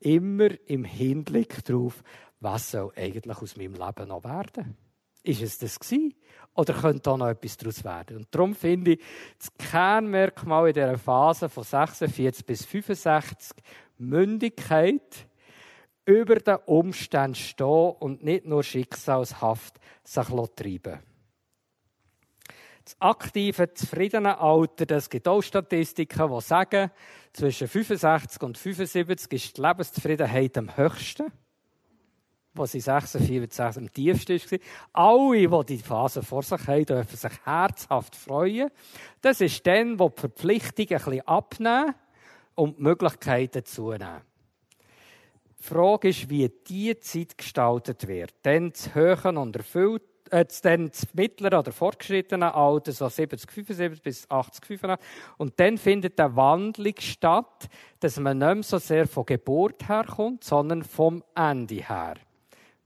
Immer 0.00 0.50
im 0.66 0.84
Hinblick 0.84 1.64
darauf, 1.64 2.02
was 2.40 2.72
soll 2.72 2.92
eigentlich 2.96 3.38
aus 3.38 3.56
meinem 3.56 3.74
Leben 3.74 4.08
noch 4.08 4.24
werden? 4.24 4.76
Ist 5.22 5.42
es 5.42 5.58
das 5.58 5.78
gewesen? 5.78 6.14
Oder 6.54 6.74
könnte 6.74 7.00
da 7.00 7.16
noch 7.16 7.28
etwas 7.28 7.56
daraus 7.56 7.84
werden? 7.84 8.18
Und 8.18 8.28
darum 8.30 8.54
finde 8.54 8.92
ich, 8.92 9.00
das 9.38 9.52
Kernmerkmal 9.70 10.68
in 10.68 10.74
dieser 10.74 10.98
Phase 10.98 11.48
von 11.48 11.64
46 11.64 12.44
bis 12.44 12.64
65 12.64 13.56
Mündigkeit, 13.98 15.26
über 16.04 16.34
den 16.36 16.56
Umständen 16.66 17.36
stehen 17.36 17.94
und 18.00 18.24
nicht 18.24 18.44
nur 18.44 18.64
schicksalshaft 18.64 19.78
sich 20.04 20.26
treiben 20.56 20.98
das 22.84 22.96
aktive, 23.00 23.72
zufriedene 23.74 24.38
Alter, 24.38 24.86
das 24.86 25.08
gibt 25.08 25.28
auch 25.28 25.42
Statistiken, 25.42 26.30
die 26.30 26.40
sagen, 26.40 26.90
zwischen 27.32 27.68
65 27.68 28.42
und 28.42 28.58
75 28.58 29.32
ist 29.32 29.56
die 29.56 29.62
Lebenszufriedenheit 29.62 30.58
am 30.58 30.76
höchsten. 30.76 31.32
Was 32.54 32.74
in 32.74 32.80
46, 32.80 33.60
am 33.60 33.92
tiefsten 33.92 34.38
war. 34.38 34.58
Alle, 34.92 35.64
die 35.64 35.76
die 35.76 35.82
Phase 35.82 36.22
vor 36.22 36.42
sich 36.42 36.66
haben, 36.66 36.84
dürfen 36.84 37.16
sich 37.16 37.32
herzhaft 37.44 38.14
freuen. 38.14 38.70
Das 39.20 39.40
ist 39.40 39.66
dann, 39.66 39.98
wo 39.98 40.10
die 40.10 40.20
Verpflichtungen 40.20 40.90
ein 40.90 41.04
bisschen 41.04 41.28
abnehmen 41.28 41.94
und 42.54 42.78
die 42.78 42.82
Möglichkeiten 42.82 43.64
zunehmen. 43.64 44.20
Die 45.58 45.62
Frage 45.62 46.08
ist, 46.08 46.28
wie 46.28 46.50
diese 46.68 47.00
Zeit 47.00 47.38
gestaltet 47.38 48.06
wird. 48.08 48.34
Dann 48.42 48.74
zu 48.74 48.94
hören 48.94 49.36
und 49.36 49.56
erfüllt 49.56 50.02
äh, 50.32 50.46
dann 50.62 50.88
das 50.88 51.06
mittlere 51.12 51.58
oder 51.58 51.72
fortgeschrittene 51.72 52.54
Alter, 52.54 52.92
so 52.92 53.08
70, 53.08 53.50
75 53.50 54.02
bis 54.02 54.30
80, 54.30 54.64
85. 54.64 55.06
Und 55.36 55.60
dann 55.60 55.76
findet 55.76 56.18
eine 56.18 56.34
Wandlung 56.34 56.94
statt, 56.98 57.68
dass 58.00 58.18
man 58.18 58.38
nicht 58.38 58.54
mehr 58.54 58.62
so 58.62 58.78
sehr 58.78 59.06
von 59.06 59.26
Geburt 59.26 59.88
herkommt, 59.88 60.42
sondern 60.42 60.82
vom 60.82 61.22
Ende 61.34 61.86
her. 61.86 62.14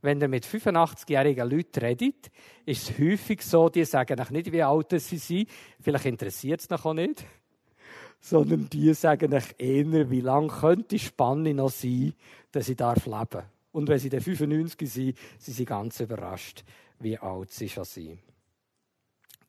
Wenn 0.07 0.21
ihr 0.21 0.29
mit 0.29 0.47
85-jährigen 0.47 1.51
Leuten 1.51 1.81
redet, 1.81 2.31
ist 2.65 2.91
es 2.91 2.97
häufig 2.97 3.43
so, 3.43 3.69
die 3.69 3.85
sagen 3.85 4.21
euch 4.21 4.31
nicht, 4.31 4.53
wie 4.53 4.63
alt 4.63 4.93
sie 5.01 5.19
sind. 5.19 5.49
Vielleicht 5.81 6.07
interessiert 6.07 6.61
es 6.61 6.71
noch 6.71 6.85
auch 6.85 6.95
nicht. 6.95 7.25
Sondern 8.21 8.71
die 8.71 8.95
sagen 8.95 9.35
euch 9.35 9.57
eher, 9.59 10.09
wie 10.09 10.21
lange 10.21 10.47
könnte 10.47 10.91
die 10.91 11.01
Spanne 11.01 11.53
noch 11.55 11.71
sein, 11.71 12.15
dass 12.53 12.69
ich 12.69 12.79
leben 12.79 13.11
darf. 13.11 13.47
Und 13.73 13.89
wenn 13.89 13.99
sie 13.99 14.09
dann 14.09 14.21
95 14.21 14.89
sind, 14.89 15.19
sind 15.41 15.55
sie 15.55 15.65
ganz 15.65 15.99
überrascht, 15.99 16.63
wie 17.01 17.19
alt 17.19 17.51
sie 17.51 17.69
schon 17.69 17.83
sind. 17.83 18.21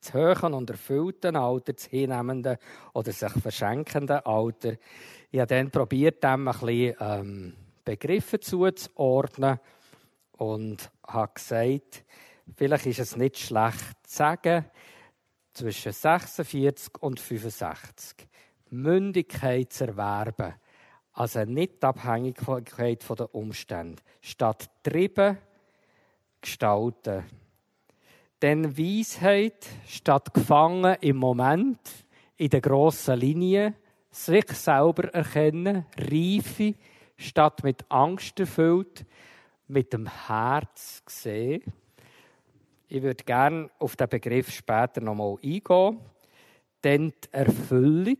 Das 0.02 0.16
höheren 0.16 0.56
und 0.56 0.72
erfüllten 0.72 1.36
Alter, 1.36 1.74
das 1.74 1.86
hinnehmenden 1.86 2.58
oder 2.94 3.12
sich 3.12 3.32
verschenkenden 3.32 4.26
Alter. 4.26 4.74
Ich 5.30 5.40
habe 5.40 5.54
dann 5.54 5.70
probiert, 5.70 6.24
dem 6.24 6.48
ein 6.48 6.60
bisschen 6.60 6.96
ähm, 7.00 7.54
Begriffe 7.86 8.40
zuzuordnen 8.40 9.60
und 10.38 10.90
habe 11.06 11.34
gesagt, 11.34 12.06
vielleicht 12.56 12.86
ist 12.86 13.00
es 13.00 13.18
nicht 13.18 13.38
schlecht 13.38 13.96
zu 14.04 14.18
sagen, 14.18 14.66
zwischen 15.54 15.92
46 15.92 17.02
und 17.02 17.20
65 17.20 18.28
Mündigkeit 18.70 19.74
zu 19.74 19.88
erwerben, 19.88 20.54
also 21.14 21.44
Nicht-Abhängigkeit 21.44 23.04
von 23.04 23.16
den 23.16 23.26
Umständen, 23.28 24.02
statt 24.22 24.70
treiben 24.84 25.38
gestalten. 26.42 27.24
Denn 28.42 28.78
Weisheit 28.78 29.66
statt 29.88 30.34
gefangen 30.34 30.96
im 31.02 31.18
Moment, 31.18 31.80
in 32.36 32.50
der 32.50 32.62
grossen 32.62 33.20
Linie, 33.20 33.74
sich 34.12 34.48
selber 34.52 35.12
erkennen, 35.14 35.86
Reife 35.98 36.76
statt 37.18 37.64
mit 37.64 37.84
Angst 37.90 38.40
erfüllt, 38.40 39.06
mit 39.68 39.94
dem 39.94 40.08
Herz 40.08 41.04
sehen. 41.08 41.62
Ich 42.88 43.02
würde 43.02 43.24
gerne 43.24 43.70
auf 43.80 43.96
den 43.96 44.08
Begriff 44.08 44.52
später 44.52 45.02
nochmal 45.02 45.36
eingehen. 45.44 46.00
Denn 46.84 47.10
die 47.24 47.34
Erfüllung, 47.34 48.18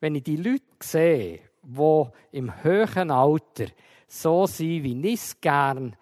wenn 0.00 0.14
ich 0.16 0.24
die 0.24 0.36
Leute 0.36 0.64
sehe, 0.82 1.40
die 1.62 2.06
im 2.32 2.62
höheren 2.64 3.10
Alter 3.10 3.66
so 4.08 4.46
sind, 4.46 4.82
wie 4.82 5.08
ich 5.08 5.20
es 5.20 5.40
gerne 5.40 5.92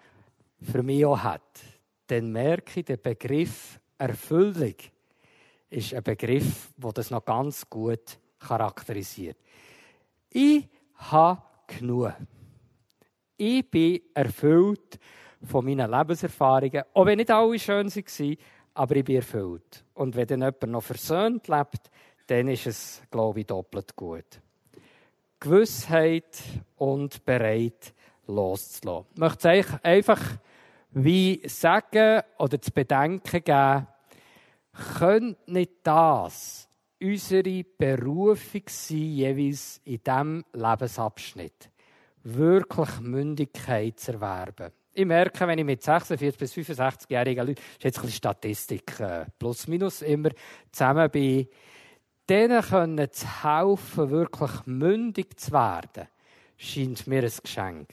für 0.62 0.82
mich 0.82 1.04
auch 1.04 1.18
hat, 1.18 1.60
dann 2.06 2.32
merke 2.32 2.80
ich, 2.80 2.86
der 2.86 2.96
Begriff 2.96 3.78
Erfüllung 3.98 4.74
ist 5.68 5.94
ein 5.94 6.02
Begriff, 6.02 6.72
der 6.76 6.92
das 6.92 7.10
noch 7.10 7.24
ganz 7.24 7.68
gut 7.68 8.18
charakterisiert. 8.38 9.36
Ich 10.30 10.66
habe 10.94 11.42
genug. 11.66 12.14
Ich 13.40 13.70
bin 13.70 14.02
erfüllt 14.12 14.98
von 15.42 15.64
meinen 15.64 15.90
Lebenserfahrungen, 15.90 16.82
auch 16.92 17.06
wenn 17.06 17.16
nicht 17.16 17.30
alle 17.30 17.58
schön 17.58 17.88
waren, 17.88 18.36
aber 18.74 18.96
ich 18.96 19.04
bin 19.04 19.16
erfüllt. 19.16 19.82
Und 19.94 20.14
wenn 20.14 20.26
dann 20.26 20.40
jemand 20.40 20.66
noch 20.68 20.82
versöhnt 20.82 21.48
lebt, 21.48 21.90
dann 22.26 22.48
ist 22.48 22.66
es, 22.66 23.02
glaube 23.10 23.40
ich, 23.40 23.46
doppelt 23.46 23.96
gut. 23.96 24.26
Gewissheit 25.40 26.38
und 26.76 27.24
bereit 27.24 27.94
loszulassen. 28.26 29.08
Ich 29.14 29.20
möchte 29.20 29.48
euch 29.48 29.66
einfach 29.84 30.20
wie 30.90 31.40
sagen 31.46 32.20
oder 32.38 32.60
zu 32.60 32.72
bedenken 32.72 33.42
geben, 33.42 33.86
könnte 34.98 35.50
nicht 35.50 35.72
das 35.82 36.68
unsere 37.02 37.64
Berufung 37.64 38.64
sein, 38.66 38.98
jeweils 38.98 39.80
in 39.84 40.02
diesem 40.04 40.44
Lebensabschnitt, 40.52 41.70
wirklich 42.24 43.00
Mündigkeit 43.00 43.98
zu 43.98 44.12
erwerben. 44.12 44.72
Ich 44.92 45.06
merke, 45.06 45.46
wenn 45.46 45.58
ich 45.58 45.64
mit 45.64 45.82
46 45.82 46.38
bis 46.38 46.52
65-jährigen 46.52 47.46
Leuten, 47.46 47.60
das 47.60 47.76
ist 47.76 47.84
jetzt 47.84 48.04
ein 48.04 48.10
Statistik, 48.10 49.00
äh, 49.00 49.26
plus 49.38 49.68
minus 49.68 50.02
immer, 50.02 50.30
zusammen 50.72 51.10
bin, 51.10 51.48
denen 52.28 52.62
können 52.62 53.10
zu 53.10 53.26
helfen, 53.44 54.10
wirklich 54.10 54.66
mündig 54.66 55.38
zu 55.38 55.52
werden, 55.52 56.08
scheint 56.56 57.06
mir 57.06 57.22
ein 57.22 57.32
Geschenk 57.42 57.88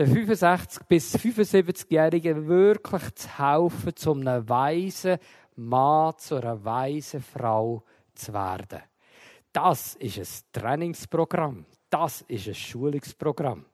den 0.00 0.26
65- 0.28 0.80
bis 0.88 1.14
75-Jährigen 1.14 2.48
wirklich 2.48 3.14
zu 3.16 3.38
helfen, 3.38 3.94
zu 3.94 4.14
einem 4.14 4.48
weisen 4.48 5.18
Mann, 5.56 6.14
zu 6.16 6.36
einer 6.36 6.64
weisen 6.64 7.22
Frau 7.22 7.84
zu 8.14 8.32
werden. 8.32 8.80
Das 9.52 9.96
ist 9.96 10.16
ein 10.18 10.62
Trainingsprogramm. 10.62 11.66
Das 11.90 12.22
ist 12.28 12.46
ein 12.46 12.54
Schulungsprogramm. 12.54 13.64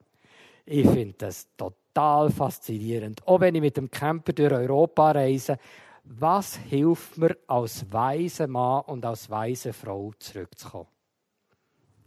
Ich 0.65 0.89
finde 0.89 1.15
das 1.19 1.47
total 1.57 2.31
faszinierend. 2.31 3.27
Auch 3.27 3.41
wenn 3.41 3.55
ich 3.55 3.61
mit 3.61 3.77
dem 3.77 3.91
Camper 3.91 4.33
durch 4.33 4.53
Europa 4.53 5.13
reise, 5.13 5.59
was 6.05 6.57
hilft 6.57 7.19
mir 7.19 7.37
als 7.47 7.91
weiser 7.93 8.47
Mann 8.47 8.83
und 8.87 9.05
als 9.05 9.29
weise 9.29 9.73
Frau 9.73 10.13
zurückzukommen? 10.19 10.89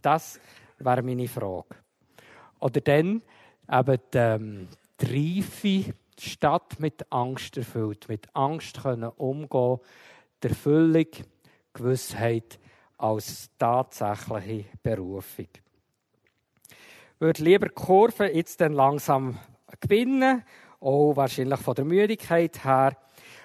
Das 0.02 0.40
wäre 0.78 1.02
meine 1.02 1.28
Frage. 1.28 1.76
Oder 2.58 2.80
dann, 2.80 3.22
eben 3.70 4.00
die, 4.12 4.18
ähm, 4.18 4.68
die 5.00 5.36
Reife 5.38 5.94
statt 6.18 6.78
mit 6.78 7.10
Angst 7.10 7.56
erfüllt, 7.56 8.08
mit 8.08 8.34
Angst 8.34 8.82
können 8.82 9.10
umgehen, 9.10 9.78
der 10.42 10.50
Erfüllung, 10.50 11.06
Gewissheit 11.72 12.58
als 12.98 13.50
tatsächliche 13.58 14.66
Berufung. 14.82 15.48
Würde 17.22 17.44
lieber 17.44 17.66
die 17.66 17.74
Kurve 17.74 18.34
jetzt 18.34 18.62
dann 18.62 18.72
langsam 18.72 19.38
gewinnen, 19.78 20.42
auch 20.80 21.16
wahrscheinlich 21.16 21.60
von 21.60 21.74
der 21.74 21.84
Müdigkeit 21.84 22.64
her. 22.64 22.96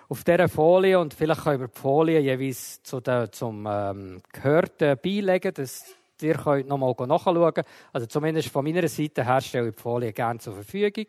Auf 0.08 0.24
dieser 0.24 0.48
Folie, 0.48 0.98
und 0.98 1.14
vielleicht 1.14 1.44
können 1.44 1.60
wir 1.60 1.68
die 1.68 1.78
Folie 1.78 2.20
jeweils 2.22 2.82
zu 2.84 3.02
der, 3.02 3.34
zum 3.34 3.68
ähm, 3.70 4.22
Gehörten 4.32 4.98
beilegen, 5.04 5.54
dass 5.54 5.94
Ihr 6.22 6.36
könnt 6.36 6.70
noch 6.70 6.78
mal 6.78 6.96
nachschauen. 7.06 7.66
Also 7.92 8.08
zumindest 8.08 8.48
von 8.48 8.64
meiner 8.64 8.88
Seite 8.88 9.26
her 9.26 9.42
stelle 9.42 9.68
ich 9.68 9.76
die 9.76 9.82
Folie 9.82 10.14
gerne 10.14 10.40
zur 10.40 10.54
Verfügung. 10.54 11.08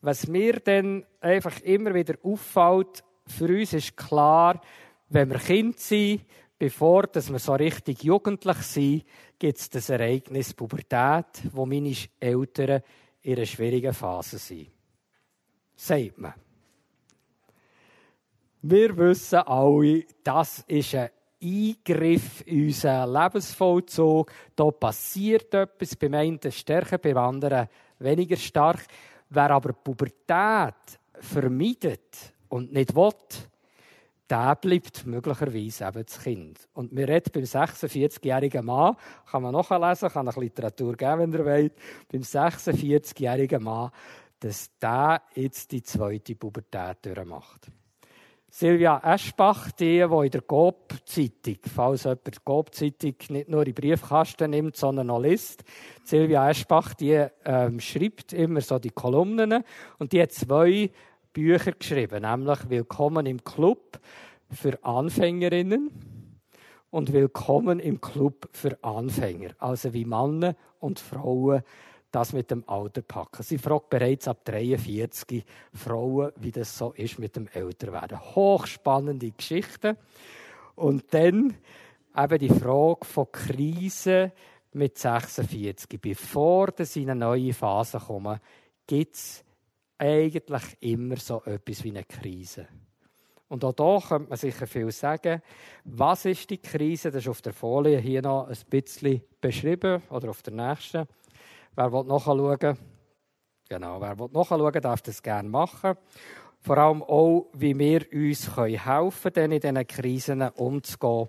Was 0.00 0.26
mir 0.26 0.54
dann 0.58 1.04
einfach 1.20 1.60
immer 1.60 1.94
wieder 1.94 2.14
auffällt, 2.24 3.04
für 3.24 3.46
uns 3.46 3.72
ist 3.72 3.96
klar, 3.96 4.60
wenn 5.10 5.30
wir 5.30 5.38
Kind 5.38 5.78
sind, 5.78 6.22
bevor 6.58 7.04
dass 7.04 7.30
wir 7.30 7.38
so 7.38 7.54
richtig 7.54 8.02
jugendlich 8.02 8.56
sind, 8.58 9.04
gibt 9.38 9.58
es 9.58 9.70
das 9.70 9.88
Ereignis 9.90 10.54
Pubertät, 10.54 11.26
wo 11.52 11.64
meine 11.64 11.94
Eltern 12.18 12.82
in 13.22 13.36
einer 13.36 13.46
schwierigen 13.46 13.94
Phase 13.94 14.38
sind. 14.38 14.70
Sagt 15.76 16.18
man. 16.18 16.34
Wir 18.62 18.96
wissen 18.96 19.38
alle, 19.38 20.04
das 20.24 20.64
ist 20.66 20.94
eine 20.94 21.12
Eingriff 21.40 22.42
in 22.46 22.66
unseren 22.66 23.12
Lebensvollzug. 23.12 24.32
Da 24.56 24.70
passiert 24.72 25.54
etwas, 25.54 25.94
beim 25.94 26.14
einen 26.14 26.40
stärker, 26.50 26.98
beim 26.98 27.16
anderen 27.18 27.68
weniger 28.00 28.36
stark. 28.36 28.84
Wer 29.30 29.50
aber 29.50 29.72
Pubertät 29.72 30.98
vermeidet 31.20 32.34
und 32.48 32.72
nicht 32.72 32.94
will, 32.96 33.12
der 34.30 34.56
bleibt 34.56 35.06
möglicherweise 35.06 35.86
eben 35.86 36.04
das 36.04 36.22
Kind. 36.22 36.68
Und 36.74 36.94
wir 36.94 37.08
reden 37.08 37.30
beim 37.32 37.44
46-jährigen 37.44 38.64
Mann, 38.64 38.96
kann 39.30 39.42
man 39.42 39.52
nachlesen, 39.52 40.10
kann 40.10 40.28
eine 40.28 40.40
Literatur 40.40 40.94
geben, 40.96 41.18
wenn 41.18 41.32
ihr 41.32 41.44
wollt, 41.44 41.72
beim 42.10 42.22
46-jährigen 42.22 43.62
Mann, 43.62 43.90
dass 44.40 44.70
der 44.78 45.22
jetzt 45.34 45.72
die 45.72 45.82
zweite 45.82 46.34
Pubertät 46.34 46.98
durchmacht. 47.02 47.70
Silvia 48.50 48.98
Eschbach, 49.04 49.72
die, 49.72 49.98
die 49.98 50.24
in 50.24 50.30
der 50.30 50.40
Coop-Zeitung, 50.40 51.58
falls 51.74 52.04
jemand 52.04 52.26
die 52.26 52.38
Coop-Zeitung 52.42 53.14
nicht 53.28 53.48
nur 53.48 53.66
in 53.66 53.74
Briefkasten 53.74 54.50
nimmt, 54.50 54.74
sondern 54.74 55.10
auch 55.10 55.20
liest. 55.20 55.64
Silvia 56.02 56.48
Eschbach, 56.48 56.94
die 56.94 57.26
ähm, 57.44 57.78
schreibt 57.78 58.32
immer 58.32 58.62
so 58.62 58.78
die 58.78 58.90
Kolumnen 58.90 59.62
und 59.98 60.12
die 60.12 60.22
hat 60.22 60.32
zwei 60.32 60.90
Bücher 61.38 61.70
geschrieben, 61.70 62.22
nämlich 62.22 62.68
Willkommen 62.68 63.24
im 63.24 63.44
Club 63.44 64.00
für 64.50 64.82
Anfängerinnen 64.82 65.88
und 66.90 67.12
Willkommen 67.12 67.78
im 67.78 68.00
Club 68.00 68.48
für 68.50 68.76
Anfänger. 68.82 69.50
Also 69.58 69.94
wie 69.94 70.04
Männer 70.04 70.56
und 70.80 70.98
Frauen 70.98 71.62
das 72.10 72.32
mit 72.32 72.50
dem 72.50 72.68
Alter 72.68 73.02
packen. 73.02 73.44
Sie 73.44 73.56
fragt 73.56 73.88
bereits 73.88 74.26
ab 74.26 74.44
43 74.46 75.44
Frauen, 75.72 76.32
wie 76.40 76.50
das 76.50 76.76
so 76.76 76.90
ist 76.90 77.20
mit 77.20 77.36
dem 77.36 77.46
Älterwerden. 77.46 78.18
Hochspannende 78.34 79.30
Geschichten. 79.30 79.96
Und 80.74 81.04
dann 81.14 81.54
eben 82.16 82.38
die 82.40 82.48
Frage 82.48 83.04
von 83.04 83.30
Krise 83.30 84.32
mit 84.72 84.98
46. 84.98 86.00
Bevor 86.00 86.72
das 86.72 86.96
in 86.96 87.10
eine 87.10 87.20
neue 87.20 87.54
Phase 87.54 88.00
kommen, 88.00 88.40
gibt 88.88 89.14
es 89.14 89.44
eigentlich 89.98 90.76
immer 90.80 91.16
so 91.16 91.42
etwas 91.44 91.84
wie 91.84 91.90
eine 91.90 92.04
Krise. 92.04 92.66
Und 93.48 93.64
auch 93.64 93.74
hier 93.76 94.08
könnte 94.08 94.28
man 94.28 94.38
sicher 94.38 94.66
viel 94.66 94.92
sagen. 94.92 95.42
Was 95.84 96.26
ist 96.26 96.50
die 96.50 96.58
Krise? 96.58 97.10
Das 97.10 97.22
ist 97.22 97.28
auf 97.28 97.40
der 97.40 97.54
Folie 97.54 97.98
hier 97.98 98.22
noch 98.22 98.48
ein 98.48 98.56
bisschen 98.68 99.22
beschrieben 99.40 100.02
oder 100.10 100.30
auf 100.30 100.42
der 100.42 100.52
nächsten. 100.52 101.06
Wer 101.74 101.92
will 101.92 102.04
nachschauen? 102.04 102.78
Genau, 103.68 104.00
wer 104.00 104.18
will 104.18 104.28
nachschauen, 104.32 104.82
darf 104.82 105.00
das 105.02 105.22
gerne 105.22 105.48
machen. 105.48 105.94
Vor 106.60 106.76
allem 106.76 107.02
auch, 107.02 107.48
wie 107.54 107.78
wir 107.78 108.06
uns 108.12 108.54
helfen 108.56 109.32
können, 109.32 109.52
in 109.52 109.60
diesen 109.60 109.86
Krisen 109.86 110.42
umzugehen. 110.42 111.28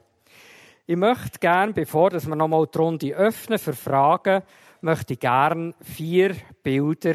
Ich 0.88 0.98
möchte 0.98 1.38
gerne, 1.40 1.72
bevor 1.72 2.12
wir 2.12 2.36
nochmal 2.36 2.66
die 2.66 2.78
Runde 2.80 3.16
öffnen 3.16 3.60
für 3.60 3.74
Fragen, 3.74 4.42
möchte 4.82 5.14
ich 5.14 5.20
gerne 5.20 5.76
vier 5.82 6.36
Bilder 6.64 7.14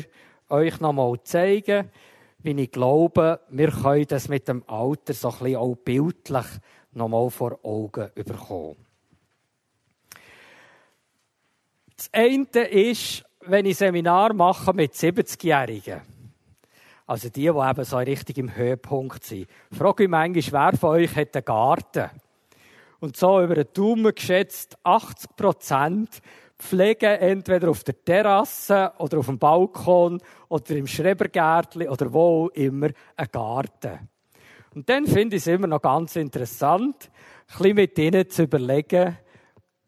euch 0.55 0.81
nochmal 0.81 1.23
zeigen, 1.25 1.91
wie 2.39 2.61
ich 2.61 2.71
glaube, 2.71 3.41
wir 3.49 3.71
können 3.71 4.07
das 4.07 4.29
mit 4.29 4.49
dem 4.49 4.63
Alter 4.67 5.15
so 5.15 5.29
ein 5.29 5.39
bisschen 5.39 5.57
auch 5.57 5.75
bildlich 5.77 6.47
nochmal 6.93 7.31
vor 7.31 7.59
Augen 7.63 8.11
bekommen. 8.15 8.77
Das 11.97 12.11
eine 12.13 12.45
ist, 12.69 13.25
wenn 13.41 13.67
ich 13.67 13.77
Seminar 13.77 14.35
mache 14.35 14.73
mit 14.73 14.93
70-Jährigen. 14.93 16.03
Also 17.07 17.29
die, 17.29 17.43
die 17.43 17.47
eben 17.49 17.85
so 17.85 17.99
richtig 17.99 18.39
im 18.39 18.55
Höhepunkt 18.55 19.25
sind. 19.25 19.49
Frage 19.71 20.05
ich 20.05 20.11
manchmal, 20.11 20.73
wer 20.73 20.79
von 20.79 20.91
euch 20.91 21.15
hat 21.15 21.37
einen 21.37 21.45
Garten? 21.45 22.11
Und 23.01 23.17
so 23.17 23.43
über 23.43 23.55
den 23.55 23.69
Daumen 23.75 24.15
geschätzt, 24.15 24.79
80 24.83 25.37
Prozent 25.37 26.23
pflegen 26.59 27.19
entweder 27.19 27.71
auf 27.71 27.85
der 27.85 28.03
Terrasse 28.05 28.93
oder 28.99 29.19
auf 29.19 29.27
dem 29.27 29.39
Balkon 29.39 30.21
oder 30.49 30.77
im 30.77 30.87
Schrebergärtli 30.87 31.89
oder 31.89 32.13
wo 32.13 32.49
immer 32.55 32.91
einen 33.17 33.31
Garten. 33.31 34.09
Und 34.75 34.89
dann 34.89 35.07
finde 35.07 35.37
ich 35.37 35.43
es 35.43 35.47
immer 35.47 35.67
noch 35.67 35.83
ganz 35.83 36.17
interessant, 36.17 37.11
ein 37.49 37.59
bisschen 37.59 37.75
mit 37.77 37.99
ihnen 37.99 38.29
zu 38.29 38.43
überlegen, 38.45 39.17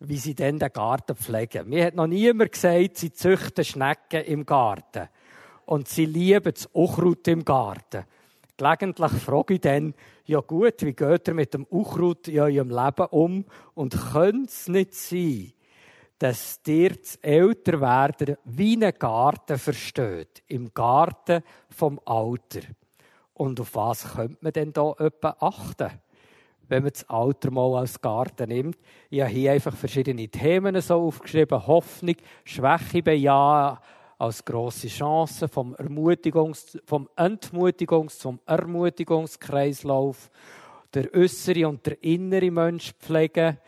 wie 0.00 0.18
sie 0.18 0.34
denn 0.34 0.58
den 0.58 0.72
Garten 0.72 1.16
pflegen. 1.16 1.68
Mir 1.68 1.86
hat 1.86 1.94
noch 1.94 2.06
niemand 2.06 2.52
gesagt, 2.52 2.98
sie 2.98 3.12
züchten 3.12 3.64
Schnecken 3.64 4.24
im 4.24 4.44
Garten. 4.44 5.08
Und 5.64 5.88
sie 5.88 6.06
lieben 6.06 6.52
das 6.52 6.66
Unkraut 6.66 7.26
im 7.28 7.44
Garten. 7.44 8.04
Gelegentlich 8.56 9.12
frage 9.12 9.54
ich 9.54 9.60
dann, 9.60 9.94
ja 10.24 10.40
gut, 10.40 10.82
wie 10.82 10.92
geht 10.92 11.28
ihr 11.28 11.34
mit 11.34 11.54
dem 11.54 11.64
Unkraut 11.64 12.28
in 12.28 12.40
eurem 12.40 12.70
Leben 12.70 13.06
um? 13.10 13.44
Und 13.74 13.96
könnte 14.12 14.48
es 14.48 14.68
nicht 14.68 14.94
sein, 14.94 15.52
dass 16.18 16.60
ihr 16.66 16.90
das 16.90 17.16
Älterwerden 17.16 18.36
wie 18.44 18.74
einen 18.74 18.98
Garten 18.98 19.58
versteht? 19.58 20.42
Im 20.48 20.72
Garten 20.72 21.42
vom 21.68 22.00
Alter. 22.04 22.60
Und 23.34 23.60
auf 23.60 23.74
was 23.74 24.14
könnte 24.14 24.38
man 24.40 24.52
denn 24.52 24.72
da 24.72 24.92
etwa 24.98 25.36
achten? 25.40 25.90
wenn 26.68 26.82
man 26.82 26.92
das 26.92 27.08
Alter 27.08 27.50
mal 27.50 27.78
als 27.78 28.00
Garten 28.00 28.48
nimmt. 28.48 28.78
Ich 29.10 29.20
habe 29.20 29.30
hier 29.30 29.52
einfach 29.52 29.74
verschiedene 29.76 30.28
Themen 30.28 30.80
so 30.80 30.96
aufgeschrieben. 30.96 31.66
Hoffnung, 31.66 32.16
Schwäche 32.44 33.02
bejahen 33.02 33.78
als 34.18 34.44
grosse 34.44 34.88
Chance, 34.88 35.48
vom, 35.48 35.74
Ermutigungs-, 35.74 36.80
vom 36.84 37.08
Entmutigungs- 37.16 38.18
zum 38.18 38.40
Ermutigungskreislauf, 38.46 40.30
der 40.94 41.12
äußere 41.14 41.68
und 41.68 41.84
der 41.86 42.02
innere 42.02 42.50
Mensch 42.50 42.92
pflegen, 42.98 43.58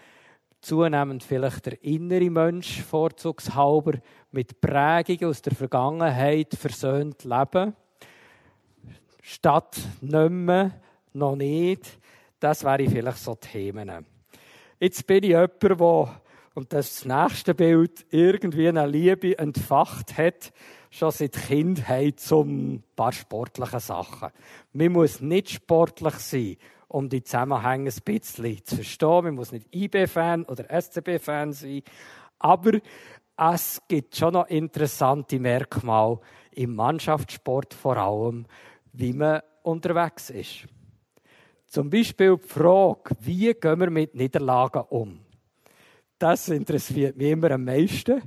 zunehmend 0.61 1.23
vielleicht 1.23 1.67
der 1.67 1.83
innere 1.85 2.31
Mensch 2.31 2.83
vorzugshalber 2.83 3.99
mit 4.31 4.61
Prägungen 4.61 5.31
aus 5.31 5.43
der 5.43 5.55
Vergangenheit 5.55 6.55
versöhnt 6.55 7.25
leben, 7.25 7.75
statt 9.23 9.79
nicht 10.01 10.31
mehr, 10.31 10.73
noch 11.13 11.37
nicht, 11.37 11.99
das 12.41 12.65
wäre 12.65 12.89
vielleicht 12.89 13.19
so 13.19 13.35
Themen. 13.35 14.07
Jetzt 14.79 15.07
bin 15.07 15.25
ich 15.25 15.31
jemand, 15.31 15.63
der, 15.63 16.21
und 16.55 16.73
das 16.73 16.89
ist 16.89 17.07
das 17.07 17.29
nächste 17.31 17.55
Bild, 17.55 18.07
irgendwie 18.11 18.69
eine 18.69 18.87
Liebe 18.87 19.39
entfacht 19.39 20.17
hat, 20.17 20.53
schon 20.91 21.11
seit 21.11 21.33
Kindheit 21.33 22.21
zum 22.21 22.83
paar 22.97 23.13
sportlichen 23.13 23.81
Sachen. 23.81 24.31
Man 24.73 24.93
muss 24.93 25.21
nicht 25.21 25.51
sportlich 25.51 26.15
sein, 26.15 26.57
um 26.89 27.09
die 27.09 27.23
Zusammenhänge 27.23 27.91
ein 27.91 28.03
bisschen 28.05 28.65
zu 28.65 28.77
verstehen. 28.77 29.25
Man 29.25 29.35
muss 29.35 29.53
nicht 29.53 29.75
IB-Fan 29.75 30.45
oder 30.45 30.65
SCB-Fan 30.69 31.53
sein. 31.53 31.83
Aber 32.39 32.79
es 33.37 33.83
gibt 33.87 34.17
schon 34.17 34.33
noch 34.33 34.49
interessante 34.49 35.39
Merkmale 35.39 36.19
im 36.53 36.75
Mannschaftssport 36.75 37.75
vor 37.75 37.97
allem, 37.97 38.47
wie 38.93 39.13
man 39.13 39.43
unterwegs 39.63 40.31
ist. 40.31 40.67
Zum 41.67 41.91
Beispiel 41.91 42.37
die 42.37 42.49
Frage, 42.49 43.15
wie 43.21 43.53
gehen 43.53 43.81
wir 43.81 43.91
mit 43.91 44.15
Niederlagen 44.15 44.83
um? 44.89 45.21
Das 46.19 46.49
interessiert 46.49 47.17
mich 47.17 47.31
immer 47.31 47.51
am 47.53 47.65
meisten. 47.65 48.23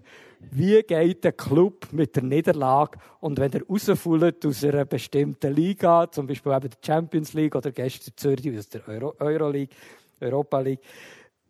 Wie 0.49 0.81
geht 0.81 1.23
der 1.23 1.33
Club 1.33 1.87
mit 1.91 2.15
der 2.15 2.23
Niederlage 2.23 2.97
und 3.19 3.39
wenn 3.39 3.53
er 3.53 3.65
rausfällt 3.65 4.45
aus 4.45 4.63
einer 4.63 4.85
bestimmten 4.85 5.53
Liga, 5.53 6.11
zum 6.11 6.27
Beispiel 6.27 6.51
eben 6.51 6.69
der 6.69 6.79
Champions 6.83 7.33
League 7.33 7.55
oder 7.55 7.71
gestern 7.71 8.13
Zürich 8.17 8.57
aus 8.57 8.67
der 8.69 8.87
Euro 8.87 9.13
Euroleague, 9.19 9.75
Europa 10.19 10.59
League, 10.59 10.81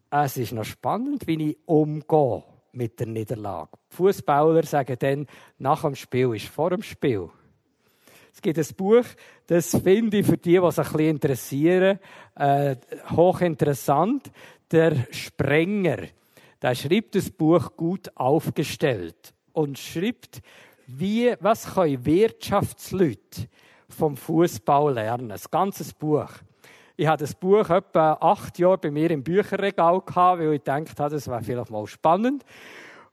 es 0.09 0.37
ist 0.37 0.51
noch 0.51 0.65
spannend, 0.65 1.25
wie 1.25 1.51
ich 1.51 1.57
umgehe 1.65 2.43
mit 2.73 2.99
der 2.99 3.07
Niederlage. 3.07 3.71
Fußballer 3.89 4.63
sagen 4.63 4.97
dann, 4.99 5.27
nach 5.57 5.81
dem 5.83 5.95
Spiel 5.95 6.35
ist 6.35 6.47
vor 6.47 6.69
dem 6.69 6.83
Spiel. 6.83 7.29
Es 8.33 8.41
gibt 8.41 8.57
ein 8.57 8.75
Buch, 8.75 9.05
das 9.47 9.71
finde 9.71 10.19
ich 10.19 10.25
für 10.25 10.37
die, 10.37 10.59
die 10.59 10.71
sich 10.71 10.93
ein 10.93 10.99
interessieren, 10.99 11.99
äh, 12.35 12.75
hochinteressant. 13.09 14.31
Der 14.71 14.95
Sprenger, 15.11 15.97
der 16.61 16.75
schreibt 16.75 17.15
das 17.15 17.29
Buch 17.29 17.75
gut 17.75 18.15
aufgestellt 18.15 19.33
und 19.53 19.79
schreibt, 19.79 20.41
wie, 20.87 21.33
was 21.39 21.73
können 21.73 22.05
Wirtschaftsleute 22.05 23.47
vom 23.89 24.15
Fußball 24.15 24.93
lernen. 24.93 25.31
Ein 25.31 25.39
ganzes 25.49 25.93
Buch. 25.93 26.29
Ich 26.97 27.07
hatte 27.07 27.23
das 27.23 27.33
Buch 27.33 27.69
etwa 27.69 28.13
acht 28.13 28.59
Jahre 28.59 28.77
bei 28.77 28.91
mir 28.91 29.09
im 29.11 29.23
Bücherregal 29.23 30.01
gehabt, 30.01 30.39
weil 30.39 30.53
ich 30.53 30.63
gedacht 30.63 30.99
habe, 30.99 31.15
das 31.15 31.27
wäre 31.27 31.41
vielleicht 31.41 31.71
mal 31.71 31.87
spannend. 31.87 32.45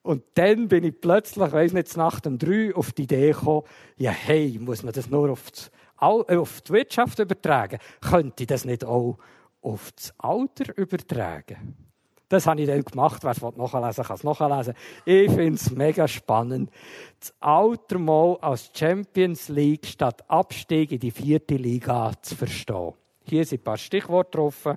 Und 0.02 0.24
dann 0.34 0.68
bin 0.68 0.84
ich 0.84 1.00
plötzlich, 1.00 1.52
weiss 1.52 1.72
nicht, 1.72 1.96
nach 1.96 2.20
dem 2.20 2.38
drei 2.38 2.74
auf 2.74 2.92
die 2.92 3.02
Idee 3.02 3.32
gekommen, 3.32 3.62
ja, 3.96 4.10
hey, 4.10 4.58
muss 4.60 4.82
man 4.82 4.92
das 4.92 5.08
nur 5.08 5.30
auf, 5.30 5.50
das, 5.50 5.70
äh, 6.00 6.36
auf 6.36 6.60
die 6.62 6.72
Wirtschaft 6.72 7.18
übertragen? 7.18 7.78
Könnte 8.00 8.42
ich 8.42 8.46
das 8.46 8.64
nicht 8.64 8.84
auch 8.84 9.18
auf 9.60 9.90
das 9.92 10.14
Alter 10.18 10.76
übertragen? 10.76 11.87
Das 12.28 12.46
habe 12.46 12.60
ich 12.60 12.66
dann 12.66 12.84
gemacht. 12.84 13.24
Wer 13.24 13.30
es 13.30 13.40
nachlesen 13.40 14.04
kann 14.04 14.16
es 14.16 14.24
nachlesen. 14.24 14.74
Ich 15.06 15.30
finde 15.30 15.54
es 15.54 15.70
mega 15.70 16.06
spannend. 16.06 16.70
Das 17.18 17.32
Alter 17.40 17.98
mal 17.98 18.36
als 18.40 18.70
Champions 18.74 19.48
League 19.48 19.86
statt 19.86 20.22
Abstieg 20.28 20.92
in 20.92 21.00
die 21.00 21.10
vierte 21.10 21.56
Liga 21.56 22.12
zu 22.20 22.36
verstehen. 22.36 22.92
Hier 23.24 23.46
sind 23.46 23.62
ein 23.62 23.64
paar 23.64 23.78
Stichworte 23.78 24.38
drauf. 24.38 24.68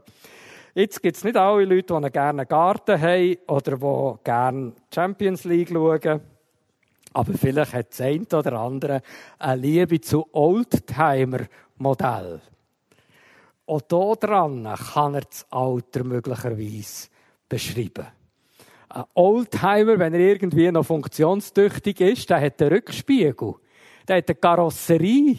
Jetzt 0.73 1.01
gibt 1.01 1.17
es 1.17 1.25
nicht 1.25 1.35
alle 1.35 1.65
Leute, 1.65 1.99
die 2.01 2.11
gerne 2.11 2.41
einen 2.41 2.47
Garten 2.47 3.01
haben 3.01 3.35
oder 3.47 3.77
die 3.77 4.13
gerne 4.23 4.71
Champions 4.93 5.43
League 5.43 5.67
schauen. 5.69 6.21
Aber 7.13 7.33
vielleicht 7.33 7.73
hat 7.73 7.91
das 7.91 7.99
eine 7.99 8.25
oder 8.31 8.53
andere 8.53 9.01
eine 9.37 9.61
Liebe 9.61 9.99
zu 9.99 10.25
Oldtimer-Modell. 10.31 12.39
Auch 13.65 13.81
hier 13.89 14.15
dran 14.15 14.73
kann 14.93 15.15
er 15.15 15.21
das 15.21 15.45
Alter 15.49 16.05
möglicherweise 16.05 17.09
beschreiben. 17.51 18.07
Ein 18.89 19.03
Oldtimer, 19.13 19.99
wenn 19.99 20.13
er 20.13 20.19
irgendwie 20.19 20.71
noch 20.71 20.85
funktionstüchtig 20.85 21.99
ist, 22.01 22.29
der 22.29 22.41
hat 22.41 22.61
einen 22.61 22.73
Rückspiegel. 22.73 23.55
Der 24.07 24.17
hat 24.17 24.29
eine 24.29 24.35
Karosserie. 24.35 25.37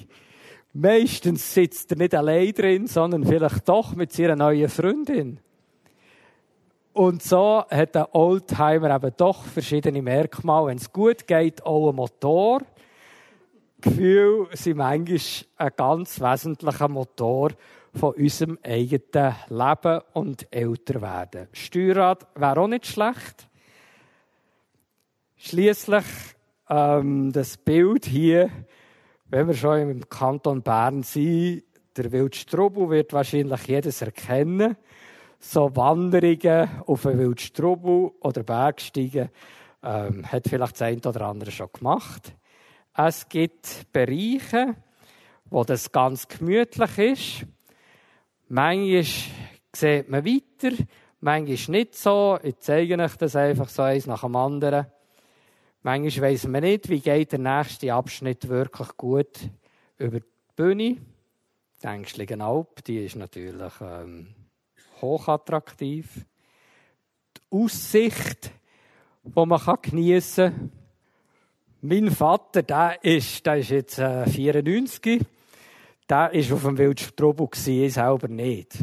Meistens 0.74 1.52
sitzt 1.52 1.90
er 1.90 1.98
nicht 1.98 2.14
allein 2.14 2.52
drin, 2.52 2.86
sondern 2.86 3.24
vielleicht 3.24 3.68
doch 3.68 3.94
mit 3.94 4.12
seiner 4.12 4.36
neuen 4.36 4.68
Freundin. 4.68 5.40
Und 6.92 7.22
so 7.22 7.64
hat 7.70 7.96
ein 7.96 8.06
Oldtimer 8.12 8.94
eben 8.94 9.12
doch 9.16 9.44
verschiedene 9.44 10.02
Merkmale. 10.02 10.68
Wenn 10.68 10.78
es 10.78 10.92
gut 10.92 11.26
geht, 11.26 11.64
auch 11.64 11.90
ein 11.90 11.96
Motor. 11.96 12.62
Gefühl 13.80 14.48
sind 14.52 14.76
manchmal 14.76 15.18
ein 15.56 15.72
ganz 15.76 16.20
wesentlicher 16.20 16.88
Motor 16.88 17.52
von 17.94 18.14
unserem 18.14 18.58
eigenen 18.62 19.34
Leben 19.48 20.00
und 20.14 20.46
Älterwerden. 20.52 21.48
Steuerrad 21.52 22.26
wäre 22.34 22.60
auch 22.60 22.68
nicht 22.68 22.86
schlecht. 22.86 23.48
Schließlich 25.36 26.04
ähm, 26.68 27.32
das 27.32 27.56
Bild 27.56 28.06
hier, 28.06 28.50
wenn 29.26 29.46
wir 29.46 29.54
schon 29.54 29.90
im 29.90 30.08
Kanton 30.08 30.62
Bern 30.62 31.02
sind, 31.02 31.64
der 31.96 32.10
Wildstrubel 32.12 32.88
wird 32.88 33.12
wahrscheinlich 33.12 33.66
jedes 33.66 34.00
erkennen 34.00 34.76
so 35.42 35.74
Wanderungen 35.74 36.68
auf 36.86 37.04
einen 37.04 37.18
Wildstrubel 37.18 38.12
oder 38.20 38.42
Bergsteigen 38.44 39.28
ähm, 39.82 40.24
hat 40.30 40.48
vielleicht 40.48 40.74
das 40.74 40.82
eine 40.82 41.00
oder 41.00 41.22
andere 41.22 41.50
schon 41.50 41.68
gemacht. 41.72 42.32
Es 42.96 43.28
gibt 43.28 43.92
Bereiche, 43.92 44.76
wo 45.46 45.64
das 45.64 45.90
ganz 45.90 46.28
gemütlich 46.28 46.98
ist. 46.98 47.46
Manchmal 48.54 49.04
sieht 49.74 50.10
man 50.10 50.26
weiter, 50.26 50.76
manchmal 51.20 51.78
nicht 51.78 51.94
so. 51.94 52.38
Ich 52.42 52.58
zeige 52.58 52.98
euch 52.98 53.16
das 53.16 53.34
einfach 53.34 53.70
so 53.70 53.80
eins 53.80 54.06
nach 54.06 54.20
dem 54.20 54.36
anderen. 54.36 54.88
Manchmal 55.80 56.30
weiss 56.30 56.46
man 56.46 56.60
nicht, 56.60 56.90
wie 56.90 57.00
geht 57.00 57.32
der 57.32 57.38
nächste 57.38 57.94
Abschnitt 57.94 58.46
wirklich 58.48 58.94
gut 58.98 59.38
über 59.96 60.20
die 60.20 60.26
Bühne. 60.54 60.98
Die 61.82 61.86
Ängstlichen 61.86 62.42
Alp, 62.42 62.84
die 62.84 63.06
ist 63.06 63.16
natürlich 63.16 63.72
ähm, 63.80 64.34
hochattraktiv. 65.00 66.26
Die 67.38 67.56
Aussicht, 67.56 68.50
die 69.24 69.46
man 69.46 69.78
geniessen 69.80 70.52
kann. 70.52 70.72
Mein 71.80 72.10
Vater, 72.10 72.62
der 72.62 73.02
ist, 73.02 73.46
der 73.46 73.56
ist 73.56 73.70
jetzt 73.70 73.98
äh, 73.98 74.26
94. 74.26 75.22
Der 76.08 76.32
war 76.32 76.54
auf 76.54 76.62
dem 76.62 76.78
Wildstrobel, 76.78 77.48
ich 77.52 77.94
selber 77.94 78.28
nicht. 78.28 78.78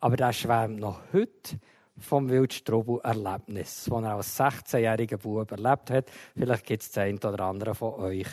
Aber 0.00 0.16
der 0.16 0.32
schwärmt 0.32 0.80
noch 0.80 1.00
heute 1.12 1.58
vom 1.98 2.28
Wildstrobel-Erlebnis, 2.28 3.84
das 3.88 4.02
er 4.02 4.14
als 4.14 4.40
16-jähriger 4.40 5.18
Bub 5.18 5.50
erlebt 5.50 5.90
hat. 5.90 6.10
Vielleicht 6.36 6.66
gibt 6.66 6.82
es 6.82 6.90
den 6.90 7.02
einen 7.02 7.18
oder 7.18 7.44
anderen 7.44 7.74
von 7.74 7.94
euch, 7.94 8.28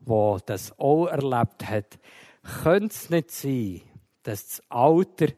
der 0.00 0.40
das 0.46 0.78
auch 0.78 1.06
erlebt 1.06 1.68
hat. 1.68 1.98
Könnte 2.62 2.94
es 2.94 3.10
nicht 3.10 3.30
sein, 3.30 3.80
dass 4.22 4.46
das 4.46 4.62
Alter 4.68 5.28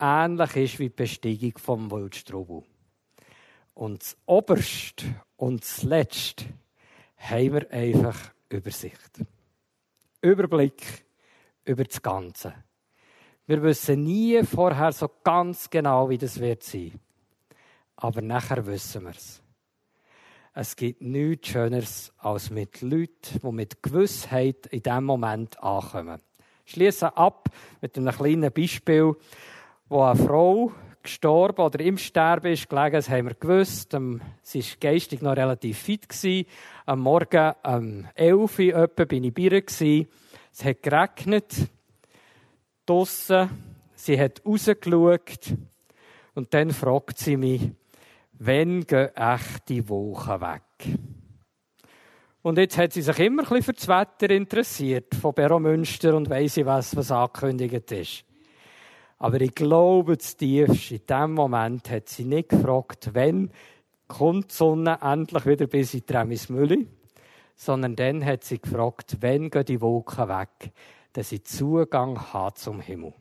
ähnlich 0.00 0.56
ist 0.56 0.78
wie 0.78 0.88
die 0.88 0.94
Besteigung 0.94 1.58
vom 1.58 1.90
Wildstrubel. 1.90 2.62
Und 3.74 4.02
das 4.02 4.16
Oberste 4.24 5.04
und 5.36 5.62
das 5.62 5.82
Letzte 5.82 6.46
haben 7.18 7.52
wir 7.52 7.70
einfach 7.70 8.32
Übersicht. 8.48 9.20
Überblick 10.22 11.05
über 11.66 11.84
das 11.84 12.00
Ganze. 12.00 12.54
Wir 13.46 13.62
wissen 13.62 14.02
nie 14.02 14.42
vorher 14.42 14.92
so 14.92 15.10
ganz 15.22 15.70
genau, 15.70 16.08
wie 16.08 16.18
das 16.18 16.40
wird 16.40 16.62
sein. 16.62 16.98
Aber 17.96 18.22
nachher 18.22 18.66
wissen 18.66 19.04
wir 19.04 19.10
es. 19.10 19.42
Es 20.52 20.74
gibt 20.74 21.02
nichts 21.02 21.48
Schöneres, 21.48 22.12
als 22.18 22.50
mit 22.50 22.80
Leuten, 22.80 23.40
die 23.42 23.52
mit 23.52 23.82
Gewissheit 23.82 24.66
in 24.66 24.82
diesem 24.82 25.04
Moment 25.04 25.62
ankommen. 25.62 26.20
Schließe 26.64 27.16
ab 27.16 27.48
mit 27.80 27.96
einem 27.96 28.14
kleinen 28.14 28.50
Beispiel 28.50 29.14
wo 29.88 30.02
eine 30.02 30.16
Frau 30.16 30.72
gestorben 31.02 31.62
oder 31.62 31.80
im 31.80 31.98
Sterben 31.98 32.52
ist 32.52 32.68
gelegen, 32.68 32.94
das 32.94 33.08
haben 33.08 33.28
wir 33.28 33.34
gewusst. 33.34 33.94
Ähm, 33.94 34.20
sie 34.42 34.60
war 34.60 34.76
geistig 34.80 35.22
noch 35.22 35.36
relativ 35.36 35.78
fit. 35.78 36.06
Am 36.84 37.00
Morgen 37.00 37.52
um 37.64 38.06
11 38.14 38.58
Uhr 38.58 38.88
bin 38.88 39.24
ich 39.24 39.34
bei 39.34 39.42
ihr. 39.42 39.62
Gewesen. 39.62 40.08
Es 40.58 40.64
hat 40.64 40.82
geregnet. 40.82 41.54
Draussen. 42.86 43.50
Sie 43.94 44.18
hat 44.18 44.40
rausgeschaut. 44.46 45.54
Und 46.34 46.54
dann 46.54 46.70
fragt 46.70 47.18
sie 47.18 47.36
mich, 47.36 47.72
wann 48.38 48.86
gehen 48.86 49.14
echt 49.14 49.68
die 49.68 49.86
Wochen 49.86 50.40
weg? 50.40 50.62
Und 52.40 52.56
jetzt 52.56 52.78
hat 52.78 52.94
sie 52.94 53.02
sich 53.02 53.18
immer 53.18 53.42
ein 53.42 53.48
bisschen 53.48 53.64
für 53.64 53.72
das 53.74 53.88
Wetter 53.88 54.30
interessiert, 54.34 55.14
von 55.14 55.34
Beromünster 55.34 56.16
und 56.16 56.30
weiss 56.30 56.56
ich 56.56 56.64
was, 56.64 56.96
was 56.96 57.10
angekündigt 57.10 57.92
ist. 57.92 58.24
Aber 59.18 59.38
ich 59.42 59.54
glaube, 59.54 60.16
tiefst, 60.16 60.90
in 60.90 61.06
dem 61.06 61.34
Moment 61.34 61.90
hat 61.90 62.08
sie 62.08 62.24
nicht 62.24 62.48
gefragt, 62.48 63.10
wann 63.12 63.50
kommt 64.08 64.52
die 64.52 64.54
Sonne 64.54 65.00
endlich 65.02 65.44
wieder 65.44 65.66
bis 65.66 65.92
in 65.92 66.06
Tremismühle, 66.06 66.86
sondern 67.56 67.96
dann 67.96 68.24
hat 68.24 68.44
sie 68.44 68.60
gefragt, 68.60 69.16
wann 69.20 69.50
gehen 69.50 69.64
die 69.64 69.80
Wolken 69.80 70.28
weg, 70.28 70.72
dass 71.14 71.30
sie 71.30 71.42
Zugang 71.42 72.32
hat 72.32 72.58
zum 72.58 72.80
Himmel. 72.80 73.14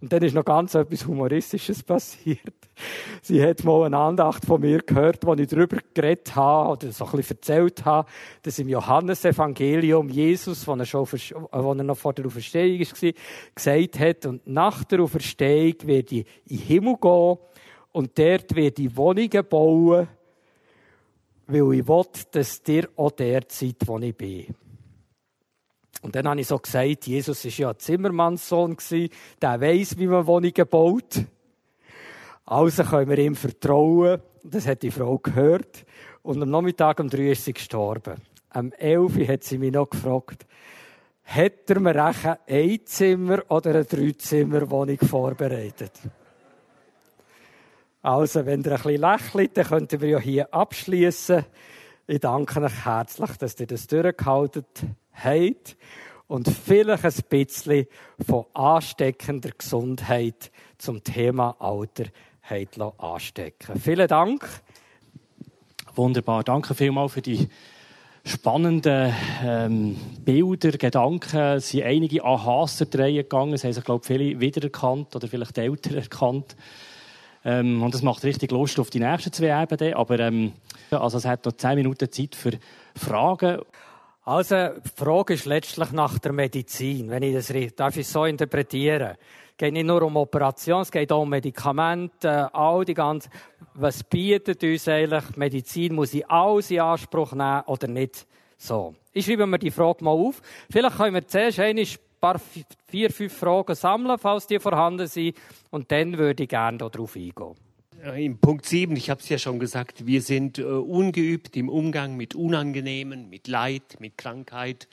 Und 0.00 0.12
dann 0.12 0.22
ist 0.22 0.34
noch 0.34 0.44
ganz 0.44 0.74
etwas 0.74 1.06
Humoristisches 1.06 1.82
passiert. 1.82 2.54
Sie 3.22 3.42
hat 3.42 3.64
mal 3.64 3.84
eine 3.84 3.96
Andacht 3.96 4.44
von 4.44 4.60
mir 4.60 4.80
gehört, 4.82 5.24
wo 5.24 5.32
ich 5.32 5.48
darüber 5.48 5.78
geredet 5.94 6.36
habe 6.36 6.72
oder 6.72 6.92
so 6.92 7.06
ein 7.06 7.12
bisschen 7.12 7.36
erzählt 7.36 7.84
habe, 7.86 8.06
dass 8.42 8.58
im 8.58 8.68
Johannesevangelium 8.68 10.10
Jesus, 10.10 10.66
wo 10.66 10.74
er, 10.74 10.84
schon, 10.84 11.06
wo 11.06 11.72
er 11.72 11.84
noch 11.84 11.96
vor 11.96 12.12
der 12.12 12.26
Auferstehung 12.26 12.80
war, 12.80 13.12
gesagt 13.54 13.98
hat, 13.98 14.26
und 14.26 14.46
nach 14.46 14.84
der 14.84 15.00
Auferstehung 15.00 15.74
werde 15.84 16.16
ich 16.16 16.26
in 16.48 16.58
den 16.58 16.66
Himmel 16.66 16.96
gehen 17.00 17.38
und 17.92 18.18
dort 18.18 18.54
werde 18.54 18.82
ich 18.82 18.96
Wohnungen 18.96 19.48
bauen, 19.48 20.08
weil 21.46 21.74
ich 21.74 21.88
will, 21.88 22.04
dass 22.32 22.62
ihr 22.66 22.88
auch 22.96 23.10
der 23.10 23.42
seid, 23.48 23.76
wo 23.86 23.98
ich 23.98 24.16
bin. 24.16 24.54
Und 26.02 26.14
dann 26.14 26.28
habe 26.28 26.40
ich 26.40 26.46
so 26.46 26.58
gesagt, 26.58 27.06
Jesus 27.06 27.44
war 27.44 27.52
ja 27.52 27.78
Zimmermannssohn, 27.78 28.76
der 29.40 29.60
weiß, 29.60 29.98
wie 29.98 30.06
man 30.06 30.26
Wohnungen 30.26 30.68
baut. 30.68 31.24
Also 32.44 32.84
können 32.84 33.08
wir 33.08 33.18
ihm 33.18 33.34
vertrauen. 33.34 34.20
Das 34.42 34.66
hat 34.66 34.82
die 34.82 34.90
Frau 34.90 35.16
gehört. 35.18 35.86
Und 36.22 36.42
am 36.42 36.50
Nachmittag 36.50 37.00
um 37.00 37.08
drei 37.08 37.30
ist 37.30 37.44
sie 37.44 37.54
gestorben. 37.54 38.16
Am 38.50 38.70
11 38.72 39.28
hat 39.28 39.44
sie 39.44 39.58
mich 39.58 39.72
noch 39.72 39.88
gefragt, 39.88 40.46
hat 41.24 41.70
er 41.70 41.80
mir 41.80 42.04
ein 42.04 42.36
Einzimmer 42.46 43.42
oder 43.48 43.70
eine 43.70 43.84
Dreizimmerwohnung 43.84 44.98
vorbereitet? 44.98 45.92
Also, 48.04 48.44
wenn 48.44 48.62
ihr 48.62 48.72
ein 48.72 48.76
bisschen 48.82 49.00
lächelt, 49.00 49.56
dann 49.56 49.64
könnten 49.64 50.00
wir 50.02 50.08
ja 50.10 50.18
hier 50.18 50.52
abschließen. 50.52 51.42
Ich 52.06 52.20
danke 52.20 52.60
euch 52.60 52.84
herzlich, 52.84 53.30
dass 53.38 53.58
ihr 53.58 53.66
das 53.66 53.86
durchgehalten 53.86 54.66
habt 55.14 55.76
und 56.26 56.46
vielleicht 56.50 57.02
ein 57.02 57.14
bisschen 57.30 57.86
von 58.26 58.44
ansteckender 58.52 59.52
Gesundheit 59.56 60.52
zum 60.76 61.02
Thema 61.02 61.56
Alter 61.58 62.04
habt 62.42 62.78
anstecken 62.78 63.80
Vielen 63.80 64.08
Dank. 64.08 64.46
Wunderbar. 65.94 66.44
Danke 66.44 66.74
vielmals 66.74 67.14
für 67.14 67.22
die 67.22 67.48
spannenden 68.22 69.14
ähm, 69.42 69.96
Bilder, 70.22 70.72
Gedanken. 70.72 71.38
Es 71.38 71.70
sind 71.70 71.84
einige 71.84 72.22
Ahas 72.22 72.80
gegangen. 72.80 73.54
Es 73.54 73.64
haben 73.64 73.72
sich, 73.72 73.84
glaube 73.84 74.02
ich, 74.02 74.06
viele 74.06 74.40
wiedererkannt 74.40 75.16
oder 75.16 75.26
vielleicht 75.26 75.56
älter 75.56 75.96
erkannt. 75.96 76.54
Ähm, 77.44 77.82
und 77.82 77.94
das 77.94 78.02
macht 78.02 78.24
richtig 78.24 78.50
Lust 78.50 78.78
auf 78.80 78.90
die 78.90 79.00
nächsten 79.00 79.32
zwei 79.32 79.62
Ebenen. 79.62 79.94
Aber 79.94 80.18
ähm, 80.18 80.52
also 80.90 81.18
es 81.18 81.24
hat 81.24 81.44
noch 81.44 81.52
zehn 81.52 81.76
Minuten 81.76 82.10
Zeit 82.10 82.34
für 82.34 82.52
Fragen. 82.96 83.60
Also, 84.26 84.68
die 84.82 84.88
Frage 84.96 85.34
ist 85.34 85.44
letztlich 85.44 85.92
nach 85.92 86.18
der 86.18 86.32
Medizin, 86.32 87.10
wenn 87.10 87.22
ich 87.22 87.34
das 87.34 87.52
darf 87.76 87.96
ich 87.98 88.08
so 88.08 88.24
interpretieren. 88.24 89.16
Es 89.50 89.58
geht 89.58 89.74
nicht 89.74 89.84
nur 89.84 90.02
um 90.02 90.16
Operationen, 90.16 90.80
es 90.80 90.90
geht 90.90 91.12
auch 91.12 91.22
um 91.22 91.28
Medikamente, 91.28 92.52
all 92.54 92.86
die 92.86 92.94
ganzen, 92.94 93.30
was 93.74 94.02
bietet 94.02 94.64
uns 94.64 94.88
eigentlich 94.88 95.36
Medizin? 95.36 95.94
Muss 95.94 96.14
ich 96.14 96.28
alles 96.28 96.70
in 96.70 96.80
Anspruch 96.80 97.32
nehmen 97.32 97.62
oder 97.66 97.86
nicht? 97.86 98.26
So. 98.56 98.94
Ich 99.12 99.26
schreibe 99.26 99.46
mir 99.46 99.58
die 99.58 99.70
Frage 99.70 100.02
mal 100.02 100.10
auf. 100.10 100.40
Vielleicht 100.70 100.96
können 100.96 101.14
wir 101.14 101.26
zuerst 101.28 101.60
ein 101.60 101.86
paar, 102.24 102.40
vier, 102.86 103.10
fünf 103.10 103.34
Fragen 103.34 103.74
sammeln, 103.74 104.18
falls 104.18 104.46
die 104.46 104.58
vorhanden 104.58 105.06
sind. 105.06 105.36
Und 105.70 105.92
dann 105.92 106.16
würde 106.16 106.44
ich 106.44 106.48
gerne 106.48 106.78
darauf 106.78 107.16
eingehen. 107.16 107.54
Im 108.16 108.38
Punkt 108.38 108.64
7, 108.66 108.96
ich 108.96 109.10
habe 109.10 109.20
es 109.20 109.28
ja 109.28 109.36
schon 109.36 109.58
gesagt, 109.58 110.06
wir 110.06 110.22
sind 110.22 110.58
äh, 110.58 110.62
ungeübt 110.62 111.56
im 111.56 111.68
Umgang 111.68 112.16
mit 112.16 112.34
Unangenehmen, 112.34 113.28
mit 113.28 113.46
Leid, 113.46 113.96
mit 113.98 114.16
Krankheit. 114.16 114.88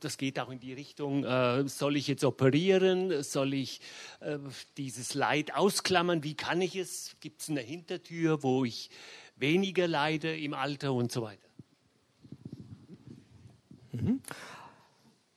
Das 0.00 0.18
geht 0.18 0.38
auch 0.38 0.50
in 0.50 0.58
die 0.58 0.72
Richtung, 0.72 1.24
äh, 1.24 1.66
soll 1.66 1.96
ich 1.96 2.08
jetzt 2.08 2.24
operieren? 2.24 3.22
Soll 3.22 3.54
ich 3.54 3.80
äh, 4.20 4.38
dieses 4.76 5.14
Leid 5.14 5.54
ausklammern? 5.54 6.24
Wie 6.24 6.34
kann 6.34 6.60
ich 6.60 6.76
es? 6.76 7.16
Gibt 7.20 7.40
es 7.42 7.50
eine 7.50 7.60
Hintertür, 7.60 8.42
wo 8.42 8.64
ich 8.64 8.90
weniger 9.36 9.86
leide 9.86 10.36
im 10.36 10.52
Alter 10.54 10.92
und 10.92 11.10
so 11.10 11.22
weiter? 11.22 11.48
Mhm. 13.92 14.20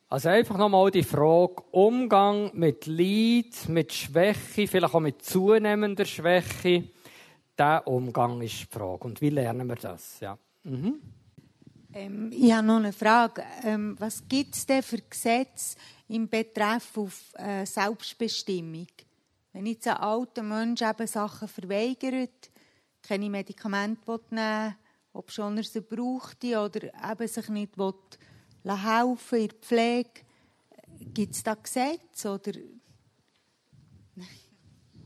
Also 0.10 0.30
einfach 0.30 0.58
nochmal 0.58 0.90
die 0.90 1.04
Frage, 1.04 1.64
Umgang 1.72 2.52
mit 2.54 2.86
Leid, 2.86 3.68
mit 3.68 3.92
Schwäche, 3.92 4.66
vielleicht 4.66 4.94
auch 4.94 5.02
mit 5.02 5.22
zunehmender 5.22 6.06
Schwäche. 6.06 6.86
Der 7.58 7.86
Umgang 7.86 8.42
ist 8.42 8.62
die 8.62 8.66
Frage. 8.68 9.04
Und 9.04 9.20
wie 9.20 9.32
lernen 9.32 9.68
wir 9.68 9.76
das? 9.76 10.22
Ja. 10.22 10.38
Mhm. 10.64 11.02
Ähm, 11.94 12.32
ich 12.32 12.54
habe 12.54 12.66
noch 12.66 12.78
eine 12.78 12.94
Frage. 12.94 13.44
Ähm, 13.66 13.98
was 14.00 14.26
gibt 14.30 14.56
es 14.56 14.66
denn 14.66 14.82
für 14.82 15.02
Gesetze 15.02 15.76
im 16.08 16.30
Betreff 16.30 16.98
auf 16.98 17.34
äh, 17.38 17.66
Selbstbestimmung? 17.66 18.88
Wenn 19.52 19.66
jetzt 19.66 19.90
ein 19.90 19.98
alter 19.98 20.44
Mensch 20.44 20.84
eben 20.84 21.08
Sachen 21.08 21.50
verweigert, 21.50 22.50
keine 23.02 23.30
Medikamente 23.30 24.00
nehmen 24.10 24.70
will, 24.70 24.76
ob 25.12 25.32
schon 25.32 25.58
er 25.58 25.64
sie 25.64 25.82
brauchte 25.82 26.60
oder 26.60 27.12
eben 27.12 27.28
sich 27.28 27.50
nicht 27.50 27.78
will 27.78 27.94
helfen 28.76 29.40
in 29.40 29.48
der 29.48 29.58
Pflege. 29.62 30.10
Gibt 31.14 31.36
es 31.36 31.44
da 31.44 31.56
Gesetze? 31.56 32.30
Oder? 32.30 32.60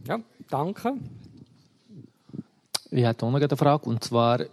ja, 0.08 0.20
danke. 0.50 0.94
Ich 2.90 3.04
hätte 3.04 3.26
auch 3.26 3.32
noch 3.32 3.40
eine 3.40 3.58
Frage. 3.58 3.90
Und 3.90 4.04
zwar 4.04 4.46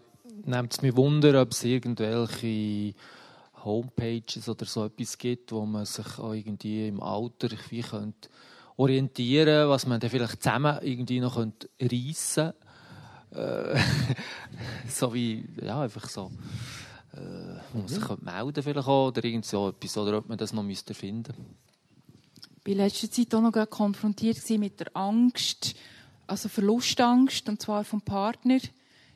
nimmt 0.44 0.72
es 0.72 0.82
mich 0.82 0.96
Wunder, 0.96 1.40
ob 1.42 1.52
es 1.52 1.64
irgendwelche 1.64 2.94
Homepages 3.64 4.48
oder 4.48 4.64
so 4.64 4.84
etwas 4.84 5.18
gibt, 5.18 5.52
wo 5.52 5.64
man 5.66 5.84
sich 5.84 6.18
auch 6.18 6.32
irgendwie 6.32 6.88
im 6.88 7.02
Alter 7.02 7.48
wie 7.70 7.82
könnte 7.82 8.28
orientieren 8.76 9.68
was 9.68 9.86
man 9.86 9.98
dann 9.98 10.08
vielleicht 10.08 10.42
zusammen 10.42 10.78
irgendwie 10.82 11.20
noch 11.20 11.36
reissen 11.36 12.52
könnte. 13.30 13.74
Äh, 13.74 13.78
so 14.88 15.12
wie, 15.12 15.44
ja, 15.60 15.82
einfach 15.82 16.08
so 16.08 16.30
äh, 17.14 17.76
muss 17.76 17.92
sich 17.92 18.08
mhm. 18.08 18.18
melden 18.20 18.62
vielleicht 18.62 18.88
auch, 18.88 19.08
oder 19.08 19.24
irgend 19.24 19.44
so 19.44 19.68
etwas, 19.68 19.96
oder 19.96 20.18
ob 20.18 20.28
man 20.28 20.38
das 20.38 20.52
noch 20.52 20.62
müsste 20.62 20.94
finden 20.94 21.34
Ich 22.64 22.66
war 22.66 22.72
in 22.72 22.78
letzter 22.78 23.10
Zeit 23.10 23.34
auch 23.34 23.40
noch 23.40 23.70
konfrontiert 23.70 24.38
mit 24.50 24.80
der 24.80 24.96
Angst, 24.96 25.74
also 26.26 26.48
Verlustangst, 26.48 27.48
und 27.48 27.60
zwar 27.62 27.84
vom 27.84 28.02
Partner 28.02 28.58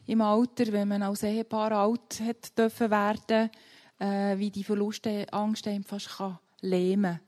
im 0.07 0.21
Alter, 0.21 0.73
wenn 0.73 0.89
man 0.89 1.03
als 1.03 1.23
Ehepaar 1.23 1.73
alt 1.73 2.21
hat 2.21 2.57
dürfen 2.59 2.91
werden, 2.91 3.51
äh, 3.99 4.39
wie 4.39 4.51
die 4.51 4.65
Verlustangst 4.65 5.67
einem 5.67 5.85
fast 5.85 6.09
kann 6.09 6.39
lähmen 6.61 7.21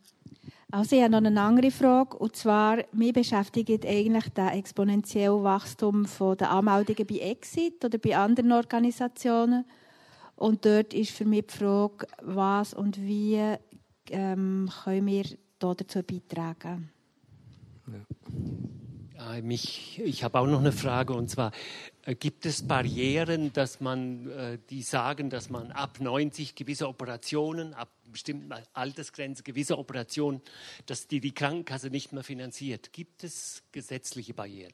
also 0.74 0.96
ich 0.96 1.02
habe 1.02 1.12
noch 1.12 1.18
eine 1.18 1.40
andere 1.40 1.70
Frage, 1.70 2.16
und 2.16 2.34
zwar, 2.34 2.78
mich 2.90 3.12
beschäftigt 3.12 3.86
eigentlich 3.86 4.24
das 4.34 4.54
exponentielle 4.54 5.44
Wachstum 5.44 6.04
der 6.36 6.50
Anmeldungen 6.50 7.06
bei 7.06 7.18
Exit 7.18 7.84
oder 7.84 7.96
bei 7.96 8.16
anderen 8.16 8.50
Organisationen. 8.50 9.66
Und 10.36 10.64
dort 10.64 10.92
ist 10.94 11.12
für 11.12 11.24
mich 11.24 11.46
die 11.46 11.58
Frage, 11.58 12.06
was 12.22 12.74
und 12.74 13.00
wie 13.00 13.56
ähm, 14.10 14.70
können 14.84 15.06
wir 15.06 15.24
dazu 15.58 16.02
beitragen. 16.02 16.90
Ja. 17.86 19.40
Mich, 19.42 20.00
ich 20.04 20.22
habe 20.22 20.38
auch 20.38 20.46
noch 20.46 20.60
eine 20.60 20.72
Frage 20.72 21.14
und 21.14 21.30
zwar 21.30 21.50
äh, 22.02 22.14
gibt 22.14 22.44
es 22.46 22.66
Barrieren, 22.66 23.52
dass 23.52 23.80
man 23.80 24.28
äh, 24.30 24.58
die 24.70 24.82
sagen, 24.82 25.30
dass 25.30 25.50
man 25.50 25.72
ab 25.72 25.98
90 26.00 26.54
gewisse 26.54 26.88
Operationen, 26.88 27.74
ab 27.74 27.90
bestimmten 28.12 28.52
Altersgrenze 28.74 29.42
gewisse 29.42 29.78
Operationen, 29.78 30.40
dass 30.86 31.08
die 31.08 31.20
die 31.20 31.32
Krankenkasse 31.32 31.88
nicht 31.88 32.12
mehr 32.12 32.22
finanziert. 32.22 32.92
Gibt 32.92 33.24
es 33.24 33.62
gesetzliche 33.72 34.34
Barrieren? 34.34 34.72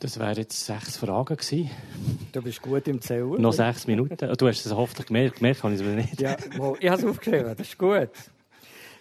Das 0.00 0.16
wären 0.16 0.36
jetzt 0.36 0.64
sechs 0.64 0.96
Fragen 0.96 1.36
gewesen. 1.36 1.70
Du 2.30 2.40
bist 2.40 2.62
gut 2.62 2.86
im 2.86 3.00
Zählen. 3.00 3.40
Noch 3.40 3.52
sechs 3.52 3.86
Minuten. 3.88 4.16
Du 4.16 4.46
hast 4.46 4.64
es 4.64 4.72
hoffentlich 4.72 5.06
gemerkt, 5.08 5.36
gemerkt 5.36 5.62
habe 5.64 5.74
ich 5.74 5.80
es 5.80 5.86
nicht. 5.86 6.20
Ja, 6.20 6.36
ich 6.78 6.88
habe 6.88 7.00
es 7.00 7.04
aufgeschrieben, 7.04 7.56
das 7.56 7.66
ist 7.66 7.76
gut. 7.76 8.10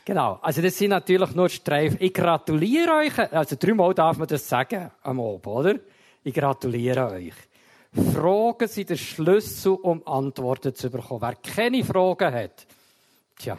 Genau, 0.06 0.40
also 0.42 0.62
das 0.62 0.76
sind 0.76 0.90
natürlich 0.90 1.36
nur 1.36 1.50
Streifen. 1.50 1.98
Ich 2.00 2.14
gratuliere 2.14 2.94
euch, 2.94 3.20
also 3.32 3.56
dreimal 3.60 3.94
darf 3.94 4.18
man 4.18 4.28
das 4.28 4.48
sagen 4.48 4.90
am 5.04 5.20
Abend, 5.20 5.46
oder? 5.46 5.76
Ich 6.24 6.34
gratuliere 6.34 7.12
euch. 7.12 7.34
Fragen 8.14 8.68
sind 8.68 8.90
der 8.90 8.96
Schlüssel, 8.96 9.74
um 9.74 10.06
Antworten 10.08 10.74
zu 10.74 10.90
bekommen. 10.90 11.22
Wer 11.22 11.36
keine 11.36 11.84
Fragen 11.84 12.34
hat, 12.34 12.66
tja, 13.38 13.56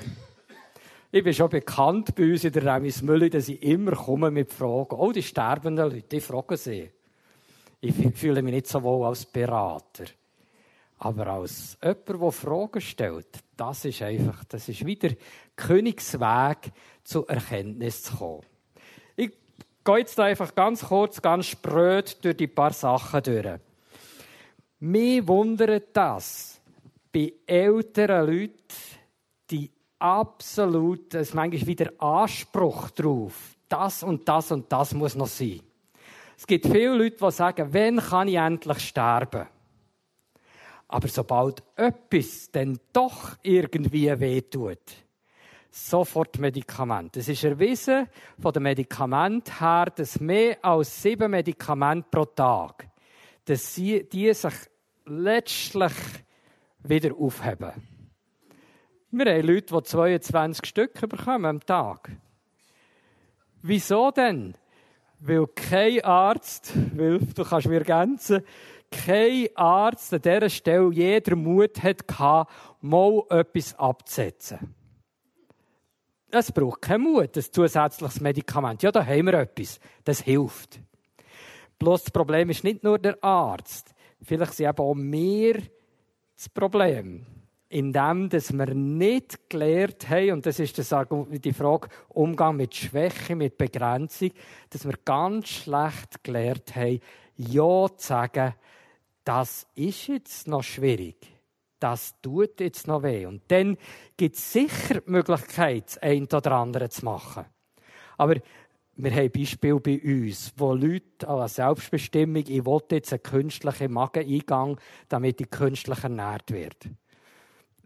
ich 1.13 1.23
bin 1.23 1.35
schon 1.35 1.51
bekannt 1.51 2.15
bei 2.17 2.33
uns 2.33 2.45
in 2.45 2.53
der 2.53 2.65
Remis 2.65 3.01
Mülli, 3.03 3.31
dass 3.31 3.49
ich 3.49 3.63
immer 3.63 3.93
komme 3.93 4.31
mit 4.31 4.53
Fragen. 4.53 4.97
Oh, 4.97 5.13
die 5.13 5.23
sterbenden 5.23 5.91
Leute, 5.91 6.03
die 6.03 6.21
fragen 6.21 6.57
sie. 6.57 6.91
Ich 7.81 7.95
fühle 8.17 8.43
mich 8.43 8.55
nicht 8.55 8.67
so 8.67 8.83
wohl 8.83 9.07
als 9.07 9.25
Berater. 9.25 10.05
Aber 10.99 11.27
als 11.29 11.79
jemand, 11.81 12.09
der 12.09 12.33
Fragen 12.33 12.81
stellt, 12.81 13.29
das 13.57 13.85
ist 13.85 14.03
einfach, 14.03 14.45
das 14.45 14.69
ist 14.69 14.85
wieder 14.85 15.11
Königsweg 15.55 16.73
zur 17.05 17.29
Erkenntnis 17.31 18.03
zu 18.03 18.17
kommen. 18.17 18.47
Ich 19.15 19.31
gehe 19.85 19.99
jetzt 19.99 20.19
einfach 20.19 20.53
ganz 20.55 20.85
kurz, 20.85 21.23
ganz 21.23 21.47
spröd 21.47 22.19
durch 22.25 22.37
die 22.37 22.49
paar 22.49 22.73
Sachen 22.73 23.23
durch. 23.23 23.61
Mich 24.81 25.27
wundert 25.27 25.97
das 25.97 26.61
bei 27.13 27.33
älteren 27.47 28.27
Leuten, 28.27 28.57
die 29.51 29.71
absolut, 29.99 31.15
es 31.15 31.29
ist 31.29 31.35
manchmal 31.35 31.67
wieder 31.67 31.93
Anspruch 31.99 32.91
drauf. 32.91 33.57
Das 33.69 34.03
und 34.03 34.29
das 34.29 34.51
und 34.51 34.71
das 34.73 34.95
muss 34.95 35.15
noch 35.15 35.27
sein. 35.27 35.61
Es 36.39 36.47
gibt 36.47 36.67
viele 36.67 36.95
Leute, 36.95 37.17
die 37.17 37.33
sagen, 37.33 37.69
wann 37.73 37.97
kann 37.97 38.29
ich 38.29 38.37
endlich 38.37 38.79
sterben? 38.79 39.49
Aber 40.87 41.09
sobald 41.09 41.65
etwas 41.75 42.49
dann 42.53 42.79
doch 42.93 43.37
irgendwie 43.43 44.09
wehtut, 44.21 44.79
sofort 45.69 46.39
Medikament. 46.39 47.17
Es 47.17 47.29
ist 47.29 47.43
erwiesen 47.43 48.07
von 48.41 48.53
den 48.53 48.63
Medikamenten 48.63 49.59
her, 49.59 49.87
dass 49.87 50.21
mehr 50.21 50.65
als 50.65 51.03
sieben 51.03 51.33
Medikamente 51.33 52.07
pro 52.09 52.25
Tag, 52.25 52.89
dass 53.45 53.75
sie, 53.75 54.09
die 54.09 54.33
sich 54.33 54.55
letztlich 55.07 55.93
wieder 56.85 57.17
aufheben. 57.17 57.73
Wir 59.11 59.27
haben 59.27 59.45
Leute, 59.45 59.75
die 59.75 59.83
22 59.83 60.67
Stück 60.67 61.01
bekommen 61.01 61.47
am 61.47 61.61
Tag. 61.67 62.13
Wieso 63.61 64.13
denn? 64.13 64.55
Weil 65.21 65.47
kein 65.49 66.01
Arzt, 66.05 66.73
weil 66.97 67.19
du 67.19 67.45
kannst 67.45 67.67
mir 67.67 67.79
ergänzen, 67.79 68.43
kein 68.91 69.49
Arzt 69.55 70.15
an 70.15 70.23
dieser 70.23 70.49
Stelle 70.49 70.91
jeder 70.93 71.37
Mut 71.37 71.83
hatte, 71.83 72.47
mal 72.81 73.23
etwas 73.31 73.79
abzusetzen. 73.79 74.75
Es 76.31 76.53
braucht 76.53 76.83
keinen 76.83 77.03
Mut, 77.05 77.37
ein 77.37 77.43
zusätzliches 77.43 78.21
Medikament. 78.21 78.83
Ja, 78.83 78.93
da 78.93 79.05
haben 79.05 79.27
wir 79.27 79.35
etwas. 79.35 79.81
Das 80.05 80.21
hilft. 80.21 80.79
Bloß 81.79 82.05
das 82.05 82.11
Problem 82.11 82.51
ist 82.51 82.65
nicht 82.65 82.85
nur 82.85 82.99
der 82.99 83.23
Arzt. 83.23 83.95
Vielleicht 84.23 84.55
sind 84.55 84.69
eben 84.69 84.79
auch 84.79 84.95
wir 84.95 85.63
das 86.37 86.49
Problem 86.49 87.25
indem 87.69 88.29
dass 88.29 88.53
wir 88.53 88.75
nicht 88.75 89.51
gelernt 89.51 90.09
haben, 90.09 90.33
und 90.33 90.47
das 90.47 90.59
ist 90.59 90.79
die 90.79 91.53
Frage 91.53 91.89
Umgang 92.09 92.57
mit 92.57 92.75
Schwäche, 92.75 93.37
mit 93.37 93.59
Begrenzung, 93.59 94.31
dass 94.71 94.87
wir 94.87 94.95
ganz 95.05 95.49
schlecht 95.49 96.25
gelernt 96.25 96.75
haben, 96.75 97.01
Ja 97.37 97.89
zu 97.97 98.07
sagen, 98.07 98.55
das 99.25 99.67
ist 99.75 100.07
jetzt 100.09 100.49
noch 100.49 100.63
schwierig. 100.63 101.17
Das 101.79 102.15
tut 102.23 102.59
jetzt 102.61 102.89
noch 102.89 103.03
weh. 103.03 103.27
Und 103.27 103.43
dann 103.49 103.77
gibt 104.17 104.37
es 104.37 104.53
sicher 104.53 105.01
die 105.01 105.11
Möglichkeit, 105.11 105.87
das 105.87 105.99
eine 105.99 106.27
oder 106.27 106.53
andere 106.53 106.89
zu 106.89 107.05
machen. 107.05 107.45
Aber 108.17 108.37
wir 108.97 109.15
haben 109.15 109.31
Beispiele 109.31 109.79
bei 109.79 110.01
uns, 110.03 110.53
wo 110.57 110.73
Leute 110.73 111.29
an 111.29 111.47
Selbstbestimmung, 111.47 112.45
ich 112.49 112.65
will 112.65 112.81
jetzt 112.91 113.13
einen 113.13 113.23
künstlichen 113.23 113.93
Mageneingang, 113.93 114.81
damit 115.09 115.41
ich 115.41 115.51
künstlich 115.51 116.03
ernährt 116.03 116.51
werde 116.51 116.97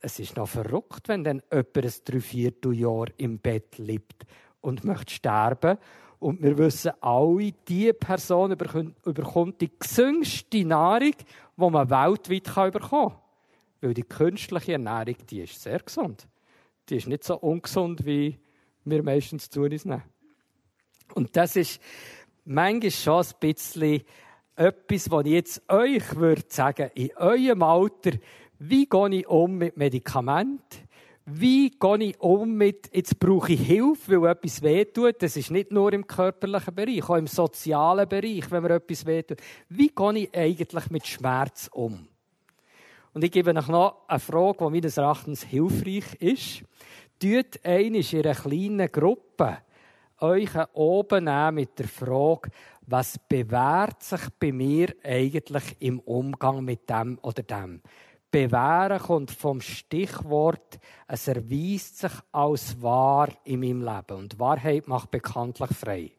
es 0.03 0.19
ist 0.19 0.37
noch 0.37 0.49
verrückt, 0.49 1.09
wenn 1.09 1.25
dann 1.25 1.43
jemand 1.51 1.77
ein 1.77 1.93
Dreivierteljahr 2.05 3.07
im 3.19 3.39
Bett 3.39 3.79
lebt 3.79 4.27
und 4.61 4.85
möchte 4.85 5.15
sterben. 5.15 5.79
Und 6.19 6.43
wir 6.43 6.59
wissen 6.59 6.93
alle, 7.01 7.53
diese 7.67 7.95
Person 7.95 8.53
überkommt 8.53 9.61
die 9.61 9.71
gesüngste 9.79 10.65
Nahrung, 10.65 11.15
die 11.57 11.71
man 11.71 11.91
weltweit 11.91 12.73
bekommen 12.73 13.11
kann. 13.11 13.19
Weil 13.81 13.95
die 13.95 14.03
künstliche 14.03 14.73
Ernährung, 14.73 15.17
die 15.31 15.41
ist 15.41 15.61
sehr 15.61 15.81
gesund. 15.81 16.27
die 16.89 16.97
ist 16.97 17.09
nicht 17.09 17.25
so 17.25 17.39
ungesund, 17.39 18.05
wie 18.05 18.39
wir 18.85 19.03
meistens 19.03 19.51
zu 19.51 19.63
uns 19.63 19.85
nehmen. 19.85 20.03
Und 21.15 21.37
das 21.37 21.57
ist 21.57 21.81
manchmal 22.45 22.91
schon 22.91 23.25
ein 23.25 23.33
bisschen 23.41 24.03
etwas, 24.57 25.11
was 25.11 25.27
ich 25.27 25.33
jetzt 25.33 25.63
euch 25.71 26.17
würde 26.17 26.43
sagen, 26.49 26.91
in 26.95 27.17
eurem 27.17 27.63
Alter, 27.63 28.13
wie 28.65 28.87
gehe 28.87 29.09
ich 29.11 29.27
um 29.27 29.59
mit 29.59 29.77
Medikamenten? 29.77 30.89
Wie 31.25 31.71
gehe 31.71 31.99
ich 31.99 32.21
um 32.21 32.55
mit, 32.55 32.91
jetzt 32.95 33.19
brauche 33.19 33.53
ich 33.53 33.61
Hilfe, 33.61 34.23
weil 34.23 34.33
etwas 34.33 34.63
wehtut. 34.63 35.21
Das 35.21 35.37
ist 35.37 35.51
nicht 35.51 35.73
nur 35.73 35.93
im 35.93 36.07
körperlichen 36.07 36.75
Bereich, 36.75 37.09
auch 37.09 37.17
im 37.17 37.27
sozialen 37.27 38.09
Bereich, 38.09 38.51
wenn 38.51 38.63
mir 38.63 38.71
etwas 38.71 39.05
wehtut. 39.05 39.39
Wie 39.69 39.89
gehe 39.89 40.19
ich 40.19 40.37
eigentlich 40.37 40.91
mit 40.91 41.07
Schmerz 41.07 41.71
um? 41.73 42.07
Und 43.13 43.25
ich 43.25 43.33
gebe 43.33 43.53
euch 43.55 43.69
noch 43.69 44.09
eine 44.09 44.21
Frage, 44.21 44.59
die 44.65 44.71
meines 44.71 44.97
Erachtens 44.97 45.43
hilfreich 45.43 46.15
ist. 46.21 46.63
Tut 47.21 47.65
einmal 47.65 48.01
in 48.01 48.25
einer 48.25 48.35
kleinen 48.35 48.93
Gruppe 48.93 49.59
euch 50.21 50.51
oben 50.73 51.25
nehmen 51.25 51.55
mit 51.57 51.79
der 51.79 51.89
Frage, 51.89 52.51
was 52.87 53.19
bewährt 53.29 54.03
sich 54.03 54.21
bei 54.39 54.53
mir 54.53 54.95
eigentlich 55.03 55.77
im 55.81 55.99
Umgang 56.01 56.65
mit 56.65 56.89
dem 56.89 57.19
oder 57.23 57.43
dem? 57.43 57.81
Bewähren 58.33 58.99
kommt 58.99 59.31
vom 59.31 59.61
Stichwort, 59.61 60.81
es 61.07 61.29
erweist 61.29 61.99
sich 61.99 62.13
als 62.33 62.81
wahr 62.81 63.29
in 63.45 63.61
meinem 63.61 63.83
Leben. 63.83 64.19
Und 64.19 64.39
Wahrheit 64.39 64.89
macht 64.89 65.11
bekanntlich 65.11 65.71
frei. 65.71 66.13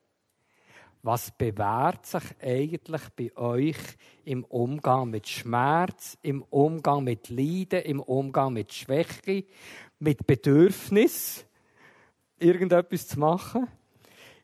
Was 1.02 1.32
bewährt 1.32 2.06
sich 2.06 2.24
eigentlich 2.40 3.02
bei 3.18 3.36
euch 3.36 3.78
im 4.26 4.44
Umgang 4.46 5.10
mit 5.10 5.28
Schmerz, 5.28 6.18
im 6.22 6.44
Umgang 6.44 7.04
mit 7.04 7.30
Leiden, 7.30 7.82
im 7.82 8.00
Umgang 8.00 8.54
mit 8.54 8.72
Schwäche, 8.72 9.46
mit 9.98 10.28
Bedürfnis, 10.28 11.46
irgendetwas 12.38 13.08
zu 13.08 13.20
machen? 13.20 13.68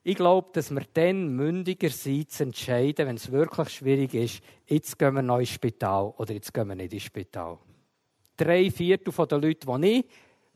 Ich 0.03 0.15
glaube, 0.15 0.49
dass 0.53 0.71
wir 0.71 0.83
dann 0.93 1.35
mündiger 1.35 1.89
sind, 1.89 2.31
zu 2.31 2.43
entscheiden, 2.43 3.07
wenn 3.07 3.17
es 3.17 3.31
wirklich 3.31 3.69
schwierig 3.69 4.13
ist, 4.13 4.41
jetzt 4.65 4.97
gehen 4.97 5.13
wir 5.13 5.21
noch 5.21 5.39
ins 5.39 5.49
Spital 5.49 6.13
oder 6.17 6.33
jetzt 6.33 6.53
gehen 6.53 6.69
wir 6.69 6.75
nicht 6.75 6.93
ins 6.93 7.03
Spital. 7.03 7.57
Drei 8.37 8.71
Viertel 8.71 9.27
der 9.27 9.37
Leute, 9.37 9.67
die 9.67 9.87
ich 9.87 10.05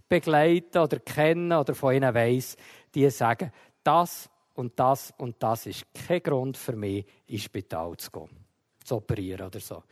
begleite 0.07 0.81
oder 0.81 0.99
kenne 0.99 1.59
oder 1.59 1.75
von 1.75 1.93
ihnen 1.93 2.13
weiss, 2.13 2.55
die 2.95 3.09
sagen, 3.09 3.51
das 3.83 4.29
und 4.53 4.79
das 4.79 5.13
und 5.17 5.35
das 5.39 5.65
ist 5.65 5.85
kein 5.93 6.23
Grund 6.23 6.55
für 6.55 6.75
mich, 6.77 7.05
ins 7.27 7.43
Spital 7.43 7.97
zu 7.97 8.11
gehen, 8.11 8.29
zu 8.85 8.95
operieren 8.95 9.47
oder 9.47 9.59
so. 9.59 9.83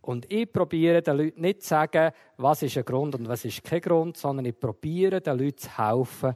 Und 0.00 0.30
ich 0.32 0.50
probiere 0.52 1.02
den 1.02 1.18
Leuten 1.18 1.40
nicht 1.40 1.62
zu 1.62 1.68
sagen, 1.68 2.12
was 2.36 2.62
ist 2.62 2.76
ein 2.78 2.84
Grund 2.84 3.14
und 3.14 3.28
was 3.28 3.44
ist 3.44 3.62
kein 3.62 3.80
Grund, 3.80 4.16
sondern 4.16 4.46
ich 4.46 4.58
probiere 4.58 5.20
den 5.20 5.38
Leuten 5.38 5.58
zu 5.58 5.76
helfen, 5.76 6.34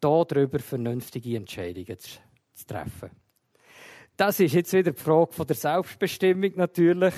darüber 0.00 0.58
vernünftige 0.58 1.36
Entscheidungen 1.36 1.98
zu, 1.98 2.66
treffen. 2.66 3.10
Das 4.16 4.40
ist 4.40 4.54
jetzt 4.54 4.72
wieder 4.72 4.92
die 4.92 5.00
Frage 5.00 5.46
der 5.46 5.56
Selbstbestimmung 5.56 6.52
natürlich. 6.56 7.14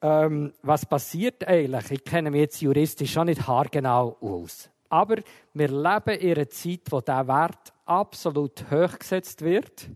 Ähm, 0.00 0.52
was 0.62 0.86
passiert 0.86 1.46
eigentlich? 1.46 1.90
Ich 1.90 2.04
kenne 2.04 2.30
mich 2.30 2.40
jetzt 2.40 2.62
juristisch 2.62 3.12
schon 3.12 3.26
nicht 3.26 3.46
haargenau 3.46 4.16
aus. 4.20 4.70
Aber 4.88 5.16
wir 5.54 5.68
leben 5.68 6.18
in 6.18 6.36
einer 6.36 6.48
Zeit, 6.48 6.80
wo 6.90 7.00
dieser 7.00 7.28
Wert 7.28 7.72
absolut 7.84 8.70
hochgesetzt 8.70 9.42
wird. 9.42 9.88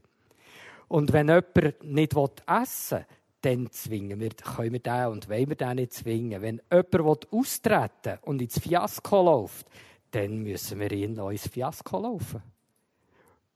Und 0.88 1.12
wenn 1.12 1.28
jemand 1.28 1.82
nicht 1.82 2.14
essen 2.46 2.98
will, 2.98 3.06
dann 3.42 3.70
zwingen 3.70 4.18
wir, 4.18 4.30
können 4.30 4.72
wir 4.72 4.80
den 4.80 5.06
und 5.06 5.28
wollen 5.28 5.48
wir 5.48 5.56
den 5.56 5.76
nicht 5.76 5.92
zwingen. 5.92 6.42
Wenn 6.42 6.60
jemand 6.70 7.32
austreten 7.32 8.12
will 8.12 8.18
und 8.22 8.42
ins 8.42 8.58
Fiasko 8.58 9.22
läuft, 9.22 9.66
dann 10.10 10.38
müssen 10.42 10.80
wir 10.80 11.08
noch 11.08 11.30
ins 11.30 11.48
Fiasko 11.48 12.00
laufen. 12.00 12.42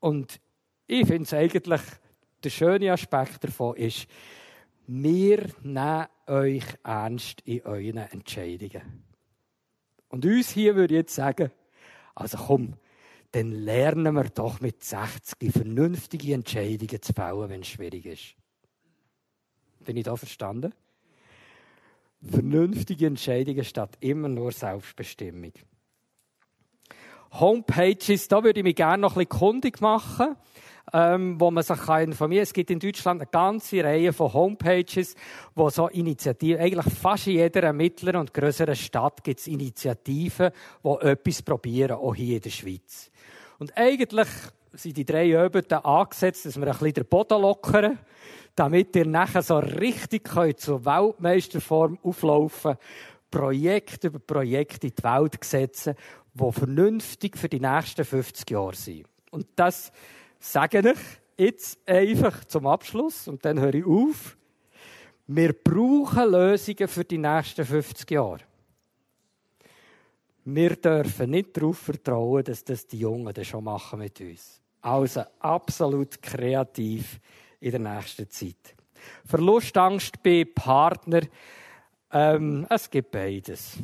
Und 0.00 0.40
ich 0.86 1.06
finde 1.06 1.22
es 1.22 1.34
eigentlich, 1.34 1.80
der 2.42 2.50
schöne 2.50 2.92
Aspekt 2.92 3.44
davon 3.44 3.76
ist, 3.76 4.06
wir 4.86 5.48
nehmen 5.62 6.06
euch 6.26 6.64
ernst 6.82 7.42
in 7.42 7.62
euren 7.62 7.98
Entscheidungen. 7.98 9.04
Und 10.08 10.24
uns 10.24 10.50
hier 10.50 10.74
würde 10.74 10.94
ich 10.94 10.98
jetzt 10.98 11.14
sagen, 11.14 11.50
also 12.14 12.38
komm, 12.38 12.74
dann 13.32 13.52
lernen 13.52 14.14
wir 14.14 14.24
doch 14.24 14.60
mit 14.60 14.82
60 14.82 15.52
vernünftige 15.52 16.34
Entscheidungen 16.34 17.00
zu 17.00 17.12
fällen, 17.12 17.48
wenn 17.48 17.60
es 17.60 17.68
schwierig 17.68 18.06
ist. 18.06 18.34
Bin 19.84 19.96
ich 19.96 20.04
da 20.04 20.16
verstanden? 20.16 20.74
Vernünftige 22.22 23.06
Entscheidungen 23.06 23.64
statt 23.64 23.96
immer 24.00 24.28
nur 24.28 24.52
Selbstbestimmung. 24.52 25.52
Homepages, 27.32 28.28
da 28.28 28.42
würde 28.42 28.60
ich 28.60 28.64
mich 28.64 28.74
gerne 28.74 29.00
noch 29.00 29.12
ein 29.12 29.26
bisschen 29.26 29.38
kundig 29.38 29.80
machen, 29.80 30.36
ähm, 30.92 31.40
wo 31.40 31.50
man 31.50 31.62
sich 31.62 31.78
informieren 31.78 32.14
kann. 32.16 32.32
Es 32.32 32.52
gibt 32.52 32.70
in 32.70 32.80
Deutschland 32.80 33.20
eine 33.20 33.30
ganze 33.30 33.84
Reihe 33.84 34.12
von 34.12 34.32
Homepages, 34.32 35.14
wo 35.54 35.70
so 35.70 35.88
Initiativen, 35.88 36.60
eigentlich 36.60 36.94
fast 36.94 37.28
in 37.28 37.34
jeder 37.34 37.72
mittleren 37.72 38.20
und 38.20 38.34
größeren 38.34 38.74
Stadt 38.74 39.22
gibt 39.22 39.40
es 39.40 39.46
Initiativen, 39.46 40.50
die 40.84 41.06
etwas 41.06 41.42
probieren, 41.42 41.92
auch 41.92 42.14
hier 42.14 42.36
in 42.36 42.42
der 42.42 42.50
Schweiz. 42.50 43.10
Und 43.58 43.76
eigentlich 43.76 44.28
sind 44.72 44.96
die 44.96 45.04
drei 45.04 45.28
Übungen 45.30 45.72
angesetzt, 45.72 46.46
dass 46.46 46.58
wir 46.58 46.66
ein 46.66 46.72
bisschen 46.72 46.94
den 46.94 47.06
Boden 47.06 47.40
lockern, 47.40 47.98
damit 48.56 48.96
ihr 48.96 49.06
nachher 49.06 49.42
so 49.42 49.58
richtig 49.58 50.28
zur 50.56 50.84
Weltmeisterform 50.84 51.98
auflaufen 52.02 52.76
Projekt 53.30 54.04
über 54.04 54.18
Projekt 54.18 54.84
in 54.84 54.92
die 54.96 55.04
Welt 55.04 55.42
setzen 55.44 55.94
die 56.34 56.52
vernünftig 56.52 57.36
für 57.36 57.48
die 57.48 57.60
nächsten 57.60 58.04
50 58.04 58.50
Jahre 58.50 58.74
sind. 58.74 59.06
Und 59.30 59.46
das 59.56 59.92
sage 60.38 60.90
ich 60.90 60.98
jetzt 61.36 61.78
einfach 61.88 62.44
zum 62.44 62.66
Abschluss 62.66 63.28
und 63.28 63.44
dann 63.44 63.60
höre 63.60 63.74
ich 63.74 63.84
auf. 63.84 64.36
Wir 65.26 65.52
brauchen 65.52 66.32
Lösungen 66.32 66.88
für 66.88 67.04
die 67.04 67.18
nächsten 67.18 67.64
50 67.64 68.10
Jahre. 68.10 68.40
Wir 70.44 70.76
dürfen 70.76 71.30
nicht 71.30 71.56
darauf 71.56 71.78
vertrauen, 71.78 72.42
dass 72.42 72.64
das 72.64 72.86
die 72.86 72.98
Jungen 72.98 73.32
dann 73.32 73.44
schon 73.44 73.64
machen 73.64 74.00
mit 74.00 74.20
uns. 74.20 74.60
Also 74.80 75.22
absolut 75.38 76.20
kreativ 76.22 77.20
in 77.60 77.70
der 77.70 77.80
nächsten 77.80 78.28
Zeit. 78.30 78.74
Verlustangst 79.24 80.22
bei 80.22 80.44
Partner, 80.44 81.20
ähm, 82.12 82.66
es 82.68 82.90
gibt 82.90 83.10
beides. 83.10 83.76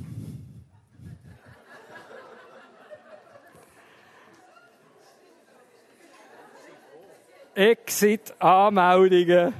Exit-Anmeldungen. 7.56 9.54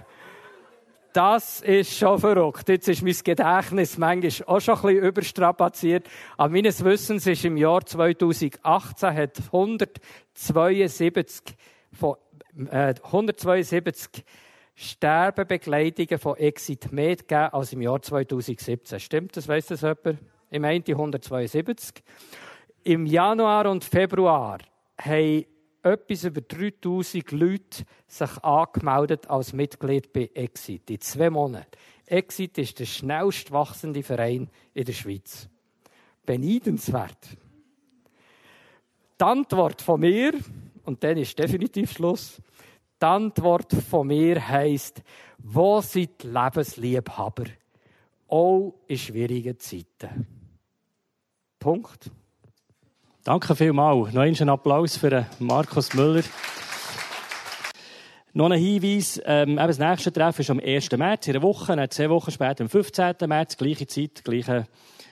Das 1.15 1.63
ist 1.63 1.97
schon 1.97 2.19
verrückt. 2.19 2.69
Jetzt 2.69 2.89
ist 2.89 3.03
mein 3.03 3.17
Gedächtnis 3.25 3.97
manchmal 3.97 4.47
auch 4.47 4.61
schon 4.61 4.75
ein 4.75 4.83
bisschen 4.83 5.03
überstrapaziert. 5.03 6.07
Aber 6.37 6.53
meines 6.53 6.85
Wissens 6.85 7.27
ist 7.27 7.47
im 7.47 7.57
Jahr 7.57 7.87
2018 7.87 9.15
hat 9.15 9.39
172 9.51 11.57
von, 11.91 12.17
äh, 12.71 12.93
172 13.03 14.27
Sterbebegleitungen 14.75 16.19
von 16.19 16.37
Exit 16.37 16.93
Med 16.93 17.27
gegeben 17.27 17.55
als 17.55 17.73
im 17.73 17.81
Jahr 17.81 18.03
2017. 18.03 19.01
Stimmt 19.01 19.39
das? 19.39 19.49
Weiss 19.49 19.69
das 19.69 19.81
jemand? 19.81 20.19
Im 20.51 20.65
Ende 20.65 20.93
172. 20.93 22.05
Im 22.85 23.07
Januar 23.07 23.71
und 23.71 23.85
Februar 23.85 24.59
haben 25.01 25.47
etwas 25.87 26.25
über 26.25 26.41
3000 26.41 27.31
Leute 27.33 27.85
sich 28.07 28.45
angemeldet 28.45 29.29
als 29.29 29.53
Mitglied 29.53 30.13
bei 30.13 30.31
Exit 30.35 30.91
in 30.91 31.01
zwei 31.01 31.31
Monaten. 31.31 31.71
Exit 32.07 32.59
ist 32.59 32.79
der 32.79 32.87
schnellst 32.87 33.51
wachsende 33.51 34.03
Verein 34.03 34.49
in 34.75 34.85
der 34.85 34.93
Schweiz. 34.93 35.49
Beneidenswert. 36.25 37.37
Die 39.19 39.25
Antwort 39.25 39.81
von 39.81 40.01
mir, 40.01 40.35
und 40.85 41.03
dann 41.03 41.17
ist 41.17 41.39
definitiv 41.39 41.93
Schluss, 41.93 42.41
die 43.01 43.07
Antwort 43.07 43.73
von 43.73 44.07
mir 44.07 44.47
heisst, 44.47 45.03
wo 45.39 45.81
sind 45.81 46.23
die 46.23 46.29
Lebensliebhaber? 46.29 47.45
Auch 48.29 48.75
in 48.87 48.99
schwierigen 48.99 49.59
Zeiten. 49.59 50.27
Punkt. 51.59 52.11
Danke 53.27 53.57
vielmals. 53.57 54.13
Noch 54.13 54.23
einen 54.23 54.49
Applaus 54.49 54.97
für 54.97 55.27
Markus 55.41 55.93
Müller. 55.95 56.23
Noch 58.35 58.49
ein 58.49 58.61
Hinweis, 58.61 59.21
ähm, 59.25 59.57
das 59.57 59.81
nächste 59.81 60.13
Treffen 60.13 60.43
ist 60.43 60.51
am 60.51 60.61
1. 60.61 60.93
März, 60.93 61.27
in 61.27 61.35
einer 61.35 61.43
Woche, 61.43 61.75
dann 61.75 61.91
zwei 61.91 62.09
Wochen 62.09 62.31
später, 62.31 62.63
am 62.63 62.69
15. 62.69 63.17
März, 63.27 63.57
gleiche 63.57 63.89
Zeit, 63.89 64.23
gleicher 64.23 64.67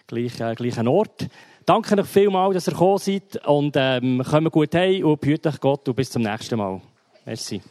gleiche, 0.06 0.54
gleiche 0.54 0.88
Ort. 0.88 1.26
Danke 1.66 1.98
euch 1.98 2.06
vielmals, 2.06 2.54
dass 2.54 2.68
ihr 2.68 2.74
gekommen 2.74 2.98
seid 2.98 3.44
und 3.48 3.74
ähm, 3.76 4.22
kommt 4.24 4.52
gut 4.52 4.76
heim 4.76 5.04
und 5.04 5.20
behütet 5.20 5.52
euch 5.52 5.60
Gott 5.60 5.88
und 5.88 5.96
bis 5.96 6.10
zum 6.10 6.22
nächsten 6.22 6.56
Mal. 6.56 6.80
Merci. 7.24 7.62